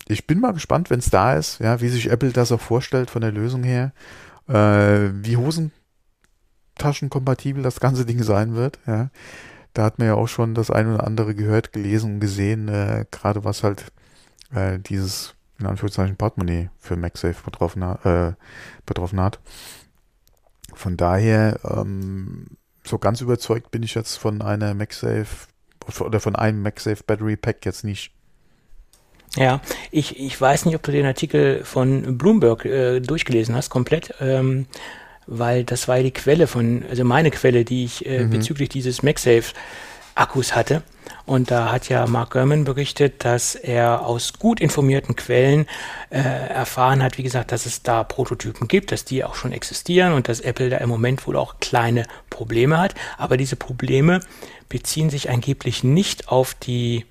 ich 0.09 0.27
bin 0.27 0.41
mal 0.41 0.53
gespannt, 0.53 0.91
wenn 0.91 0.99
es 0.99 1.11
da 1.11 1.37
ist, 1.37 1.61
ja, 1.61 1.81
wie 1.81 1.89
sich 1.89 2.11
Apple 2.11 2.33
das 2.33 2.51
auch 2.53 2.61
vorstellt 2.61 3.11
von 3.11 3.23
der 3.23 3.33
Lösung 3.33 3.63
her, 3.63 3.93
äh, 4.49 5.11
wie 5.13 5.37
hosentaschenkompatibel 5.37 7.63
das 7.63 7.81
ganze 7.81 8.07
Ding 8.07 8.23
sein 8.23 8.55
wird, 8.55 8.79
ja. 8.87 9.11
Da 9.75 9.85
hat 9.85 9.99
man 9.99 10.09
ja 10.09 10.15
auch 10.15 10.29
schon 10.29 10.55
das 10.55 10.71
ein 10.71 10.93
oder 10.93 11.07
andere 11.07 11.35
gehört, 11.35 11.73
gelesen 11.73 12.21
gesehen, 12.21 12.69
äh, 12.69 13.07
gerade 13.11 13.45
was 13.45 13.63
halt 13.63 13.91
äh, 14.55 14.79
dieses, 14.79 15.35
in 15.59 15.67
Anführungszeichen, 15.67 16.17
Portemonnaie 16.17 16.69
für 16.79 16.97
MagSafe 16.97 17.43
betroffen, 17.43 17.81
äh, 17.83 18.35
betroffen 18.85 19.19
hat. 19.19 19.41
Von 20.75 20.99
daher, 20.99 21.59
ähm, 21.65 22.49
so 22.85 22.99
ganz 22.99 23.21
überzeugt 23.21 23.71
bin 23.71 23.83
ich 23.83 23.95
jetzt 23.95 24.17
von 24.17 24.43
einer 24.43 24.75
MagSafe 24.75 25.49
oder 26.01 26.21
von 26.21 26.37
einem 26.37 26.63
MagSafe 26.63 27.03
Battery 27.05 27.37
Pack 27.37 27.65
jetzt 27.65 27.85
nicht. 27.85 28.13
Ja, 29.37 29.61
ich, 29.91 30.19
ich 30.21 30.39
weiß 30.39 30.67
nicht, 30.67 30.75
ob 30.75 30.83
du 30.83 30.93
den 30.93 31.07
Artikel 31.07 31.65
von 31.65 32.19
Bloomberg 32.19 32.65
äh, 32.67 33.01
durchgelesen 33.01 33.55
hast, 33.55 33.71
komplett, 33.71 34.15
ähm, 34.21 34.67
weil 35.27 35.65
das 35.65 35.89
war 35.89 35.99
die 36.01 36.11
Quelle 36.11 36.47
von, 36.47 36.85
also 36.91 37.05
meine 37.05 37.31
Quelle, 37.31 37.65
die 37.65 37.85
ich 37.85 38.05
äh, 38.05 38.25
mhm. 38.25 38.31
bezüglich 38.31 38.69
dieses 38.69 39.03
MagSafe 39.03 39.55
Akkus 40.15 40.55
hatte. 40.55 40.83
Und 41.25 41.51
da 41.51 41.71
hat 41.71 41.89
ja 41.89 42.07
Mark 42.07 42.33
Gurman 42.33 42.65
berichtet, 42.65 43.25
dass 43.25 43.55
er 43.55 44.05
aus 44.05 44.35
gut 44.35 44.61
informierten 44.61 45.17
Quellen 45.17 45.67
äh, 46.11 46.19
erfahren 46.19 47.03
hat, 47.03 47.17
wie 47.17 47.23
gesagt, 47.23 47.53
dass 47.53 47.65
es 47.65 47.83
da 47.83 48.03
Prototypen 48.05 48.69
gibt, 48.69 48.93
dass 48.93 49.05
die 49.05 49.25
auch 49.25 49.35
schon 49.35 49.53
existieren 49.53 50.13
und 50.13 50.29
dass 50.29 50.41
Apple 50.41 50.69
da 50.69 50.79
im 50.79 50.89
Moment 50.89 51.27
wohl 51.27 51.37
auch 51.37 51.61
kleine 51.61 52.05
Probleme 52.29 52.79
hat. 52.79 52.95
Aber 53.19 53.37
diese 53.37 53.57
Probleme 53.57 54.21
beziehen 54.69 55.11
sich 55.11 55.31
angeblich 55.31 55.85
nicht 55.85 56.29
auf 56.29 56.55
die 56.55 57.07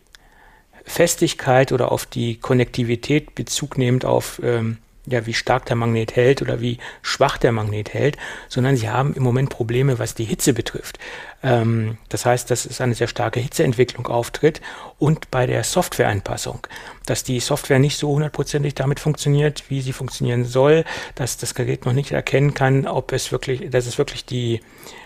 Festigkeit 0.85 1.71
oder 1.71 1.91
auf 1.91 2.05
die 2.05 2.37
Konnektivität 2.37 3.35
Bezug 3.35 3.77
nehmend 3.77 4.05
auf 4.05 4.41
ähm, 4.43 4.77
ja, 5.07 5.25
wie 5.25 5.33
stark 5.33 5.65
der 5.65 5.75
Magnet 5.75 6.15
hält 6.15 6.41
oder 6.41 6.61
wie 6.61 6.77
schwach 7.01 7.37
der 7.37 7.51
Magnet 7.51 7.93
hält, 7.93 8.17
sondern 8.47 8.77
sie 8.77 8.89
haben 8.89 9.13
im 9.15 9.23
Moment 9.23 9.49
Probleme, 9.49 9.97
was 9.99 10.13
die 10.13 10.25
Hitze 10.25 10.53
betrifft. 10.53 10.99
Ähm, 11.43 11.97
das 12.09 12.25
heißt, 12.25 12.51
dass 12.51 12.65
es 12.65 12.81
eine 12.81 12.93
sehr 12.93 13.07
starke 13.07 13.39
Hitzeentwicklung 13.39 14.07
auftritt 14.07 14.61
und 14.99 15.31
bei 15.31 15.47
der 15.47 15.63
Softwareanpassung, 15.63 16.67
dass 17.05 17.23
die 17.23 17.39
Software 17.39 17.79
nicht 17.79 17.97
so 17.97 18.11
hundertprozentig 18.11 18.75
damit 18.75 18.99
funktioniert, 18.99 19.63
wie 19.69 19.81
sie 19.81 19.93
funktionieren 19.93 20.45
soll, 20.45 20.85
dass 21.15 21.37
das 21.37 21.55
Gerät 21.55 21.85
noch 21.85 21.93
nicht 21.93 22.11
erkennen 22.11 22.53
kann, 22.53 22.85
ob 22.85 23.11
es 23.11 23.31
wirklich, 23.31 23.69
dass 23.71 23.87
es 23.87 23.97
wirklich 23.97 24.25
die 24.25 24.61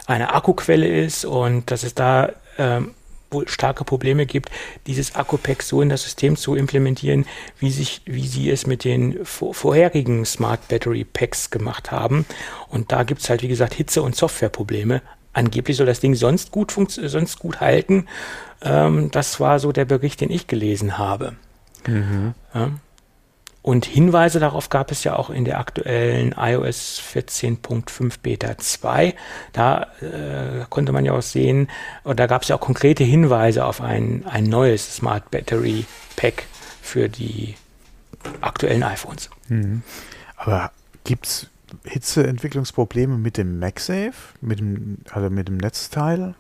eine 0.08 0.34
Akkuquelle 0.34 0.88
ist 0.88 1.24
und 1.26 1.72
dass 1.72 1.84
es 1.84 1.96
da 1.96 2.34
ähm, 2.58 2.94
starke 3.46 3.84
Probleme 3.84 4.26
gibt, 4.26 4.50
dieses 4.88 5.16
Akku-Pack 5.16 5.64
so 5.64 5.82
in 5.82 5.90
das 5.90 6.04
System 6.04 6.36
zu 6.36 6.56
implementieren, 6.56 7.26
wie, 7.60 7.72
sich, 7.72 8.02
wie 8.06 8.28
sie 8.28 8.50
es 8.50 8.68
mit 8.68 8.84
den 8.84 9.26
vorherigen 9.26 10.26
Smart 10.26 10.68
Battery 10.68 11.04
Packs 11.04 11.50
gemacht 11.50 11.92
haben. 11.92 12.26
Und 12.70 12.92
da 12.92 13.04
gibt 13.04 13.22
es 13.22 13.30
halt, 13.30 13.42
wie 13.42 13.48
gesagt, 13.48 13.74
Hitze- 13.74 14.02
und 14.02 14.16
Softwareprobleme. 14.16 15.02
Angeblich 15.34 15.76
soll 15.76 15.86
das 15.86 16.00
Ding 16.00 16.16
sonst 16.16 16.52
gut, 16.52 16.72
sonst 16.72 17.40
gut 17.40 17.60
halten. 17.60 18.08
Ähm, 18.62 19.12
das 19.12 19.40
war 19.40 19.60
so 19.60 19.72
der 19.72 19.86
Bericht, 19.86 20.22
den 20.22 20.32
ich 20.32 20.48
gelesen 20.48 20.98
habe. 20.98 21.36
Mhm. 21.88 22.34
Ja. 22.54 22.72
Und 23.66 23.86
Hinweise 23.88 24.40
darauf 24.40 24.70
gab 24.70 24.92
es 24.92 25.04
ja 25.04 25.16
auch 25.16 25.32
in 25.32 25.44
der 25.44 25.58
aktuellen 25.60 26.36
iOS 26.38 27.02
14.5 27.02 28.20
Beta 28.22 28.60
2. 28.60 29.16
Da 29.54 29.88
äh, 30.02 30.66
konnte 30.70 30.92
man 30.92 31.04
ja 31.04 31.14
auch 31.14 31.24
sehen, 31.24 31.68
und 32.04 32.20
da 32.20 32.28
gab 32.28 32.44
es 32.44 32.50
ja 32.50 32.58
auch 32.58 32.60
konkrete 32.60 33.04
Hinweise 33.04 33.66
auf 33.66 33.82
ein, 33.82 34.24
ein 34.28 34.44
neues 34.44 34.98
Smart 34.98 35.32
Battery 35.32 35.86
Pack 36.16 36.44
für 36.80 37.10
die 37.10 37.56
aktuellen 38.40 38.84
iPhones. 38.84 39.32
Mhm. 39.48 39.82
Aber 40.36 40.72
gibt 41.04 41.26
es 41.26 41.48
Hitzeentwicklungsprobleme 41.86 43.18
mit 43.18 43.36
dem 43.38 43.58
MagSafe, 43.58 44.14
mit 44.42 44.60
dem, 44.60 45.00
also 45.12 45.32
mit 45.32 45.48
dem 45.48 45.58
Netzteil? 45.58 46.36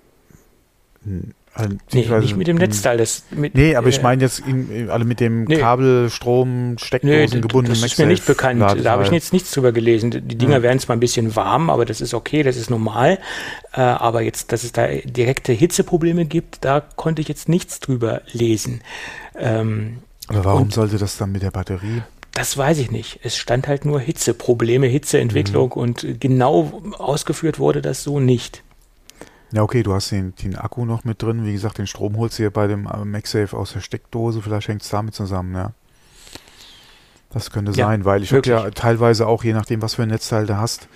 Also, 1.57 1.77
nee, 1.94 2.06
nicht 2.19 2.36
mit 2.36 2.48
dem 2.48 2.57
Netzteil. 2.57 2.98
Das 2.98 3.23
mit, 3.32 3.56
nee, 3.56 3.77
aber 3.77 3.88
ich 3.88 3.99
äh, 3.99 4.03
meine 4.03 4.23
jetzt 4.23 4.44
alle 4.90 5.06
mit 5.06 5.22
dem 5.22 5.45
nee. 5.45 5.56
Kabel, 5.56 6.10
Strom, 6.10 6.76
Steckdosen 6.77 7.38
nee, 7.38 7.41
gebundenen 7.41 7.82
Das 7.82 7.94
ist 7.94 7.98
mir 7.98 8.07
nicht 8.07 8.26
bekannt. 8.26 8.61
Da 8.61 8.91
habe 8.91 9.03
ich 9.03 9.11
jetzt 9.11 9.32
nichts 9.32 9.52
drüber 9.52 9.72
gelesen. 9.72 10.11
Die 10.11 10.38
Dinger 10.38 10.57
ja. 10.57 10.64
werden 10.64 10.80
zwar 10.80 10.98
ein 10.98 10.99
bisschen 10.99 11.34
warm, 11.38 11.69
aber 11.69 11.86
das 11.86 12.02
ist 12.02 12.14
okay, 12.14 12.44
das 12.44 12.57
ist 12.57 12.69
normal. 12.69 13.19
Äh, 13.72 13.80
aber 13.80 14.22
jetzt, 14.22 14.52
dass 14.52 14.65
es 14.65 14.73
da 14.73 14.88
direkte 14.88 15.53
Hitzeprobleme 15.53 16.26
gibt, 16.26 16.65
da 16.65 16.82
konnte 16.82 17.22
ich 17.22 17.30
jetzt 17.30 17.48
nichts 17.48 17.80
drüber 17.80 18.22
lesen. 18.34 18.82
Ähm, 19.38 19.99
aber 20.27 20.44
warum 20.44 20.72
sollte 20.72 20.98
das 20.98 21.18
dann 21.18 21.32
mit 21.32 21.41
der 21.41 21.52
Batterie? 21.52 22.03
Das 22.34 22.57
weiß 22.57 22.80
ich 22.80 22.91
nicht. 22.91 23.22
Es 23.23 23.38
stand 23.38 23.69
halt 23.69 23.86
nur 23.86 24.02
Hitzeprobleme, 24.02 24.88
Hitzeentwicklung 24.88 25.69
mhm. 25.69 25.82
und 25.82 26.19
genau 26.19 26.82
ausgeführt 26.98 27.60
wurde 27.60 27.82
das 27.82 28.03
so 28.03 28.19
nicht. 28.19 28.64
Ja, 29.56 29.64
okay, 29.64 29.84
du 29.84 29.94
hast 29.94 30.11
den, 30.11 30.36
den 30.36 30.57
Akku 30.57 30.84
noch 30.84 31.06
mit 31.06 31.23
drin. 31.23 31.45
Wie 31.45 31.53
gesagt, 31.53 31.77
den 31.77 31.88
Strom 31.88 32.18
holst 32.18 32.40
du 32.40 32.44
ja 32.44 32.49
bei 32.49 32.68
dem 32.68 32.88
äh, 32.88 33.06
MagSafe 33.06 33.56
aus 33.56 33.72
der 33.72 33.80
Steckdose. 33.80 34.41
Vielleicht 34.41 34.68
hängt 34.68 34.82
es 34.82 34.90
damit 34.90 35.15
zusammen, 35.15 35.56
ja. 35.56 35.72
Das 37.30 37.52
könnte 37.52 37.72
ja, 37.72 37.88
sein, 37.88 38.03
weil 38.03 38.22
ich 38.22 38.34
habe 38.34 38.48
ja 38.49 38.69
teilweise 38.72 39.27
auch, 39.27 39.45
je 39.45 39.53
nachdem, 39.53 39.82
was 39.82 39.95
für 39.95 40.03
ein 40.03 40.10
Netzteil 40.10 40.45
du 40.45 40.57
hast, 40.57 40.90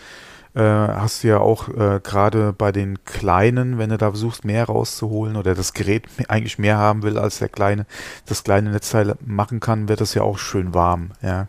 äh, 0.55 0.61
hast 0.61 1.23
du 1.23 1.29
ja 1.29 1.37
auch 1.37 1.69
äh, 1.69 2.01
gerade 2.03 2.51
bei 2.51 2.73
den 2.73 3.01
kleinen, 3.05 3.77
wenn 3.77 3.91
du 3.91 3.97
da 3.97 4.09
versuchst, 4.09 4.43
mehr 4.43 4.65
rauszuholen 4.65 5.37
oder 5.37 5.55
das 5.55 5.73
Gerät 5.73 6.07
eigentlich 6.27 6.59
mehr 6.59 6.77
haben 6.77 7.03
will, 7.03 7.17
als 7.17 7.39
der 7.39 7.47
kleine, 7.47 7.85
das 8.25 8.43
kleine 8.43 8.71
Netzteil 8.71 9.15
machen 9.25 9.61
kann, 9.61 9.87
wird 9.87 10.01
das 10.01 10.13
ja 10.15 10.23
auch 10.23 10.37
schön 10.37 10.73
warm, 10.73 11.11
ja. 11.21 11.47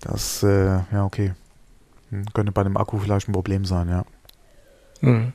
Das, 0.00 0.42
äh, 0.42 0.78
ja, 0.90 1.04
okay. 1.04 1.34
Hm, 2.08 2.24
könnte 2.32 2.52
bei 2.52 2.62
dem 2.62 2.78
Akku 2.78 2.98
vielleicht 2.98 3.28
ein 3.28 3.32
Problem 3.32 3.66
sein, 3.66 3.90
ja. 3.90 4.04
Mhm. 5.02 5.34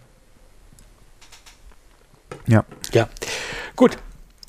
Ja. 2.49 2.65
Ja. 2.93 3.07
Gut. 3.75 3.97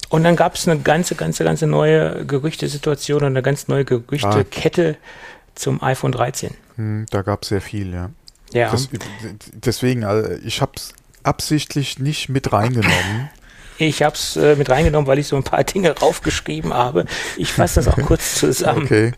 Und 0.08 0.24
dann 0.24 0.34
gab 0.34 0.56
es 0.56 0.66
eine 0.66 0.80
ganze, 0.80 1.14
ganze, 1.14 1.44
ganze 1.44 1.66
neue 1.66 2.26
Gerüchtesituation 2.26 3.20
und 3.22 3.26
eine 3.26 3.42
ganz 3.42 3.68
neue 3.68 3.84
Gerüchtekette 3.84 4.96
ah. 4.98 5.50
zum 5.54 5.82
iPhone 5.82 6.10
13. 6.10 6.56
Hm, 6.76 7.06
da 7.10 7.22
gab 7.22 7.42
es 7.42 7.50
sehr 7.50 7.60
viel, 7.60 7.92
ja. 7.92 8.10
Ja. 8.52 8.72
Das, 8.72 8.88
deswegen, 9.52 10.02
also 10.02 10.28
ich 10.44 10.60
habe 10.60 10.72
es 10.74 10.94
absichtlich 11.22 12.00
nicht 12.00 12.28
mit 12.28 12.52
reingenommen. 12.52 13.30
Ich 13.88 14.02
habe 14.02 14.14
es 14.14 14.36
äh, 14.36 14.56
mit 14.56 14.68
reingenommen, 14.68 15.06
weil 15.06 15.18
ich 15.18 15.26
so 15.26 15.36
ein 15.36 15.42
paar 15.42 15.64
Dinge 15.64 15.98
raufgeschrieben 15.98 16.74
habe. 16.74 17.06
Ich 17.36 17.52
fasse 17.52 17.76
das 17.76 17.88
auch 17.88 17.96
kurz 18.06 18.34
zusammen. 18.36 18.84
Okay. 18.84 19.12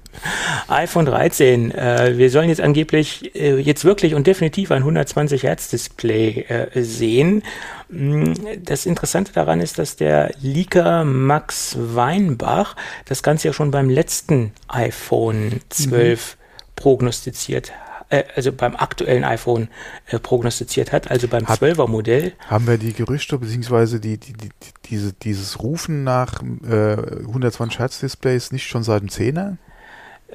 iPhone 0.68 1.06
13. 1.06 1.72
Äh, 1.72 2.16
wir 2.16 2.30
sollen 2.30 2.48
jetzt 2.48 2.60
angeblich 2.60 3.34
äh, 3.34 3.56
jetzt 3.56 3.84
wirklich 3.84 4.14
und 4.14 4.26
definitiv 4.26 4.70
ein 4.70 4.82
120 4.82 5.42
Hertz 5.42 5.68
Display 5.68 6.44
äh, 6.48 6.82
sehen. 6.82 7.42
Mm, 7.88 8.34
das 8.62 8.86
Interessante 8.86 9.32
daran 9.32 9.60
ist, 9.60 9.78
dass 9.78 9.96
der 9.96 10.32
Leaker 10.40 11.04
Max 11.04 11.76
Weinbach 11.78 12.76
das 13.06 13.22
Ganze 13.22 13.48
ja 13.48 13.52
schon 13.52 13.70
beim 13.70 13.90
letzten 13.90 14.52
iPhone 14.68 15.60
12 15.68 16.36
mhm. 16.36 16.72
prognostiziert 16.76 17.72
äh, 18.12 18.24
also 18.36 18.52
beim 18.52 18.76
aktuellen 18.76 19.24
iPhone 19.24 19.68
äh, 20.06 20.18
prognostiziert 20.18 20.92
hat, 20.92 21.10
also 21.10 21.28
beim 21.28 21.46
hat, 21.46 21.60
12er 21.60 21.88
Modell. 21.88 22.32
Haben 22.46 22.66
wir 22.66 22.78
die 22.78 22.92
Gerüchte 22.92 23.38
bzw. 23.38 23.98
Die, 23.98 24.18
die, 24.18 24.34
die, 24.34 24.50
diese, 24.84 25.12
dieses 25.12 25.62
Rufen 25.62 26.04
nach 26.04 26.42
äh, 26.64 26.96
120 27.26 27.78
Hertz 27.78 28.00
Displays 28.00 28.52
nicht 28.52 28.66
schon 28.66 28.82
seit 28.82 29.02
dem 29.02 29.08
10er? 29.08 29.56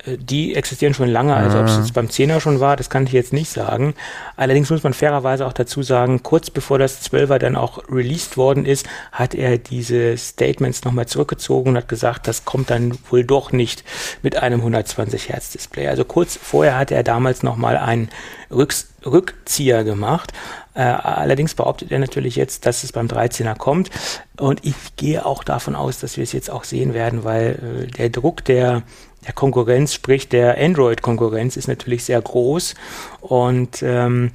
Äh, 0.05 0.17
die 0.17 0.55
existieren 0.55 0.93
schon 0.93 1.09
lange, 1.09 1.35
also 1.35 1.59
ob 1.59 1.65
es 1.65 1.77
jetzt 1.77 1.93
beim 1.93 2.07
10er 2.07 2.39
schon 2.39 2.59
war, 2.59 2.75
das 2.75 2.89
kann 2.89 3.05
ich 3.05 3.11
jetzt 3.11 3.33
nicht 3.33 3.49
sagen. 3.49 3.93
Allerdings 4.35 4.69
muss 4.69 4.83
man 4.83 4.93
fairerweise 4.93 5.45
auch 5.45 5.53
dazu 5.53 5.83
sagen, 5.83 6.23
kurz 6.23 6.49
bevor 6.49 6.79
das 6.79 7.03
12er 7.09 7.37
dann 7.37 7.55
auch 7.55 7.83
released 7.89 8.37
worden 8.37 8.65
ist, 8.65 8.87
hat 9.11 9.35
er 9.35 9.57
diese 9.57 10.17
Statements 10.17 10.83
nochmal 10.83 11.07
zurückgezogen 11.07 11.71
und 11.71 11.77
hat 11.77 11.87
gesagt, 11.87 12.27
das 12.27 12.45
kommt 12.45 12.69
dann 12.69 12.97
wohl 13.09 13.23
doch 13.23 13.51
nicht 13.51 13.83
mit 14.21 14.37
einem 14.37 14.59
120 14.59 15.29
Hertz 15.29 15.51
Display. 15.51 15.87
Also 15.87 16.05
kurz 16.05 16.37
vorher 16.41 16.77
hatte 16.77 16.95
er 16.95 17.03
damals 17.03 17.43
nochmal 17.43 17.77
einen 17.77 18.09
Rücks 18.51 18.87
Rückzieher 19.05 19.83
gemacht. 19.83 20.33
Äh, 20.73 20.81
allerdings 20.81 21.55
behauptet 21.55 21.91
er 21.91 21.99
natürlich 21.99 22.35
jetzt, 22.35 22.65
dass 22.65 22.83
es 22.83 22.91
beim 22.91 23.07
13er 23.07 23.55
kommt. 23.55 23.89
Und 24.37 24.63
ich 24.65 24.75
gehe 24.95 25.25
auch 25.25 25.43
davon 25.43 25.75
aus, 25.75 25.99
dass 25.99 26.17
wir 26.17 26.23
es 26.23 26.33
jetzt 26.33 26.49
auch 26.49 26.63
sehen 26.63 26.93
werden, 26.93 27.23
weil 27.23 27.87
äh, 27.87 27.87
der 27.87 28.09
Druck 28.09 28.43
der, 28.45 28.83
der 29.25 29.33
Konkurrenz, 29.33 29.93
sprich 29.93 30.29
der 30.29 30.57
Android-Konkurrenz, 30.57 31.57
ist 31.57 31.67
natürlich 31.67 32.03
sehr 32.03 32.21
groß. 32.21 32.75
Und 33.21 33.81
ähm, 33.81 34.31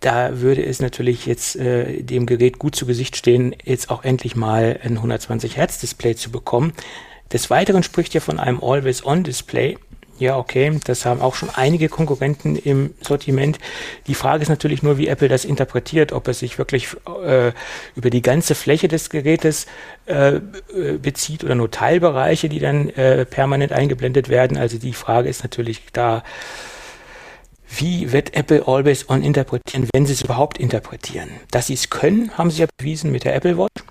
da 0.00 0.40
würde 0.40 0.64
es 0.64 0.80
natürlich 0.80 1.26
jetzt 1.26 1.56
äh, 1.56 2.02
dem 2.02 2.26
Gerät 2.26 2.58
gut 2.58 2.74
zu 2.74 2.86
Gesicht 2.86 3.16
stehen, 3.16 3.54
jetzt 3.64 3.90
auch 3.90 4.04
endlich 4.04 4.34
mal 4.34 4.80
ein 4.82 4.96
120 4.96 5.56
Hertz 5.56 5.78
Display 5.78 6.16
zu 6.16 6.30
bekommen. 6.30 6.72
Des 7.32 7.50
Weiteren 7.50 7.82
spricht 7.82 8.14
er 8.14 8.20
von 8.20 8.40
einem 8.40 8.62
Always-On-Display. 8.62 9.78
Ja, 10.22 10.38
okay, 10.38 10.78
das 10.84 11.04
haben 11.04 11.20
auch 11.20 11.34
schon 11.34 11.50
einige 11.50 11.88
Konkurrenten 11.88 12.54
im 12.54 12.94
Sortiment. 13.00 13.58
Die 14.06 14.14
Frage 14.14 14.40
ist 14.42 14.48
natürlich 14.48 14.80
nur, 14.80 14.96
wie 14.96 15.08
Apple 15.08 15.26
das 15.26 15.44
interpretiert, 15.44 16.12
ob 16.12 16.28
es 16.28 16.38
sich 16.38 16.58
wirklich 16.58 16.94
äh, 17.26 17.50
über 17.96 18.08
die 18.08 18.22
ganze 18.22 18.54
Fläche 18.54 18.86
des 18.86 19.10
Gerätes 19.10 19.66
äh, 20.06 20.38
bezieht 21.02 21.42
oder 21.42 21.56
nur 21.56 21.72
Teilbereiche, 21.72 22.48
die 22.48 22.60
dann 22.60 22.88
äh, 22.90 23.26
permanent 23.26 23.72
eingeblendet 23.72 24.28
werden. 24.28 24.58
Also 24.58 24.78
die 24.78 24.92
Frage 24.92 25.28
ist 25.28 25.42
natürlich 25.42 25.82
da, 25.92 26.22
wie 27.76 28.12
wird 28.12 28.36
Apple 28.36 28.62
Always 28.64 29.10
On 29.10 29.24
interpretieren, 29.24 29.88
wenn 29.92 30.06
sie 30.06 30.12
es 30.12 30.22
überhaupt 30.22 30.56
interpretieren? 30.56 31.30
Dass 31.50 31.66
sie 31.66 31.74
es 31.74 31.90
können, 31.90 32.30
haben 32.38 32.52
sie 32.52 32.60
ja 32.60 32.68
bewiesen 32.76 33.10
mit 33.10 33.24
der 33.24 33.34
Apple 33.34 33.58
Watch. 33.58 33.82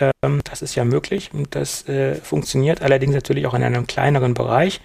Ähm, 0.00 0.40
das 0.44 0.62
ist 0.62 0.76
ja 0.76 0.84
möglich 0.84 1.30
und 1.32 1.54
das 1.56 1.88
äh, 1.88 2.14
funktioniert 2.14 2.80
allerdings 2.80 3.14
natürlich 3.14 3.46
auch 3.46 3.54
in 3.54 3.64
einem 3.64 3.88
kleineren 3.88 4.34
Bereich, 4.34 4.80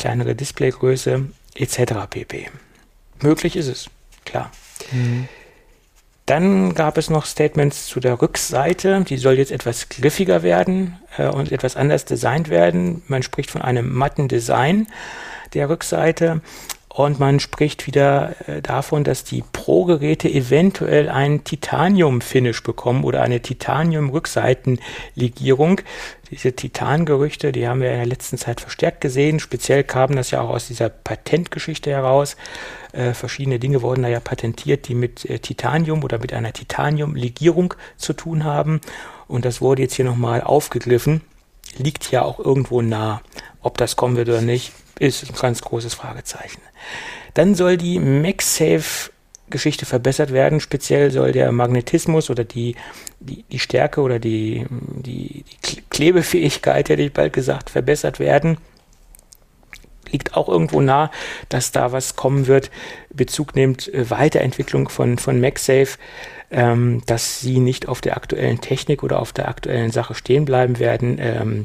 kleinere 0.00 0.34
Displaygröße 0.34 1.26
etc. 1.54 1.78
pp. 2.08 2.48
Möglich 3.20 3.54
ist 3.54 3.68
es, 3.68 3.90
klar. 4.24 4.50
Mhm. 4.92 5.28
Dann 6.24 6.74
gab 6.74 6.96
es 6.96 7.10
noch 7.10 7.26
Statements 7.26 7.86
zu 7.86 8.00
der 8.00 8.22
Rückseite. 8.22 9.04
Die 9.06 9.18
soll 9.18 9.34
jetzt 9.34 9.52
etwas 9.52 9.88
griffiger 9.88 10.42
werden 10.42 10.98
äh, 11.18 11.26
und 11.26 11.52
etwas 11.52 11.76
anders 11.76 12.06
designt 12.06 12.48
werden. 12.48 13.02
Man 13.08 13.22
spricht 13.22 13.50
von 13.50 13.62
einem 13.62 13.92
matten 13.92 14.28
Design 14.28 14.86
der 15.52 15.68
Rückseite. 15.68 16.40
Und 17.04 17.18
man 17.18 17.40
spricht 17.40 17.86
wieder 17.86 18.34
äh, 18.46 18.60
davon, 18.62 19.04
dass 19.04 19.24
die 19.24 19.42
Pro-Geräte 19.52 20.28
eventuell 20.28 21.08
ein 21.08 21.44
Titanium-Finish 21.44 22.62
bekommen 22.62 23.04
oder 23.04 23.22
eine 23.22 23.40
Titanium-Rückseitenlegierung. 23.40 25.80
Diese 26.30 26.52
Titan-Gerüchte, 26.52 27.52
die 27.52 27.66
haben 27.66 27.80
wir 27.80 27.90
in 27.90 27.96
der 27.96 28.06
letzten 28.06 28.38
Zeit 28.38 28.60
verstärkt 28.60 29.00
gesehen. 29.00 29.40
Speziell 29.40 29.82
kam 29.82 30.14
das 30.14 30.30
ja 30.30 30.42
auch 30.42 30.50
aus 30.50 30.68
dieser 30.68 30.88
Patentgeschichte 30.88 31.90
heraus. 31.90 32.36
Äh, 32.92 33.14
verschiedene 33.14 33.58
Dinge 33.58 33.82
wurden 33.82 34.02
da 34.02 34.08
ja 34.08 34.20
patentiert, 34.20 34.88
die 34.88 34.94
mit 34.94 35.24
äh, 35.24 35.38
Titanium 35.38 36.04
oder 36.04 36.18
mit 36.18 36.32
einer 36.32 36.52
Titanium-Legierung 36.52 37.74
zu 37.96 38.12
tun 38.12 38.44
haben. 38.44 38.80
Und 39.26 39.44
das 39.44 39.60
wurde 39.60 39.82
jetzt 39.82 39.94
hier 39.94 40.04
nochmal 40.04 40.42
aufgegriffen. 40.42 41.22
Liegt 41.76 42.10
ja 42.10 42.22
auch 42.22 42.38
irgendwo 42.38 42.82
nah. 42.82 43.22
Ob 43.62 43.78
das 43.78 43.96
kommen 43.96 44.16
wird 44.16 44.28
oder 44.28 44.40
nicht, 44.40 44.72
ist 45.00 45.28
ein 45.28 45.34
ganz 45.34 45.62
großes 45.62 45.94
Fragezeichen. 45.94 46.60
Dann 47.34 47.54
soll 47.54 47.76
die 47.76 47.98
MagSafe 47.98 49.10
Geschichte 49.50 49.84
verbessert 49.84 50.32
werden. 50.32 50.60
Speziell 50.60 51.10
soll 51.10 51.32
der 51.32 51.50
Magnetismus 51.52 52.30
oder 52.30 52.44
die, 52.44 52.76
die, 53.18 53.42
die 53.50 53.58
Stärke 53.58 54.00
oder 54.00 54.18
die, 54.18 54.66
die, 54.70 55.44
die 55.66 55.82
Klebefähigkeit, 55.90 56.88
hätte 56.88 57.02
ich 57.02 57.12
bald 57.12 57.32
gesagt, 57.32 57.70
verbessert 57.70 58.20
werden. 58.20 58.58
Liegt 60.10 60.36
auch 60.36 60.48
irgendwo 60.48 60.80
nah, 60.80 61.10
dass 61.48 61.72
da 61.72 61.92
was 61.92 62.16
kommen 62.16 62.46
wird. 62.46 62.70
Bezug 63.12 63.54
nimmt 63.54 63.92
äh, 63.92 64.08
Weiterentwicklung 64.10 64.88
von, 64.88 65.18
von 65.18 65.40
MagSafe 65.40 65.98
ähm, 66.50 67.02
dass 67.06 67.40
sie 67.40 67.60
nicht 67.60 67.88
auf 67.88 68.00
der 68.00 68.16
aktuellen 68.16 68.60
Technik 68.60 69.02
oder 69.02 69.20
auf 69.20 69.32
der 69.32 69.48
aktuellen 69.48 69.90
Sache 69.92 70.14
stehen 70.14 70.44
bleiben 70.44 70.78
werden. 70.78 71.18
Ähm, 71.20 71.64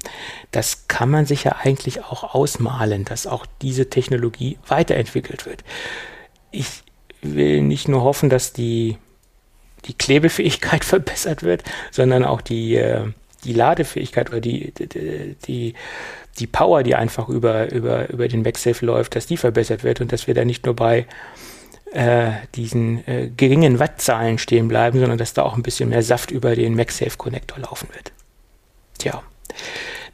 das 0.51 0.87
kann 0.87 1.09
man 1.09 1.25
sich 1.25 1.43
ja 1.43 1.55
eigentlich 1.63 2.03
auch 2.03 2.35
ausmalen, 2.35 3.03
dass 3.03 3.25
auch 3.25 3.45
diese 3.61 3.89
Technologie 3.89 4.57
weiterentwickelt 4.67 5.45
wird. 5.45 5.63
Ich 6.51 6.83
will 7.21 7.61
nicht 7.61 7.87
nur 7.87 8.03
hoffen, 8.03 8.29
dass 8.29 8.53
die, 8.53 8.97
die 9.85 9.93
Klebefähigkeit 9.93 10.85
verbessert 10.85 11.41
wird, 11.41 11.63
sondern 11.91 12.23
auch 12.23 12.41
die, 12.41 12.75
äh, 12.75 13.07
die 13.43 13.53
Ladefähigkeit 13.53 14.29
oder 14.29 14.41
die, 14.41 14.71
die, 14.71 15.35
die, 15.47 15.73
die 16.37 16.47
Power, 16.47 16.83
die 16.83 16.95
einfach 16.95 17.27
über, 17.29 17.71
über, 17.71 18.09
über 18.09 18.27
den 18.27 18.43
MagSafe 18.43 18.85
läuft, 18.85 19.15
dass 19.15 19.25
die 19.25 19.37
verbessert 19.37 19.83
wird 19.83 20.01
und 20.01 20.11
dass 20.11 20.27
wir 20.27 20.33
da 20.33 20.45
nicht 20.45 20.65
nur 20.65 20.75
bei 20.75 21.07
äh, 21.95 22.33
diesen 22.55 23.07
äh, 23.07 23.29
geringen 23.35 23.79
Wattzahlen 23.79 24.37
stehen 24.37 24.67
bleiben, 24.67 24.99
sondern 24.99 25.17
dass 25.17 25.33
da 25.33 25.43
auch 25.43 25.55
ein 25.55 25.63
bisschen 25.63 25.89
mehr 25.89 26.03
Saft 26.03 26.29
über 26.29 26.55
den 26.55 26.75
MagSafe 26.75 27.17
Connector 27.17 27.59
laufen 27.59 27.87
wird. 27.93 28.11
Tja, 28.97 29.23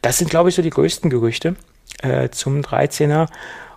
das 0.00 0.18
sind, 0.18 0.30
glaube 0.30 0.48
ich, 0.48 0.54
so 0.54 0.62
die 0.62 0.70
größten 0.70 1.10
Gerüchte 1.10 1.56
äh, 2.02 2.28
zum 2.30 2.60
13er. 2.60 3.26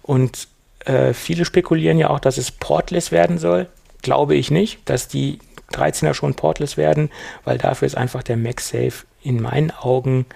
Und 0.04 0.48
äh, 0.86 1.14
viele 1.14 1.46
spekulieren 1.46 1.98
ja 1.98 2.12
auch, 2.12 2.20
dass 2.20 2.38
es 2.38 2.52
portless 2.52 3.12
werden 3.12 3.40
soll. 3.40 3.68
Glaube 4.04 4.36
ich 4.36 4.52
nicht, 4.52 4.88
dass 4.88 5.08
die 5.08 5.40
13er 5.72 6.14
schon 6.14 6.36
portless 6.36 6.78
werden, 6.78 7.10
weil 7.44 7.58
dafür 7.58 7.88
ist 7.88 7.98
einfach 7.98 8.22
der 8.22 8.38
MagSafe 8.38 9.06
in 9.24 9.42
meinen 9.42 9.72
Augen 9.72 10.28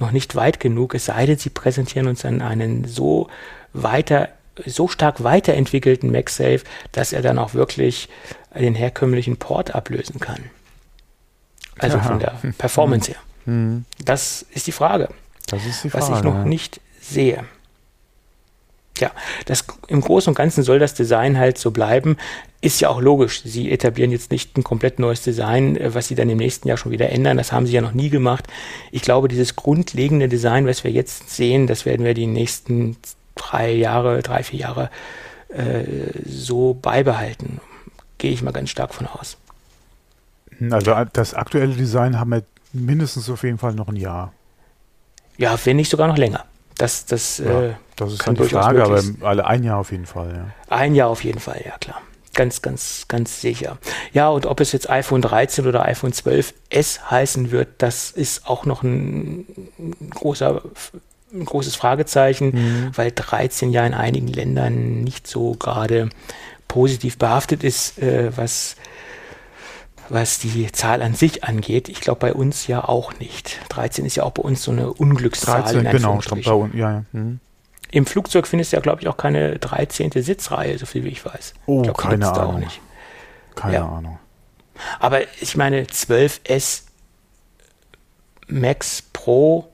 noch 0.00 0.10
nicht 0.10 0.34
weit 0.34 0.58
genug, 0.58 0.96
es 0.96 1.04
sei 1.04 1.26
denn, 1.26 1.38
sie 1.38 1.50
präsentieren 1.50 2.08
uns 2.08 2.22
dann 2.22 2.42
einen 2.42 2.84
so 2.86 3.28
weiter 3.72 4.28
so 4.66 4.88
stark 4.88 5.22
weiterentwickelten 5.22 6.10
MagSafe, 6.10 6.60
dass 6.92 7.12
er 7.12 7.22
dann 7.22 7.38
auch 7.38 7.54
wirklich 7.54 8.08
den 8.54 8.74
herkömmlichen 8.74 9.36
Port 9.36 9.74
ablösen 9.74 10.20
kann. 10.20 10.50
Also 11.78 11.98
Aha. 11.98 12.08
von 12.08 12.18
der 12.18 12.34
Performance 12.58 13.10
her. 13.10 13.20
Mhm. 13.46 13.84
Das 14.04 14.44
ist 14.50 14.66
die 14.66 14.72
Frage. 14.72 15.08
Das 15.48 15.64
ist 15.64 15.84
die 15.84 15.90
Frage. 15.90 16.10
Was 16.10 16.18
ich 16.18 16.24
noch 16.24 16.44
nicht 16.44 16.80
sehe. 17.00 17.44
Ja, 18.98 19.10
das, 19.46 19.64
im 19.88 20.02
Großen 20.02 20.30
und 20.30 20.34
Ganzen 20.34 20.62
soll 20.62 20.78
das 20.78 20.94
Design 20.94 21.38
halt 21.38 21.56
so 21.56 21.70
bleiben. 21.70 22.18
Ist 22.60 22.80
ja 22.80 22.90
auch 22.90 23.00
logisch. 23.00 23.42
Sie 23.42 23.72
etablieren 23.72 24.12
jetzt 24.12 24.30
nicht 24.30 24.56
ein 24.56 24.62
komplett 24.62 24.98
neues 24.98 25.22
Design, 25.22 25.76
äh, 25.76 25.94
was 25.94 26.08
sie 26.08 26.14
dann 26.14 26.28
im 26.28 26.38
nächsten 26.38 26.68
Jahr 26.68 26.76
schon 26.76 26.92
wieder 26.92 27.08
ändern. 27.08 27.38
Das 27.38 27.52
haben 27.52 27.66
sie 27.66 27.72
ja 27.72 27.80
noch 27.80 27.94
nie 27.94 28.10
gemacht. 28.10 28.46
Ich 28.90 29.02
glaube, 29.02 29.28
dieses 29.28 29.56
grundlegende 29.56 30.28
Design, 30.28 30.66
was 30.66 30.84
wir 30.84 30.90
jetzt 30.90 31.30
sehen, 31.30 31.66
das 31.66 31.86
werden 31.86 32.04
wir 32.04 32.14
die 32.14 32.26
nächsten 32.26 32.96
drei 33.34 33.72
Jahre, 33.72 34.22
drei, 34.22 34.42
vier 34.42 34.60
Jahre 34.60 34.90
äh, 35.48 35.84
so 36.24 36.74
beibehalten. 36.74 37.60
Gehe 38.18 38.32
ich 38.32 38.42
mal 38.42 38.52
ganz 38.52 38.70
stark 38.70 38.94
von 38.94 39.06
aus. 39.06 39.36
Also 40.70 40.94
das 41.12 41.34
aktuelle 41.34 41.74
Design 41.74 42.18
haben 42.18 42.30
wir 42.30 42.42
mindestens 42.72 43.28
auf 43.28 43.42
jeden 43.42 43.58
Fall 43.58 43.74
noch 43.74 43.88
ein 43.88 43.96
Jahr. 43.96 44.32
Ja, 45.36 45.56
wenn 45.64 45.76
nicht 45.76 45.90
sogar 45.90 46.08
noch 46.08 46.18
länger. 46.18 46.44
Das, 46.78 47.06
das, 47.06 47.38
ja, 47.38 47.62
äh, 47.62 47.74
das 47.96 48.12
ist 48.12 48.26
dann 48.26 48.34
die 48.34 48.44
Frage, 48.44 48.82
aber 48.84 49.02
alle 49.22 49.46
ein 49.46 49.62
Jahr 49.62 49.78
auf 49.78 49.92
jeden 49.92 50.06
Fall, 50.06 50.34
ja. 50.34 50.46
Ein 50.74 50.94
Jahr 50.94 51.08
auf 51.08 51.24
jeden 51.24 51.40
Fall, 51.40 51.62
ja 51.64 51.76
klar. 51.78 52.00
Ganz, 52.34 52.62
ganz, 52.62 53.06
ganz 53.08 53.42
sicher. 53.42 53.76
Ja, 54.14 54.30
und 54.30 54.46
ob 54.46 54.60
es 54.60 54.72
jetzt 54.72 54.88
iPhone 54.88 55.20
13 55.20 55.66
oder 55.66 55.84
iPhone 55.84 56.12
12S 56.12 57.10
heißen 57.10 57.50
wird, 57.50 57.68
das 57.78 58.10
ist 58.10 58.46
auch 58.46 58.64
noch 58.64 58.82
ein 58.82 59.46
großer 60.10 60.62
ein 61.32 61.44
großes 61.44 61.74
Fragezeichen, 61.76 62.50
mhm. 62.52 62.90
weil 62.94 63.12
13 63.14 63.70
ja 63.72 63.86
in 63.86 63.94
einigen 63.94 64.28
Ländern 64.28 65.02
nicht 65.02 65.26
so 65.26 65.52
gerade 65.54 66.10
positiv 66.68 67.18
behaftet 67.18 67.64
ist, 67.64 67.98
äh, 67.98 68.36
was, 68.36 68.76
was 70.08 70.38
die 70.38 70.70
Zahl 70.72 71.02
an 71.02 71.14
sich 71.14 71.44
angeht. 71.44 71.88
Ich 71.88 72.00
glaube 72.00 72.20
bei 72.20 72.32
uns 72.32 72.66
ja 72.66 72.84
auch 72.86 73.18
nicht. 73.18 73.60
13 73.70 74.04
ist 74.04 74.16
ja 74.16 74.22
auch 74.22 74.32
bei 74.32 74.42
uns 74.42 74.62
so 74.62 74.72
eine 74.72 74.92
Unglückszahl. 74.92 75.62
13, 75.62 75.90
genau, 75.90 76.20
bei 76.44 76.52
uns, 76.52 76.74
ja, 76.74 76.90
ja. 76.90 77.04
Mhm. 77.12 77.40
Im 77.90 78.06
Flugzeug 78.06 78.46
findest 78.46 78.72
du 78.72 78.76
ja, 78.76 78.80
glaube 78.80 79.02
ich, 79.02 79.08
auch 79.08 79.18
keine 79.18 79.58
13. 79.58 80.10
Sitzreihe, 80.12 80.78
so 80.78 80.86
viel 80.86 81.04
wie 81.04 81.10
ich 81.10 81.24
weiß. 81.24 81.52
Oh, 81.66 81.80
ich 81.80 81.82
glaub, 81.84 81.98
keine 81.98 82.32
Ahnung. 82.32 82.64
Keine 83.54 83.74
ja. 83.74 83.86
Ahnung. 83.86 84.18
Aber 84.98 85.20
ich 85.42 85.56
meine, 85.58 85.82
12S 85.82 86.84
Max 88.48 89.02
Pro 89.12 89.71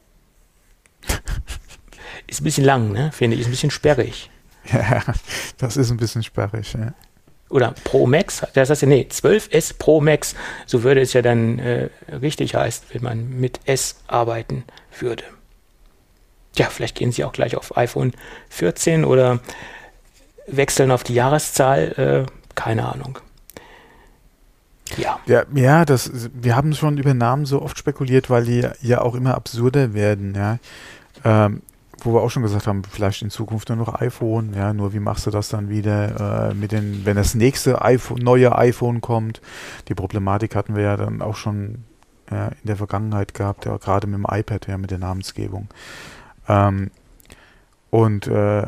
ist 2.27 2.41
ein 2.41 2.45
bisschen 2.45 2.65
lang, 2.65 2.93
ne? 2.93 3.11
Finde 3.13 3.35
ich, 3.35 3.41
ist 3.41 3.47
ein 3.49 3.53
bisschen 3.53 3.71
sperrig. 3.71 4.31
Ja, 4.71 5.03
das 5.57 5.79
ist 5.79 5.91
ein 5.91 5.97
bisschen 5.97 6.23
sperrig, 6.23 6.75
ja. 6.75 6.93
Oder 7.49 7.73
Pro 7.85 8.07
Max, 8.07 8.43
das 8.53 8.69
heißt 8.69 8.83
ja, 8.83 8.89
nee, 8.89 9.07
12S 9.11 9.79
Pro 9.79 10.03
Max, 10.03 10.35
so 10.67 10.83
würde 10.83 11.01
es 11.01 11.15
ja 11.15 11.23
dann 11.23 11.59
äh, 11.59 11.89
richtig 12.13 12.55
heißen, 12.55 12.89
wenn 12.93 13.03
man 13.03 13.41
mit 13.41 13.61
S 13.65 13.97
arbeiten 14.07 14.65
würde. 14.99 15.25
Ja, 16.57 16.67
vielleicht 16.67 16.97
gehen 16.97 17.13
sie 17.13 17.25
auch 17.25 17.33
gleich 17.33 17.57
auf 17.57 17.77
iPhone 17.77 18.13
14 18.51 19.05
oder 19.07 19.39
wechseln 20.47 20.91
auf 20.91 21.05
die 21.05 21.15
Jahreszahl, 21.15 22.27
äh, 22.27 22.55
keine 22.55 22.87
Ahnung. 22.87 23.19
Ja. 24.97 25.21
Ja, 25.27 25.45
ja 25.55 25.85
das, 25.85 26.11
wir 26.35 26.57
haben 26.57 26.75
schon 26.75 26.99
über 26.99 27.15
Namen 27.15 27.47
so 27.47 27.63
oft 27.63 27.79
spekuliert, 27.79 28.29
weil 28.29 28.45
die 28.45 28.67
ja 28.83 29.01
auch 29.01 29.15
immer 29.15 29.35
absurder 29.35 29.95
werden, 29.95 30.35
ja. 30.35 30.59
Ähm, 31.25 31.63
wo 32.01 32.15
wir 32.15 32.23
auch 32.23 32.31
schon 32.31 32.43
gesagt 32.43 32.67
haben, 32.67 32.83
vielleicht 32.85 33.23
in 33.23 33.31
Zukunft 33.31 33.69
nur 33.69 33.79
noch 33.79 34.01
iPhone, 34.01 34.55
ja, 34.55 34.73
nur 34.73 34.93
wie 34.93 35.01
machst 35.01 35.27
du 35.27 35.31
das 35.31 35.49
dann 35.49 35.69
wieder 35.69 36.51
äh, 36.51 36.55
mit 36.55 36.73
den, 36.73 37.05
wenn 37.05 37.17
das 37.17 37.35
nächste 37.35 37.83
iPhone, 37.83 38.19
neue 38.19 38.57
iPhone 38.57 39.01
kommt? 39.01 39.41
Die 39.89 39.95
Problematik 39.95 40.55
hatten 40.55 40.77
wir 40.77 40.85
ja 40.85 40.97
dann 40.97 41.23
auch 41.23 41.37
schon 41.37 41.85
ja, 42.31 42.49
in 42.49 42.67
der 42.67 42.77
Vergangenheit 42.77 43.35
gehabt, 43.35 43.65
ja, 43.65 43.77
gerade 43.77 44.07
mit 44.07 44.19
dem 44.19 44.27
iPad, 44.31 44.67
ja, 44.69 44.79
mit 44.79 44.91
der 44.91 44.99
Namensgebung. 44.99 45.69
Ähm, 46.49 46.91
und 47.91 48.27
äh, 48.27 48.67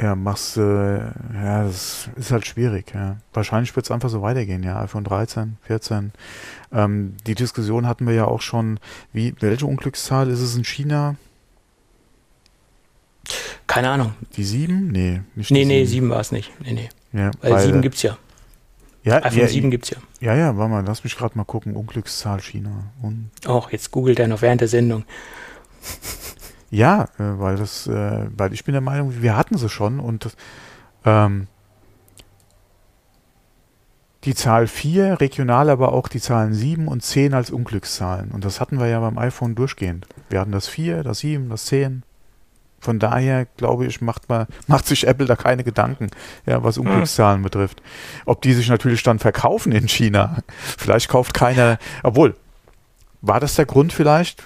ja, 0.00 0.14
machst 0.14 0.58
äh, 0.58 0.98
ja, 0.98 1.64
das 1.64 2.08
ist 2.16 2.30
halt 2.30 2.46
schwierig, 2.46 2.92
ja. 2.94 3.16
Wahrscheinlich 3.32 3.74
wird 3.74 3.86
es 3.86 3.90
einfach 3.90 4.10
so 4.10 4.22
weitergehen, 4.22 4.62
ja. 4.62 4.80
iPhone 4.80 5.04
13, 5.04 5.56
14. 5.62 6.12
Ähm, 6.72 7.16
die 7.26 7.34
Diskussion 7.34 7.86
hatten 7.86 8.06
wir 8.06 8.14
ja 8.14 8.26
auch 8.26 8.42
schon, 8.42 8.78
wie, 9.12 9.34
welche 9.40 9.66
Unglückszahl 9.66 10.28
ist 10.28 10.40
es 10.40 10.54
in 10.54 10.64
China? 10.64 11.16
Keine 13.66 13.90
Ahnung. 13.90 14.14
Die 14.36 14.44
7? 14.44 14.88
Nee, 14.88 15.22
nicht 15.34 15.50
Nee, 15.50 15.64
nee, 15.64 15.84
7 15.84 16.08
war 16.10 16.20
es 16.20 16.32
nicht. 16.32 16.52
Nee, 16.60 16.72
nee. 16.72 16.88
Ja, 17.12 17.30
weil, 17.40 17.60
7 17.60 17.82
gibt 17.82 17.96
es 17.96 18.02
ja. 18.02 18.16
Ja, 19.02 19.16
iPhone 19.24 19.38
ja, 19.38 19.48
7 19.48 19.70
gibt 19.70 19.84
es 19.84 19.90
ja. 19.90 19.98
Ja, 20.20 20.34
ja, 20.34 20.56
warte 20.56 20.70
mal, 20.70 20.84
lass 20.84 21.04
mich 21.04 21.16
gerade 21.16 21.36
mal 21.38 21.44
gucken. 21.44 21.76
Unglückszahl 21.76 22.40
China. 22.40 22.90
Und 23.00 23.30
Och, 23.46 23.70
jetzt 23.70 23.90
googelt 23.92 24.18
er 24.18 24.28
noch 24.28 24.42
während 24.42 24.60
der 24.60 24.68
Sendung. 24.68 25.04
Ja, 26.68 27.04
äh, 27.18 27.38
weil 27.38 27.56
das, 27.56 27.86
äh, 27.86 28.26
weil 28.36 28.52
ich 28.52 28.64
bin 28.64 28.72
der 28.72 28.80
Meinung, 28.80 29.22
wir 29.22 29.36
hatten 29.36 29.56
sie 29.56 29.68
schon 29.68 30.00
und 30.00 30.36
ähm, 31.04 31.46
die 34.24 34.34
Zahl 34.34 34.66
4 34.66 35.20
regional, 35.20 35.70
aber 35.70 35.92
auch 35.92 36.08
die 36.08 36.20
Zahlen 36.20 36.52
7 36.52 36.88
und 36.88 37.02
10 37.02 37.34
als 37.34 37.50
Unglückszahlen. 37.50 38.32
Und 38.32 38.44
das 38.44 38.60
hatten 38.60 38.80
wir 38.80 38.88
ja 38.88 38.98
beim 38.98 39.16
iPhone 39.18 39.54
durchgehend. 39.54 40.06
Wir 40.28 40.40
hatten 40.40 40.50
das 40.50 40.66
4, 40.66 41.04
das 41.04 41.20
7, 41.20 41.48
das 41.48 41.66
10. 41.66 42.02
Von 42.86 43.00
daher, 43.00 43.46
glaube 43.56 43.84
ich, 43.84 44.00
macht, 44.00 44.28
man, 44.28 44.46
macht 44.68 44.86
sich 44.86 45.08
Apple 45.08 45.26
da 45.26 45.34
keine 45.34 45.64
Gedanken, 45.64 46.08
ja, 46.46 46.62
was 46.62 46.78
Unglückszahlen 46.78 47.40
mhm. 47.40 47.42
betrifft. 47.42 47.82
Ob 48.26 48.42
die 48.42 48.52
sich 48.52 48.68
natürlich 48.68 49.02
dann 49.02 49.18
verkaufen 49.18 49.72
in 49.72 49.88
China. 49.88 50.36
Vielleicht 50.78 51.08
kauft 51.08 51.34
keiner, 51.34 51.78
obwohl, 52.04 52.36
war 53.22 53.40
das 53.40 53.56
der 53.56 53.66
Grund 53.66 53.92
vielleicht, 53.92 54.44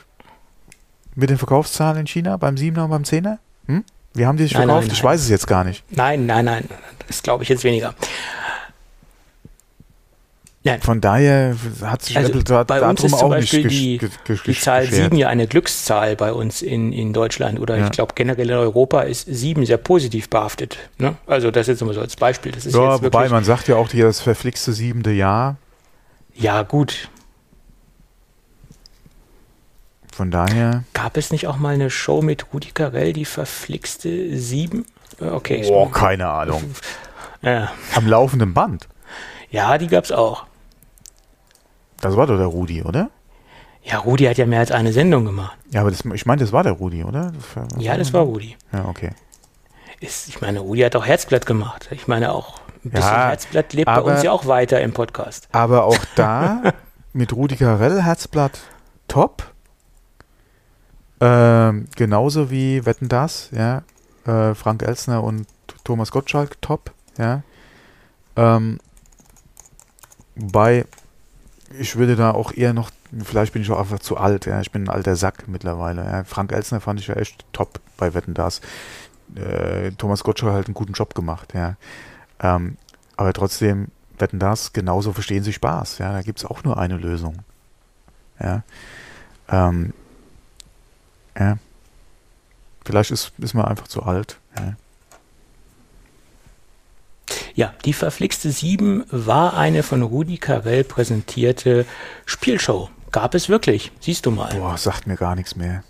mit 1.14 1.28
den 1.28 1.36
Verkaufszahlen 1.36 1.98
in 1.98 2.06
China 2.06 2.38
beim 2.38 2.54
7er 2.54 2.84
und 2.84 2.90
beim 2.90 3.02
10er? 3.02 3.36
Hm? 3.66 3.84
Wie 4.14 4.24
haben 4.24 4.38
die 4.38 4.44
sich 4.44 4.54
nein, 4.54 4.62
verkauft? 4.62 4.84
Nein, 4.84 4.88
nein. 4.88 4.96
Ich 4.96 5.04
weiß 5.04 5.20
es 5.20 5.28
jetzt 5.28 5.46
gar 5.46 5.64
nicht. 5.64 5.84
Nein, 5.90 6.24
nein, 6.24 6.46
nein. 6.46 6.64
Das 7.08 7.22
glaube 7.22 7.42
ich 7.42 7.50
jetzt 7.50 7.62
weniger. 7.62 7.94
Nein. 10.62 10.82
Von 10.82 11.01
daher 11.01 11.57
hat 11.82 12.03
sich 12.03 12.19
also 12.19 12.43
da, 12.43 12.65
bei 12.65 12.82
uns 12.87 13.03
ist 13.03 13.19
zum 13.19 13.31
Beispiel 13.31 13.66
die, 13.66 13.99
die 14.47 14.55
Zahl 14.55 14.85
7 14.85 15.16
ja 15.16 15.28
eine 15.28 15.47
Glückszahl 15.47 16.16
bei 16.16 16.35
uns 16.35 16.61
in, 16.61 16.93
in 16.93 17.15
Deutschland 17.15 17.59
oder 17.59 17.78
ja. 17.78 17.87
ich 17.87 17.93
glaube 17.93 18.12
generell 18.15 18.51
in 18.51 18.57
Europa 18.57 19.01
ist 19.03 19.24
7 19.27 19.65
sehr 19.65 19.78
positiv 19.78 20.28
behaftet. 20.28 20.77
Ne? 20.99 21.16
Also 21.27 21.51
das 21.51 21.66
jetzt 21.66 21.81
immer 21.81 21.95
so 21.95 22.03
als 22.03 22.15
Beispiel. 22.16 22.53
Das 22.53 22.66
ist 22.66 22.74
ja, 22.74 22.93
jetzt 22.93 23.03
wobei 23.03 23.31
man 23.31 23.43
sagt 23.43 23.69
ja 23.69 23.77
auch 23.77 23.89
hier 23.91 24.05
das 24.05 24.20
verflixte 24.20 24.74
siebente 24.74 25.12
Jahr. 25.12 25.57
Ja, 26.35 26.62
gut. 26.62 27.09
Von 30.12 30.31
daher. 30.31 30.85
Gab 30.93 31.16
es 31.16 31.32
nicht 31.32 31.47
auch 31.47 31.57
mal 31.57 31.73
eine 31.73 31.89
Show 31.89 32.20
mit 32.20 32.53
Rudi 32.53 32.73
Carell, 32.73 33.15
die 33.15 33.24
verflixte 33.24 34.37
sieben? 34.37 34.85
Okay. 35.19 35.65
Boah, 35.66 35.91
keine 35.91 36.28
Ahnung. 36.28 36.74
Ja. 37.41 37.73
Am 37.95 38.07
laufenden 38.07 38.53
Band. 38.53 38.89
Ja, 39.51 39.78
die 39.78 39.87
gab 39.87 40.05
es 40.05 40.12
auch. 40.12 40.45
Das 42.01 42.16
war 42.16 42.27
doch 42.27 42.36
der 42.36 42.47
Rudi, 42.47 42.82
oder? 42.82 43.10
Ja, 43.82 43.98
Rudi 43.98 44.24
hat 44.24 44.36
ja 44.36 44.47
mehr 44.47 44.60
als 44.60 44.72
eine 44.72 44.93
Sendung 44.93 45.24
gemacht. 45.24 45.56
Ja, 45.70 45.81
aber 45.81 45.90
das, 45.90 46.05
ich 46.05 46.27
meine, 46.27 46.40
das 46.40 46.52
war 46.52 46.62
der 46.62 46.72
Rudi, 46.72 47.02
oder? 47.02 47.32
Das 47.32 47.56
war, 47.56 47.81
ja, 47.81 47.97
das 47.97 48.12
war 48.12 48.22
Rudi. 48.22 48.56
Ja, 48.72 48.86
okay. 48.86 49.10
Ist, 50.01 50.28
ich 50.28 50.40
meine, 50.40 50.60
Rudi 50.60 50.81
hat 50.81 50.97
auch 50.97 51.06
Herzblatt 51.06 51.47
gemacht. 51.47 51.89
Ich 51.90 52.09
meine, 52.09 52.32
auch 52.32 52.60
ein 52.85 52.90
bisschen 52.90 53.10
ja, 53.10 53.28
Herzblatt 53.28 53.72
lebt 53.72 53.89
aber, 53.89 54.05
bei 54.05 54.14
uns 54.14 54.22
ja 54.22 54.32
auch 54.32 54.47
weiter 54.47 54.81
im 54.81 54.93
Podcast. 54.93 55.48
Aber 55.52 55.85
auch 55.85 55.98
da 56.14 56.62
mit 57.12 57.32
Rudi 57.35 57.56
Carell 57.56 58.02
Herzblatt 58.02 58.60
top. 59.09 59.52
Ähm, 61.20 61.86
genauso 61.97 62.51
wie 62.51 62.85
Wetten 62.86 63.09
das, 63.09 63.51
ja. 63.52 63.82
Äh, 64.27 64.55
Frank 64.55 64.82
Elsner 64.82 65.22
und 65.22 65.47
Thomas 65.85 66.10
Gottschalk, 66.10 66.60
top, 66.62 66.93
ja. 67.18 67.43
Ähm, 68.36 68.78
wobei, 70.35 70.86
ich 71.78 71.97
würde 71.97 72.16
da 72.16 72.32
auch 72.32 72.52
eher 72.52 72.72
noch, 72.72 72.90
vielleicht 73.24 73.52
bin 73.52 73.62
ich 73.62 73.70
auch 73.70 73.78
einfach 73.78 74.01
zu 74.01 74.16
alt, 74.16 74.47
ja. 74.47 74.60
Ich 74.60 74.72
bin 74.72 74.84
ein 74.84 74.88
alter 74.88 75.16
Sack 75.16 75.47
mittlerweile. 75.47 76.05
Ja. 76.05 76.24
Frank 76.24 76.52
Elsner 76.52 76.80
fand 76.80 77.01
ich 77.01 77.06
ja 77.06 77.14
echt 77.14 77.44
top 77.52 77.80
bei 77.97 78.14
Wetten 78.14 78.34
das. 78.34 78.60
Äh, 79.36 79.92
Thomas 79.92 80.24
Gottschalk 80.24 80.55
hat 80.55 80.66
einen 80.66 80.74
guten 80.74 80.92
Job 80.92 81.14
gemacht, 81.14 81.55
ja. 81.55 81.76
Ähm, 82.40 82.76
aber 83.16 83.32
trotzdem, 83.32 83.88
Wetten 84.18 84.38
das, 84.38 84.72
genauso 84.72 85.12
verstehen 85.12 85.44
sie 85.44 85.52
Spaß, 85.52 85.98
ja. 85.98 86.12
Da 86.12 86.22
gibt 86.22 86.40
es 86.40 86.44
auch 86.44 86.64
nur 86.64 86.78
eine 86.78 86.97
Lösung. 86.97 87.38
Ja. 88.40 88.62
Ähm, 89.48 89.92
ja. 91.38 91.59
Vielleicht 92.84 93.10
ist, 93.12 93.32
ist 93.38 93.55
man 93.55 93.66
einfach 93.66 93.86
zu 93.86 94.02
alt. 94.02 94.38
Ja. 94.59 94.74
Ja, 97.55 97.74
die 97.85 97.93
verflixte 97.93 98.51
7 98.51 99.05
war 99.10 99.56
eine 99.56 99.82
von 99.82 100.02
Rudi 100.02 100.39
Carell 100.39 100.85
präsentierte 100.85 101.86
Spielshow. 102.27 102.90
Gab 103.12 103.35
es 103.35 103.48
wirklich, 103.48 103.93
siehst 104.01 104.27
du 104.27 104.31
mal. 104.31 104.55
Boah, 104.55 104.78
sagt 104.78 105.06
mir 105.06 105.16
gar 105.16 105.35
nichts 105.35 105.56
mehr. 105.56 105.82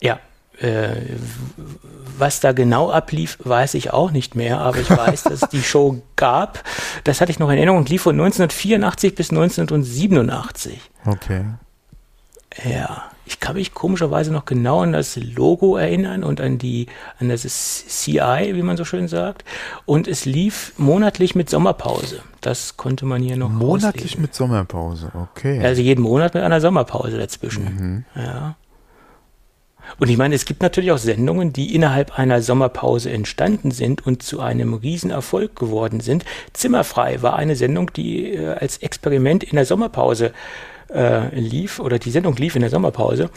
Ja, 0.00 0.20
äh, 0.58 0.96
was 2.18 2.40
da 2.40 2.52
genau 2.52 2.90
ablief, 2.90 3.38
weiß 3.42 3.74
ich 3.74 3.92
auch 3.92 4.10
nicht 4.10 4.34
mehr, 4.34 4.58
aber 4.58 4.78
ich 4.78 4.90
weiß, 4.90 5.24
dass 5.24 5.42
es 5.42 5.48
die 5.50 5.62
Show 5.62 6.02
gab. 6.16 6.64
Das 7.04 7.20
hatte 7.20 7.30
ich 7.30 7.38
noch 7.38 7.50
in 7.50 7.56
Erinnerung 7.56 7.80
und 7.80 7.88
lief 7.88 8.02
von 8.02 8.14
1984 8.14 9.14
bis 9.14 9.30
1987. 9.30 10.80
Okay. 11.04 11.44
Ja 12.64 13.11
ich 13.24 13.40
kann 13.40 13.56
mich 13.56 13.72
komischerweise 13.72 14.32
noch 14.32 14.44
genau 14.44 14.80
an 14.80 14.92
das 14.92 15.16
Logo 15.16 15.76
erinnern 15.76 16.24
und 16.24 16.40
an 16.40 16.58
die, 16.58 16.86
an 17.20 17.28
das 17.28 17.42
CI, 17.42 18.52
wie 18.54 18.62
man 18.62 18.76
so 18.76 18.84
schön 18.84 19.06
sagt. 19.08 19.44
Und 19.86 20.08
es 20.08 20.24
lief 20.24 20.72
monatlich 20.76 21.34
mit 21.34 21.48
Sommerpause. 21.48 22.20
Das 22.40 22.76
konnte 22.76 23.06
man 23.06 23.22
hier 23.22 23.36
noch 23.36 23.48
Monatlich 23.48 24.04
auslesen. 24.04 24.22
mit 24.22 24.34
Sommerpause, 24.34 25.12
okay. 25.14 25.64
Also 25.64 25.82
jeden 25.82 26.02
Monat 26.02 26.34
mit 26.34 26.42
einer 26.42 26.60
Sommerpause 26.60 27.16
dazwischen. 27.16 27.64
Mhm. 27.64 28.04
Ja. 28.20 28.56
Und 29.98 30.08
ich 30.08 30.16
meine, 30.16 30.34
es 30.34 30.44
gibt 30.44 30.62
natürlich 30.62 30.90
auch 30.92 30.98
Sendungen, 30.98 31.52
die 31.52 31.74
innerhalb 31.74 32.18
einer 32.18 32.40
Sommerpause 32.40 33.10
entstanden 33.10 33.70
sind 33.70 34.06
und 34.06 34.22
zu 34.22 34.40
einem 34.40 34.74
Riesenerfolg 34.74 35.54
geworden 35.56 36.00
sind. 36.00 36.24
Zimmerfrei 36.52 37.22
war 37.22 37.36
eine 37.36 37.56
Sendung, 37.56 37.92
die 37.92 38.34
äh, 38.34 38.54
als 38.54 38.78
Experiment 38.78 39.44
in 39.44 39.56
der 39.56 39.66
Sommerpause 39.66 40.32
äh, 40.94 41.38
lief 41.38 41.78
oder 41.78 41.98
die 41.98 42.10
Sendung 42.10 42.36
lief 42.36 42.54
in 42.54 42.62
der 42.62 42.70
Sommerpause 42.70 43.30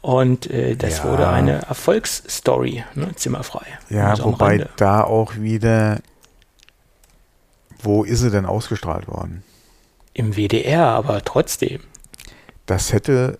und 0.00 0.50
äh, 0.50 0.76
das 0.76 0.98
ja. 0.98 1.04
wurde 1.04 1.28
eine 1.28 1.62
Erfolgsstory, 1.62 2.84
ne, 2.94 3.14
zimmerfrei. 3.14 3.66
Ja, 3.88 4.10
also 4.10 4.24
wobei 4.24 4.66
da 4.76 5.04
auch 5.04 5.36
wieder, 5.36 6.00
wo 7.82 8.04
ist 8.04 8.20
sie 8.20 8.30
denn 8.30 8.46
ausgestrahlt 8.46 9.08
worden? 9.08 9.42
Im 10.14 10.36
WDR, 10.36 10.86
aber 10.86 11.22
trotzdem. 11.22 11.80
Das 12.66 12.92
hätte 12.92 13.38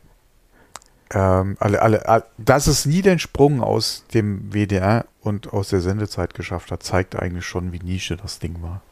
ähm, 1.12 1.56
alle, 1.58 1.82
alle, 1.82 2.08
alle, 2.08 2.24
dass 2.38 2.66
es 2.66 2.86
nie 2.86 3.02
den 3.02 3.18
Sprung 3.18 3.62
aus 3.62 4.04
dem 4.14 4.52
WDR 4.52 5.06
und 5.22 5.52
aus 5.52 5.68
der 5.68 5.80
Sendezeit 5.80 6.34
geschafft 6.34 6.70
hat, 6.70 6.82
zeigt 6.82 7.16
eigentlich 7.16 7.46
schon, 7.46 7.72
wie 7.72 7.80
Nische 7.80 8.16
das 8.16 8.38
Ding 8.38 8.62
war. 8.62 8.82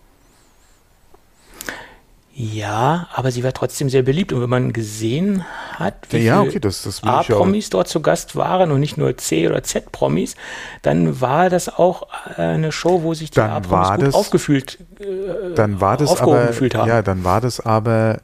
Ja, 2.41 3.09
aber 3.13 3.33
sie 3.33 3.43
war 3.43 3.53
trotzdem 3.53 3.91
sehr 3.91 4.05
beliebt. 4.05 4.33
Und 4.33 4.41
wenn 4.41 4.49
man 4.49 4.73
gesehen 4.73 5.45
hat, 5.73 5.95
wie 6.11 6.19
ja, 6.19 6.41
okay, 6.41 6.61
das, 6.61 6.85
das 6.85 7.03
A-Promis 7.03 7.69
dort 7.69 7.89
zu 7.89 8.01
Gast 8.01 8.37
waren 8.37 8.71
und 8.71 8.79
nicht 8.79 8.97
nur 8.97 9.17
C- 9.17 9.49
oder 9.49 9.65
Z-Promis, 9.65 10.37
dann 10.83 11.21
war 11.21 11.51
das 11.51 11.69
auch 11.69 12.07
eine 12.37 12.71
Show, 12.71 13.03
wo 13.03 13.13
sich 13.13 13.33
die 13.33 13.41
A-Promis 13.41 14.05
gut 14.05 14.15
aufgefühlt, 14.15 14.79
äh, 15.01 15.53
dann 15.57 15.81
war 15.81 15.97
das 15.97 16.21
aber, 16.21 16.47
gefühlt 16.47 16.77
haben. 16.77 16.89
Ja, 16.89 17.03
dann 17.03 17.25
war 17.25 17.41
das 17.41 17.59
aber 17.59 18.21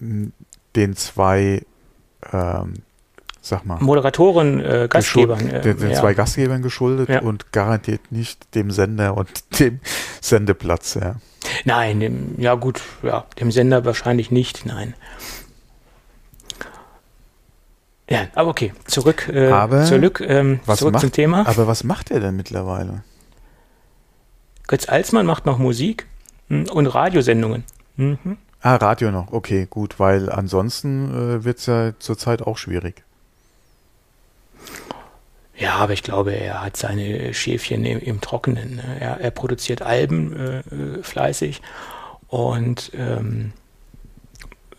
den 0.00 0.96
zwei, 0.96 1.62
ähm, 2.32 2.74
sag 3.40 3.64
mal, 3.66 3.78
Moderatoren, 3.78 4.58
äh, 4.58 4.88
Gastgebern. 4.90 5.48
Äh, 5.48 5.60
den, 5.60 5.78
den 5.78 5.90
ja. 5.90 6.00
zwei 6.00 6.14
Gastgebern 6.14 6.62
geschuldet 6.62 7.08
ja. 7.08 7.20
und 7.20 7.52
garantiert 7.52 8.00
nicht 8.10 8.52
dem 8.56 8.72
Sender 8.72 9.16
und 9.16 9.30
dem 9.60 9.78
Sendeplatz, 10.20 10.94
ja. 10.94 11.14
Nein, 11.64 12.00
dem, 12.00 12.34
ja 12.38 12.54
gut, 12.54 12.80
ja, 13.02 13.24
dem 13.40 13.50
Sender 13.50 13.84
wahrscheinlich 13.84 14.30
nicht, 14.30 14.66
nein. 14.66 14.94
Ja, 18.08 18.26
aber 18.34 18.50
okay, 18.50 18.72
zurück, 18.84 19.30
äh, 19.32 19.50
aber 19.50 19.84
zurück, 19.84 20.22
ähm, 20.26 20.60
zurück 20.64 20.92
macht, 20.92 21.00
zum 21.00 21.12
Thema. 21.12 21.46
Aber 21.46 21.66
was 21.66 21.84
macht 21.84 22.10
er 22.10 22.20
denn 22.20 22.36
mittlerweile? 22.36 23.02
Götz 24.66 24.88
Alsmann 24.88 25.26
macht 25.26 25.46
noch 25.46 25.58
Musik 25.58 26.06
hm, 26.48 26.66
und 26.70 26.86
Radiosendungen. 26.86 27.64
Mhm. 27.96 28.36
Ah, 28.60 28.76
Radio 28.76 29.10
noch, 29.10 29.32
okay, 29.32 29.66
gut, 29.68 30.00
weil 30.00 30.30
ansonsten 30.30 31.10
äh, 31.10 31.44
wird 31.44 31.58
es 31.58 31.66
ja 31.66 31.92
zurzeit 31.98 32.42
auch 32.42 32.56
schwierig. 32.56 33.03
Ja, 35.56 35.74
aber 35.76 35.92
ich 35.92 36.02
glaube, 36.02 36.32
er 36.32 36.62
hat 36.62 36.76
seine 36.76 37.32
Schäfchen 37.32 37.84
im, 37.84 38.00
im 38.00 38.20
Trockenen. 38.20 38.76
Ne? 38.76 38.96
Er, 39.00 39.20
er, 39.20 39.30
produziert 39.30 39.82
Alben 39.82 40.36
äh, 40.36 40.58
äh, 40.58 41.02
fleißig 41.02 41.62
und 42.26 42.90
ähm, 42.94 43.52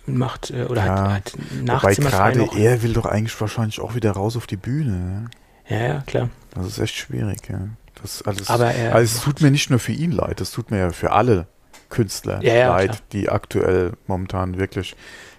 macht 0.06 0.52
äh, 0.52 0.66
oder 0.66 0.86
ja, 0.86 1.14
hat, 1.14 1.34
hat 1.70 1.84
Wobei 1.84 1.96
gerade 1.96 2.50
er 2.58 2.84
will 2.84 2.94
doch 2.94 3.06
eigentlich 3.06 3.40
wahrscheinlich 3.40 3.80
auch 3.80 3.96
wieder 3.96 4.12
raus 4.12 4.36
auf 4.36 4.48
die 4.48 4.58
Bühne. 4.58 4.92
Ne? 4.92 5.30
Ja, 5.68 5.78
ja, 5.78 6.04
klar. 6.06 6.30
Das 6.54 6.68
ist 6.68 6.80
echt 6.80 6.96
schwierig, 6.96 7.40
ja. 7.50 7.60
Das 8.02 8.22
alles, 8.24 8.50
aber 8.50 8.72
er, 8.72 8.94
also 8.94 9.18
es 9.18 9.24
tut 9.24 9.42
mir 9.42 9.52
nicht 9.52 9.70
nur 9.70 9.80
für 9.80 9.94
ihn 9.94 10.12
leid, 10.12 10.42
es 10.42 10.52
tut 10.52 10.70
mir 10.70 10.80
ja 10.80 10.92
für 10.92 11.12
alle 11.12 11.48
Künstler 11.90 12.44
ja, 12.44 12.54
ja, 12.54 12.70
leid, 12.70 12.90
klar. 12.90 13.02
die 13.14 13.30
aktuell 13.30 13.94
momentan 14.06 14.58
wirklich, 14.58 14.96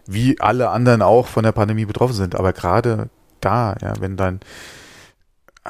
wie 0.06 0.40
alle 0.40 0.70
anderen 0.70 1.02
auch 1.02 1.26
von 1.26 1.44
der 1.44 1.52
Pandemie 1.52 1.84
betroffen 1.84 2.14
sind. 2.14 2.34
Aber 2.34 2.54
gerade 2.54 3.10
da, 3.40 3.76
ja, 3.82 3.92
wenn 4.00 4.16
dein 4.16 4.40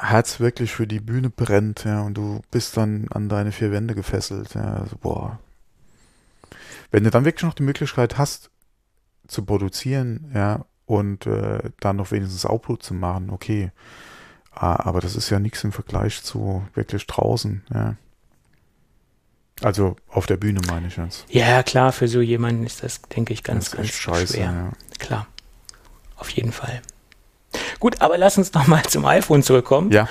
Herz 0.01 0.39
wirklich 0.39 0.71
für 0.71 0.87
die 0.87 0.99
Bühne 0.99 1.29
brennt, 1.29 1.83
ja, 1.83 2.01
und 2.01 2.15
du 2.15 2.41
bist 2.51 2.77
dann 2.77 3.07
an 3.09 3.29
deine 3.29 3.51
vier 3.51 3.71
Wände 3.71 3.95
gefesselt, 3.95 4.53
ja, 4.55 4.75
also, 4.75 4.97
boah. 4.97 5.39
Wenn 6.91 7.03
du 7.03 7.11
dann 7.11 7.25
wirklich 7.25 7.43
noch 7.43 7.53
die 7.53 7.63
Möglichkeit 7.63 8.17
hast, 8.17 8.49
zu 9.27 9.43
produzieren, 9.43 10.31
ja, 10.33 10.65
und 10.85 11.25
äh, 11.25 11.71
dann 11.79 11.97
noch 11.97 12.11
wenigstens 12.11 12.45
Output 12.45 12.83
zu 12.83 12.93
machen, 12.93 13.29
okay. 13.29 13.71
Ah, 14.51 14.87
aber 14.87 15.01
das 15.01 15.15
ist 15.15 15.29
ja 15.29 15.39
nichts 15.39 15.63
im 15.63 15.71
Vergleich 15.71 16.23
zu 16.23 16.65
wirklich 16.73 17.05
draußen, 17.05 17.63
ja. 17.73 17.95
Also 19.61 19.95
auf 20.07 20.27
der 20.27 20.37
Bühne 20.37 20.61
meine 20.67 20.87
ich 20.87 20.97
jetzt. 20.97 21.25
Ja, 21.29 21.63
klar, 21.63 21.91
für 21.91 22.07
so 22.07 22.21
jemanden 22.21 22.65
ist 22.65 22.83
das, 22.83 23.01
denke 23.01 23.33
ich, 23.33 23.43
ganz, 23.43 23.71
ganz 23.71 23.89
scheiße, 23.89 24.33
schwer. 24.35 24.51
Ja. 24.51 24.71
Klar. 24.99 25.27
Auf 26.15 26.29
jeden 26.29 26.51
Fall. 26.51 26.81
Gut, 27.79 28.01
aber 28.01 28.17
lass 28.17 28.37
uns 28.37 28.53
noch 28.53 28.67
mal 28.67 28.83
zum 28.83 29.05
iPhone 29.05 29.43
zurückkommen. 29.43 29.91
Ja. 29.91 30.07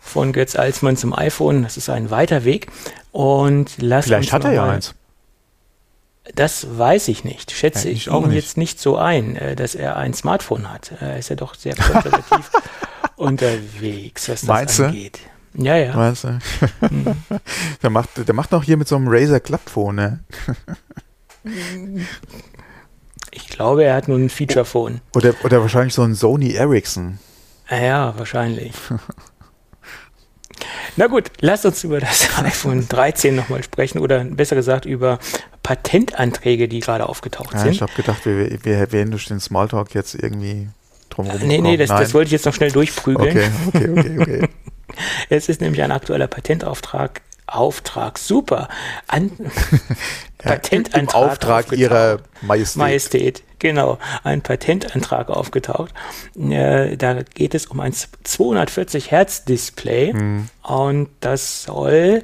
Von 0.00 0.32
Götz 0.32 0.54
Alsmann 0.56 0.96
zum 0.96 1.12
iPhone. 1.14 1.62
Das 1.62 1.76
ist 1.76 1.88
ein 1.90 2.10
weiter 2.10 2.44
Weg. 2.44 2.68
Und 3.12 3.72
lass 3.78 4.04
Vielleicht 4.06 4.28
uns 4.28 4.32
hat 4.34 4.44
er 4.44 4.52
ja 4.52 4.64
eins. 4.68 4.94
Das 6.34 6.66
weiß 6.78 7.08
ich 7.08 7.24
nicht. 7.24 7.52
Schätze 7.52 7.88
Ja, 7.88 7.94
ich 7.94 8.06
ich 8.08 8.12
ihn 8.12 8.26
nicht. 8.28 8.34
jetzt 8.34 8.56
nicht 8.56 8.80
so 8.80 8.96
ein, 8.96 9.36
äh, 9.36 9.54
dass 9.56 9.74
er 9.74 9.96
ein 9.96 10.12
Smartphone 10.12 10.70
hat. 10.72 10.92
Er 11.00 11.16
ist 11.18 11.28
ja 11.30 11.36
doch 11.36 11.54
sehr 11.54 11.74
konservativ 11.76 12.50
unterwegs, 13.16 14.28
was 14.28 14.40
das 14.40 14.48
Meinst 14.48 14.78
du? 14.80 14.84
angeht. 14.86 15.20
Ja, 15.54 15.76
ja. 15.76 15.94
Weißt 15.94 16.24
du? 16.24 16.38
der, 17.82 17.90
macht, 17.90 18.10
der 18.28 18.34
macht 18.34 18.52
noch 18.52 18.62
hier 18.64 18.76
mit 18.76 18.88
so 18.88 18.96
einem 18.96 19.06
Razer 19.08 19.40
Klappphone, 19.40 19.94
ne? 19.96 20.20
Ich 23.36 23.48
glaube, 23.48 23.84
er 23.84 23.94
hat 23.94 24.08
nun 24.08 24.24
ein 24.24 24.30
Feature-Phone. 24.30 25.00
Oder, 25.14 25.34
oder 25.44 25.60
wahrscheinlich 25.60 25.92
so 25.94 26.02
ein 26.02 26.14
Sony 26.14 26.54
Ericsson. 26.54 27.18
Ja, 27.70 27.76
ja, 27.78 28.14
wahrscheinlich. 28.16 28.72
Na 30.96 31.06
gut, 31.06 31.30
lasst 31.40 31.66
uns 31.66 31.84
über 31.84 32.00
das 32.00 32.28
iPhone 32.42 32.88
13 32.88 33.36
nochmal 33.36 33.62
sprechen 33.62 33.98
oder 33.98 34.24
besser 34.24 34.56
gesagt 34.56 34.86
über 34.86 35.18
Patentanträge, 35.62 36.68
die 36.68 36.80
gerade 36.80 37.06
aufgetaucht 37.08 37.52
Ja, 37.52 37.66
ich 37.66 37.78
sind. 37.78 37.82
habe 37.82 37.92
gedacht, 37.92 38.24
wir, 38.24 38.64
wir 38.64 38.92
wären 38.92 39.10
durch 39.10 39.26
den 39.26 39.40
Smalltalk 39.40 39.94
jetzt 39.94 40.14
irgendwie 40.14 40.68
drumherum. 41.10 41.46
Nee, 41.46 41.58
nee, 41.58 41.76
das, 41.76 41.90
das 41.90 42.14
wollte 42.14 42.28
ich 42.28 42.32
jetzt 42.32 42.46
noch 42.46 42.54
schnell 42.54 42.72
durchprügeln. 42.72 43.28
Okay, 43.28 43.50
okay, 43.66 43.90
okay, 43.90 44.18
okay. 44.20 44.48
Es 45.28 45.48
ist 45.48 45.60
nämlich 45.60 45.82
ein 45.82 45.92
aktueller 45.92 46.28
Patentauftrag. 46.28 47.20
Auftrag, 47.48 48.18
super. 48.18 48.68
An 49.08 49.30
Patentantrag 50.38 51.02
Im 51.02 51.08
Auftrag 51.30 51.64
aufgetaucht. 51.66 51.78
ihrer 51.80 52.18
Majestät. 52.42 52.76
Majestät, 52.76 53.42
genau, 53.58 53.98
ein 54.22 54.42
Patentantrag 54.42 55.30
aufgetaucht. 55.30 55.92
Äh, 56.38 56.96
da 56.96 57.22
geht 57.22 57.54
es 57.54 57.66
um 57.66 57.80
ein 57.80 57.92
240 58.24 59.10
Hertz 59.10 59.44
Display 59.44 60.12
Hm. 60.12 60.48
und 60.62 61.08
das 61.20 61.64
soll 61.64 62.22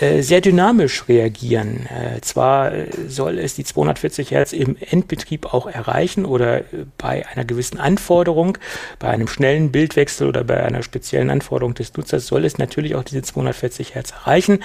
sehr 0.00 0.40
dynamisch 0.40 1.08
reagieren. 1.08 1.86
Äh, 1.86 2.20
zwar 2.20 2.72
äh, 2.72 2.86
soll 3.08 3.38
es 3.38 3.54
die 3.54 3.64
240 3.64 4.30
Hertz 4.30 4.52
im 4.52 4.76
Endbetrieb 4.78 5.52
auch 5.52 5.66
erreichen 5.66 6.24
oder 6.24 6.58
äh, 6.58 6.86
bei 6.96 7.26
einer 7.26 7.44
gewissen 7.44 7.78
Anforderung, 7.78 8.58
bei 8.98 9.08
einem 9.08 9.28
schnellen 9.28 9.72
Bildwechsel 9.72 10.28
oder 10.28 10.44
bei 10.44 10.62
einer 10.62 10.82
speziellen 10.82 11.30
Anforderung 11.30 11.74
des 11.74 11.96
Nutzers 11.96 12.26
soll 12.26 12.44
es 12.44 12.58
natürlich 12.58 12.94
auch 12.94 13.02
diese 13.02 13.22
240 13.22 13.94
Hertz 13.94 14.12
erreichen, 14.12 14.62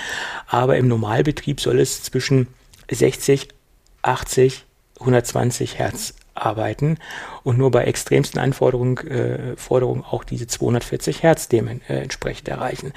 aber 0.48 0.78
im 0.78 0.88
Normalbetrieb 0.88 1.60
soll 1.60 1.80
es 1.80 2.04
zwischen 2.04 2.48
60, 2.92 3.48
80, 4.02 4.66
120 5.00 5.80
Hertz 5.80 6.14
arbeiten 6.36 6.98
und 7.44 7.58
nur 7.58 7.72
bei 7.72 7.84
extremsten 7.84 8.40
Anforderungen 8.40 8.98
äh, 9.08 9.56
Forderungen 9.56 10.04
auch 10.04 10.24
diese 10.24 10.48
240 10.48 11.24
Hertz 11.24 11.48
dementsprechend 11.48 12.48
erreichen. 12.48 12.94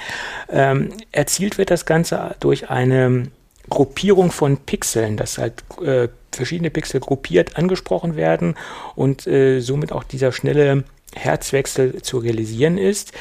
Ähm, 0.50 0.90
erzielt 1.12 1.58
wird 1.58 1.70
das 1.70 1.86
Ganze 1.86 2.34
durch 2.40 2.70
eine 2.70 3.28
Gruppierung 3.68 4.30
von 4.30 4.58
Pixeln, 4.58 5.16
dass 5.16 5.38
halt 5.38 5.64
äh, 5.82 6.08
verschiedene 6.32 6.70
Pixel 6.70 7.00
gruppiert 7.00 7.56
angesprochen 7.56 8.16
werden 8.16 8.54
und 8.94 9.26
äh, 9.26 9.60
somit 9.60 9.92
auch 9.92 10.04
dieser 10.04 10.32
schnelle 10.32 10.84
Herzwechsel 11.14 12.02
zu 12.02 12.18
realisieren 12.18 12.78
ist. 12.78 13.12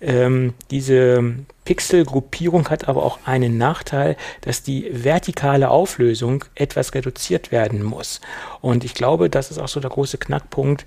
Ähm, 0.00 0.54
diese 0.70 1.34
Pixelgruppierung 1.68 2.70
hat 2.70 2.88
aber 2.88 3.04
auch 3.04 3.18
einen 3.26 3.58
Nachteil, 3.58 4.16
dass 4.40 4.62
die 4.62 4.88
vertikale 4.90 5.68
Auflösung 5.68 6.46
etwas 6.54 6.94
reduziert 6.94 7.52
werden 7.52 7.82
muss. 7.82 8.22
Und 8.62 8.84
ich 8.84 8.94
glaube, 8.94 9.28
das 9.28 9.50
ist 9.50 9.58
auch 9.58 9.68
so 9.68 9.78
der 9.78 9.90
große 9.90 10.16
Knackpunkt. 10.16 10.86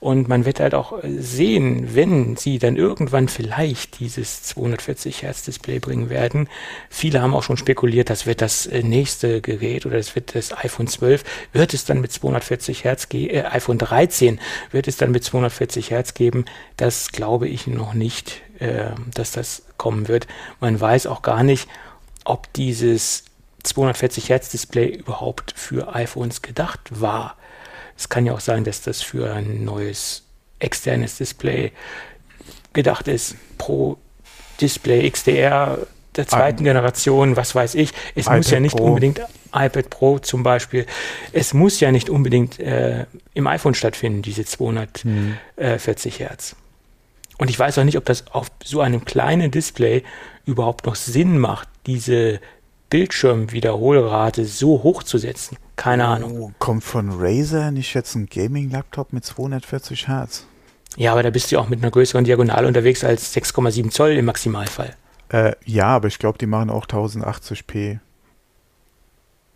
Und 0.00 0.28
man 0.28 0.46
wird 0.46 0.58
halt 0.58 0.74
auch 0.74 0.94
sehen, 1.04 1.94
wenn 1.94 2.36
sie 2.36 2.58
dann 2.58 2.76
irgendwann 2.76 3.28
vielleicht 3.28 4.00
dieses 4.00 4.42
240 4.44 5.20
Hertz 5.20 5.42
Display 5.42 5.80
bringen 5.80 6.08
werden. 6.08 6.48
Viele 6.88 7.20
haben 7.20 7.34
auch 7.34 7.42
schon 7.42 7.58
spekuliert, 7.58 8.08
das 8.08 8.24
wird 8.24 8.40
das 8.40 8.64
äh, 8.64 8.82
nächste 8.82 9.42
Gerät 9.42 9.84
oder 9.84 9.98
das 9.98 10.14
wird 10.14 10.34
das 10.34 10.56
iPhone 10.56 10.86
12, 10.86 11.24
wird 11.52 11.74
es 11.74 11.84
dann 11.84 12.00
mit 12.00 12.10
240 12.10 12.84
Hertz, 12.84 13.06
äh, 13.12 13.42
iPhone 13.42 13.76
13 13.76 14.40
wird 14.70 14.88
es 14.88 14.96
dann 14.96 15.10
mit 15.10 15.24
240 15.24 15.90
Hertz 15.90 16.14
geben. 16.14 16.46
Das 16.78 17.12
glaube 17.12 17.48
ich 17.48 17.66
noch 17.66 17.92
nicht, 17.92 18.40
äh, 18.60 18.92
dass 19.14 19.32
das 19.32 19.64
kommen 19.82 20.06
wird. 20.06 20.28
Man 20.60 20.80
weiß 20.80 21.08
auch 21.08 21.22
gar 21.22 21.42
nicht, 21.42 21.68
ob 22.24 22.52
dieses 22.52 23.24
240 23.64 24.28
Hertz 24.28 24.48
Display 24.50 24.86
überhaupt 24.86 25.54
für 25.56 25.92
iPhones 25.92 26.40
gedacht 26.40 27.00
war. 27.00 27.36
Es 27.98 28.08
kann 28.08 28.24
ja 28.24 28.32
auch 28.32 28.40
sein, 28.40 28.62
dass 28.62 28.82
das 28.82 29.02
für 29.02 29.34
ein 29.34 29.64
neues 29.64 30.22
externes 30.60 31.18
Display 31.18 31.72
gedacht 32.72 33.08
ist. 33.08 33.34
Pro 33.58 33.98
Display 34.60 35.10
XDR 35.10 35.78
der 36.14 36.28
zweiten 36.28 36.62
Generation, 36.62 37.36
was 37.36 37.56
weiß 37.56 37.74
ich. 37.74 37.92
Es 38.14 38.26
muss 38.26 38.46
iPad 38.46 38.50
ja 38.52 38.60
nicht 38.60 38.76
Pro. 38.76 38.84
unbedingt 38.84 39.20
iPad 39.52 39.90
Pro 39.90 40.20
zum 40.20 40.44
Beispiel. 40.44 40.86
Es 41.32 41.54
muss 41.54 41.80
ja 41.80 41.90
nicht 41.90 42.08
unbedingt 42.08 42.60
äh, 42.60 43.06
im 43.34 43.48
iPhone 43.48 43.74
stattfinden, 43.74 44.22
diese 44.22 44.44
240 44.44 46.20
Hertz. 46.20 46.54
Und 47.42 47.50
ich 47.50 47.58
weiß 47.58 47.76
auch 47.78 47.84
nicht, 47.84 47.98
ob 47.98 48.04
das 48.04 48.28
auf 48.30 48.52
so 48.62 48.80
einem 48.80 49.04
kleinen 49.04 49.50
Display 49.50 50.04
überhaupt 50.46 50.86
noch 50.86 50.94
Sinn 50.94 51.40
macht, 51.40 51.68
diese 51.86 52.38
Bildschirmwiederholrate 52.88 54.44
so 54.44 54.84
hoch 54.84 55.02
zu 55.02 55.18
setzen. 55.18 55.56
Keine 55.74 56.04
Ahnung. 56.04 56.40
Oh, 56.40 56.52
kommt 56.60 56.84
von 56.84 57.10
Razer 57.10 57.72
nicht 57.72 57.94
jetzt 57.94 58.14
ein 58.14 58.26
Gaming-Laptop 58.26 59.12
mit 59.12 59.24
240 59.24 60.06
Hertz? 60.06 60.46
Ja, 60.96 61.10
aber 61.10 61.24
da 61.24 61.30
bist 61.30 61.50
du 61.50 61.58
auch 61.58 61.68
mit 61.68 61.82
einer 61.82 61.90
größeren 61.90 62.22
Diagonale 62.24 62.68
unterwegs 62.68 63.02
als 63.02 63.34
6,7 63.34 63.90
Zoll 63.90 64.10
im 64.10 64.26
Maximalfall. 64.26 64.94
Äh, 65.30 65.54
ja, 65.64 65.86
aber 65.86 66.06
ich 66.06 66.20
glaube, 66.20 66.38
die 66.38 66.46
machen 66.46 66.70
auch 66.70 66.86
1080p. 66.86 67.98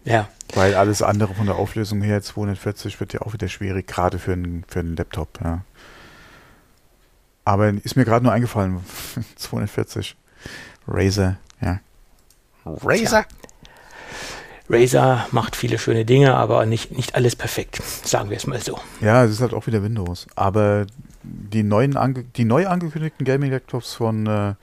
Ja, 0.02 0.28
Weil 0.54 0.74
alles 0.74 1.02
andere 1.02 1.34
von 1.34 1.46
der 1.46 1.54
Auflösung 1.54 2.02
her, 2.02 2.20
240 2.20 2.98
wird 2.98 3.12
ja 3.12 3.22
auch 3.22 3.32
wieder 3.32 3.46
schwierig, 3.46 3.86
gerade 3.86 4.18
für 4.18 4.32
einen, 4.32 4.64
für 4.66 4.80
einen 4.80 4.96
Laptop, 4.96 5.28
ja. 5.44 5.60
Aber 7.46 7.68
ist 7.68 7.94
mir 7.94 8.04
gerade 8.04 8.24
nur 8.24 8.32
eingefallen, 8.32 8.80
240. 9.36 10.16
Razer, 10.88 11.38
ja. 11.60 11.80
Razer? 12.64 13.24
Razer 14.68 15.28
macht 15.30 15.54
viele 15.54 15.78
schöne 15.78 16.04
Dinge, 16.04 16.34
aber 16.34 16.66
nicht, 16.66 16.90
nicht 16.90 17.14
alles 17.14 17.36
perfekt, 17.36 17.80
sagen 18.04 18.30
wir 18.30 18.36
es 18.36 18.48
mal 18.48 18.60
so. 18.60 18.80
Ja, 19.00 19.24
es 19.24 19.30
ist 19.30 19.40
halt 19.40 19.54
auch 19.54 19.68
wieder 19.68 19.82
Windows. 19.84 20.26
Aber 20.34 20.86
die 21.22 21.62
neuen 21.62 21.96
ange 21.96 22.24
die 22.24 22.44
neu 22.44 22.66
angekündigten 22.66 23.24
Gaming-Laptops 23.24 23.94
von, 23.94 24.26
äh, 24.26 24.54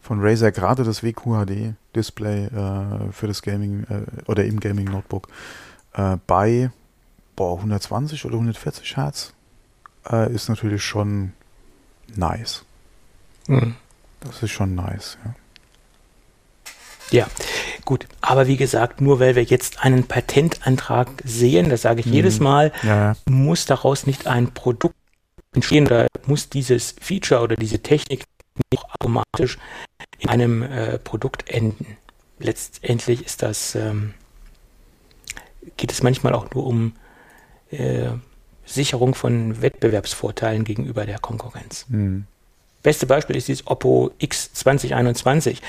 von 0.00 0.20
Razer, 0.20 0.52
gerade 0.52 0.84
das 0.84 1.02
WQHD-Display 1.02 2.44
äh, 2.44 3.12
für 3.12 3.26
das 3.26 3.42
Gaming 3.42 3.82
äh, 3.90 4.30
oder 4.30 4.44
im 4.44 4.60
Gaming-Notebook, 4.60 5.26
äh, 5.94 6.16
bei 6.28 6.70
boah, 7.34 7.56
120 7.56 8.24
oder 8.26 8.34
140 8.34 8.96
Hertz 8.96 9.32
äh, 10.08 10.32
ist 10.32 10.48
natürlich 10.48 10.84
schon 10.84 11.32
nice. 12.16 12.64
Hm. 13.46 13.76
Das 14.20 14.42
ist 14.42 14.50
schon 14.50 14.74
nice, 14.74 15.18
ja. 15.24 15.34
Ja, 17.10 17.26
gut. 17.84 18.06
Aber 18.20 18.46
wie 18.46 18.56
gesagt, 18.56 19.00
nur 19.00 19.18
weil 19.20 19.34
wir 19.34 19.42
jetzt 19.42 19.82
einen 19.82 20.04
Patentantrag 20.04 21.08
sehen, 21.24 21.70
das 21.70 21.82
sage 21.82 22.00
ich 22.00 22.06
jedes 22.06 22.38
Mal, 22.38 22.72
ja. 22.82 23.16
muss 23.26 23.64
daraus 23.64 24.06
nicht 24.06 24.26
ein 24.26 24.52
Produkt 24.52 24.94
entstehen 25.54 25.86
oder 25.86 26.06
muss 26.26 26.50
dieses 26.50 26.94
Feature 27.00 27.40
oder 27.40 27.56
diese 27.56 27.78
Technik 27.78 28.24
nicht 28.70 28.84
automatisch 28.92 29.58
in 30.18 30.28
einem 30.28 30.62
äh, 30.62 30.98
Produkt 30.98 31.48
enden. 31.48 31.96
Letztendlich 32.38 33.24
ist 33.24 33.42
das, 33.42 33.74
ähm, 33.74 34.14
geht 35.76 35.90
es 35.90 36.02
manchmal 36.02 36.34
auch 36.34 36.50
nur 36.50 36.66
um 36.66 36.92
äh, 37.70 38.10
Sicherung 38.68 39.14
von 39.14 39.62
Wettbewerbsvorteilen 39.62 40.64
gegenüber 40.64 41.06
der 41.06 41.18
Konkurrenz. 41.18 41.86
Mhm. 41.88 42.26
Beste 42.82 43.06
Beispiel 43.06 43.36
ist 43.36 43.48
dieses 43.48 43.66
Oppo 43.66 44.12
X 44.18 44.52
2021. 44.52 45.62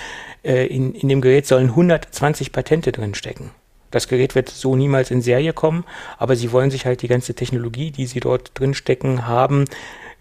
Äh, 0.44 0.68
in, 0.68 0.94
in 0.94 1.10
dem 1.10 1.22
Gerät 1.22 1.48
sollen 1.48 1.70
120 1.70 2.52
Patente 2.52 2.92
drinstecken. 2.92 3.52
Das 3.92 4.08
Gerät 4.08 4.36
wird 4.36 4.50
so 4.50 4.76
niemals 4.76 5.10
in 5.10 5.22
Serie 5.22 5.54
kommen, 5.54 5.84
aber 6.18 6.36
sie 6.36 6.52
wollen 6.52 6.70
sich 6.70 6.86
halt 6.86 7.02
die 7.02 7.08
ganze 7.08 7.34
Technologie, 7.34 7.90
die 7.90 8.06
sie 8.06 8.20
dort 8.20 8.52
drinstecken 8.54 9.26
haben, 9.26 9.66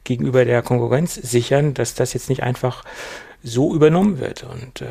gegenüber 0.05 0.47
der 0.47 0.63
Konkurrenz 0.63 1.15
sichern, 1.15 1.75
dass 1.75 1.95
das 1.95 2.15
jetzt 2.15 2.31
nicht 2.31 2.43
einfach 2.43 2.85
so 3.43 3.75
übernommen 3.75 4.19
wird. 4.21 4.45
Und 4.45 4.81
äh, 4.81 4.87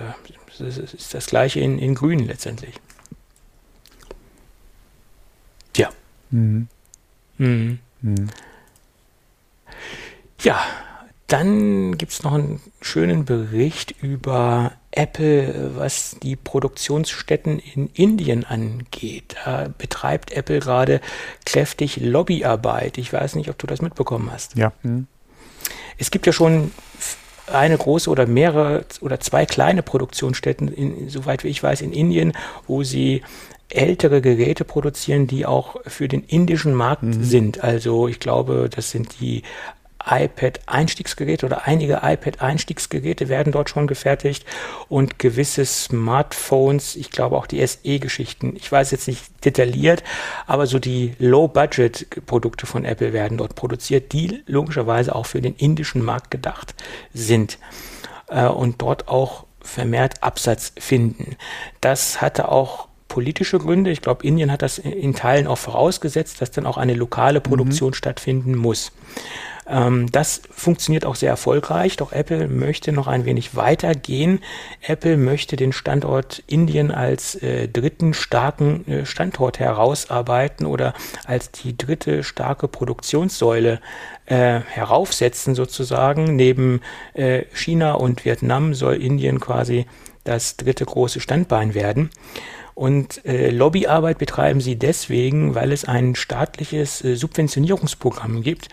das 0.60 0.78
ist 0.78 1.14
das 1.14 1.26
gleiche 1.26 1.60
in, 1.60 1.80
in 1.80 1.96
Grün 1.96 2.20
letztendlich. 2.20 2.76
Tja. 5.74 5.90
Mhm. 6.30 6.68
Mhm. 7.38 7.80
Mhm. 8.02 8.28
Ja, 10.42 10.62
dann 11.28 11.98
gibt 11.98 12.14
es 12.14 12.24
noch 12.24 12.34
einen 12.34 12.62
schönen 12.82 13.26
Bericht 13.26 13.96
über 14.02 14.72
Apple, 14.92 15.72
was 15.76 16.18
die 16.24 16.36
Produktionsstätten 16.36 17.60
in 17.60 17.88
Indien 17.94 18.46
angeht. 18.46 19.36
Da 19.44 19.68
betreibt 19.78 20.32
Apple 20.32 20.60
gerade 20.60 21.02
kräftig 21.46 21.98
Lobbyarbeit. 21.98 22.98
Ich 22.98 23.12
weiß 23.12 23.36
nicht, 23.36 23.50
ob 23.50 23.58
du 23.58 23.68
das 23.68 23.82
mitbekommen 23.82 24.32
hast. 24.32 24.56
Ja. 24.56 24.72
Mhm. 24.84 25.08
Es 25.98 26.12
gibt 26.12 26.26
ja 26.28 26.34
schon 26.34 26.72
eine 27.52 27.78
große 27.78 28.10
oder 28.10 28.26
mehrere 28.26 28.86
oder 29.02 29.20
zwei 29.20 29.46
kleine 29.46 29.84
Produktionsstätten, 29.84 30.68
in, 30.68 31.10
soweit 31.10 31.44
wie 31.44 31.50
ich 31.50 31.62
weiß, 31.62 31.82
in 31.82 31.94
Indien, 31.94 32.34
wo 32.68 32.84
sie 32.84 33.24
ältere 33.70 34.22
Geräte 34.22 34.64
produzieren, 34.64 35.28
die 35.28 35.46
auch 35.46 35.76
für 35.86 36.08
den 36.08 36.24
indischen 36.24 36.74
Markt 36.74 37.04
mhm. 37.04 37.24
sind. 37.24 37.64
Also 37.64 38.08
ich 38.08 38.20
glaube, 38.20 38.70
das 38.74 38.92
sind 38.92 39.20
die 39.20 39.44
iPad-Einstiegsgeräte 40.10 41.46
oder 41.46 41.68
einige 41.68 42.00
iPad-Einstiegsgeräte 42.04 43.30
werden 43.30 43.52
dort 43.52 43.70
schon 43.70 43.88
gefertigt 43.88 44.46
und 44.88 45.20
gewisse 45.20 45.66
Smartphones, 45.66 46.96
ich 46.96 47.12
glaube 47.12 47.38
auch 47.38 47.46
die 47.46 47.66
SE-Geschichten, 47.66 48.56
ich 48.56 48.72
weiß 48.72 48.92
jetzt 48.92 49.08
nicht 49.08 49.24
detailliert, 49.46 50.04
aber 50.46 50.66
so 50.68 50.80
die 50.80 51.14
Low-Budget-Produkte 51.20 52.66
von 52.66 52.86
Apple 52.86 53.14
werden 53.14 53.38
dort 53.38 53.56
produziert, 53.56 54.14
die 54.14 54.44
logischerweise 54.46 55.14
auch 55.14 55.26
für 55.26 55.42
den 55.42 55.56
indischen 55.56 56.04
Markt 56.04 56.32
gedacht 56.32 56.74
sind 57.14 57.60
äh, 58.28 58.48
und 58.48 58.82
dort 58.82 59.08
auch 59.08 59.46
vermehrt 59.62 60.24
Absatz 60.24 60.72
finden. 60.80 61.36
Das 61.82 62.22
hatte 62.22 62.50
auch 62.50 62.88
politische 63.08 63.60
Gründe. 63.60 63.92
Ich 63.92 64.02
glaube, 64.02 64.26
Indien 64.26 64.52
hat 64.52 64.62
das 64.62 64.78
in 64.78 65.14
Teilen 65.14 65.48
auch 65.48 65.58
vorausgesetzt, 65.58 66.42
dass 66.42 66.52
dann 66.52 66.66
auch 66.66 66.78
eine 66.78 66.94
lokale 66.94 67.42
Produktion 67.42 67.90
mhm. 67.90 67.96
stattfinden 67.96 68.56
muss. 68.56 68.92
Ähm, 69.70 70.12
das 70.12 70.42
funktioniert 70.50 71.06
auch 71.06 71.16
sehr 71.16 71.30
erfolgreich, 71.30 71.98
doch 71.98 72.12
Apple 72.12 72.48
möchte 72.48 72.92
noch 72.92 73.08
ein 73.08 73.26
wenig 73.26 73.56
weiter 73.56 73.94
gehen. 73.94 74.40
Apple 74.82 75.18
möchte 75.18 75.56
den 75.56 75.74
Standort 75.74 76.44
Indien 76.48 76.92
als 76.92 77.36
äh, 77.36 77.68
dritten 77.68 78.14
starken 78.14 78.88
äh, 78.88 79.06
Standort 79.06 79.60
herausarbeiten 79.60 80.66
oder 80.66 80.94
als 81.26 81.52
die 81.52 81.78
dritte 81.78 82.24
starke 82.24 82.68
Produktionssäule 82.68 83.82
äh, 84.26 84.60
heraufsetzen 84.62 85.56
sozusagen. 85.56 86.36
Neben 86.36 86.82
äh, 87.14 87.44
China 87.54 87.94
und 87.94 88.26
Vietnam 88.26 88.74
soll 88.74 88.96
Indien 88.96 89.40
quasi 89.40 89.86
das 90.24 90.58
dritte 90.58 90.86
große 90.86 91.20
Standbein 91.20 91.74
werden. 91.74 92.10
Und 92.78 93.26
äh, 93.26 93.50
Lobbyarbeit 93.50 94.20
betreiben 94.20 94.62
sie 94.62 94.76
deswegen, 94.76 95.56
weil 95.56 95.72
es 95.72 95.86
ein 95.86 96.14
staatliches 96.14 97.04
äh, 97.04 97.16
Subventionierungsprogramm 97.16 98.44
gibt, 98.44 98.70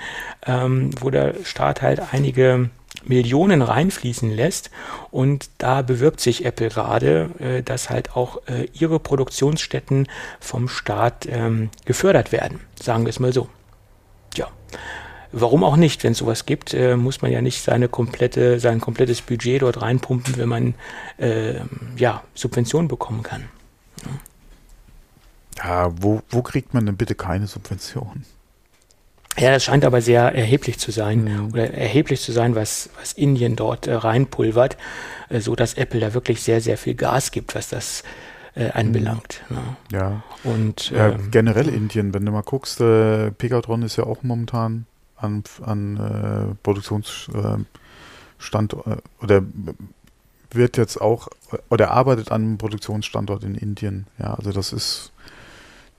ähm, 0.47 0.91
wo 1.01 1.09
der 1.09 1.37
Staat 1.43 1.81
halt 1.81 2.13
einige 2.13 2.69
Millionen 3.07 3.63
reinfließen 3.63 4.31
lässt. 4.31 4.71
Und 5.11 5.49
da 5.57 5.81
bewirbt 5.81 6.21
sich 6.21 6.45
Apple 6.45 6.69
gerade, 6.69 7.31
äh, 7.39 7.63
dass 7.63 7.89
halt 7.89 8.15
auch 8.15 8.43
äh, 8.47 8.69
ihre 8.75 9.01
Produktionsstätten 9.01 10.07
vom 10.39 10.69
Staat 10.69 11.27
ähm, 11.27 11.71
gefördert 11.87 12.31
werden. 12.31 12.61
Sagen 12.79 13.07
wir 13.07 13.09
es 13.09 13.21
mal 13.21 13.33
so. 13.33 13.49
Ja. 14.37 14.49
Warum 15.33 15.65
auch 15.65 15.77
nicht? 15.77 16.05
Wenn 16.05 16.13
es 16.13 16.19
sowas 16.19 16.45
gibt, 16.45 16.75
äh, 16.75 16.99
muss 16.99 17.23
man 17.23 17.33
ja 17.33 17.41
nicht 17.41 17.63
seine 17.63 17.89
komplette, 17.89 18.61
sein 18.61 18.83
komplettes 18.83 19.23
Budget 19.23 19.63
dort 19.63 19.81
reinpumpen, 19.81 20.37
wenn 20.37 20.49
man 20.51 20.75
äh, 21.17 21.61
ja, 21.97 22.23
Subventionen 22.35 22.89
bekommen 22.89 23.23
kann. 23.23 23.49
Ja, 25.59 25.91
wo, 26.01 26.23
wo 26.31 26.43
kriegt 26.43 26.75
man 26.75 26.87
denn 26.87 26.97
bitte 26.97 27.15
keine 27.15 27.47
Subventionen? 27.47 28.25
Ja, 29.37 29.51
das 29.51 29.65
scheint 29.65 29.85
aber 29.85 30.01
sehr 30.01 30.33
erheblich 30.35 30.79
zu 30.79 30.93
sein 30.93 31.25
mhm. 31.25 31.53
oder 31.53 31.75
erheblich 31.75 32.21
zu 32.21 32.31
sein, 32.31 32.55
was, 32.55 32.91
was 33.01 33.13
Indien 33.13 33.57
dort 33.57 33.87
äh, 33.87 33.95
reinpulvert, 33.95 34.77
äh, 35.29 35.41
so 35.41 35.57
dass 35.57 35.75
Apple 35.75 36.01
da 36.01 36.15
wirklich 36.15 36.43
sehr, 36.43 36.61
sehr 36.61 36.79
viel 36.79 36.95
Gas 36.95 37.33
gibt, 37.33 37.55
was 37.57 37.69
das 37.69 38.05
äh, 38.55 38.71
anbelangt. 38.71 39.43
Mhm. 39.49 39.57
Ne? 39.57 39.63
Ja. 39.93 40.23
Und 40.45 40.91
ja, 40.91 41.09
ähm, 41.11 41.31
generell 41.33 41.69
Indien, 41.69 42.15
wenn 42.15 42.25
du 42.25 42.31
mal 42.31 42.43
guckst, 42.43 42.81
äh, 42.81 43.33
Pegatron 43.33 43.83
ist 43.83 43.97
ja 43.97 44.05
auch 44.05 44.23
momentan 44.23 44.87
an, 45.17 45.43
an 45.65 45.97
äh, 45.97 46.55
Produktionsstand 46.63 47.67
äh, 48.73 48.97
oder 49.21 49.43
wird 50.51 50.77
jetzt 50.77 51.01
auch 51.01 51.29
oder 51.71 51.91
arbeitet 51.91 52.31
an 52.31 52.43
einem 52.43 52.59
Produktionsstandort 52.59 53.43
in 53.43 53.57
Indien. 53.57 54.07
Ja, 54.19 54.35
also 54.35 54.53
das 54.53 54.73
ist, 54.73 55.11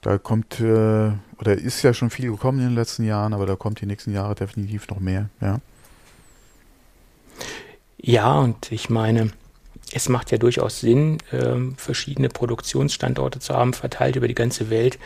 da 0.06 0.20
kommt 0.20 0.60
äh, 0.60 1.12
oder 1.40 1.54
ist 1.58 1.82
ja 1.82 1.92
schon 1.92 2.12
viel 2.12 2.30
gekommen 2.30 2.60
in 2.60 2.66
den 2.66 2.76
letzten 2.76 3.06
Jahren, 3.06 3.34
aber 3.34 3.48
da 3.48 3.56
kommt 3.56 3.82
die 3.82 3.88
nächsten 3.88 4.14
Jahre 4.14 4.36
definitiv 4.36 4.88
noch 4.88 5.00
mehr. 5.00 5.30
Ja. 5.42 5.60
Ja, 7.98 8.38
und 8.38 8.72
ich 8.72 8.92
meine, 8.92 9.32
es 9.92 10.08
macht 10.08 10.32
ja 10.32 10.38
durchaus 10.38 10.80
Sinn, 10.80 11.18
ähm, 11.32 11.76
verschiedene 11.78 12.30
Produktionsstandorte 12.30 13.40
zu 13.40 13.56
haben, 13.56 13.74
verteilt 13.74 14.16
über 14.16 14.28
die 14.28 14.36
ganze 14.36 14.70
Welt, 14.70 15.00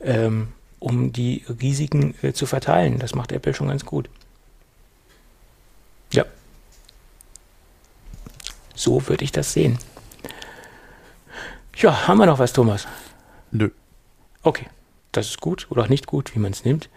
ähm, 0.00 0.48
um 0.78 1.12
die 1.12 1.44
Risiken 1.60 2.14
äh, 2.22 2.32
zu 2.32 2.46
verteilen. 2.46 3.00
Das 3.00 3.16
macht 3.16 3.32
Apple 3.32 3.52
schon 3.52 3.66
ganz 3.66 3.84
gut. 3.84 4.08
Ja. 6.12 6.24
So 8.76 9.08
würde 9.08 9.24
ich 9.24 9.32
das 9.32 9.52
sehen. 9.52 9.76
Ja, 11.74 12.06
haben 12.06 12.18
wir 12.18 12.26
noch 12.26 12.38
was, 12.38 12.52
Thomas? 12.52 12.86
Nö. 13.50 13.70
Okay, 14.46 14.66
das 15.10 15.26
ist 15.26 15.40
gut 15.40 15.66
oder 15.70 15.82
auch 15.82 15.88
nicht 15.88 16.06
gut, 16.06 16.36
wie 16.36 16.38
man 16.38 16.52
es 16.52 16.64
nimmt. 16.64 16.88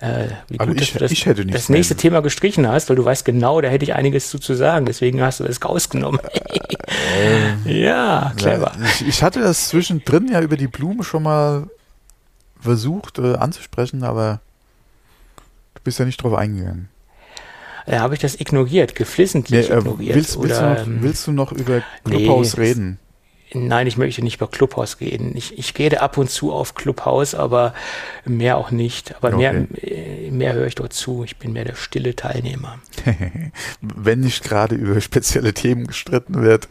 Äh, 0.00 0.30
wie 0.48 0.58
also 0.58 0.72
gut, 0.72 0.82
ich, 0.82 0.92
dass 0.94 1.12
du 1.12 1.34
das, 1.34 1.52
das 1.52 1.68
nächste 1.68 1.94
Thema 1.94 2.22
gestrichen 2.22 2.66
hast, 2.66 2.88
weil 2.88 2.96
du 2.96 3.04
weißt 3.04 3.24
genau, 3.24 3.60
da 3.60 3.68
hätte 3.68 3.84
ich 3.84 3.94
einiges 3.94 4.30
zu, 4.30 4.40
zu 4.40 4.54
sagen. 4.54 4.84
Deswegen 4.84 5.22
hast 5.22 5.38
du 5.38 5.44
das 5.44 5.64
rausgenommen. 5.64 6.20
äh, 7.16 7.84
ja, 7.84 8.32
clever. 8.36 8.72
Ja, 8.76 8.84
ich, 8.84 9.06
ich, 9.06 9.22
hatte 9.22 9.40
das 9.40 9.68
zwischendrin 9.68 10.26
ja 10.26 10.40
über 10.40 10.56
die 10.56 10.66
Blume 10.66 11.04
schon 11.04 11.22
mal 11.22 11.68
versucht 12.58 13.20
äh, 13.20 13.34
anzusprechen, 13.34 14.02
aber 14.02 14.40
du 15.74 15.82
bist 15.84 16.00
ja 16.00 16.04
nicht 16.04 16.20
drauf 16.20 16.34
eingegangen 16.34 16.88
äh, 17.86 17.98
habe 17.98 18.14
ich 18.14 18.20
das 18.20 18.38
ignoriert, 18.38 18.94
geflissentlich 18.96 19.68
nee, 19.68 19.74
äh, 19.74 19.78
ignoriert. 19.78 20.16
Willst, 20.16 20.42
willst, 20.42 20.58
oder, 20.58 20.74
du 20.74 20.80
noch, 20.80 20.86
ähm, 20.86 20.98
willst, 21.00 21.26
du 21.26 21.32
noch, 21.32 21.52
über 21.52 21.82
Clubhouse 22.04 22.56
nee, 22.56 22.64
reden? 22.64 22.98
Nein, 23.52 23.86
ich 23.86 23.96
möchte 23.96 24.22
nicht 24.22 24.36
über 24.36 24.48
Clubhouse 24.48 25.00
reden. 25.00 25.32
Ich, 25.34 25.58
ich 25.58 25.76
rede 25.78 26.02
ab 26.02 26.18
und 26.18 26.30
zu 26.30 26.52
auf 26.52 26.74
Clubhouse, 26.74 27.34
aber 27.34 27.74
mehr 28.24 28.58
auch 28.58 28.70
nicht. 28.70 29.14
Aber 29.16 29.34
okay. 29.34 29.66
mehr, 29.66 29.82
äh, 29.82 30.30
mehr 30.30 30.52
höre 30.52 30.66
ich 30.66 30.74
dort 30.74 30.92
zu. 30.92 31.24
Ich 31.24 31.38
bin 31.38 31.52
mehr 31.52 31.64
der 31.64 31.74
stille 31.74 32.14
Teilnehmer. 32.14 32.78
Wenn 33.80 34.20
nicht 34.20 34.44
gerade 34.44 34.74
über 34.74 35.00
spezielle 35.00 35.54
Themen 35.54 35.86
gestritten 35.86 36.42
wird. 36.42 36.68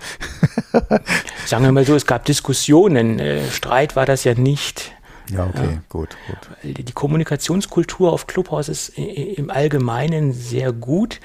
Sagen 1.45 1.63
wir 1.63 1.71
mal 1.71 1.85
so, 1.85 1.95
es 1.95 2.05
gab 2.05 2.25
Diskussionen. 2.25 3.19
Äh, 3.19 3.49
Streit 3.49 3.95
war 3.95 4.05
das 4.05 4.23
ja 4.23 4.35
nicht. 4.35 4.91
Ja, 5.29 5.45
okay, 5.45 5.71
ja. 5.71 5.81
gut, 5.89 6.15
gut. 6.27 6.37
Die 6.63 6.93
Kommunikationskultur 6.93 8.13
auf 8.13 8.27
Clubhouse 8.27 8.69
ist 8.69 8.89
im 8.97 9.49
Allgemeinen 9.49 10.31
sehr 10.31 10.71
gut. 10.71 11.19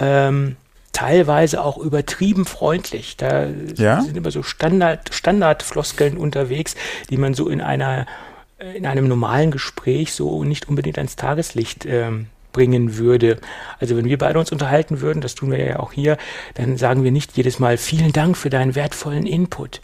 Ähm, 0.00 0.56
teilweise 0.96 1.62
auch 1.62 1.76
übertrieben 1.76 2.46
freundlich. 2.46 3.18
Da 3.18 3.48
ja? 3.76 4.00
sind 4.00 4.16
immer 4.16 4.30
so 4.30 4.42
Standard, 4.42 5.12
Standardfloskeln 5.12 6.16
unterwegs, 6.16 6.74
die 7.10 7.18
man 7.18 7.34
so 7.34 7.50
in 7.50 7.60
einer 7.60 8.06
in 8.74 8.86
einem 8.86 9.06
normalen 9.06 9.50
Gespräch 9.50 10.14
so 10.14 10.42
nicht 10.42 10.66
unbedingt 10.66 10.96
ans 10.96 11.16
Tageslicht 11.16 11.84
ähm, 11.84 12.28
bringen 12.52 12.96
würde. 12.96 13.38
Also 13.78 13.98
wenn 13.98 14.06
wir 14.06 14.16
beide 14.16 14.38
uns 14.38 14.50
unterhalten 14.50 15.02
würden, 15.02 15.20
das 15.20 15.34
tun 15.34 15.50
wir 15.50 15.62
ja 15.62 15.78
auch 15.78 15.92
hier, 15.92 16.16
dann 16.54 16.78
sagen 16.78 17.04
wir 17.04 17.12
nicht 17.12 17.36
jedes 17.36 17.58
Mal 17.58 17.76
vielen 17.76 18.14
Dank 18.14 18.34
für 18.38 18.48
deinen 18.48 18.74
wertvollen 18.74 19.26
Input, 19.26 19.82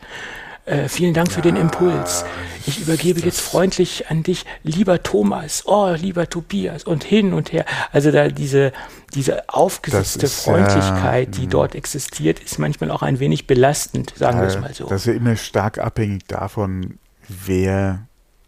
Äh, 0.65 0.89
vielen 0.89 1.13
Dank 1.13 1.33
für 1.33 1.43
den 1.43 1.57
Impuls. 1.57 2.25
Ich 2.67 2.81
übergebe 2.81 3.21
jetzt 3.21 3.41
freundlich 3.41 4.09
an 4.11 4.23
dich, 4.23 4.45
lieber 4.63 5.03
Thomas, 5.03 5.65
oh, 5.67 5.91
lieber 5.97 6.29
Tobias 6.29 6.85
und 6.85 7.03
hin 7.03 7.33
und 7.33 7.53
her. 7.53 7.65
Also 7.91 8.13
da 8.13 8.29
diese, 8.29 8.73
diese 9.15 9.49
aufgesetzte 9.49 10.27
ist, 10.27 10.45
Freundlichkeit, 10.45 11.35
ja, 11.35 11.41
die 11.41 11.47
dort 11.49 11.75
existiert, 11.75 12.39
ist 12.39 12.61
manchmal 12.61 12.93
auch 12.93 13.03
ein 13.03 13.19
wenig 13.19 13.49
belastend, 13.49 14.15
sagen 14.17 14.41
wir 14.41 14.47
es 14.47 14.61
mal 14.61 14.73
so. 14.73 14.87
Das 14.87 15.01
ist 15.01 15.07
ja 15.07 15.15
immer 15.15 15.35
stark 15.35 15.79
abhängig 15.79 16.29
davon, 16.29 16.99
wer 17.29 18.07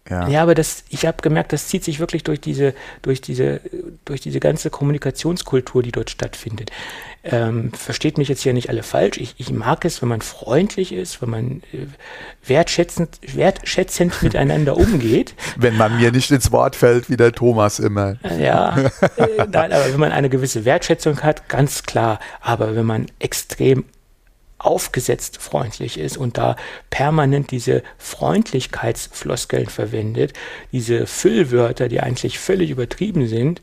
ja. 0.08 0.28
ja, 0.28 0.42
aber 0.42 0.54
das, 0.54 0.84
ich 0.90 1.06
habe 1.06 1.22
gemerkt, 1.22 1.52
das 1.54 1.68
zieht 1.68 1.82
sich 1.82 1.98
wirklich 1.98 2.24
durch 2.24 2.38
diese, 2.38 2.74
durch 3.00 3.22
diese, 3.22 3.60
durch 4.04 4.20
diese 4.20 4.38
ganze 4.38 4.68
Kommunikationskultur, 4.68 5.82
die 5.82 5.92
dort 5.92 6.10
stattfindet. 6.10 6.70
Ähm, 7.22 7.72
versteht 7.72 8.18
mich 8.18 8.28
jetzt 8.28 8.42
hier 8.42 8.52
nicht 8.52 8.68
alle 8.68 8.82
falsch. 8.82 9.16
Ich, 9.16 9.34
ich 9.38 9.50
mag 9.50 9.86
es, 9.86 10.02
wenn 10.02 10.10
man 10.10 10.20
freundlich 10.20 10.92
ist, 10.92 11.22
wenn 11.22 11.30
man 11.30 11.62
äh, 11.72 11.86
wertschätzend, 12.46 13.18
wertschätzend 13.34 14.22
miteinander 14.22 14.76
umgeht. 14.76 15.34
Wenn 15.56 15.78
man 15.78 15.96
mir 15.96 16.12
nicht 16.12 16.30
ins 16.30 16.52
Wort 16.52 16.76
fällt, 16.76 17.08
wie 17.08 17.16
der 17.16 17.32
Thomas 17.32 17.78
immer. 17.78 18.16
Ja, 18.38 18.76
äh, 19.16 19.46
nein, 19.50 19.72
aber 19.72 19.90
wenn 19.90 20.00
man 20.00 20.12
eine 20.12 20.28
gewisse 20.28 20.66
Wertschätzung 20.66 21.22
hat, 21.22 21.48
ganz 21.48 21.84
klar. 21.84 22.20
Aber 22.42 22.76
wenn 22.76 22.84
man 22.84 23.06
extrem 23.20 23.84
aufgesetzt 24.64 25.38
freundlich 25.38 25.98
ist 25.98 26.16
und 26.16 26.38
da 26.38 26.56
permanent 26.90 27.50
diese 27.50 27.82
Freundlichkeitsfloskeln 27.98 29.66
verwendet, 29.66 30.32
diese 30.72 31.06
Füllwörter, 31.06 31.88
die 31.88 32.00
eigentlich 32.00 32.38
völlig 32.38 32.70
übertrieben 32.70 33.26
sind, 33.26 33.62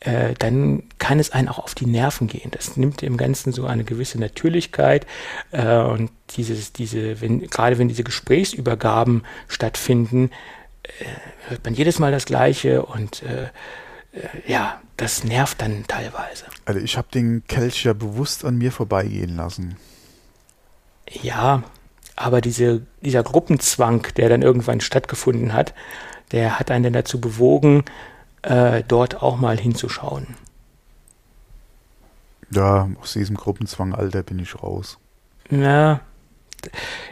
äh, 0.00 0.34
dann 0.38 0.84
kann 0.98 1.18
es 1.18 1.30
einen 1.30 1.48
auch 1.48 1.58
auf 1.58 1.74
die 1.74 1.86
Nerven 1.86 2.28
gehen. 2.28 2.50
Das 2.50 2.76
nimmt 2.76 3.02
dem 3.02 3.16
Ganzen 3.16 3.52
so 3.52 3.66
eine 3.66 3.84
gewisse 3.84 4.18
Natürlichkeit 4.18 5.06
äh, 5.52 5.78
und 5.78 6.10
dieses, 6.36 6.72
diese, 6.72 7.20
wenn, 7.20 7.48
gerade 7.48 7.78
wenn 7.78 7.88
diese 7.88 8.04
Gesprächsübergaben 8.04 9.24
stattfinden, 9.48 10.30
äh, 10.82 11.48
hört 11.48 11.64
man 11.64 11.74
jedes 11.74 11.98
Mal 11.98 12.12
das 12.12 12.24
Gleiche 12.24 12.84
und 12.84 13.22
äh, 13.22 13.48
äh, 14.16 14.50
ja, 14.50 14.80
das 14.96 15.24
nervt 15.24 15.60
dann 15.60 15.84
teilweise. 15.86 16.44
Also 16.64 16.80
ich 16.80 16.96
habe 16.96 17.08
den 17.12 17.44
Kelch 17.46 17.84
ja 17.84 17.92
bewusst 17.92 18.44
an 18.44 18.56
mir 18.56 18.72
vorbeigehen 18.72 19.36
lassen. 19.36 19.76
Ja, 21.10 21.62
aber 22.16 22.40
diese, 22.40 22.82
dieser 23.02 23.22
Gruppenzwang, 23.22 24.06
der 24.16 24.28
dann 24.28 24.42
irgendwann 24.42 24.80
stattgefunden 24.80 25.52
hat, 25.52 25.74
der 26.32 26.58
hat 26.58 26.70
einen 26.70 26.84
dann 26.84 26.92
dazu 26.92 27.20
bewogen, 27.20 27.84
äh, 28.42 28.82
dort 28.86 29.22
auch 29.22 29.36
mal 29.36 29.58
hinzuschauen. 29.58 30.36
Ja, 32.50 32.88
aus 33.00 33.12
diesem 33.12 33.36
Gruppenzwangalter 33.36 34.22
bin 34.22 34.38
ich 34.38 34.62
raus. 34.62 34.98
Ja, 35.50 36.00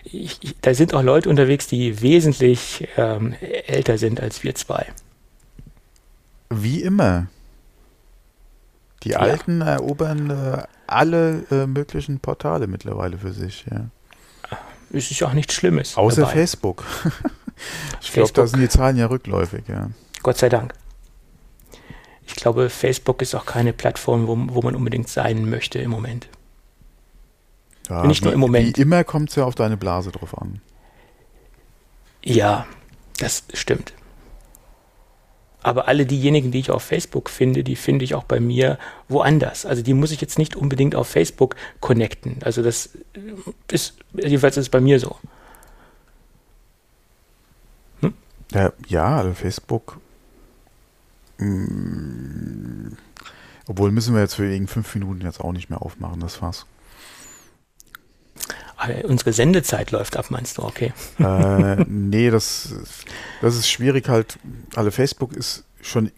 ich, 0.05 0.39
ich, 0.43 0.57
da 0.61 0.75
sind 0.75 0.95
auch 0.95 1.03
Leute 1.03 1.29
unterwegs, 1.29 1.67
die 1.67 2.01
wesentlich 2.01 2.89
ähm, 2.97 3.35
älter 3.67 3.99
sind 3.99 4.21
als 4.21 4.43
wir 4.43 4.55
zwei. 4.55 4.87
Wie 6.51 6.83
immer. 6.83 7.27
Die 9.05 9.11
ja. 9.11 9.19
Alten 9.19 9.61
erobern 9.61 10.31
äh, 10.31 10.63
alle 10.87 11.45
äh, 11.51 11.67
möglichen 11.67 12.21
Portale 12.21 12.67
mittlerweile 12.67 13.19
für 13.19 13.33
sich, 13.33 13.65
ja. 13.71 13.87
Es 14.93 15.11
ist 15.11 15.19
ja 15.19 15.29
auch 15.29 15.33
nichts 15.33 15.55
Schlimmes. 15.55 15.97
Außer 15.97 16.23
dabei. 16.23 16.35
Facebook. 16.35 16.85
ich 18.01 18.13
glaube, 18.13 18.33
da 18.33 18.47
sind 18.47 18.61
die 18.61 18.69
Zahlen 18.69 18.97
ja 18.97 19.07
rückläufig, 19.07 19.65
ja. 19.69 19.91
Gott 20.23 20.39
sei 20.39 20.49
Dank. 20.49 20.75
Ich 22.27 22.37
glaube, 22.37 22.71
Facebook 22.71 23.21
ist 23.21 23.35
auch 23.35 23.45
keine 23.45 23.73
Plattform, 23.73 24.27
wo, 24.27 24.37
wo 24.55 24.63
man 24.63 24.75
unbedingt 24.75 25.09
sein 25.09 25.49
möchte 25.49 25.79
im 25.81 25.91
Moment. 25.91 26.29
Ja, 27.89 28.07
Nicht 28.07 28.23
wie, 28.23 28.27
nur 28.27 28.35
im 28.35 28.41
Moment. 28.41 28.77
Wie 28.77 28.81
immer 28.81 29.05
kommt 29.05 29.31
es 29.31 29.37
ja 29.37 29.45
auf 29.45 29.55
deine 29.55 29.77
Blase 29.77 30.11
drauf 30.13 30.39
an. 30.39 30.61
Ja, 32.25 32.67
das 33.19 33.45
stimmt. 33.53 33.93
Aber 35.65 35.89
alle 35.89 36.05
diejenigen, 36.05 36.51
die 36.51 36.61
ich 36.61 36.71
auf 36.71 36.83
Facebook 36.83 37.31
finde, 37.31 37.65
die 37.65 37.75
finde 37.75 38.05
ich 38.05 38.15
auch 38.15 38.25
bei 38.25 38.39
mir 38.39 38.79
woanders. 39.09 39.65
Also 39.65 39.83
die 39.83 39.95
muss 39.95 40.11
ich 40.11 40.21
jetzt 40.21 40.39
nicht 40.39 40.57
unbedingt 40.57 40.95
auf 40.95 41.09
Facebook 41.09 41.57
connecten. 41.81 42.37
Also 42.45 42.63
das 42.63 42.91
ist, 43.73 43.95
jedenfalls 44.13 44.59
ist 44.59 44.67
es 44.67 44.69
bei 44.69 44.83
mir 44.83 45.01
so. 45.01 45.17
Hm? 48.01 48.13
Ja, 48.53 48.73
ja, 48.89 49.17
also 49.17 49.33
Facebook. 49.33 49.99
Mh, 51.39 51.47
mm, 51.49 52.97
obwohl 53.67 53.91
müssen 53.91 54.15
wir 54.15 54.21
jetzt 54.21 54.35
für 54.35 54.51
wegen 54.51 54.69
fünf 54.69 54.95
Minuten 54.95 55.23
jetzt 55.23 55.41
auch 55.41 55.53
nicht 55.53 55.71
mehr 55.71 55.81
aufmachen, 55.81 56.21
das 56.21 56.37
Fass. 56.37 56.67
Aber 58.77 59.05
unsere 59.05 59.33
Sendezeit 59.33 59.91
läuft 59.91 60.17
ab, 60.17 60.31
meinst 60.31 60.59
du, 60.59 60.63
okay? 60.63 60.93
Äh, 61.19 61.85
nee, 61.89 62.31
das, 62.31 62.75
das 63.41 63.57
ist 63.57 63.69
schwierig 63.69 64.09
halt. 64.09 64.39
Also 64.75 64.91
Facebook 64.91 65.33
ist 65.35 65.65
schon, 65.81 66.11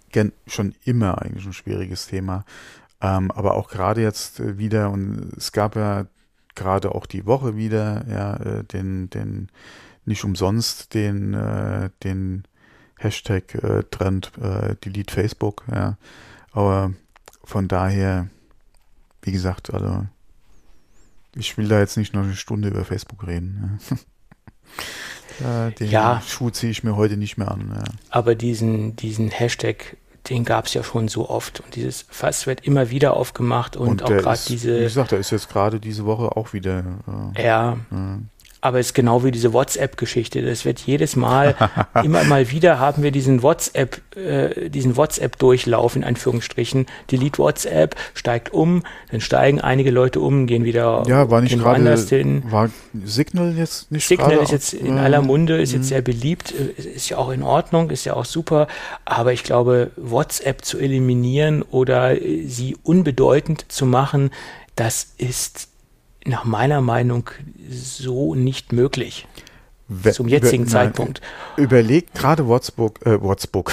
schon 0.47 0.75
immer 0.85 1.21
eigentlich 1.23 1.47
ein 1.47 1.53
schwieriges 1.53 2.07
Thema. 2.07 2.45
Ähm, 3.01 3.31
aber 3.31 3.55
auch 3.55 3.69
gerade 3.69 4.01
jetzt 4.01 4.41
äh, 4.41 4.59
wieder, 4.59 4.91
und 4.91 5.33
es 5.37 5.53
gab 5.53 5.77
ja 5.77 6.07
gerade 6.55 6.95
auch 6.95 7.07
die 7.07 7.27
Woche 7.27 7.57
wieder, 7.57 8.05
ja, 8.09 8.37
äh, 8.37 8.65
den, 8.65 9.11
den, 9.11 9.49
nicht 10.05 10.25
umsonst 10.25 10.95
den, 10.95 11.35
äh, 11.35 11.91
den 12.03 12.45
Hashtag-Trend 12.99 14.33
äh, 14.41 14.77
Delete 14.77 15.13
Facebook, 15.13 15.65
ja. 15.71 15.99
Aber 16.53 16.93
von 17.45 17.69
daher, 17.69 18.29
wie 19.23 19.33
gesagt, 19.33 19.75
also 19.75 20.07
ich 21.37 21.57
will 21.59 21.69
da 21.69 21.79
jetzt 21.79 21.97
nicht 21.97 22.15
noch 22.15 22.23
eine 22.23 22.37
Stunde 22.37 22.69
über 22.69 22.85
Facebook 22.85 23.27
reden. 23.27 23.79
Ja. 25.41 25.71
den 25.79 25.91
ja, 25.91 26.23
Schuh 26.27 26.51
ziehe 26.51 26.71
ich 26.71 26.83
mir 26.83 26.97
heute 26.97 27.17
nicht 27.17 27.37
mehr 27.37 27.51
an. 27.51 27.73
Ja. 27.75 27.85
Aber 28.11 28.35
diesen, 28.35 28.97
diesen 28.97 29.31
Hashtag, 29.31 29.97
den 30.29 30.45
gab 30.45 30.67
es 30.67 30.75
ja 30.75 30.83
schon 30.83 31.09
so 31.09 31.29
oft. 31.29 31.61
Und 31.61 31.77
dieses 31.77 32.07
Fass 32.09 32.47
wird 32.47 32.67
immer 32.67 32.91
wieder 32.91 33.15
aufgemacht 33.15 33.77
und, 33.77 33.89
und 33.89 34.03
auch 34.03 34.09
gerade 34.09 34.41
diese. 34.49 34.81
Wie 34.81 34.85
gesagt, 34.85 35.13
da 35.13 35.17
ist 35.17 35.31
jetzt 35.31 35.49
gerade 35.49 35.79
diese 35.79 36.07
Woche 36.07 36.37
auch 36.37 36.53
wieder. 36.53 37.33
Äh, 37.37 37.43
ja. 37.43 37.79
ja. 37.91 38.19
Aber 38.67 38.81
es 38.81 38.87
ist 38.87 38.95
genau 38.95 39.23
wie 39.23 39.31
diese 39.31 39.53
WhatsApp-Geschichte. 39.53 40.43
Das 40.43 40.65
wird 40.65 40.81
jedes 40.81 41.15
Mal, 41.15 41.55
immer 42.03 42.25
mal 42.25 42.51
wieder 42.51 42.81
haben 42.81 43.05
wir 43.05 43.13
diesen 43.13 43.45
WhatsApp, 43.45 44.01
äh, 44.17 44.69
diesen 44.71 44.97
WhatsApp-Durchlauf 44.97 45.95
in 45.95 46.03
Anführungsstrichen. 46.03 46.87
Delete 47.13 47.39
WhatsApp, 47.39 47.95
steigt 48.15 48.53
um, 48.53 48.83
dann 49.13 49.21
steigen 49.21 49.61
einige 49.61 49.93
Leute 49.93 50.19
um, 50.19 50.49
gehen 50.49 50.65
wieder 50.65 51.05
ja, 51.07 51.31
war 51.31 51.43
nicht 51.43 51.57
gerade, 51.57 51.97
hin. 51.97 52.43
War 52.51 52.71
Signal 53.05 53.55
jetzt 53.57 53.93
nicht 53.93 54.09
Signal 54.09 54.39
ist 54.39 54.51
jetzt 54.51 54.75
in 54.75 54.99
aller 54.99 55.23
Munde, 55.23 55.61
ist 55.61 55.73
jetzt 55.73 55.83
mhm. 55.83 55.89
sehr 55.89 56.03
beliebt, 56.03 56.53
äh, 56.53 56.83
ist 56.83 57.09
ja 57.09 57.19
auch 57.19 57.31
in 57.31 57.45
Ordnung, 57.45 57.91
ist 57.91 58.05
ja 58.05 58.15
auch 58.15 58.25
super. 58.25 58.67
Aber 59.05 59.33
ich 59.33 59.45
glaube, 59.45 59.93
WhatsApp 59.97 60.65
zu 60.65 60.79
eliminieren 60.79 61.63
oder 61.63 62.21
äh, 62.21 62.47
sie 62.47 62.77
unbedeutend 62.83 63.71
zu 63.71 63.87
machen, 63.87 64.31
das 64.75 65.15
ist 65.19 65.69
nach 66.27 66.45
meiner 66.45 66.81
Meinung 66.81 67.31
so 67.69 68.35
nicht 68.35 68.73
möglich. 68.73 69.27
We 69.89 70.13
zum 70.13 70.27
jetzigen 70.27 70.65
über, 70.65 70.73
Zeitpunkt. 70.73 71.21
Nein, 71.57 71.65
überlegt 71.65 72.15
gerade 72.15 72.49
WhatsApp, 72.49 73.07
äh, 73.07 73.23
WhatsApp. 73.23 73.71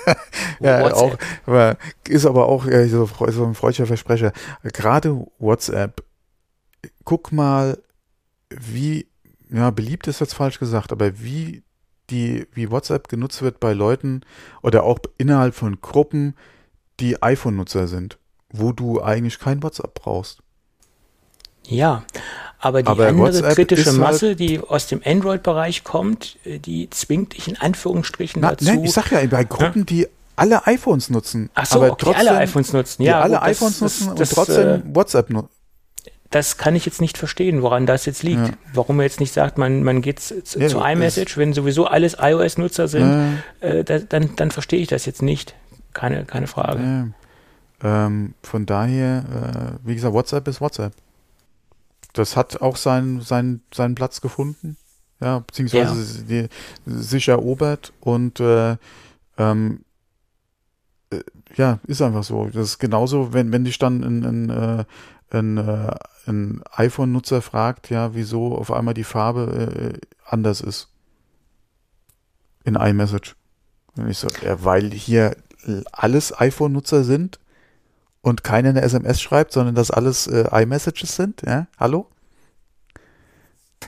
ja, 0.60 0.92
auch, 0.92 1.16
aber 1.46 1.76
ist 2.08 2.26
aber 2.26 2.48
auch 2.48 2.66
äh, 2.66 2.88
so, 2.88 3.08
so 3.28 3.44
ein 3.44 3.54
freudscher 3.54 3.86
Versprecher. 3.86 4.32
Gerade 4.64 5.24
WhatsApp, 5.38 6.02
guck 7.04 7.30
mal, 7.30 7.78
wie, 8.50 9.06
ja, 9.48 9.70
beliebt 9.70 10.08
ist 10.08 10.20
jetzt 10.20 10.34
falsch 10.34 10.58
gesagt, 10.58 10.90
aber 10.90 11.20
wie 11.20 11.62
die, 12.10 12.46
wie 12.52 12.70
WhatsApp 12.70 13.08
genutzt 13.08 13.40
wird 13.42 13.60
bei 13.60 13.72
Leuten 13.72 14.22
oder 14.62 14.82
auch 14.82 14.98
innerhalb 15.18 15.54
von 15.54 15.80
Gruppen, 15.80 16.34
die 17.00 17.22
iPhone-Nutzer 17.22 17.86
sind, 17.86 18.18
wo 18.50 18.72
du 18.72 19.02
eigentlich 19.02 19.38
kein 19.38 19.62
WhatsApp 19.62 19.94
brauchst. 19.94 20.43
Ja, 21.66 22.04
aber 22.64 22.82
die 22.82 22.88
aber 22.88 23.08
andere 23.08 23.26
WhatsApp 23.26 23.54
kritische 23.54 23.90
halt 23.90 23.98
Masse, 23.98 24.26
halt 24.28 24.40
die 24.40 24.58
aus 24.58 24.86
dem 24.86 25.02
Android-Bereich 25.04 25.84
kommt, 25.84 26.38
äh, 26.44 26.58
die 26.58 26.88
zwingt 26.88 27.36
dich 27.36 27.48
in 27.48 27.58
Anführungsstrichen 27.58 28.40
Na, 28.40 28.50
dazu. 28.50 28.64
Nein, 28.64 28.84
ich 28.84 28.92
sag 28.92 29.10
ja, 29.12 29.24
bei 29.26 29.44
Gruppen, 29.44 29.80
ja? 29.80 29.84
die 29.84 30.06
alle 30.36 30.66
iPhones 30.66 31.10
nutzen. 31.10 31.50
Ach 31.54 31.66
so, 31.66 31.76
aber 31.76 31.92
okay, 31.92 32.06
trotzdem, 32.06 32.28
alle 32.28 32.38
iPhones 32.38 32.72
nutzen. 32.72 33.02
Ja, 33.02 33.20
alle 33.20 33.34
gut, 33.34 33.42
iPhones 33.42 33.78
das, 33.80 34.00
nutzen 34.00 34.16
das, 34.16 34.30
und 34.30 34.34
trotzdem 34.34 34.68
äh, 34.68 34.94
WhatsApp 34.94 35.30
nutzen. 35.30 35.50
Das 36.30 36.56
kann 36.56 36.74
ich 36.74 36.84
jetzt 36.84 37.02
nicht 37.02 37.16
verstehen, 37.18 37.60
woran 37.60 37.86
das 37.86 38.06
jetzt 38.06 38.22
liegt. 38.22 38.48
Ja. 38.48 38.54
Warum 38.72 38.98
er 38.98 39.04
jetzt 39.04 39.20
nicht 39.20 39.32
sagt, 39.32 39.56
man, 39.58 39.84
man 39.84 40.00
geht 40.00 40.18
zu, 40.20 40.42
ja, 40.58 40.68
zu 40.68 40.80
iMessage, 40.80 41.36
wenn 41.36 41.52
sowieso 41.52 41.86
alles 41.86 42.16
iOS-Nutzer 42.18 42.88
sind, 42.88 43.42
äh, 43.60 43.84
da, 43.84 43.98
dann, 43.98 44.34
dann 44.36 44.50
verstehe 44.50 44.80
ich 44.80 44.88
das 44.88 45.06
jetzt 45.06 45.22
nicht. 45.22 45.54
Keine, 45.92 46.24
keine 46.24 46.48
Frage. 46.48 47.12
Ähm, 47.84 48.34
von 48.42 48.66
daher, 48.66 49.76
äh, 49.84 49.86
wie 49.86 49.94
gesagt, 49.94 50.14
WhatsApp 50.14 50.48
ist 50.48 50.60
WhatsApp 50.60 50.94
das 52.14 52.36
hat 52.36 52.62
auch 52.62 52.76
seinen, 52.76 53.20
seinen, 53.20 53.62
seinen 53.72 53.94
Platz 53.94 54.20
gefunden, 54.20 54.76
ja, 55.20 55.40
beziehungsweise 55.40 56.24
ja. 56.28 56.46
Sich 56.86 57.28
erobert 57.28 57.92
und 58.00 58.40
äh, 58.40 58.76
ähm, 59.36 59.84
äh, 61.10 61.20
ja, 61.56 61.80
ist 61.86 62.02
einfach 62.02 62.24
so. 62.24 62.46
Das 62.46 62.68
ist 62.68 62.78
genauso, 62.78 63.32
wenn, 63.32 63.52
wenn 63.52 63.64
dich 63.64 63.78
dann 63.78 64.02
ein, 64.02 64.24
ein, 64.24 64.50
äh, 64.50 64.84
ein, 65.30 65.58
äh, 65.58 65.94
ein 66.26 66.62
iPhone-Nutzer 66.72 67.42
fragt, 67.42 67.90
ja, 67.90 68.14
wieso 68.14 68.56
auf 68.56 68.72
einmal 68.72 68.94
die 68.94 69.04
Farbe 69.04 69.94
äh, 69.94 70.00
anders 70.24 70.60
ist. 70.60 70.88
In 72.64 72.76
iMessage. 72.76 73.36
Und 73.96 74.08
ich 74.08 74.18
so, 74.18 74.28
ja, 74.42 74.64
weil 74.64 74.90
hier 74.90 75.36
alles 75.92 76.38
iPhone-Nutzer 76.38 77.04
sind 77.04 77.38
und 78.24 78.42
keiner 78.42 78.70
eine 78.70 78.82
SMS 78.82 79.20
schreibt, 79.20 79.52
sondern 79.52 79.74
dass 79.74 79.90
alles 79.90 80.26
äh, 80.26 80.44
iMessages 80.50 81.14
sind, 81.14 81.42
ja? 81.46 81.66
Hallo? 81.78 82.06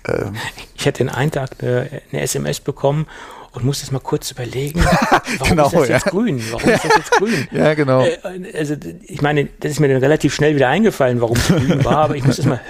Ähm. 0.07 0.37
Ich 0.75 0.87
hatte 0.87 0.99
den 0.99 1.09
einen 1.09 1.31
Tag 1.31 1.53
eine, 1.61 2.03
eine 2.13 2.21
SMS 2.21 2.61
bekommen 2.61 3.07
und 3.53 3.65
musste 3.65 3.85
es 3.87 3.91
mal 3.91 4.01
kurz 4.01 4.31
überlegen, 4.31 4.85
warum 5.39 5.49
genau, 5.49 5.67
ist 5.67 5.73
das 5.75 5.89
jetzt 5.89 6.05
ja. 6.05 6.11
grün? 6.11 6.43
Warum 6.51 6.69
ist 6.69 6.85
das 6.85 6.97
jetzt 6.97 7.11
grün? 7.13 7.49
ja, 7.53 7.73
genau. 7.73 8.03
Äh, 8.03 8.19
also 8.55 8.77
ich 9.05 9.23
meine, 9.23 9.47
das 9.61 9.73
ist 9.73 9.81
mir 9.81 9.89
dann 9.89 10.03
relativ 10.03 10.35
schnell 10.35 10.55
wieder 10.55 10.69
eingefallen, 10.69 11.23
warum 11.23 11.39
es 11.39 11.47
grün 11.47 11.83
war, 11.83 11.97
aber 11.97 12.17
ich 12.17 12.25
musste 12.25 12.43
es 12.43 12.47
mal, 12.47 12.61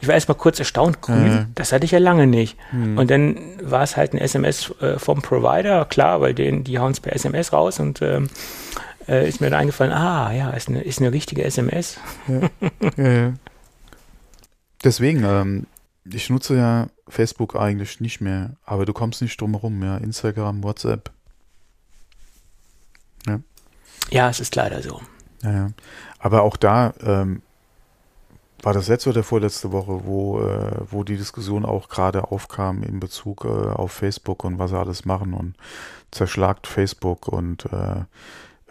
ich 0.00 0.06
war 0.06 0.14
erst 0.14 0.28
mal 0.28 0.34
kurz 0.34 0.60
erstaunt, 0.60 1.00
grün, 1.00 1.26
ja. 1.26 1.46
das 1.56 1.72
hatte 1.72 1.84
ich 1.84 1.90
ja 1.90 1.98
lange 1.98 2.28
nicht. 2.28 2.56
Hm. 2.70 2.98
Und 2.98 3.10
dann 3.10 3.36
war 3.60 3.82
es 3.82 3.96
halt 3.96 4.14
ein 4.14 4.18
SMS 4.18 4.72
äh, 4.80 4.96
vom 5.00 5.22
Provider, 5.22 5.84
klar, 5.86 6.20
weil 6.20 6.34
den, 6.34 6.62
die 6.62 6.78
hauen 6.78 6.92
es 6.92 7.00
per 7.00 7.12
SMS 7.12 7.52
raus 7.52 7.80
und 7.80 8.00
ähm, 8.00 8.28
äh, 9.08 9.28
ist 9.28 9.40
mir 9.40 9.50
dann 9.50 9.60
eingefallen, 9.60 9.92
ah 9.92 10.32
ja, 10.32 10.50
ist 10.50 10.68
eine, 10.68 10.82
ist 10.82 11.00
eine 11.00 11.12
richtige 11.12 11.44
SMS. 11.44 11.98
Ja. 12.96 13.32
Deswegen, 14.84 15.24
ähm, 15.24 15.66
ich 16.04 16.30
nutze 16.30 16.56
ja 16.56 16.86
Facebook 17.08 17.56
eigentlich 17.56 18.00
nicht 18.00 18.20
mehr, 18.20 18.56
aber 18.64 18.86
du 18.86 18.92
kommst 18.92 19.20
nicht 19.22 19.40
drum 19.40 19.52
herum, 19.52 19.82
ja. 19.82 19.96
Instagram, 19.98 20.62
WhatsApp. 20.62 21.10
Ja, 23.26 23.40
ja 24.10 24.30
es 24.30 24.40
ist 24.40 24.54
leider 24.56 24.82
so. 24.82 25.00
Ja, 25.42 25.52
ja. 25.52 25.66
Aber 26.18 26.42
auch 26.42 26.56
da 26.56 26.94
ähm, 27.02 27.42
war 28.62 28.74
das 28.74 28.88
letzte 28.88 29.10
oder 29.10 29.22
vorletzte 29.22 29.72
Woche, 29.72 30.04
wo, 30.04 30.40
äh, 30.40 30.76
wo 30.90 31.04
die 31.04 31.16
Diskussion 31.16 31.64
auch 31.64 31.88
gerade 31.88 32.30
aufkam 32.30 32.82
in 32.82 33.00
Bezug 33.00 33.44
äh, 33.44 33.48
auf 33.48 33.92
Facebook 33.92 34.44
und 34.44 34.58
was 34.58 34.70
sie 34.70 34.78
alles 34.78 35.04
machen 35.04 35.34
und 35.34 35.56
zerschlagt 36.10 36.66
Facebook 36.66 37.28
und 37.28 37.66
äh 37.66 38.04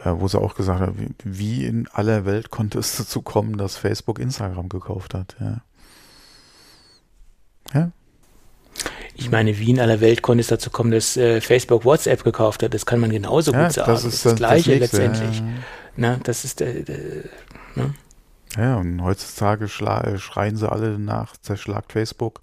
wo 0.04 0.28
sie 0.28 0.40
auch 0.40 0.56
gesagt 0.56 0.80
hat, 0.80 0.94
wie, 1.24 1.66
in 1.66 1.88
aller 1.90 2.26
Welt 2.26 2.50
konnte 2.50 2.80
es 2.80 2.98
dazu 2.98 3.22
kommen, 3.22 3.58
dass 3.58 3.78
Facebook 3.78 4.20
Instagram 4.20 4.70
gekauft 4.70 5.14
hat. 5.14 5.36
Ja. 5.40 5.62
Ja. 7.74 7.92
Ich 9.16 9.30
meine, 9.30 9.60
wie 9.60 9.72
in 9.72 9.80
aller 9.80 10.00
Welt 10.00 10.22
konnte 10.22 10.42
es 10.42 10.48
dazu 10.48 10.70
kommen, 10.70 10.92
dass 10.92 11.18
äh, 11.18 11.42
Facebook 11.42 11.84
WhatsApp 11.84 12.24
gekauft 12.24 12.64
hat. 12.64 12.74
Das 12.74 12.86
kann 12.86 13.02
man 13.02 13.10
genauso 13.10 13.52
ja, 13.52 13.64
gut 13.64 13.74
sagen. 13.74 13.92
Das 13.92 14.06
ist 14.06 14.26
das, 14.26 14.32
das 14.32 14.36
Gleiche 14.36 14.80
das 14.80 14.92
letztendlich. 14.94 15.40
Ja. 15.40 15.46
Na, 15.98 16.18
das 16.24 16.46
ist 16.46 16.62
der, 16.62 16.84
der 16.84 16.98
ne? 17.76 17.94
Ja, 18.56 18.78
und 18.78 19.04
heutzutage 19.04 19.66
äh, 19.66 20.18
schreien 20.18 20.56
sie 20.56 20.72
alle 20.72 20.98
nach, 20.98 21.36
zerschlagt 21.38 21.92
Facebook. 21.92 22.42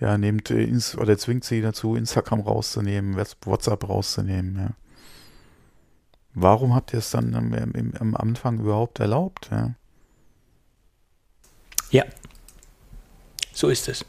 Ja, 0.00 0.18
nehmt 0.18 0.50
äh, 0.50 0.72
oder 0.96 1.16
zwingt 1.16 1.44
sie 1.44 1.62
dazu, 1.62 1.94
Instagram 1.94 2.40
rauszunehmen, 2.40 3.16
WhatsApp 3.44 3.88
rauszunehmen, 3.88 4.56
ja. 4.56 4.70
Warum 6.40 6.74
habt 6.74 6.92
ihr 6.92 7.00
es 7.00 7.10
dann 7.10 7.34
am, 7.34 7.52
am 7.98 8.14
Anfang 8.14 8.60
überhaupt 8.60 9.00
erlaubt? 9.00 9.48
Ja. 9.50 9.74
ja, 11.90 12.04
so 13.52 13.68
ist 13.68 13.88
es. 13.88 14.04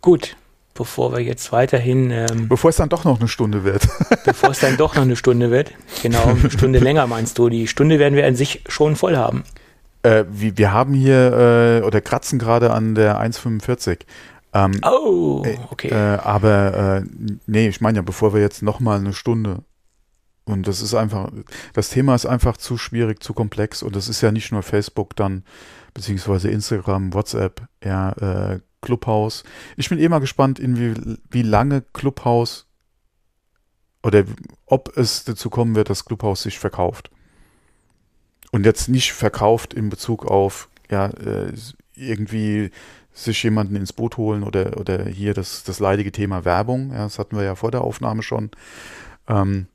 Gut, 0.00 0.36
bevor 0.74 1.12
wir 1.12 1.20
jetzt 1.20 1.50
weiterhin. 1.50 2.12
Ähm, 2.12 2.48
bevor 2.48 2.70
es 2.70 2.76
dann 2.76 2.88
doch 2.88 3.04
noch 3.04 3.18
eine 3.18 3.26
Stunde 3.26 3.64
wird. 3.64 3.88
bevor 4.24 4.50
es 4.50 4.60
dann 4.60 4.76
doch 4.76 4.94
noch 4.94 5.02
eine 5.02 5.16
Stunde 5.16 5.50
wird. 5.50 5.72
Genau, 6.02 6.22
eine 6.22 6.50
Stunde 6.50 6.78
länger 6.88 7.08
meinst 7.08 7.36
du. 7.38 7.48
Die 7.48 7.66
Stunde 7.66 7.98
werden 7.98 8.14
wir 8.14 8.26
an 8.26 8.36
sich 8.36 8.62
schon 8.68 8.94
voll 8.94 9.16
haben. 9.16 9.42
Äh, 10.04 10.24
wir, 10.30 10.56
wir 10.56 10.72
haben 10.72 10.94
hier 10.94 11.80
äh, 11.82 11.84
oder 11.84 12.00
kratzen 12.00 12.38
gerade 12.38 12.70
an 12.70 12.94
der 12.94 13.20
1,45. 13.20 14.02
Ähm, 14.52 14.80
oh, 14.84 15.42
äh, 15.44 15.58
okay. 15.70 15.88
Äh, 15.88 16.18
aber 16.18 17.02
äh, 17.02 17.30
nee, 17.46 17.68
ich 17.68 17.80
meine 17.80 17.96
ja, 17.96 18.02
bevor 18.02 18.32
wir 18.32 18.40
jetzt 18.40 18.62
nochmal 18.62 19.00
eine 19.00 19.12
Stunde 19.12 19.64
und 20.44 20.66
das 20.66 20.80
ist 20.80 20.94
einfach, 20.94 21.30
das 21.72 21.90
Thema 21.90 22.14
ist 22.14 22.26
einfach 22.26 22.56
zu 22.56 22.76
schwierig, 22.76 23.22
zu 23.22 23.34
komplex 23.34 23.82
und 23.82 23.94
das 23.94 24.08
ist 24.08 24.20
ja 24.20 24.32
nicht 24.32 24.52
nur 24.52 24.62
Facebook 24.62 25.14
dann, 25.16 25.44
beziehungsweise 25.94 26.50
Instagram, 26.50 27.14
WhatsApp, 27.14 27.66
ja, 27.84 28.12
äh, 28.12 28.60
Clubhouse. 28.80 29.44
Ich 29.76 29.88
bin 29.88 29.98
eh 29.98 30.08
mal 30.08 30.20
gespannt, 30.20 30.58
in 30.58 30.78
wie, 30.78 31.18
wie 31.30 31.42
lange 31.42 31.82
Clubhouse 31.92 32.66
oder 34.02 34.24
ob 34.66 34.96
es 34.96 35.24
dazu 35.24 35.50
kommen 35.50 35.74
wird, 35.74 35.90
dass 35.90 36.04
Clubhouse 36.04 36.42
sich 36.42 36.58
verkauft. 36.58 37.10
Und 38.50 38.64
jetzt 38.64 38.88
nicht 38.88 39.12
verkauft 39.12 39.74
in 39.74 39.90
Bezug 39.90 40.26
auf, 40.26 40.70
ja, 40.90 41.06
äh, 41.06 41.52
irgendwie 41.94 42.70
sich 43.12 43.42
jemanden 43.42 43.76
ins 43.76 43.92
Boot 43.92 44.16
holen 44.16 44.42
oder, 44.42 44.78
oder 44.78 45.04
hier 45.04 45.34
das, 45.34 45.64
das 45.64 45.78
leidige 45.78 46.12
Thema 46.12 46.44
Werbung. 46.44 46.92
Ja, 46.92 47.04
das 47.04 47.18
hatten 47.18 47.36
wir 47.36 47.44
ja 47.44 47.54
vor 47.54 47.70
der 47.70 47.82
Aufnahme 47.82 48.22
schon. 48.22 48.50
Ähm, 49.28 49.66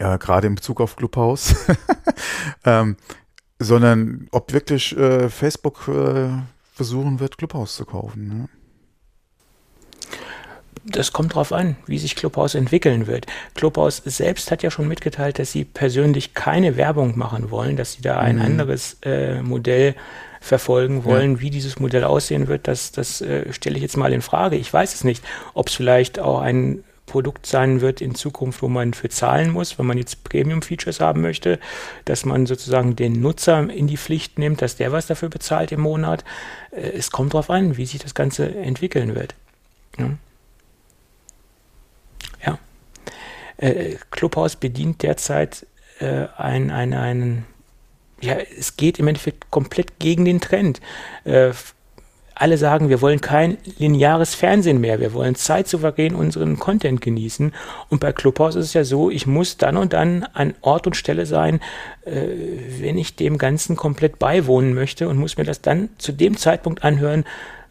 ja, 0.00 0.16
gerade 0.16 0.46
in 0.46 0.54
Bezug 0.54 0.80
auf 0.80 0.96
Clubhouse. 0.96 1.54
ähm, 2.64 2.96
sondern 3.58 4.26
ob 4.32 4.52
wirklich 4.52 4.96
äh, 4.96 5.28
Facebook 5.28 5.86
äh, 5.86 6.30
versuchen 6.72 7.20
wird, 7.20 7.36
Clubhouse 7.36 7.76
zu 7.76 7.84
kaufen. 7.84 8.28
Ne? 8.28 8.48
Das 10.86 11.12
kommt 11.12 11.32
darauf 11.32 11.52
an, 11.52 11.76
wie 11.86 11.98
sich 11.98 12.16
Clubhouse 12.16 12.54
entwickeln 12.54 13.06
wird. 13.06 13.26
Clubhouse 13.54 14.00
selbst 14.06 14.50
hat 14.50 14.62
ja 14.62 14.70
schon 14.70 14.88
mitgeteilt, 14.88 15.38
dass 15.38 15.52
sie 15.52 15.64
persönlich 15.66 16.32
keine 16.32 16.78
Werbung 16.78 17.18
machen 17.18 17.50
wollen, 17.50 17.76
dass 17.76 17.92
sie 17.92 18.02
da 18.02 18.18
ein 18.18 18.36
mhm. 18.36 18.42
anderes 18.42 18.96
äh, 19.02 19.42
Modell 19.42 19.94
verfolgen 20.40 21.04
wollen. 21.04 21.34
Ja. 21.34 21.40
Wie 21.42 21.50
dieses 21.50 21.78
Modell 21.78 22.04
aussehen 22.04 22.48
wird, 22.48 22.66
das, 22.66 22.92
das 22.92 23.20
äh, 23.20 23.52
stelle 23.52 23.76
ich 23.76 23.82
jetzt 23.82 23.98
mal 23.98 24.14
in 24.14 24.22
Frage. 24.22 24.56
Ich 24.56 24.72
weiß 24.72 24.94
es 24.94 25.04
nicht, 25.04 25.22
ob 25.52 25.68
es 25.68 25.74
vielleicht 25.74 26.18
auch 26.18 26.40
ein 26.40 26.82
Produkt 27.10 27.44
sein 27.44 27.80
wird 27.80 28.00
in 28.00 28.14
Zukunft, 28.14 28.62
wo 28.62 28.68
man 28.68 28.94
für 28.94 29.08
zahlen 29.08 29.50
muss, 29.50 29.80
wenn 29.80 29.86
man 29.86 29.98
jetzt 29.98 30.22
Premium-Features 30.22 31.00
haben 31.00 31.22
möchte, 31.22 31.58
dass 32.04 32.24
man 32.24 32.46
sozusagen 32.46 32.94
den 32.94 33.20
Nutzer 33.20 33.68
in 33.68 33.88
die 33.88 33.96
Pflicht 33.96 34.38
nimmt, 34.38 34.62
dass 34.62 34.76
der 34.76 34.92
was 34.92 35.08
dafür 35.08 35.28
bezahlt 35.28 35.72
im 35.72 35.80
Monat. 35.80 36.24
Äh, 36.70 36.90
es 36.90 37.10
kommt 37.10 37.34
darauf 37.34 37.50
an, 37.50 37.76
wie 37.76 37.84
sich 37.84 38.00
das 38.00 38.14
Ganze 38.14 38.54
entwickeln 38.54 39.16
wird. 39.16 39.34
Ja. 39.98 40.10
ja. 42.46 42.58
Äh, 43.56 43.96
Clubhouse 44.12 44.54
bedient 44.54 45.02
derzeit 45.02 45.66
äh, 45.98 46.28
ein, 46.36 46.70
ein, 46.70 46.94
einen, 46.94 47.44
ja, 48.20 48.36
es 48.36 48.76
geht 48.76 49.00
im 49.00 49.08
Endeffekt 49.08 49.50
komplett 49.50 49.98
gegen 49.98 50.24
den 50.24 50.40
Trend. 50.40 50.80
Äh, 51.24 51.50
alle 52.40 52.56
sagen, 52.56 52.88
wir 52.88 53.02
wollen 53.02 53.20
kein 53.20 53.58
lineares 53.78 54.34
Fernsehen 54.34 54.80
mehr, 54.80 54.98
wir 54.98 55.12
wollen 55.12 55.34
Zeit 55.34 55.68
souverän 55.68 56.14
unseren 56.14 56.58
Content 56.58 57.02
genießen. 57.02 57.52
Und 57.90 58.00
bei 58.00 58.12
Clubhouse 58.12 58.54
ist 58.54 58.66
es 58.66 58.72
ja 58.72 58.84
so, 58.84 59.10
ich 59.10 59.26
muss 59.26 59.58
dann 59.58 59.76
und 59.76 59.92
dann 59.92 60.24
an 60.32 60.54
Ort 60.62 60.86
und 60.86 60.96
Stelle 60.96 61.26
sein, 61.26 61.60
äh, 62.06 62.28
wenn 62.78 62.96
ich 62.96 63.14
dem 63.14 63.36
Ganzen 63.36 63.76
komplett 63.76 64.18
beiwohnen 64.18 64.72
möchte 64.72 65.06
und 65.08 65.18
muss 65.18 65.36
mir 65.36 65.44
das 65.44 65.60
dann 65.60 65.90
zu 65.98 66.12
dem 66.12 66.38
Zeitpunkt 66.38 66.82
anhören, 66.82 67.24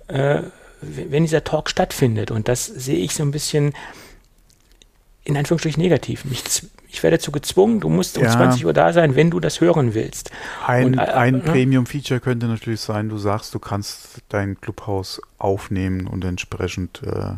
äh, 0.08 0.42
wenn 0.82 1.24
dieser 1.24 1.44
Talk 1.44 1.70
stattfindet. 1.70 2.30
Und 2.30 2.48
das 2.48 2.68
sehe 2.68 3.00
ich 3.00 3.16
so 3.16 3.24
ein 3.24 3.32
bisschen 3.32 3.74
in 5.24 5.36
Anführungsstrichen 5.36 5.82
negativ. 5.82 6.26
Mich 6.26 6.44
ich 6.92 7.04
werde 7.04 7.18
dazu 7.18 7.32
gezwungen, 7.32 7.80
du 7.80 7.90
musst 7.90 8.18
um 8.18 8.24
ja. 8.24 8.32
20 8.32 8.66
Uhr 8.66 8.74
da 8.74 8.92
sein, 8.94 9.16
wenn 9.16 9.30
du 9.30 9.40
das 9.40 9.62
hören 9.62 9.94
willst. 9.94 10.32
Ein, 10.66 10.86
Und, 10.86 10.98
äh, 10.98 11.02
ein 11.02 11.36
äh, 11.36 11.40
Premium-Feature 11.40 12.20
könnte 12.20 12.48
natürlich 12.48 12.82
sein, 12.82 13.10
du 13.10 13.18
sagst, 13.18 13.54
du 13.54 13.60
kannst 13.60 14.22
dein 14.30 14.60
Clubhaus 14.60 15.22
aufnehmen 15.38 16.08
und 16.08 16.26
entsprechend 16.26 17.02
äh, 17.04 17.34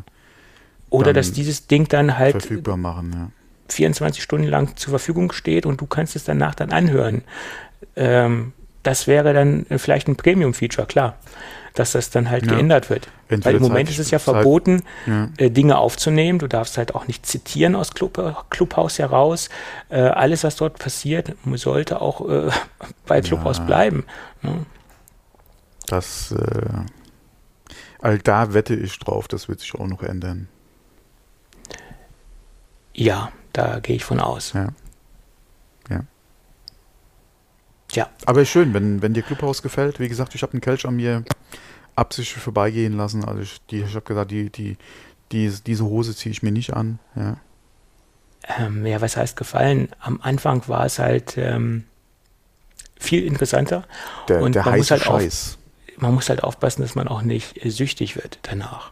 oder 0.90 1.14
dass 1.14 1.32
dieses 1.32 1.68
Ding 1.68 1.88
dann 1.88 2.18
halt 2.18 2.32
verfügbar 2.32 2.76
machen, 2.76 3.12
ja. 3.14 3.30
24 3.70 4.22
Stunden 4.22 4.48
lang 4.48 4.76
zur 4.76 4.92
Verfügung 4.92 5.32
steht 5.32 5.66
und 5.66 5.80
du 5.80 5.86
kannst 5.86 6.18
es 6.18 6.26
danach 6.26 6.56
dann 6.56 6.72
anhören. 6.72 7.24
Ähm, 7.96 8.52
das 8.84 9.08
wäre 9.08 9.34
dann 9.34 9.66
vielleicht 9.78 10.08
ein 10.08 10.18
Premium-Feature, 10.18 10.88
klar 10.88 11.18
dass 11.74 11.94
das 11.94 12.10
dann 12.10 12.30
halt 12.30 12.46
ja. 12.46 12.54
geändert 12.54 12.90
wird. 12.90 13.08
Entweder 13.30 13.46
Weil 13.46 13.56
im 13.56 13.62
Moment 13.62 13.90
Zeit, 13.90 14.00
ist 14.00 14.06
es 14.06 14.12
ja 14.12 14.20
verboten, 14.20 14.84
ja. 15.06 15.30
Äh, 15.38 15.50
Dinge 15.50 15.78
aufzunehmen. 15.78 16.40
Du 16.40 16.48
darfst 16.48 16.78
halt 16.78 16.96
auch 16.96 17.08
nicht 17.08 17.26
zitieren 17.26 17.76
aus 17.76 17.92
Club, 17.92 18.46
Clubhaus 18.50 19.00
heraus. 19.00 19.50
Äh, 19.90 20.02
alles, 20.02 20.44
was 20.44 20.56
dort 20.56 20.80
passiert, 20.80 21.34
sollte 21.56 22.02
auch 22.02 22.28
äh, 22.30 22.50
bei 23.06 23.22
Clubhaus 23.22 23.60
ja. 23.60 23.64
bleiben. 23.64 24.06
Ne? 24.42 24.66
Das, 25.88 26.32
äh, 26.32 26.68
all 28.02 28.20
da 28.20 28.54
wette 28.54 28.76
ich 28.76 28.98
drauf, 29.00 29.28
das 29.28 29.48
wird 29.48 29.60
sich 29.60 29.76
auch 29.76 29.88
noch 29.88 30.04
ändern. 30.04 30.48
Ja, 32.94 33.32
da 33.54 33.80
gehe 33.80 33.96
ich 33.96 34.06
von 34.06 34.20
aus. 34.20 34.54
Ja. 34.54 34.70
Ja. 37.96 38.10
Aber 38.26 38.46
schön, 38.46 38.74
wenn, 38.74 39.02
wenn 39.02 39.14
dir 39.14 39.24
Clubhaus 39.24 39.62
gefällt. 39.62 40.00
Wie 40.00 40.08
gesagt, 40.08 40.36
ich 40.36 40.42
habe 40.44 40.54
einen 40.54 40.62
Kelch 40.62 40.86
an 40.86 40.96
mir 40.96 41.24
absichtlich 41.96 42.42
vorbeigehen 42.44 42.98
lassen. 42.98 43.26
Also 43.26 43.42
ich, 43.42 43.62
die, 43.70 43.82
ich 43.82 43.96
habe 43.96 44.06
gesagt, 44.06 44.32
die, 44.32 44.50
die, 44.50 44.78
die, 45.32 45.52
diese 45.66 45.86
Hose 45.86 46.16
ziehe 46.16 46.32
ich 46.32 46.44
mir 46.44 46.52
nicht 46.52 46.74
an. 46.74 47.00
Ja. 47.16 47.38
Ähm, 48.58 48.86
ja, 48.86 49.02
was 49.02 49.18
heißt 49.18 49.36
gefallen? 49.36 49.90
Am 50.00 50.20
Anfang 50.22 50.68
war 50.68 50.86
es 50.86 51.00
halt 51.00 51.38
ähm, 51.38 51.84
viel 53.00 53.26
interessanter. 53.26 53.84
Der, 54.28 54.42
und 54.42 54.56
der 54.56 54.64
man 54.64 54.78
muss 54.78 54.92
heiße 54.92 55.06
halt 55.06 55.14
auf, 55.14 55.22
Scheiß. 55.22 55.58
man 55.98 56.14
muss 56.14 56.30
halt 56.30 56.44
aufpassen, 56.44 56.82
dass 56.82 56.96
man 56.96 57.08
auch 57.08 57.22
nicht 57.22 57.64
äh, 57.64 57.70
süchtig 57.70 58.16
wird 58.16 58.40
danach. 58.44 58.92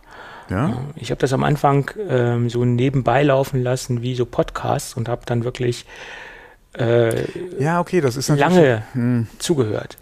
Ja? 0.50 0.70
Ja, 0.70 0.84
Ich 0.96 1.12
habe 1.12 1.20
das 1.20 1.34
am 1.34 1.44
Anfang 1.44 1.92
ähm, 2.08 2.50
so 2.50 2.66
nebenbei 2.66 3.24
laufen 3.24 3.62
lassen, 3.62 4.02
wie 4.02 4.16
so 4.16 4.26
Podcasts 4.26 4.94
und 4.96 5.08
habe 5.08 5.22
dann 5.26 5.44
wirklich 5.44 5.86
äh, 6.74 7.26
ja, 7.60 7.80
okay, 7.80 8.02
das 8.02 8.16
ist 8.16 8.30
natürlich 8.30 8.56
lange 8.56 8.84
Hm. 8.94 9.28
zugehört. 9.40 9.98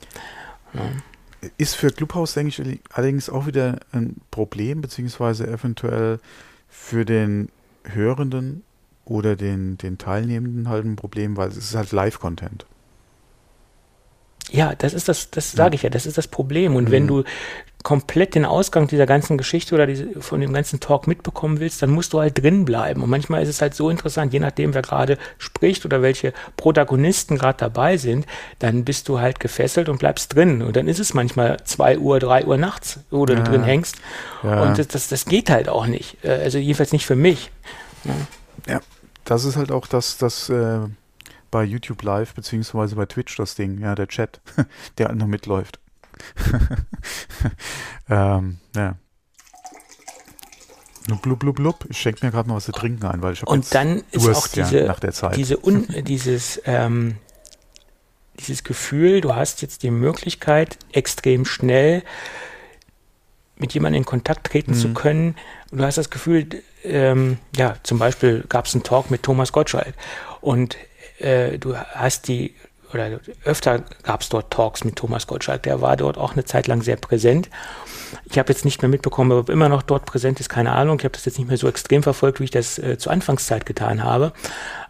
Ist 1.58 1.76
für 1.76 1.92
Clubhouse, 1.92 2.34
denke 2.34 2.62
ich, 2.62 2.80
allerdings 2.92 3.30
auch 3.30 3.46
wieder 3.48 3.80
ein 3.92 4.18
Problem, 4.32 4.82
beziehungsweise 4.82 5.48
eventuell 5.48 6.20
für 6.68 7.06
den 7.06 7.50
Hörenden 7.84 8.64
oder 9.06 9.36
den, 9.36 9.78
den 9.78 9.98
Teilnehmenden 9.98 10.68
halt 10.68 10.86
ein 10.86 10.96
Problem, 10.96 11.38
weil 11.38 11.50
es 11.50 11.58
ist 11.58 11.76
halt 11.76 11.92
Live-Content. 11.92 12.66
Ja, 14.52 14.74
das 14.76 14.94
ist 14.94 15.10
das, 15.10 15.30
das 15.30 15.52
sage 15.52 15.76
ich 15.76 15.84
ja, 15.84 15.90
das 15.90 16.06
ist 16.06 16.18
das 16.18 16.28
Problem. 16.28 16.76
Und 16.76 16.90
wenn 16.92 17.04
Mhm. 17.04 17.08
du 17.08 17.24
komplett 17.84 18.36
den 18.36 18.44
Ausgang 18.46 18.88
dieser 18.88 19.06
ganzen 19.06 19.38
Geschichte 19.38 19.74
oder 19.76 19.86
diese, 19.88 20.20
von 20.22 20.42
dem 20.42 20.52
ganzen 20.52 20.80
Talk 20.80 21.06
mitbekommen 21.08 21.60
willst, 21.60 21.82
dann 21.82 21.90
musst 21.92 22.12
du 22.12 22.20
halt 22.20 22.42
drin 22.42 22.66
bleiben. 22.66 23.02
Und 23.04 23.10
manchmal 23.10 23.44
ist 23.44 23.50
es 23.50 23.62
halt 23.62 23.76
so 23.76 23.90
interessant, 23.90 24.34
je 24.34 24.40
nachdem, 24.40 24.74
wer 24.74 24.82
gerade 24.82 25.18
spricht 25.38 25.86
oder 25.86 26.02
welche 26.02 26.34
Protagonisten 26.58 27.38
gerade 27.38 27.60
dabei 27.60 27.98
sind, 27.98 28.26
dann 28.60 28.84
bist 28.84 29.08
du 29.10 29.20
halt 29.20 29.40
gefesselt 29.40 29.90
und 29.90 30.00
bleibst 30.00 30.36
drin. 30.36 30.62
Und 30.62 30.76
dann 30.76 30.88
ist 30.88 31.00
es 31.00 31.14
manchmal 31.14 31.58
zwei 31.66 31.98
Uhr, 31.98 32.20
drei 32.20 32.46
Uhr 32.46 32.58
nachts, 32.58 33.00
wo 33.10 33.26
du 33.26 33.34
Ja. 33.36 33.44
drin 33.44 33.64
hängst. 33.64 33.98
Ja. 34.44 34.64
Und 34.64 34.78
das, 34.78 34.88
das, 34.88 35.08
das 35.08 35.26
geht 35.26 35.50
halt 35.50 35.70
auch 35.70 35.88
nicht. 35.88 36.18
Äh, 36.24 36.32
Also 36.44 36.58
jedenfalls 36.58 36.92
nicht 36.94 37.06
für 37.06 37.16
mich. 37.16 37.52
Ja, 38.68 38.80
das 39.24 39.46
ist 39.46 39.56
halt 39.56 39.72
auch 39.72 39.88
das, 39.88 40.18
das 40.18 40.50
äh, 40.50 40.80
bei 41.52 41.64
YouTube 41.64 42.02
Live 42.04 42.34
beziehungsweise 42.34 42.96
bei 42.96 43.06
Twitch 43.06 43.36
das 43.38 43.56
Ding, 43.56 43.80
ja, 43.82 43.96
der 43.96 44.08
Chat, 44.08 44.42
der 44.98 45.08
halt 45.08 45.18
noch 45.18 45.28
mitläuft. 45.28 45.80
ähm, 48.10 48.58
ja. 48.76 48.96
Blub, 51.22 51.40
blub, 51.40 51.56
blub. 51.56 51.86
Ich 51.90 51.98
schenke 52.00 52.26
mir 52.26 52.32
gerade 52.32 52.50
mal 52.50 52.56
was 52.56 52.66
zu 52.66 52.74
trinken 52.74 53.06
ein, 53.06 53.22
weil 53.22 53.34
ich 53.34 53.42
habe 53.42 53.52
Und 53.52 53.74
dann 53.74 54.04
ist 54.12 54.26
Durst, 54.26 54.42
auch 54.42 54.48
diese, 54.48 54.80
ja, 54.82 54.88
nach 54.88 55.00
der 55.00 55.14
Zeit. 55.14 55.38
diese 55.38 55.58
un, 55.66 55.88
dieses, 56.04 56.62
ähm, 56.66 57.16
dieses 58.40 58.64
Gefühl, 58.66 59.22
du 59.22 59.34
hast 59.34 59.62
jetzt 59.62 59.84
die 59.84 59.92
Möglichkeit, 59.92 60.78
extrem 60.92 61.46
schnell 61.46 62.04
mit 63.56 63.74
jemandem 63.74 64.02
in 64.02 64.06
Kontakt 64.06 64.48
treten 64.48 64.74
zu 64.74 64.90
Mhm. 64.90 64.94
können. 64.96 65.36
Und 65.72 65.78
du 65.80 65.86
hast 65.86 65.98
das 65.98 66.10
Gefühl, 66.10 66.48
ähm, 66.84 67.38
ja, 67.56 67.76
zum 67.84 68.00
Beispiel 68.00 68.44
gab 68.50 68.66
es 68.66 68.74
einen 68.76 68.84
Talk 68.84 69.10
mit 69.10 69.24
Thomas 69.24 69.52
Gottschalk 69.54 69.94
und 70.42 70.78
äh, 71.20 71.58
du 71.58 71.76
hast 71.76 72.28
die, 72.28 72.54
oder 72.94 73.20
öfter 73.44 73.84
gab 74.04 74.22
es 74.22 74.30
dort 74.30 74.52
Talks 74.52 74.84
mit 74.84 74.96
Thomas 74.96 75.28
Gottschalk, 75.28 75.64
der 75.64 75.82
war 75.82 75.98
dort 75.98 76.18
auch 76.18 76.34
eine 76.34 76.46
Zeit 76.46 76.68
lang 76.68 76.82
sehr 76.82 76.96
präsent. 76.98 77.50
Ich 78.30 78.40
habe 78.40 78.52
jetzt 78.54 78.64
nicht 78.64 78.82
mehr 78.82 78.90
mitbekommen, 78.90 79.34
ob 79.34 79.50
er 79.50 79.54
immer 79.54 79.68
noch 79.68 79.82
dort 79.82 80.06
präsent 80.06 80.40
ist, 80.40 80.48
keine 80.48 80.72
Ahnung. 80.72 80.98
Ich 81.00 81.04
habe 81.06 81.14
das 81.14 81.26
jetzt 81.26 81.38
nicht 81.38 81.50
mehr 81.50 81.58
so 81.58 81.68
extrem 81.68 82.04
verfolgt, 82.04 82.40
wie 82.40 82.46
ich 82.46 82.52
das 82.52 82.80
äh, 82.80 82.98
zur 82.98 83.12
Anfangszeit 83.12 83.66
getan 83.66 84.04
habe. 84.04 84.32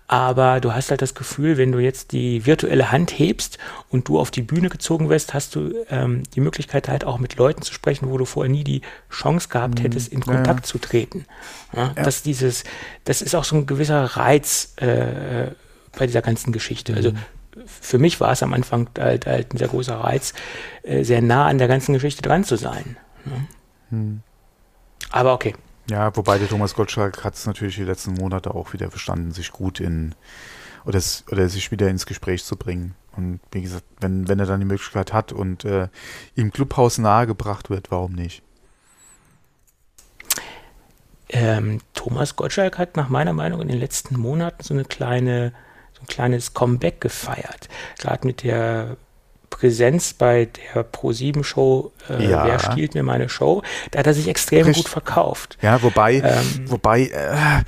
Aber 0.10 0.62
du 0.62 0.74
hast 0.74 0.90
halt 0.90 1.02
das 1.02 1.16
Gefühl, 1.16 1.58
wenn 1.58 1.74
du 1.74 1.80
jetzt 1.80 2.14
die 2.14 2.46
virtuelle 2.46 2.94
Hand 2.94 3.12
hebst 3.18 3.58
und 3.90 4.08
du 4.08 4.20
auf 4.20 4.32
die 4.32 4.42
Bühne 4.42 4.70
gezogen 4.70 5.10
wirst, 5.10 5.34
hast 5.34 5.54
du 5.56 5.74
ähm, 5.90 6.24
die 6.34 6.40
Möglichkeit 6.40 6.88
halt 6.88 7.04
auch 7.04 7.18
mit 7.18 7.36
Leuten 7.36 7.62
zu 7.62 7.74
sprechen, 7.74 8.10
wo 8.10 8.18
du 8.18 8.24
vorher 8.24 8.50
nie 8.50 8.64
die 8.64 8.84
Chance 9.10 9.50
gehabt 9.50 9.82
hättest, 9.84 10.14
in 10.14 10.20
Mhm. 10.20 10.24
Kontakt 10.26 10.60
ja. 10.62 10.64
zu 10.64 10.78
treten. 10.78 11.26
Ja, 11.74 11.92
Ja. 11.98 12.04
Das, 12.04 12.22
dieses, 12.24 12.64
das 13.04 13.22
ist 13.22 13.36
auch 13.36 13.44
so 13.44 13.58
ein 13.58 13.66
gewisser 13.66 14.02
Reiz 14.16 14.74
äh, 14.78 15.48
bei 15.98 16.08
dieser 16.08 16.22
ganzen 16.22 16.52
Geschichte. 16.52 16.94
Also 16.94 17.12
Mhm. 17.12 17.18
für 17.66 17.98
mich 17.98 18.20
war 18.20 18.32
es 18.32 18.44
am 18.44 18.54
Anfang 18.54 18.90
halt, 18.98 19.26
halt 19.26 19.54
ein 19.54 19.58
sehr 19.58 19.68
großer 19.68 19.96
Reiz, 19.96 20.34
äh, 20.84 21.04
sehr 21.04 21.22
nah 21.22 21.48
an 21.48 21.58
der 21.58 21.68
ganzen 21.68 21.94
Geschichte 21.94 22.22
dran 22.22 22.44
zu 22.44 22.56
sein. 22.56 22.98
Hm. 23.90 24.22
Aber 25.12 25.34
okay. 25.34 25.56
Ja, 25.90 26.16
wobei 26.16 26.38
der 26.38 26.50
Thomas 26.50 26.76
Gottschalk 26.76 27.24
hat 27.24 27.36
es 27.36 27.46
natürlich 27.46 27.76
die 27.76 27.84
letzten 27.84 28.14
Monate 28.14 28.54
auch 28.54 28.74
wieder 28.74 28.90
verstanden, 28.90 29.32
sich 29.32 29.52
gut 29.52 29.80
in 29.80 30.16
oder, 30.86 31.02
oder 31.32 31.50
sich 31.50 31.72
wieder 31.72 31.90
ins 31.90 32.06
Gespräch 32.06 32.44
zu 32.44 32.56
bringen. 32.58 32.96
Und 33.16 33.40
wie 33.52 33.62
gesagt, 33.62 33.84
wenn, 34.00 34.28
wenn 34.28 34.40
er 34.40 34.46
dann 34.46 34.60
die 34.60 34.66
Möglichkeit 34.66 35.12
hat 35.12 35.32
und 35.32 35.66
äh, 35.66 35.88
ihm 36.36 36.52
Clubhaus 36.52 36.98
nahegebracht 36.98 37.70
wird, 37.70 37.90
warum 37.90 38.14
nicht? 38.14 38.44
Ähm, 41.30 41.80
Thomas 41.94 42.36
Gottschalk 42.36 42.78
hat 42.78 42.96
nach 42.96 43.10
meiner 43.10 43.34
Meinung 43.34 43.62
in 43.62 43.68
den 43.68 43.80
letzten 43.80 44.18
Monaten 44.18 44.64
so 44.64 44.74
eine 44.74 44.86
kleine, 44.86 45.52
so 45.98 46.04
ein 46.04 46.08
kleines 46.08 46.54
Comeback 46.54 47.02
gefeiert. 47.02 47.70
Gerade 47.98 48.28
mit 48.28 48.44
der 48.44 48.98
Präsenz 49.50 50.14
bei 50.14 50.46
der 50.46 50.86
Pro7-Show 50.86 51.92
äh, 52.10 52.30
Ja. 52.30 52.46
Wer 52.46 52.60
stiehlt 52.60 52.94
mir 52.94 53.04
meine 53.04 53.30
Show? 53.30 53.64
Da 53.92 54.00
hat 54.00 54.08
er 54.08 54.14
sich 54.14 54.28
extrem 54.28 54.68
Richtig. 54.68 54.86
gut 54.86 54.92
verkauft. 54.92 55.58
Ja, 55.62 55.82
wobei, 55.82 56.16
Ähm, 56.16 56.70
wobei 56.70 57.08
äh, 57.08 57.64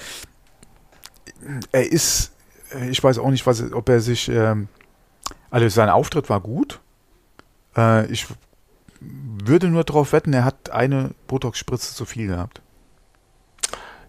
er 1.72 1.92
ist, 1.92 2.32
äh, 2.76 2.90
ich 2.90 3.04
weiß 3.04 3.18
auch 3.18 3.32
nicht, 3.32 3.48
was, 3.48 3.72
ob 3.72 3.90
er 3.90 4.02
sich, 4.02 4.30
ähm, 4.30 4.68
also 5.50 5.68
sein 5.70 5.90
Auftritt 5.90 6.30
war 6.30 6.42
gut. 6.42 6.80
Äh, 7.76 8.06
ich 8.12 8.28
würde 9.02 9.70
nur 9.70 9.84
darauf 9.84 10.12
wetten, 10.12 10.34
er 10.34 10.44
hat 10.46 10.70
eine 10.70 11.12
Botox-Spritze 11.28 11.96
zu 11.96 12.06
viel 12.06 12.28
gehabt. 12.28 12.62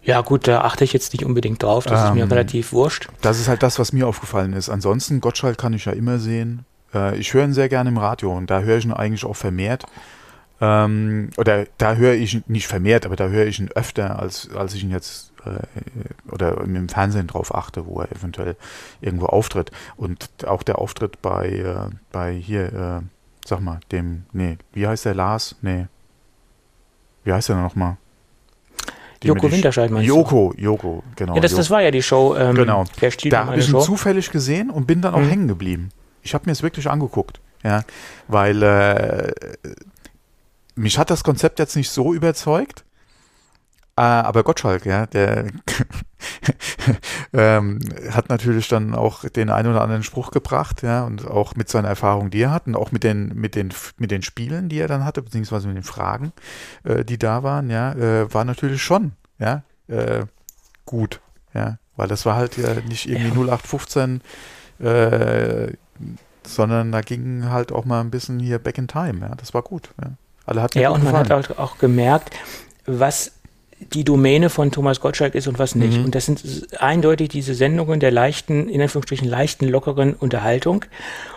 Ja, 0.03 0.21
gut, 0.21 0.47
da 0.47 0.61
achte 0.61 0.83
ich 0.83 0.93
jetzt 0.93 1.13
nicht 1.13 1.25
unbedingt 1.25 1.61
drauf. 1.61 1.85
Das 1.85 2.05
ist 2.09 2.13
mir 2.15 2.23
Ähm, 2.23 2.29
relativ 2.29 2.71
wurscht. 2.73 3.07
Das 3.21 3.39
ist 3.39 3.47
halt 3.47 3.61
das, 3.61 3.77
was 3.77 3.93
mir 3.93 4.07
aufgefallen 4.07 4.53
ist. 4.53 4.69
Ansonsten, 4.69 5.21
Gottschalk 5.21 5.57
kann 5.57 5.73
ich 5.73 5.85
ja 5.85 5.91
immer 5.91 6.17
sehen. 6.17 6.65
Äh, 6.93 7.17
ich 7.17 7.33
höre 7.33 7.43
ihn 7.45 7.53
sehr 7.53 7.69
gerne 7.69 7.89
im 7.89 7.97
Radio 7.97 8.35
und 8.35 8.49
da 8.49 8.61
höre 8.61 8.77
ich 8.77 8.85
ihn 8.85 8.93
eigentlich 8.93 9.25
auch 9.25 9.35
vermehrt. 9.35 9.85
Ähm, 10.59 11.29
oder 11.37 11.65
da 11.77 11.95
höre 11.95 12.13
ich 12.13 12.33
ihn 12.35 12.43
nicht 12.47 12.67
vermehrt, 12.67 13.05
aber 13.05 13.15
da 13.15 13.27
höre 13.27 13.45
ich 13.45 13.59
ihn 13.59 13.69
öfter, 13.73 14.19
als, 14.19 14.49
als 14.55 14.73
ich 14.73 14.83
ihn 14.83 14.91
jetzt 14.91 15.33
äh, 15.45 16.31
oder 16.31 16.61
im 16.61 16.89
Fernsehen 16.89 17.27
drauf 17.27 17.53
achte, 17.53 17.85
wo 17.85 18.01
er 18.01 18.11
eventuell 18.11 18.55
irgendwo 19.01 19.27
auftritt. 19.27 19.71
Und 19.97 20.29
auch 20.47 20.63
der 20.63 20.79
Auftritt 20.79 21.21
bei, 21.21 21.47
äh, 21.49 21.89
bei 22.11 22.33
hier, 22.33 22.73
äh, 22.73 23.01
sag 23.45 23.61
mal, 23.61 23.79
dem, 23.91 24.23
nee, 24.33 24.57
wie 24.73 24.87
heißt 24.87 25.05
der 25.05 25.15
Lars? 25.15 25.55
Nee. 25.61 25.87
Wie 27.23 27.33
heißt 27.33 27.49
der 27.49 27.55
nochmal? 27.57 27.97
Joko 29.23 29.51
Winterscheid 29.51 29.91
meinst 29.91 30.09
du? 30.09 30.15
Joko, 30.15 30.53
Joko, 30.57 31.03
genau. 31.15 31.35
Ja, 31.35 31.41
das, 31.41 31.51
Joko. 31.51 31.59
das 31.61 31.69
war 31.69 31.81
ja 31.81 31.91
die 31.91 32.01
Show. 32.01 32.35
Ähm, 32.35 32.55
Genau. 32.55 32.85
Da 33.29 33.45
habe 33.45 33.59
ich 33.59 33.67
ihn 33.67 33.71
Show? 33.71 33.81
zufällig 33.81 34.31
gesehen 34.31 34.69
und 34.69 34.87
bin 34.87 35.01
dann 35.01 35.13
auch 35.13 35.19
Mhm. 35.19 35.29
hängen 35.29 35.47
geblieben. 35.47 35.89
Ich 36.23 36.33
habe 36.33 36.43
mir 36.47 36.51
es 36.53 36.63
wirklich 36.63 36.89
angeguckt, 36.89 37.39
ja, 37.63 37.83
weil 38.27 38.61
äh, 38.63 39.31
mich 40.75 40.97
hat 40.97 41.09
das 41.09 41.23
Konzept 41.23 41.59
jetzt 41.59 41.75
nicht 41.75 41.89
so 41.89 42.13
überzeugt, 42.13 42.83
aber 43.95 44.43
Gottschalk, 44.43 44.85
ja, 44.85 45.05
der 45.05 45.47
ähm, 47.33 47.79
hat 48.11 48.29
natürlich 48.29 48.67
dann 48.67 48.95
auch 48.95 49.27
den 49.27 49.49
einen 49.49 49.71
oder 49.71 49.81
anderen 49.81 50.03
Spruch 50.03 50.31
gebracht, 50.31 50.81
ja, 50.81 51.03
und 51.03 51.27
auch 51.27 51.55
mit 51.55 51.69
seiner 51.69 51.89
Erfahrung, 51.89 52.29
die 52.31 52.41
er 52.41 52.51
hat 52.51 52.67
und 52.67 52.75
auch 52.75 52.91
mit 52.91 53.03
den 53.03 53.33
mit 53.35 53.55
den 53.55 53.73
mit 53.97 54.11
den 54.11 54.21
Spielen, 54.21 54.69
die 54.69 54.79
er 54.79 54.87
dann 54.87 55.05
hatte, 55.05 55.21
beziehungsweise 55.21 55.67
mit 55.67 55.77
den 55.77 55.83
Fragen, 55.83 56.31
äh, 56.83 57.03
die 57.03 57.17
da 57.19 57.43
waren, 57.43 57.69
ja, 57.69 57.93
äh, 57.93 58.33
war 58.33 58.45
natürlich 58.45 58.81
schon, 58.81 59.13
ja, 59.39 59.63
äh, 59.87 60.25
gut, 60.85 61.19
ja, 61.53 61.77
weil 61.95 62.07
das 62.07 62.25
war 62.25 62.35
halt 62.35 62.57
ja 62.57 62.75
nicht 62.87 63.07
irgendwie 63.07 63.29
Ja. 63.29 63.57
0815 63.57 64.21
äh, 64.79 65.73
sondern 66.45 66.91
da 66.91 67.01
ging 67.01 67.49
halt 67.49 67.71
auch 67.71 67.85
mal 67.85 68.01
ein 68.01 68.11
bisschen 68.11 68.39
hier 68.39 68.59
back 68.59 68.77
in 68.77 68.87
time. 68.87 69.19
Ja, 69.21 69.35
das 69.35 69.53
war 69.53 69.61
gut. 69.61 69.89
Ja. 70.01 70.11
Alle 70.45 70.61
hat 70.61 70.75
Ja, 70.75 70.89
und 70.89 71.03
man 71.03 71.15
hat 71.15 71.31
auch, 71.31 71.57
auch 71.57 71.77
gemerkt, 71.77 72.35
was 72.85 73.33
die 73.93 74.03
Domäne 74.03 74.49
von 74.49 74.71
Thomas 74.71 74.99
Gottschalk 75.01 75.35
ist 75.35 75.47
und 75.47 75.59
was 75.59 75.75
nicht. 75.75 75.97
Mhm. 75.97 76.05
Und 76.05 76.15
das 76.15 76.25
sind 76.25 76.41
eindeutig 76.79 77.29
diese 77.29 77.53
Sendungen 77.55 77.99
der 77.99 78.11
leichten, 78.11 78.69
in 78.69 78.81
Anführungsstrichen 78.81 79.27
leichten, 79.27 79.67
lockeren 79.67 80.13
Unterhaltung. 80.13 80.85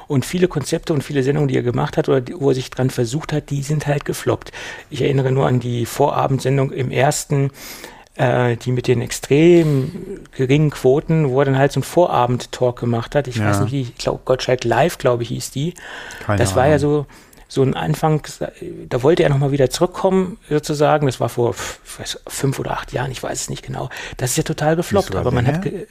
Und 0.06 0.24
viele 0.26 0.48
Konzepte 0.48 0.92
und 0.92 1.02
viele 1.02 1.22
Sendungen, 1.22 1.48
die 1.48 1.56
er 1.56 1.62
gemacht 1.62 1.96
hat 1.96 2.08
oder 2.08 2.20
die, 2.20 2.34
wo 2.38 2.50
er 2.50 2.54
sich 2.54 2.70
dran 2.70 2.90
versucht 2.90 3.32
hat, 3.32 3.50
die 3.50 3.62
sind 3.62 3.86
halt 3.86 4.04
gefloppt. 4.04 4.52
Ich 4.90 5.00
erinnere 5.02 5.32
nur 5.32 5.46
an 5.46 5.60
die 5.60 5.86
Vorabendsendung 5.86 6.70
im 6.70 6.90
ersten, 6.90 7.50
äh, 8.16 8.56
die 8.56 8.70
mit 8.72 8.86
den 8.86 9.00
extrem 9.00 10.20
geringen 10.36 10.70
Quoten, 10.70 11.30
wo 11.30 11.40
er 11.40 11.46
dann 11.46 11.58
halt 11.58 11.72
so 11.72 11.78
einen 11.78 11.84
Vorabend-Talk 11.84 12.78
gemacht 12.78 13.14
hat. 13.14 13.26
Ich 13.26 13.36
Ja. 13.36 13.46
weiß 13.48 13.60
nicht, 13.60 13.72
wie, 13.72 13.80
ich 13.82 13.96
glaube, 13.96 14.20
Gottschalk 14.24 14.64
Live, 14.64 14.98
glaube 14.98 15.22
ich, 15.22 15.30
hieß 15.30 15.50
die. 15.50 15.74
Keine 16.24 16.38
Das 16.38 16.54
war 16.54 16.68
ja 16.68 16.78
so, 16.78 17.06
so 17.48 17.62
ein 17.62 17.74
Anfang, 17.74 18.22
da 18.88 19.02
wollte 19.02 19.22
er 19.22 19.28
nochmal 19.28 19.52
wieder 19.52 19.70
zurückkommen, 19.70 20.38
sozusagen. 20.48 21.06
Das 21.06 21.20
war 21.20 21.28
vor 21.28 21.54
weiß, 21.98 22.20
fünf 22.26 22.58
oder 22.58 22.72
acht 22.72 22.92
Jahren, 22.92 23.10
ich 23.10 23.22
weiß 23.22 23.42
es 23.42 23.50
nicht 23.50 23.64
genau. 23.64 23.90
Das 24.16 24.30
ist 24.30 24.36
ja 24.36 24.42
total 24.42 24.76
gefloppt, 24.76 25.14
aber 25.14 25.30
man 25.30 25.46
hat, 25.46 25.64
länger? 25.64 25.78
ge 25.78 25.86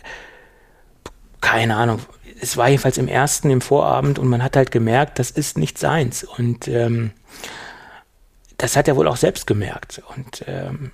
keine 1.42 1.76
Ahnung, 1.76 2.00
es 2.40 2.58
war 2.58 2.70
jedenfalls 2.70 2.98
im 2.98 3.08
ersten, 3.08 3.50
im 3.50 3.62
Vorabend 3.62 4.18
und 4.18 4.28
man 4.28 4.44
hat 4.44 4.56
halt 4.56 4.72
gemerkt, 4.72 5.20
das 5.20 5.32
ist 5.32 5.58
nicht 5.58 5.78
seins. 5.78 6.24
Und 6.24 6.68
ähm, 6.68 7.12
das 8.58 8.76
hat 8.76 8.88
er 8.88 8.96
wohl 8.96 9.08
auch 9.08 9.18
selbst 9.18 9.48
gemerkt. 9.48 10.02
Und 10.16 10.46
ähm, 10.48 10.92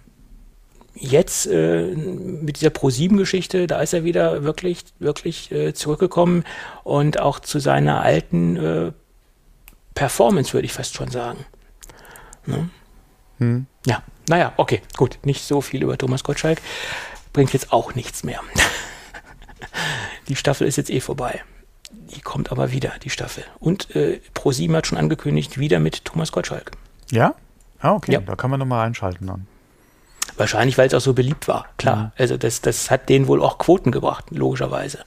jetzt 0.95 1.47
äh, 1.47 1.83
mit 1.83 2.59
dieser 2.59 2.69
Pro-7-Geschichte, 2.69 3.67
da 3.67 3.81
ist 3.81 3.93
er 3.93 4.03
wieder 4.03 4.43
wirklich, 4.43 4.85
wirklich 4.99 5.51
äh, 5.51 5.73
zurückgekommen 5.73 6.43
und 6.83 7.19
auch 7.19 7.39
zu 7.39 7.59
seiner 7.59 8.01
alten 8.01 8.57
äh, 8.57 8.91
Performance, 9.99 10.53
würde 10.53 10.65
ich 10.65 10.71
fast 10.71 10.95
schon 10.95 11.11
sagen. 11.11 11.45
Ne? 12.45 12.69
Hm. 13.39 13.65
Ja, 13.85 14.01
naja, 14.29 14.53
okay, 14.55 14.81
gut. 14.95 15.19
Nicht 15.23 15.43
so 15.43 15.59
viel 15.59 15.83
über 15.83 15.97
Thomas 15.97 16.23
Gottschalk. 16.23 16.61
Bringt 17.33 17.51
jetzt 17.51 17.73
auch 17.73 17.95
nichts 17.95 18.23
mehr. 18.23 18.39
die 20.29 20.37
Staffel 20.37 20.67
ist 20.67 20.77
jetzt 20.77 20.89
eh 20.89 21.01
vorbei. 21.01 21.43
Die 21.91 22.21
kommt 22.21 22.49
aber 22.49 22.71
wieder, 22.71 22.93
die 23.03 23.09
Staffel. 23.09 23.43
Und 23.59 23.93
äh, 23.93 24.21
ProSieben 24.33 24.73
hat 24.77 24.87
schon 24.87 24.97
angekündigt, 24.97 25.59
wieder 25.59 25.79
mit 25.81 26.05
Thomas 26.05 26.31
Gottschalk. 26.31 26.71
Ja? 27.11 27.35
Ah, 27.81 27.91
okay. 27.91 28.13
Ja. 28.13 28.21
Da 28.21 28.35
kann 28.37 28.49
man 28.49 28.59
nochmal 28.59 28.87
einschalten 28.87 29.27
dann. 29.27 29.47
Wahrscheinlich, 30.37 30.77
weil 30.77 30.87
es 30.87 30.93
auch 30.93 31.01
so 31.01 31.13
beliebt 31.13 31.49
war. 31.49 31.67
Klar. 31.77 31.97
Mhm. 31.97 32.11
Also 32.17 32.37
das, 32.37 32.61
das 32.61 32.89
hat 32.89 33.09
denen 33.09 33.27
wohl 33.27 33.41
auch 33.43 33.57
Quoten 33.57 33.91
gebracht, 33.91 34.25
logischerweise. 34.31 35.03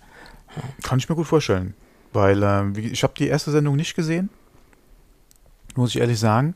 Kann 0.83 0.99
ich 0.99 1.09
mir 1.09 1.15
gut 1.15 1.27
vorstellen. 1.27 1.73
Weil 2.13 2.43
wie- 2.77 2.89
ich 2.91 3.03
habe 3.05 3.15
die 3.17 3.29
erste 3.29 3.51
Sendung 3.51 3.75
nicht 3.77 3.95
gesehen, 3.97 4.29
muss 5.77 5.91
ich 5.95 6.01
ehrlich 6.01 6.19
sagen. 6.19 6.55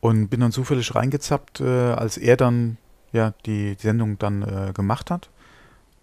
Und 0.00 0.28
bin 0.28 0.40
dann 0.40 0.52
zufällig 0.52 0.94
reingezappt, 0.94 1.60
äh, 1.60 1.92
als 1.92 2.16
er 2.16 2.36
dann 2.36 2.76
ja 3.12 3.34
die, 3.46 3.74
die 3.74 3.82
Sendung 3.82 4.18
dann 4.18 4.42
äh, 4.42 4.72
gemacht 4.72 5.10
hat. 5.10 5.28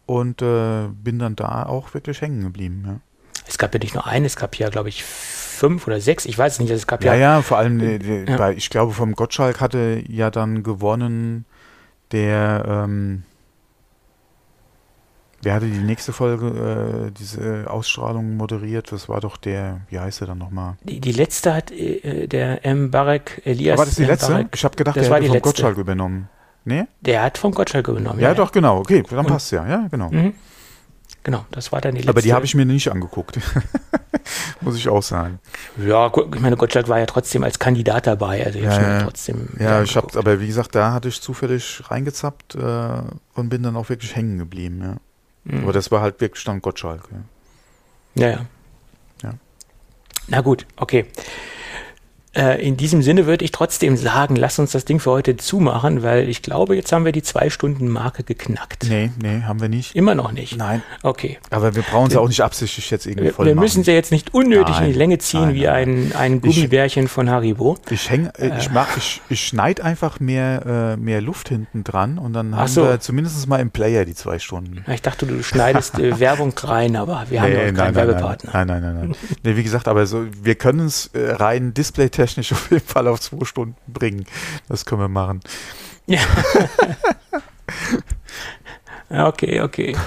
Und 0.05 0.41
äh, 0.41 0.87
bin 0.87 1.17
dann 1.19 1.35
da 1.35 1.63
auch 1.63 1.93
wirklich 1.93 2.21
hängen 2.21 2.41
geblieben. 2.41 2.83
Ja, 2.85 2.99
Es 3.47 3.57
gab 3.57 3.73
ja 3.73 3.79
nicht 3.79 3.95
nur 3.95 4.05
eine, 4.05 4.25
es 4.25 4.35
gab 4.35 4.55
ja, 4.57 4.69
glaube 4.69 4.89
ich, 4.89 5.03
fünf 5.03 5.87
oder 5.87 5.99
sechs. 6.01 6.25
Ich 6.25 6.37
weiß 6.37 6.59
nicht. 6.59 6.69
Es 6.69 6.85
gab 6.87 7.03
ja, 7.03 7.13
ja, 7.13 7.19
ja 7.35 7.41
vor 7.41 7.57
allem, 7.57 7.79
äh, 7.79 8.25
Ja. 8.29 8.37
Bei, 8.37 8.53
ich 8.53 8.69
glaube, 8.69 8.93
vom 8.93 9.13
Gottschalk 9.13 9.61
hatte 9.61 10.03
ja 10.07 10.29
dann 10.29 10.61
gewonnen 10.61 11.45
der, 12.11 12.65
ähm, 12.67 13.23
wer 15.41 15.53
hatte 15.53 15.67
die 15.67 15.77
nächste 15.79 16.13
Folge, 16.13 17.07
äh, 17.07 17.11
diese 17.11 17.69
Ausstrahlung 17.69 18.37
moderiert? 18.37 18.91
Das 18.91 19.07
war 19.09 19.21
doch 19.21 19.37
der, 19.37 19.81
wie 19.89 19.99
heißt 19.99 20.21
er 20.21 20.27
dann 20.27 20.37
nochmal? 20.37 20.75
die, 20.83 20.99
die 20.99 21.11
letzte 21.11 21.53
hat 21.53 21.71
äh, 21.71 22.27
der 22.27 22.65
M. 22.65 22.91
Barek 22.91 23.41
Elias. 23.45 23.77
war 23.77 23.85
das 23.85 23.95
die 23.95 24.03
M. 24.03 24.09
letzte? 24.09 24.31
Barek, 24.31 24.47
Ich 24.53 24.63
habe 24.63 24.75
gedacht, 24.75 24.95
Das 24.97 25.03
der 25.03 25.11
war 25.11 25.17
hätte 25.17 25.27
vom 25.27 25.33
letzte. 25.35 25.49
Gottschalk 25.49 25.77
übernommen. 25.77 26.29
Nee? 26.63 26.85
Der 27.01 27.21
hat 27.23 27.37
vom 27.37 27.51
Gottschalk 27.53 27.87
übernommen. 27.87 28.19
Ja, 28.19 28.33
doch, 28.33 28.51
genau. 28.51 28.79
Okay, 28.79 29.03
dann 29.09 29.25
passt 29.27 29.51
ja. 29.51 29.67
Ja, 29.67 29.87
genau. 29.89 30.09
Mhm. 30.09 30.33
Genau, 31.23 31.45
das 31.51 31.71
war 31.71 31.81
dann 31.81 31.91
die 31.93 31.99
letzte. 31.99 32.09
Aber 32.09 32.21
die 32.21 32.33
habe 32.33 32.45
ich 32.45 32.53
mir 32.55 32.65
nicht 32.65 32.91
angeguckt. 32.91 33.39
Muss 34.61 34.75
ich 34.75 34.89
auch 34.89 35.03
sagen. 35.03 35.39
Ja, 35.77 36.11
ich 36.33 36.39
meine, 36.39 36.55
Gottschalk 36.55 36.87
war 36.87 36.99
ja 36.99 37.05
trotzdem 37.05 37.43
als 37.43 37.59
Kandidat 37.59 38.07
dabei. 38.07 38.45
Also 38.45 38.59
ich 38.59 38.65
Ja, 38.65 38.81
ja. 38.81 39.03
trotzdem. 39.03 39.49
Ja, 39.59 39.81
ich 39.83 39.95
habe, 39.95 40.17
aber 40.17 40.39
wie 40.39 40.47
gesagt, 40.47 40.73
da 40.75 40.93
hatte 40.93 41.07
ich 41.07 41.21
zufällig 41.21 41.81
reingezappt 41.89 42.55
äh, 42.55 43.01
und 43.35 43.49
bin 43.49 43.63
dann 43.63 43.75
auch 43.75 43.89
wirklich 43.89 44.15
hängen 44.15 44.37
geblieben. 44.37 44.81
Ja. 44.83 44.95
Mhm. 45.45 45.63
Aber 45.63 45.73
das 45.73 45.91
war 45.91 46.01
halt 46.01 46.19
wirklich 46.21 46.43
dann 46.43 46.61
Gottschalk. 46.61 47.07
Ja. 48.15 48.27
Ja, 48.27 48.29
ja. 48.29 48.45
Ja. 49.23 49.33
Na 50.27 50.41
gut, 50.41 50.65
okay. 50.77 51.05
Äh, 52.35 52.61
in 52.65 52.75
diesem 52.77 53.01
Sinne 53.01 53.25
würde 53.27 53.45
ich 53.45 53.51
trotzdem 53.51 53.95
sagen, 53.97 54.35
lass 54.35 54.59
uns 54.59 54.71
das 54.71 54.83
Ding 54.85 54.99
für 54.99 55.11
heute 55.11 55.37
zumachen, 55.37 56.03
weil 56.03 56.27
ich 56.27 56.41
glaube, 56.41 56.75
jetzt 56.75 56.91
haben 56.91 57.05
wir 57.05 57.11
die 57.11 57.23
Zwei-Stunden-Marke 57.23 58.23
geknackt. 58.23 58.85
Nee, 58.89 59.11
nee, 59.21 59.41
haben 59.43 59.61
wir 59.61 59.69
nicht. 59.69 59.95
Immer 59.95 60.15
noch 60.15 60.31
nicht. 60.31 60.57
Nein. 60.57 60.81
Okay. 61.01 61.37
Aber 61.49 61.75
wir 61.75 61.83
brauchen 61.83 62.07
es 62.07 62.13
ja 62.13 62.19
auch 62.19 62.27
nicht 62.27 62.41
absichtlich 62.41 62.91
jetzt 62.91 63.05
irgendwie 63.05 63.29
voll 63.29 63.45
wir 63.45 63.55
machen. 63.55 63.63
müssen 63.63 63.83
sie 63.83 63.91
jetzt 63.91 64.11
nicht 64.11 64.33
unnötig 64.33 64.75
in 64.77 64.83
die 64.85 64.89
Nein. 64.89 64.97
Länge 64.97 65.17
ziehen 65.19 65.41
Nein, 65.41 65.55
wie 65.55 65.63
nein, 65.65 66.11
ein, 66.13 66.15
ein 66.17 66.41
Gummibärchen 66.41 67.07
von 67.07 67.29
Haribo. 67.29 67.77
Ich 67.89 68.09
häng, 68.09 68.27
äh, 68.37 68.57
ich 68.59 68.69
mach, 68.71 68.97
ich, 68.97 69.21
ich 69.29 69.47
schneide 69.47 69.83
einfach 69.83 70.19
mehr, 70.19 70.95
äh, 70.95 70.97
mehr 70.97 71.21
Luft 71.21 71.49
hinten 71.49 71.83
dran 71.83 72.17
und 72.17 72.33
dann 72.33 72.53
Ach 72.53 72.59
haben 72.59 72.67
so. 72.67 72.83
wir 72.83 72.99
zumindest 72.99 73.47
mal 73.47 73.59
im 73.61 73.71
Player 73.71 74.03
die 74.05 74.13
zwei 74.15 74.39
Stunden. 74.39 74.83
Ich 74.91 75.01
dachte, 75.01 75.25
du 75.25 75.41
schneidest 75.41 75.99
äh, 75.99 76.19
Werbung 76.19 76.53
rein, 76.63 76.95
aber 76.95 77.25
wir 77.29 77.41
haben 77.41 77.49
Nee, 77.51 77.55
ja 77.55 77.63
keinen 77.65 77.75
nein, 77.75 77.93
nein, 77.93 78.07
Werbepartner. 78.07 78.49
Nein, 78.53 78.67
nein, 78.67 78.81
nein, 78.81 78.95
nein. 78.95 79.15
nee, 79.43 79.55
wie 79.55 79.63
gesagt, 79.63 79.87
aber 79.87 80.05
so, 80.05 80.25
wir 80.43 80.55
können 80.55 80.85
es 80.87 81.07
äh, 81.13 81.31
rein 81.31 81.73
displaytechnisch 82.25 82.51
auf 82.53 82.71
jeden 82.71 82.85
Fall 82.85 83.07
auf 83.07 83.19
zwei 83.21 83.45
Stunden 83.45 83.75
bringen. 83.87 84.25
Das 84.67 84.85
können 84.85 85.01
wir 85.01 85.07
machen. 85.07 85.39
Ja. 86.07 86.19
okay, 89.27 89.61
okay. 89.61 89.95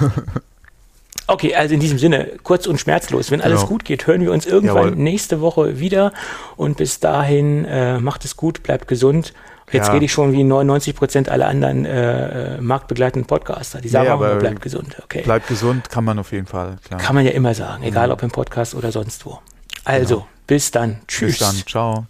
Okay, 1.31 1.55
also 1.55 1.74
in 1.74 1.81
diesem 1.81 1.99
Sinne, 1.99 2.39
kurz 2.43 2.66
und 2.66 2.81
schmerzlos. 2.81 3.31
Wenn 3.31 3.43
alles 3.43 3.59
Genau. 3.61 3.69
gut 3.69 3.85
geht, 3.85 4.07
hören 4.07 4.23
wir 4.23 4.32
uns 4.32 4.47
irgendwann 4.47 4.77
Jawohl. 4.93 4.97
nächste 4.97 5.43
Woche 5.43 5.78
wieder. 5.78 6.15
Und 6.57 6.78
bis 6.78 7.01
dahin, 7.01 7.66
äh, 7.66 7.99
macht 8.01 8.24
es 8.24 8.35
gut, 8.35 8.62
bleibt 8.62 8.89
gesund. 8.89 9.35
Jetzt 9.70 9.89
Ja. 9.89 9.93
rede 9.93 10.07
ich 10.07 10.12
schon 10.12 10.32
wie 10.32 10.43
99 10.43 10.97
Prozent 10.97 11.28
aller 11.28 11.47
anderen 11.47 11.85
äh, 11.85 12.55
äh, 12.57 12.61
marktbegleitenden 12.62 13.27
Podcaster. 13.27 13.82
Die 13.82 13.90
sagen 13.90 14.07
Nee, 14.07 14.12
auch 14.12 14.39
bleibt 14.39 14.62
gesund. 14.62 14.97
Okay. 15.05 15.20
Bleibt 15.20 15.49
gesund, 15.49 15.90
kann 15.90 16.03
man 16.05 16.19
auf 16.19 16.32
jeden 16.32 16.47
Fall. 16.47 16.78
Klar. 16.86 16.99
Kann 16.99 17.15
man 17.15 17.27
ja 17.27 17.32
immer 17.32 17.53
sagen, 17.53 17.82
egal 17.82 18.11
ob 18.11 18.23
im 18.23 18.31
Podcast 18.31 18.74
oder 18.74 18.90
sonst 18.90 19.27
wo. 19.27 19.39
Also, 19.85 20.27
bis 20.49 20.73
dann. 20.73 21.01
Tschüss. 21.07 21.39
Bis 21.39 21.39
dann. 21.39 21.62
Ciao. 21.65 22.07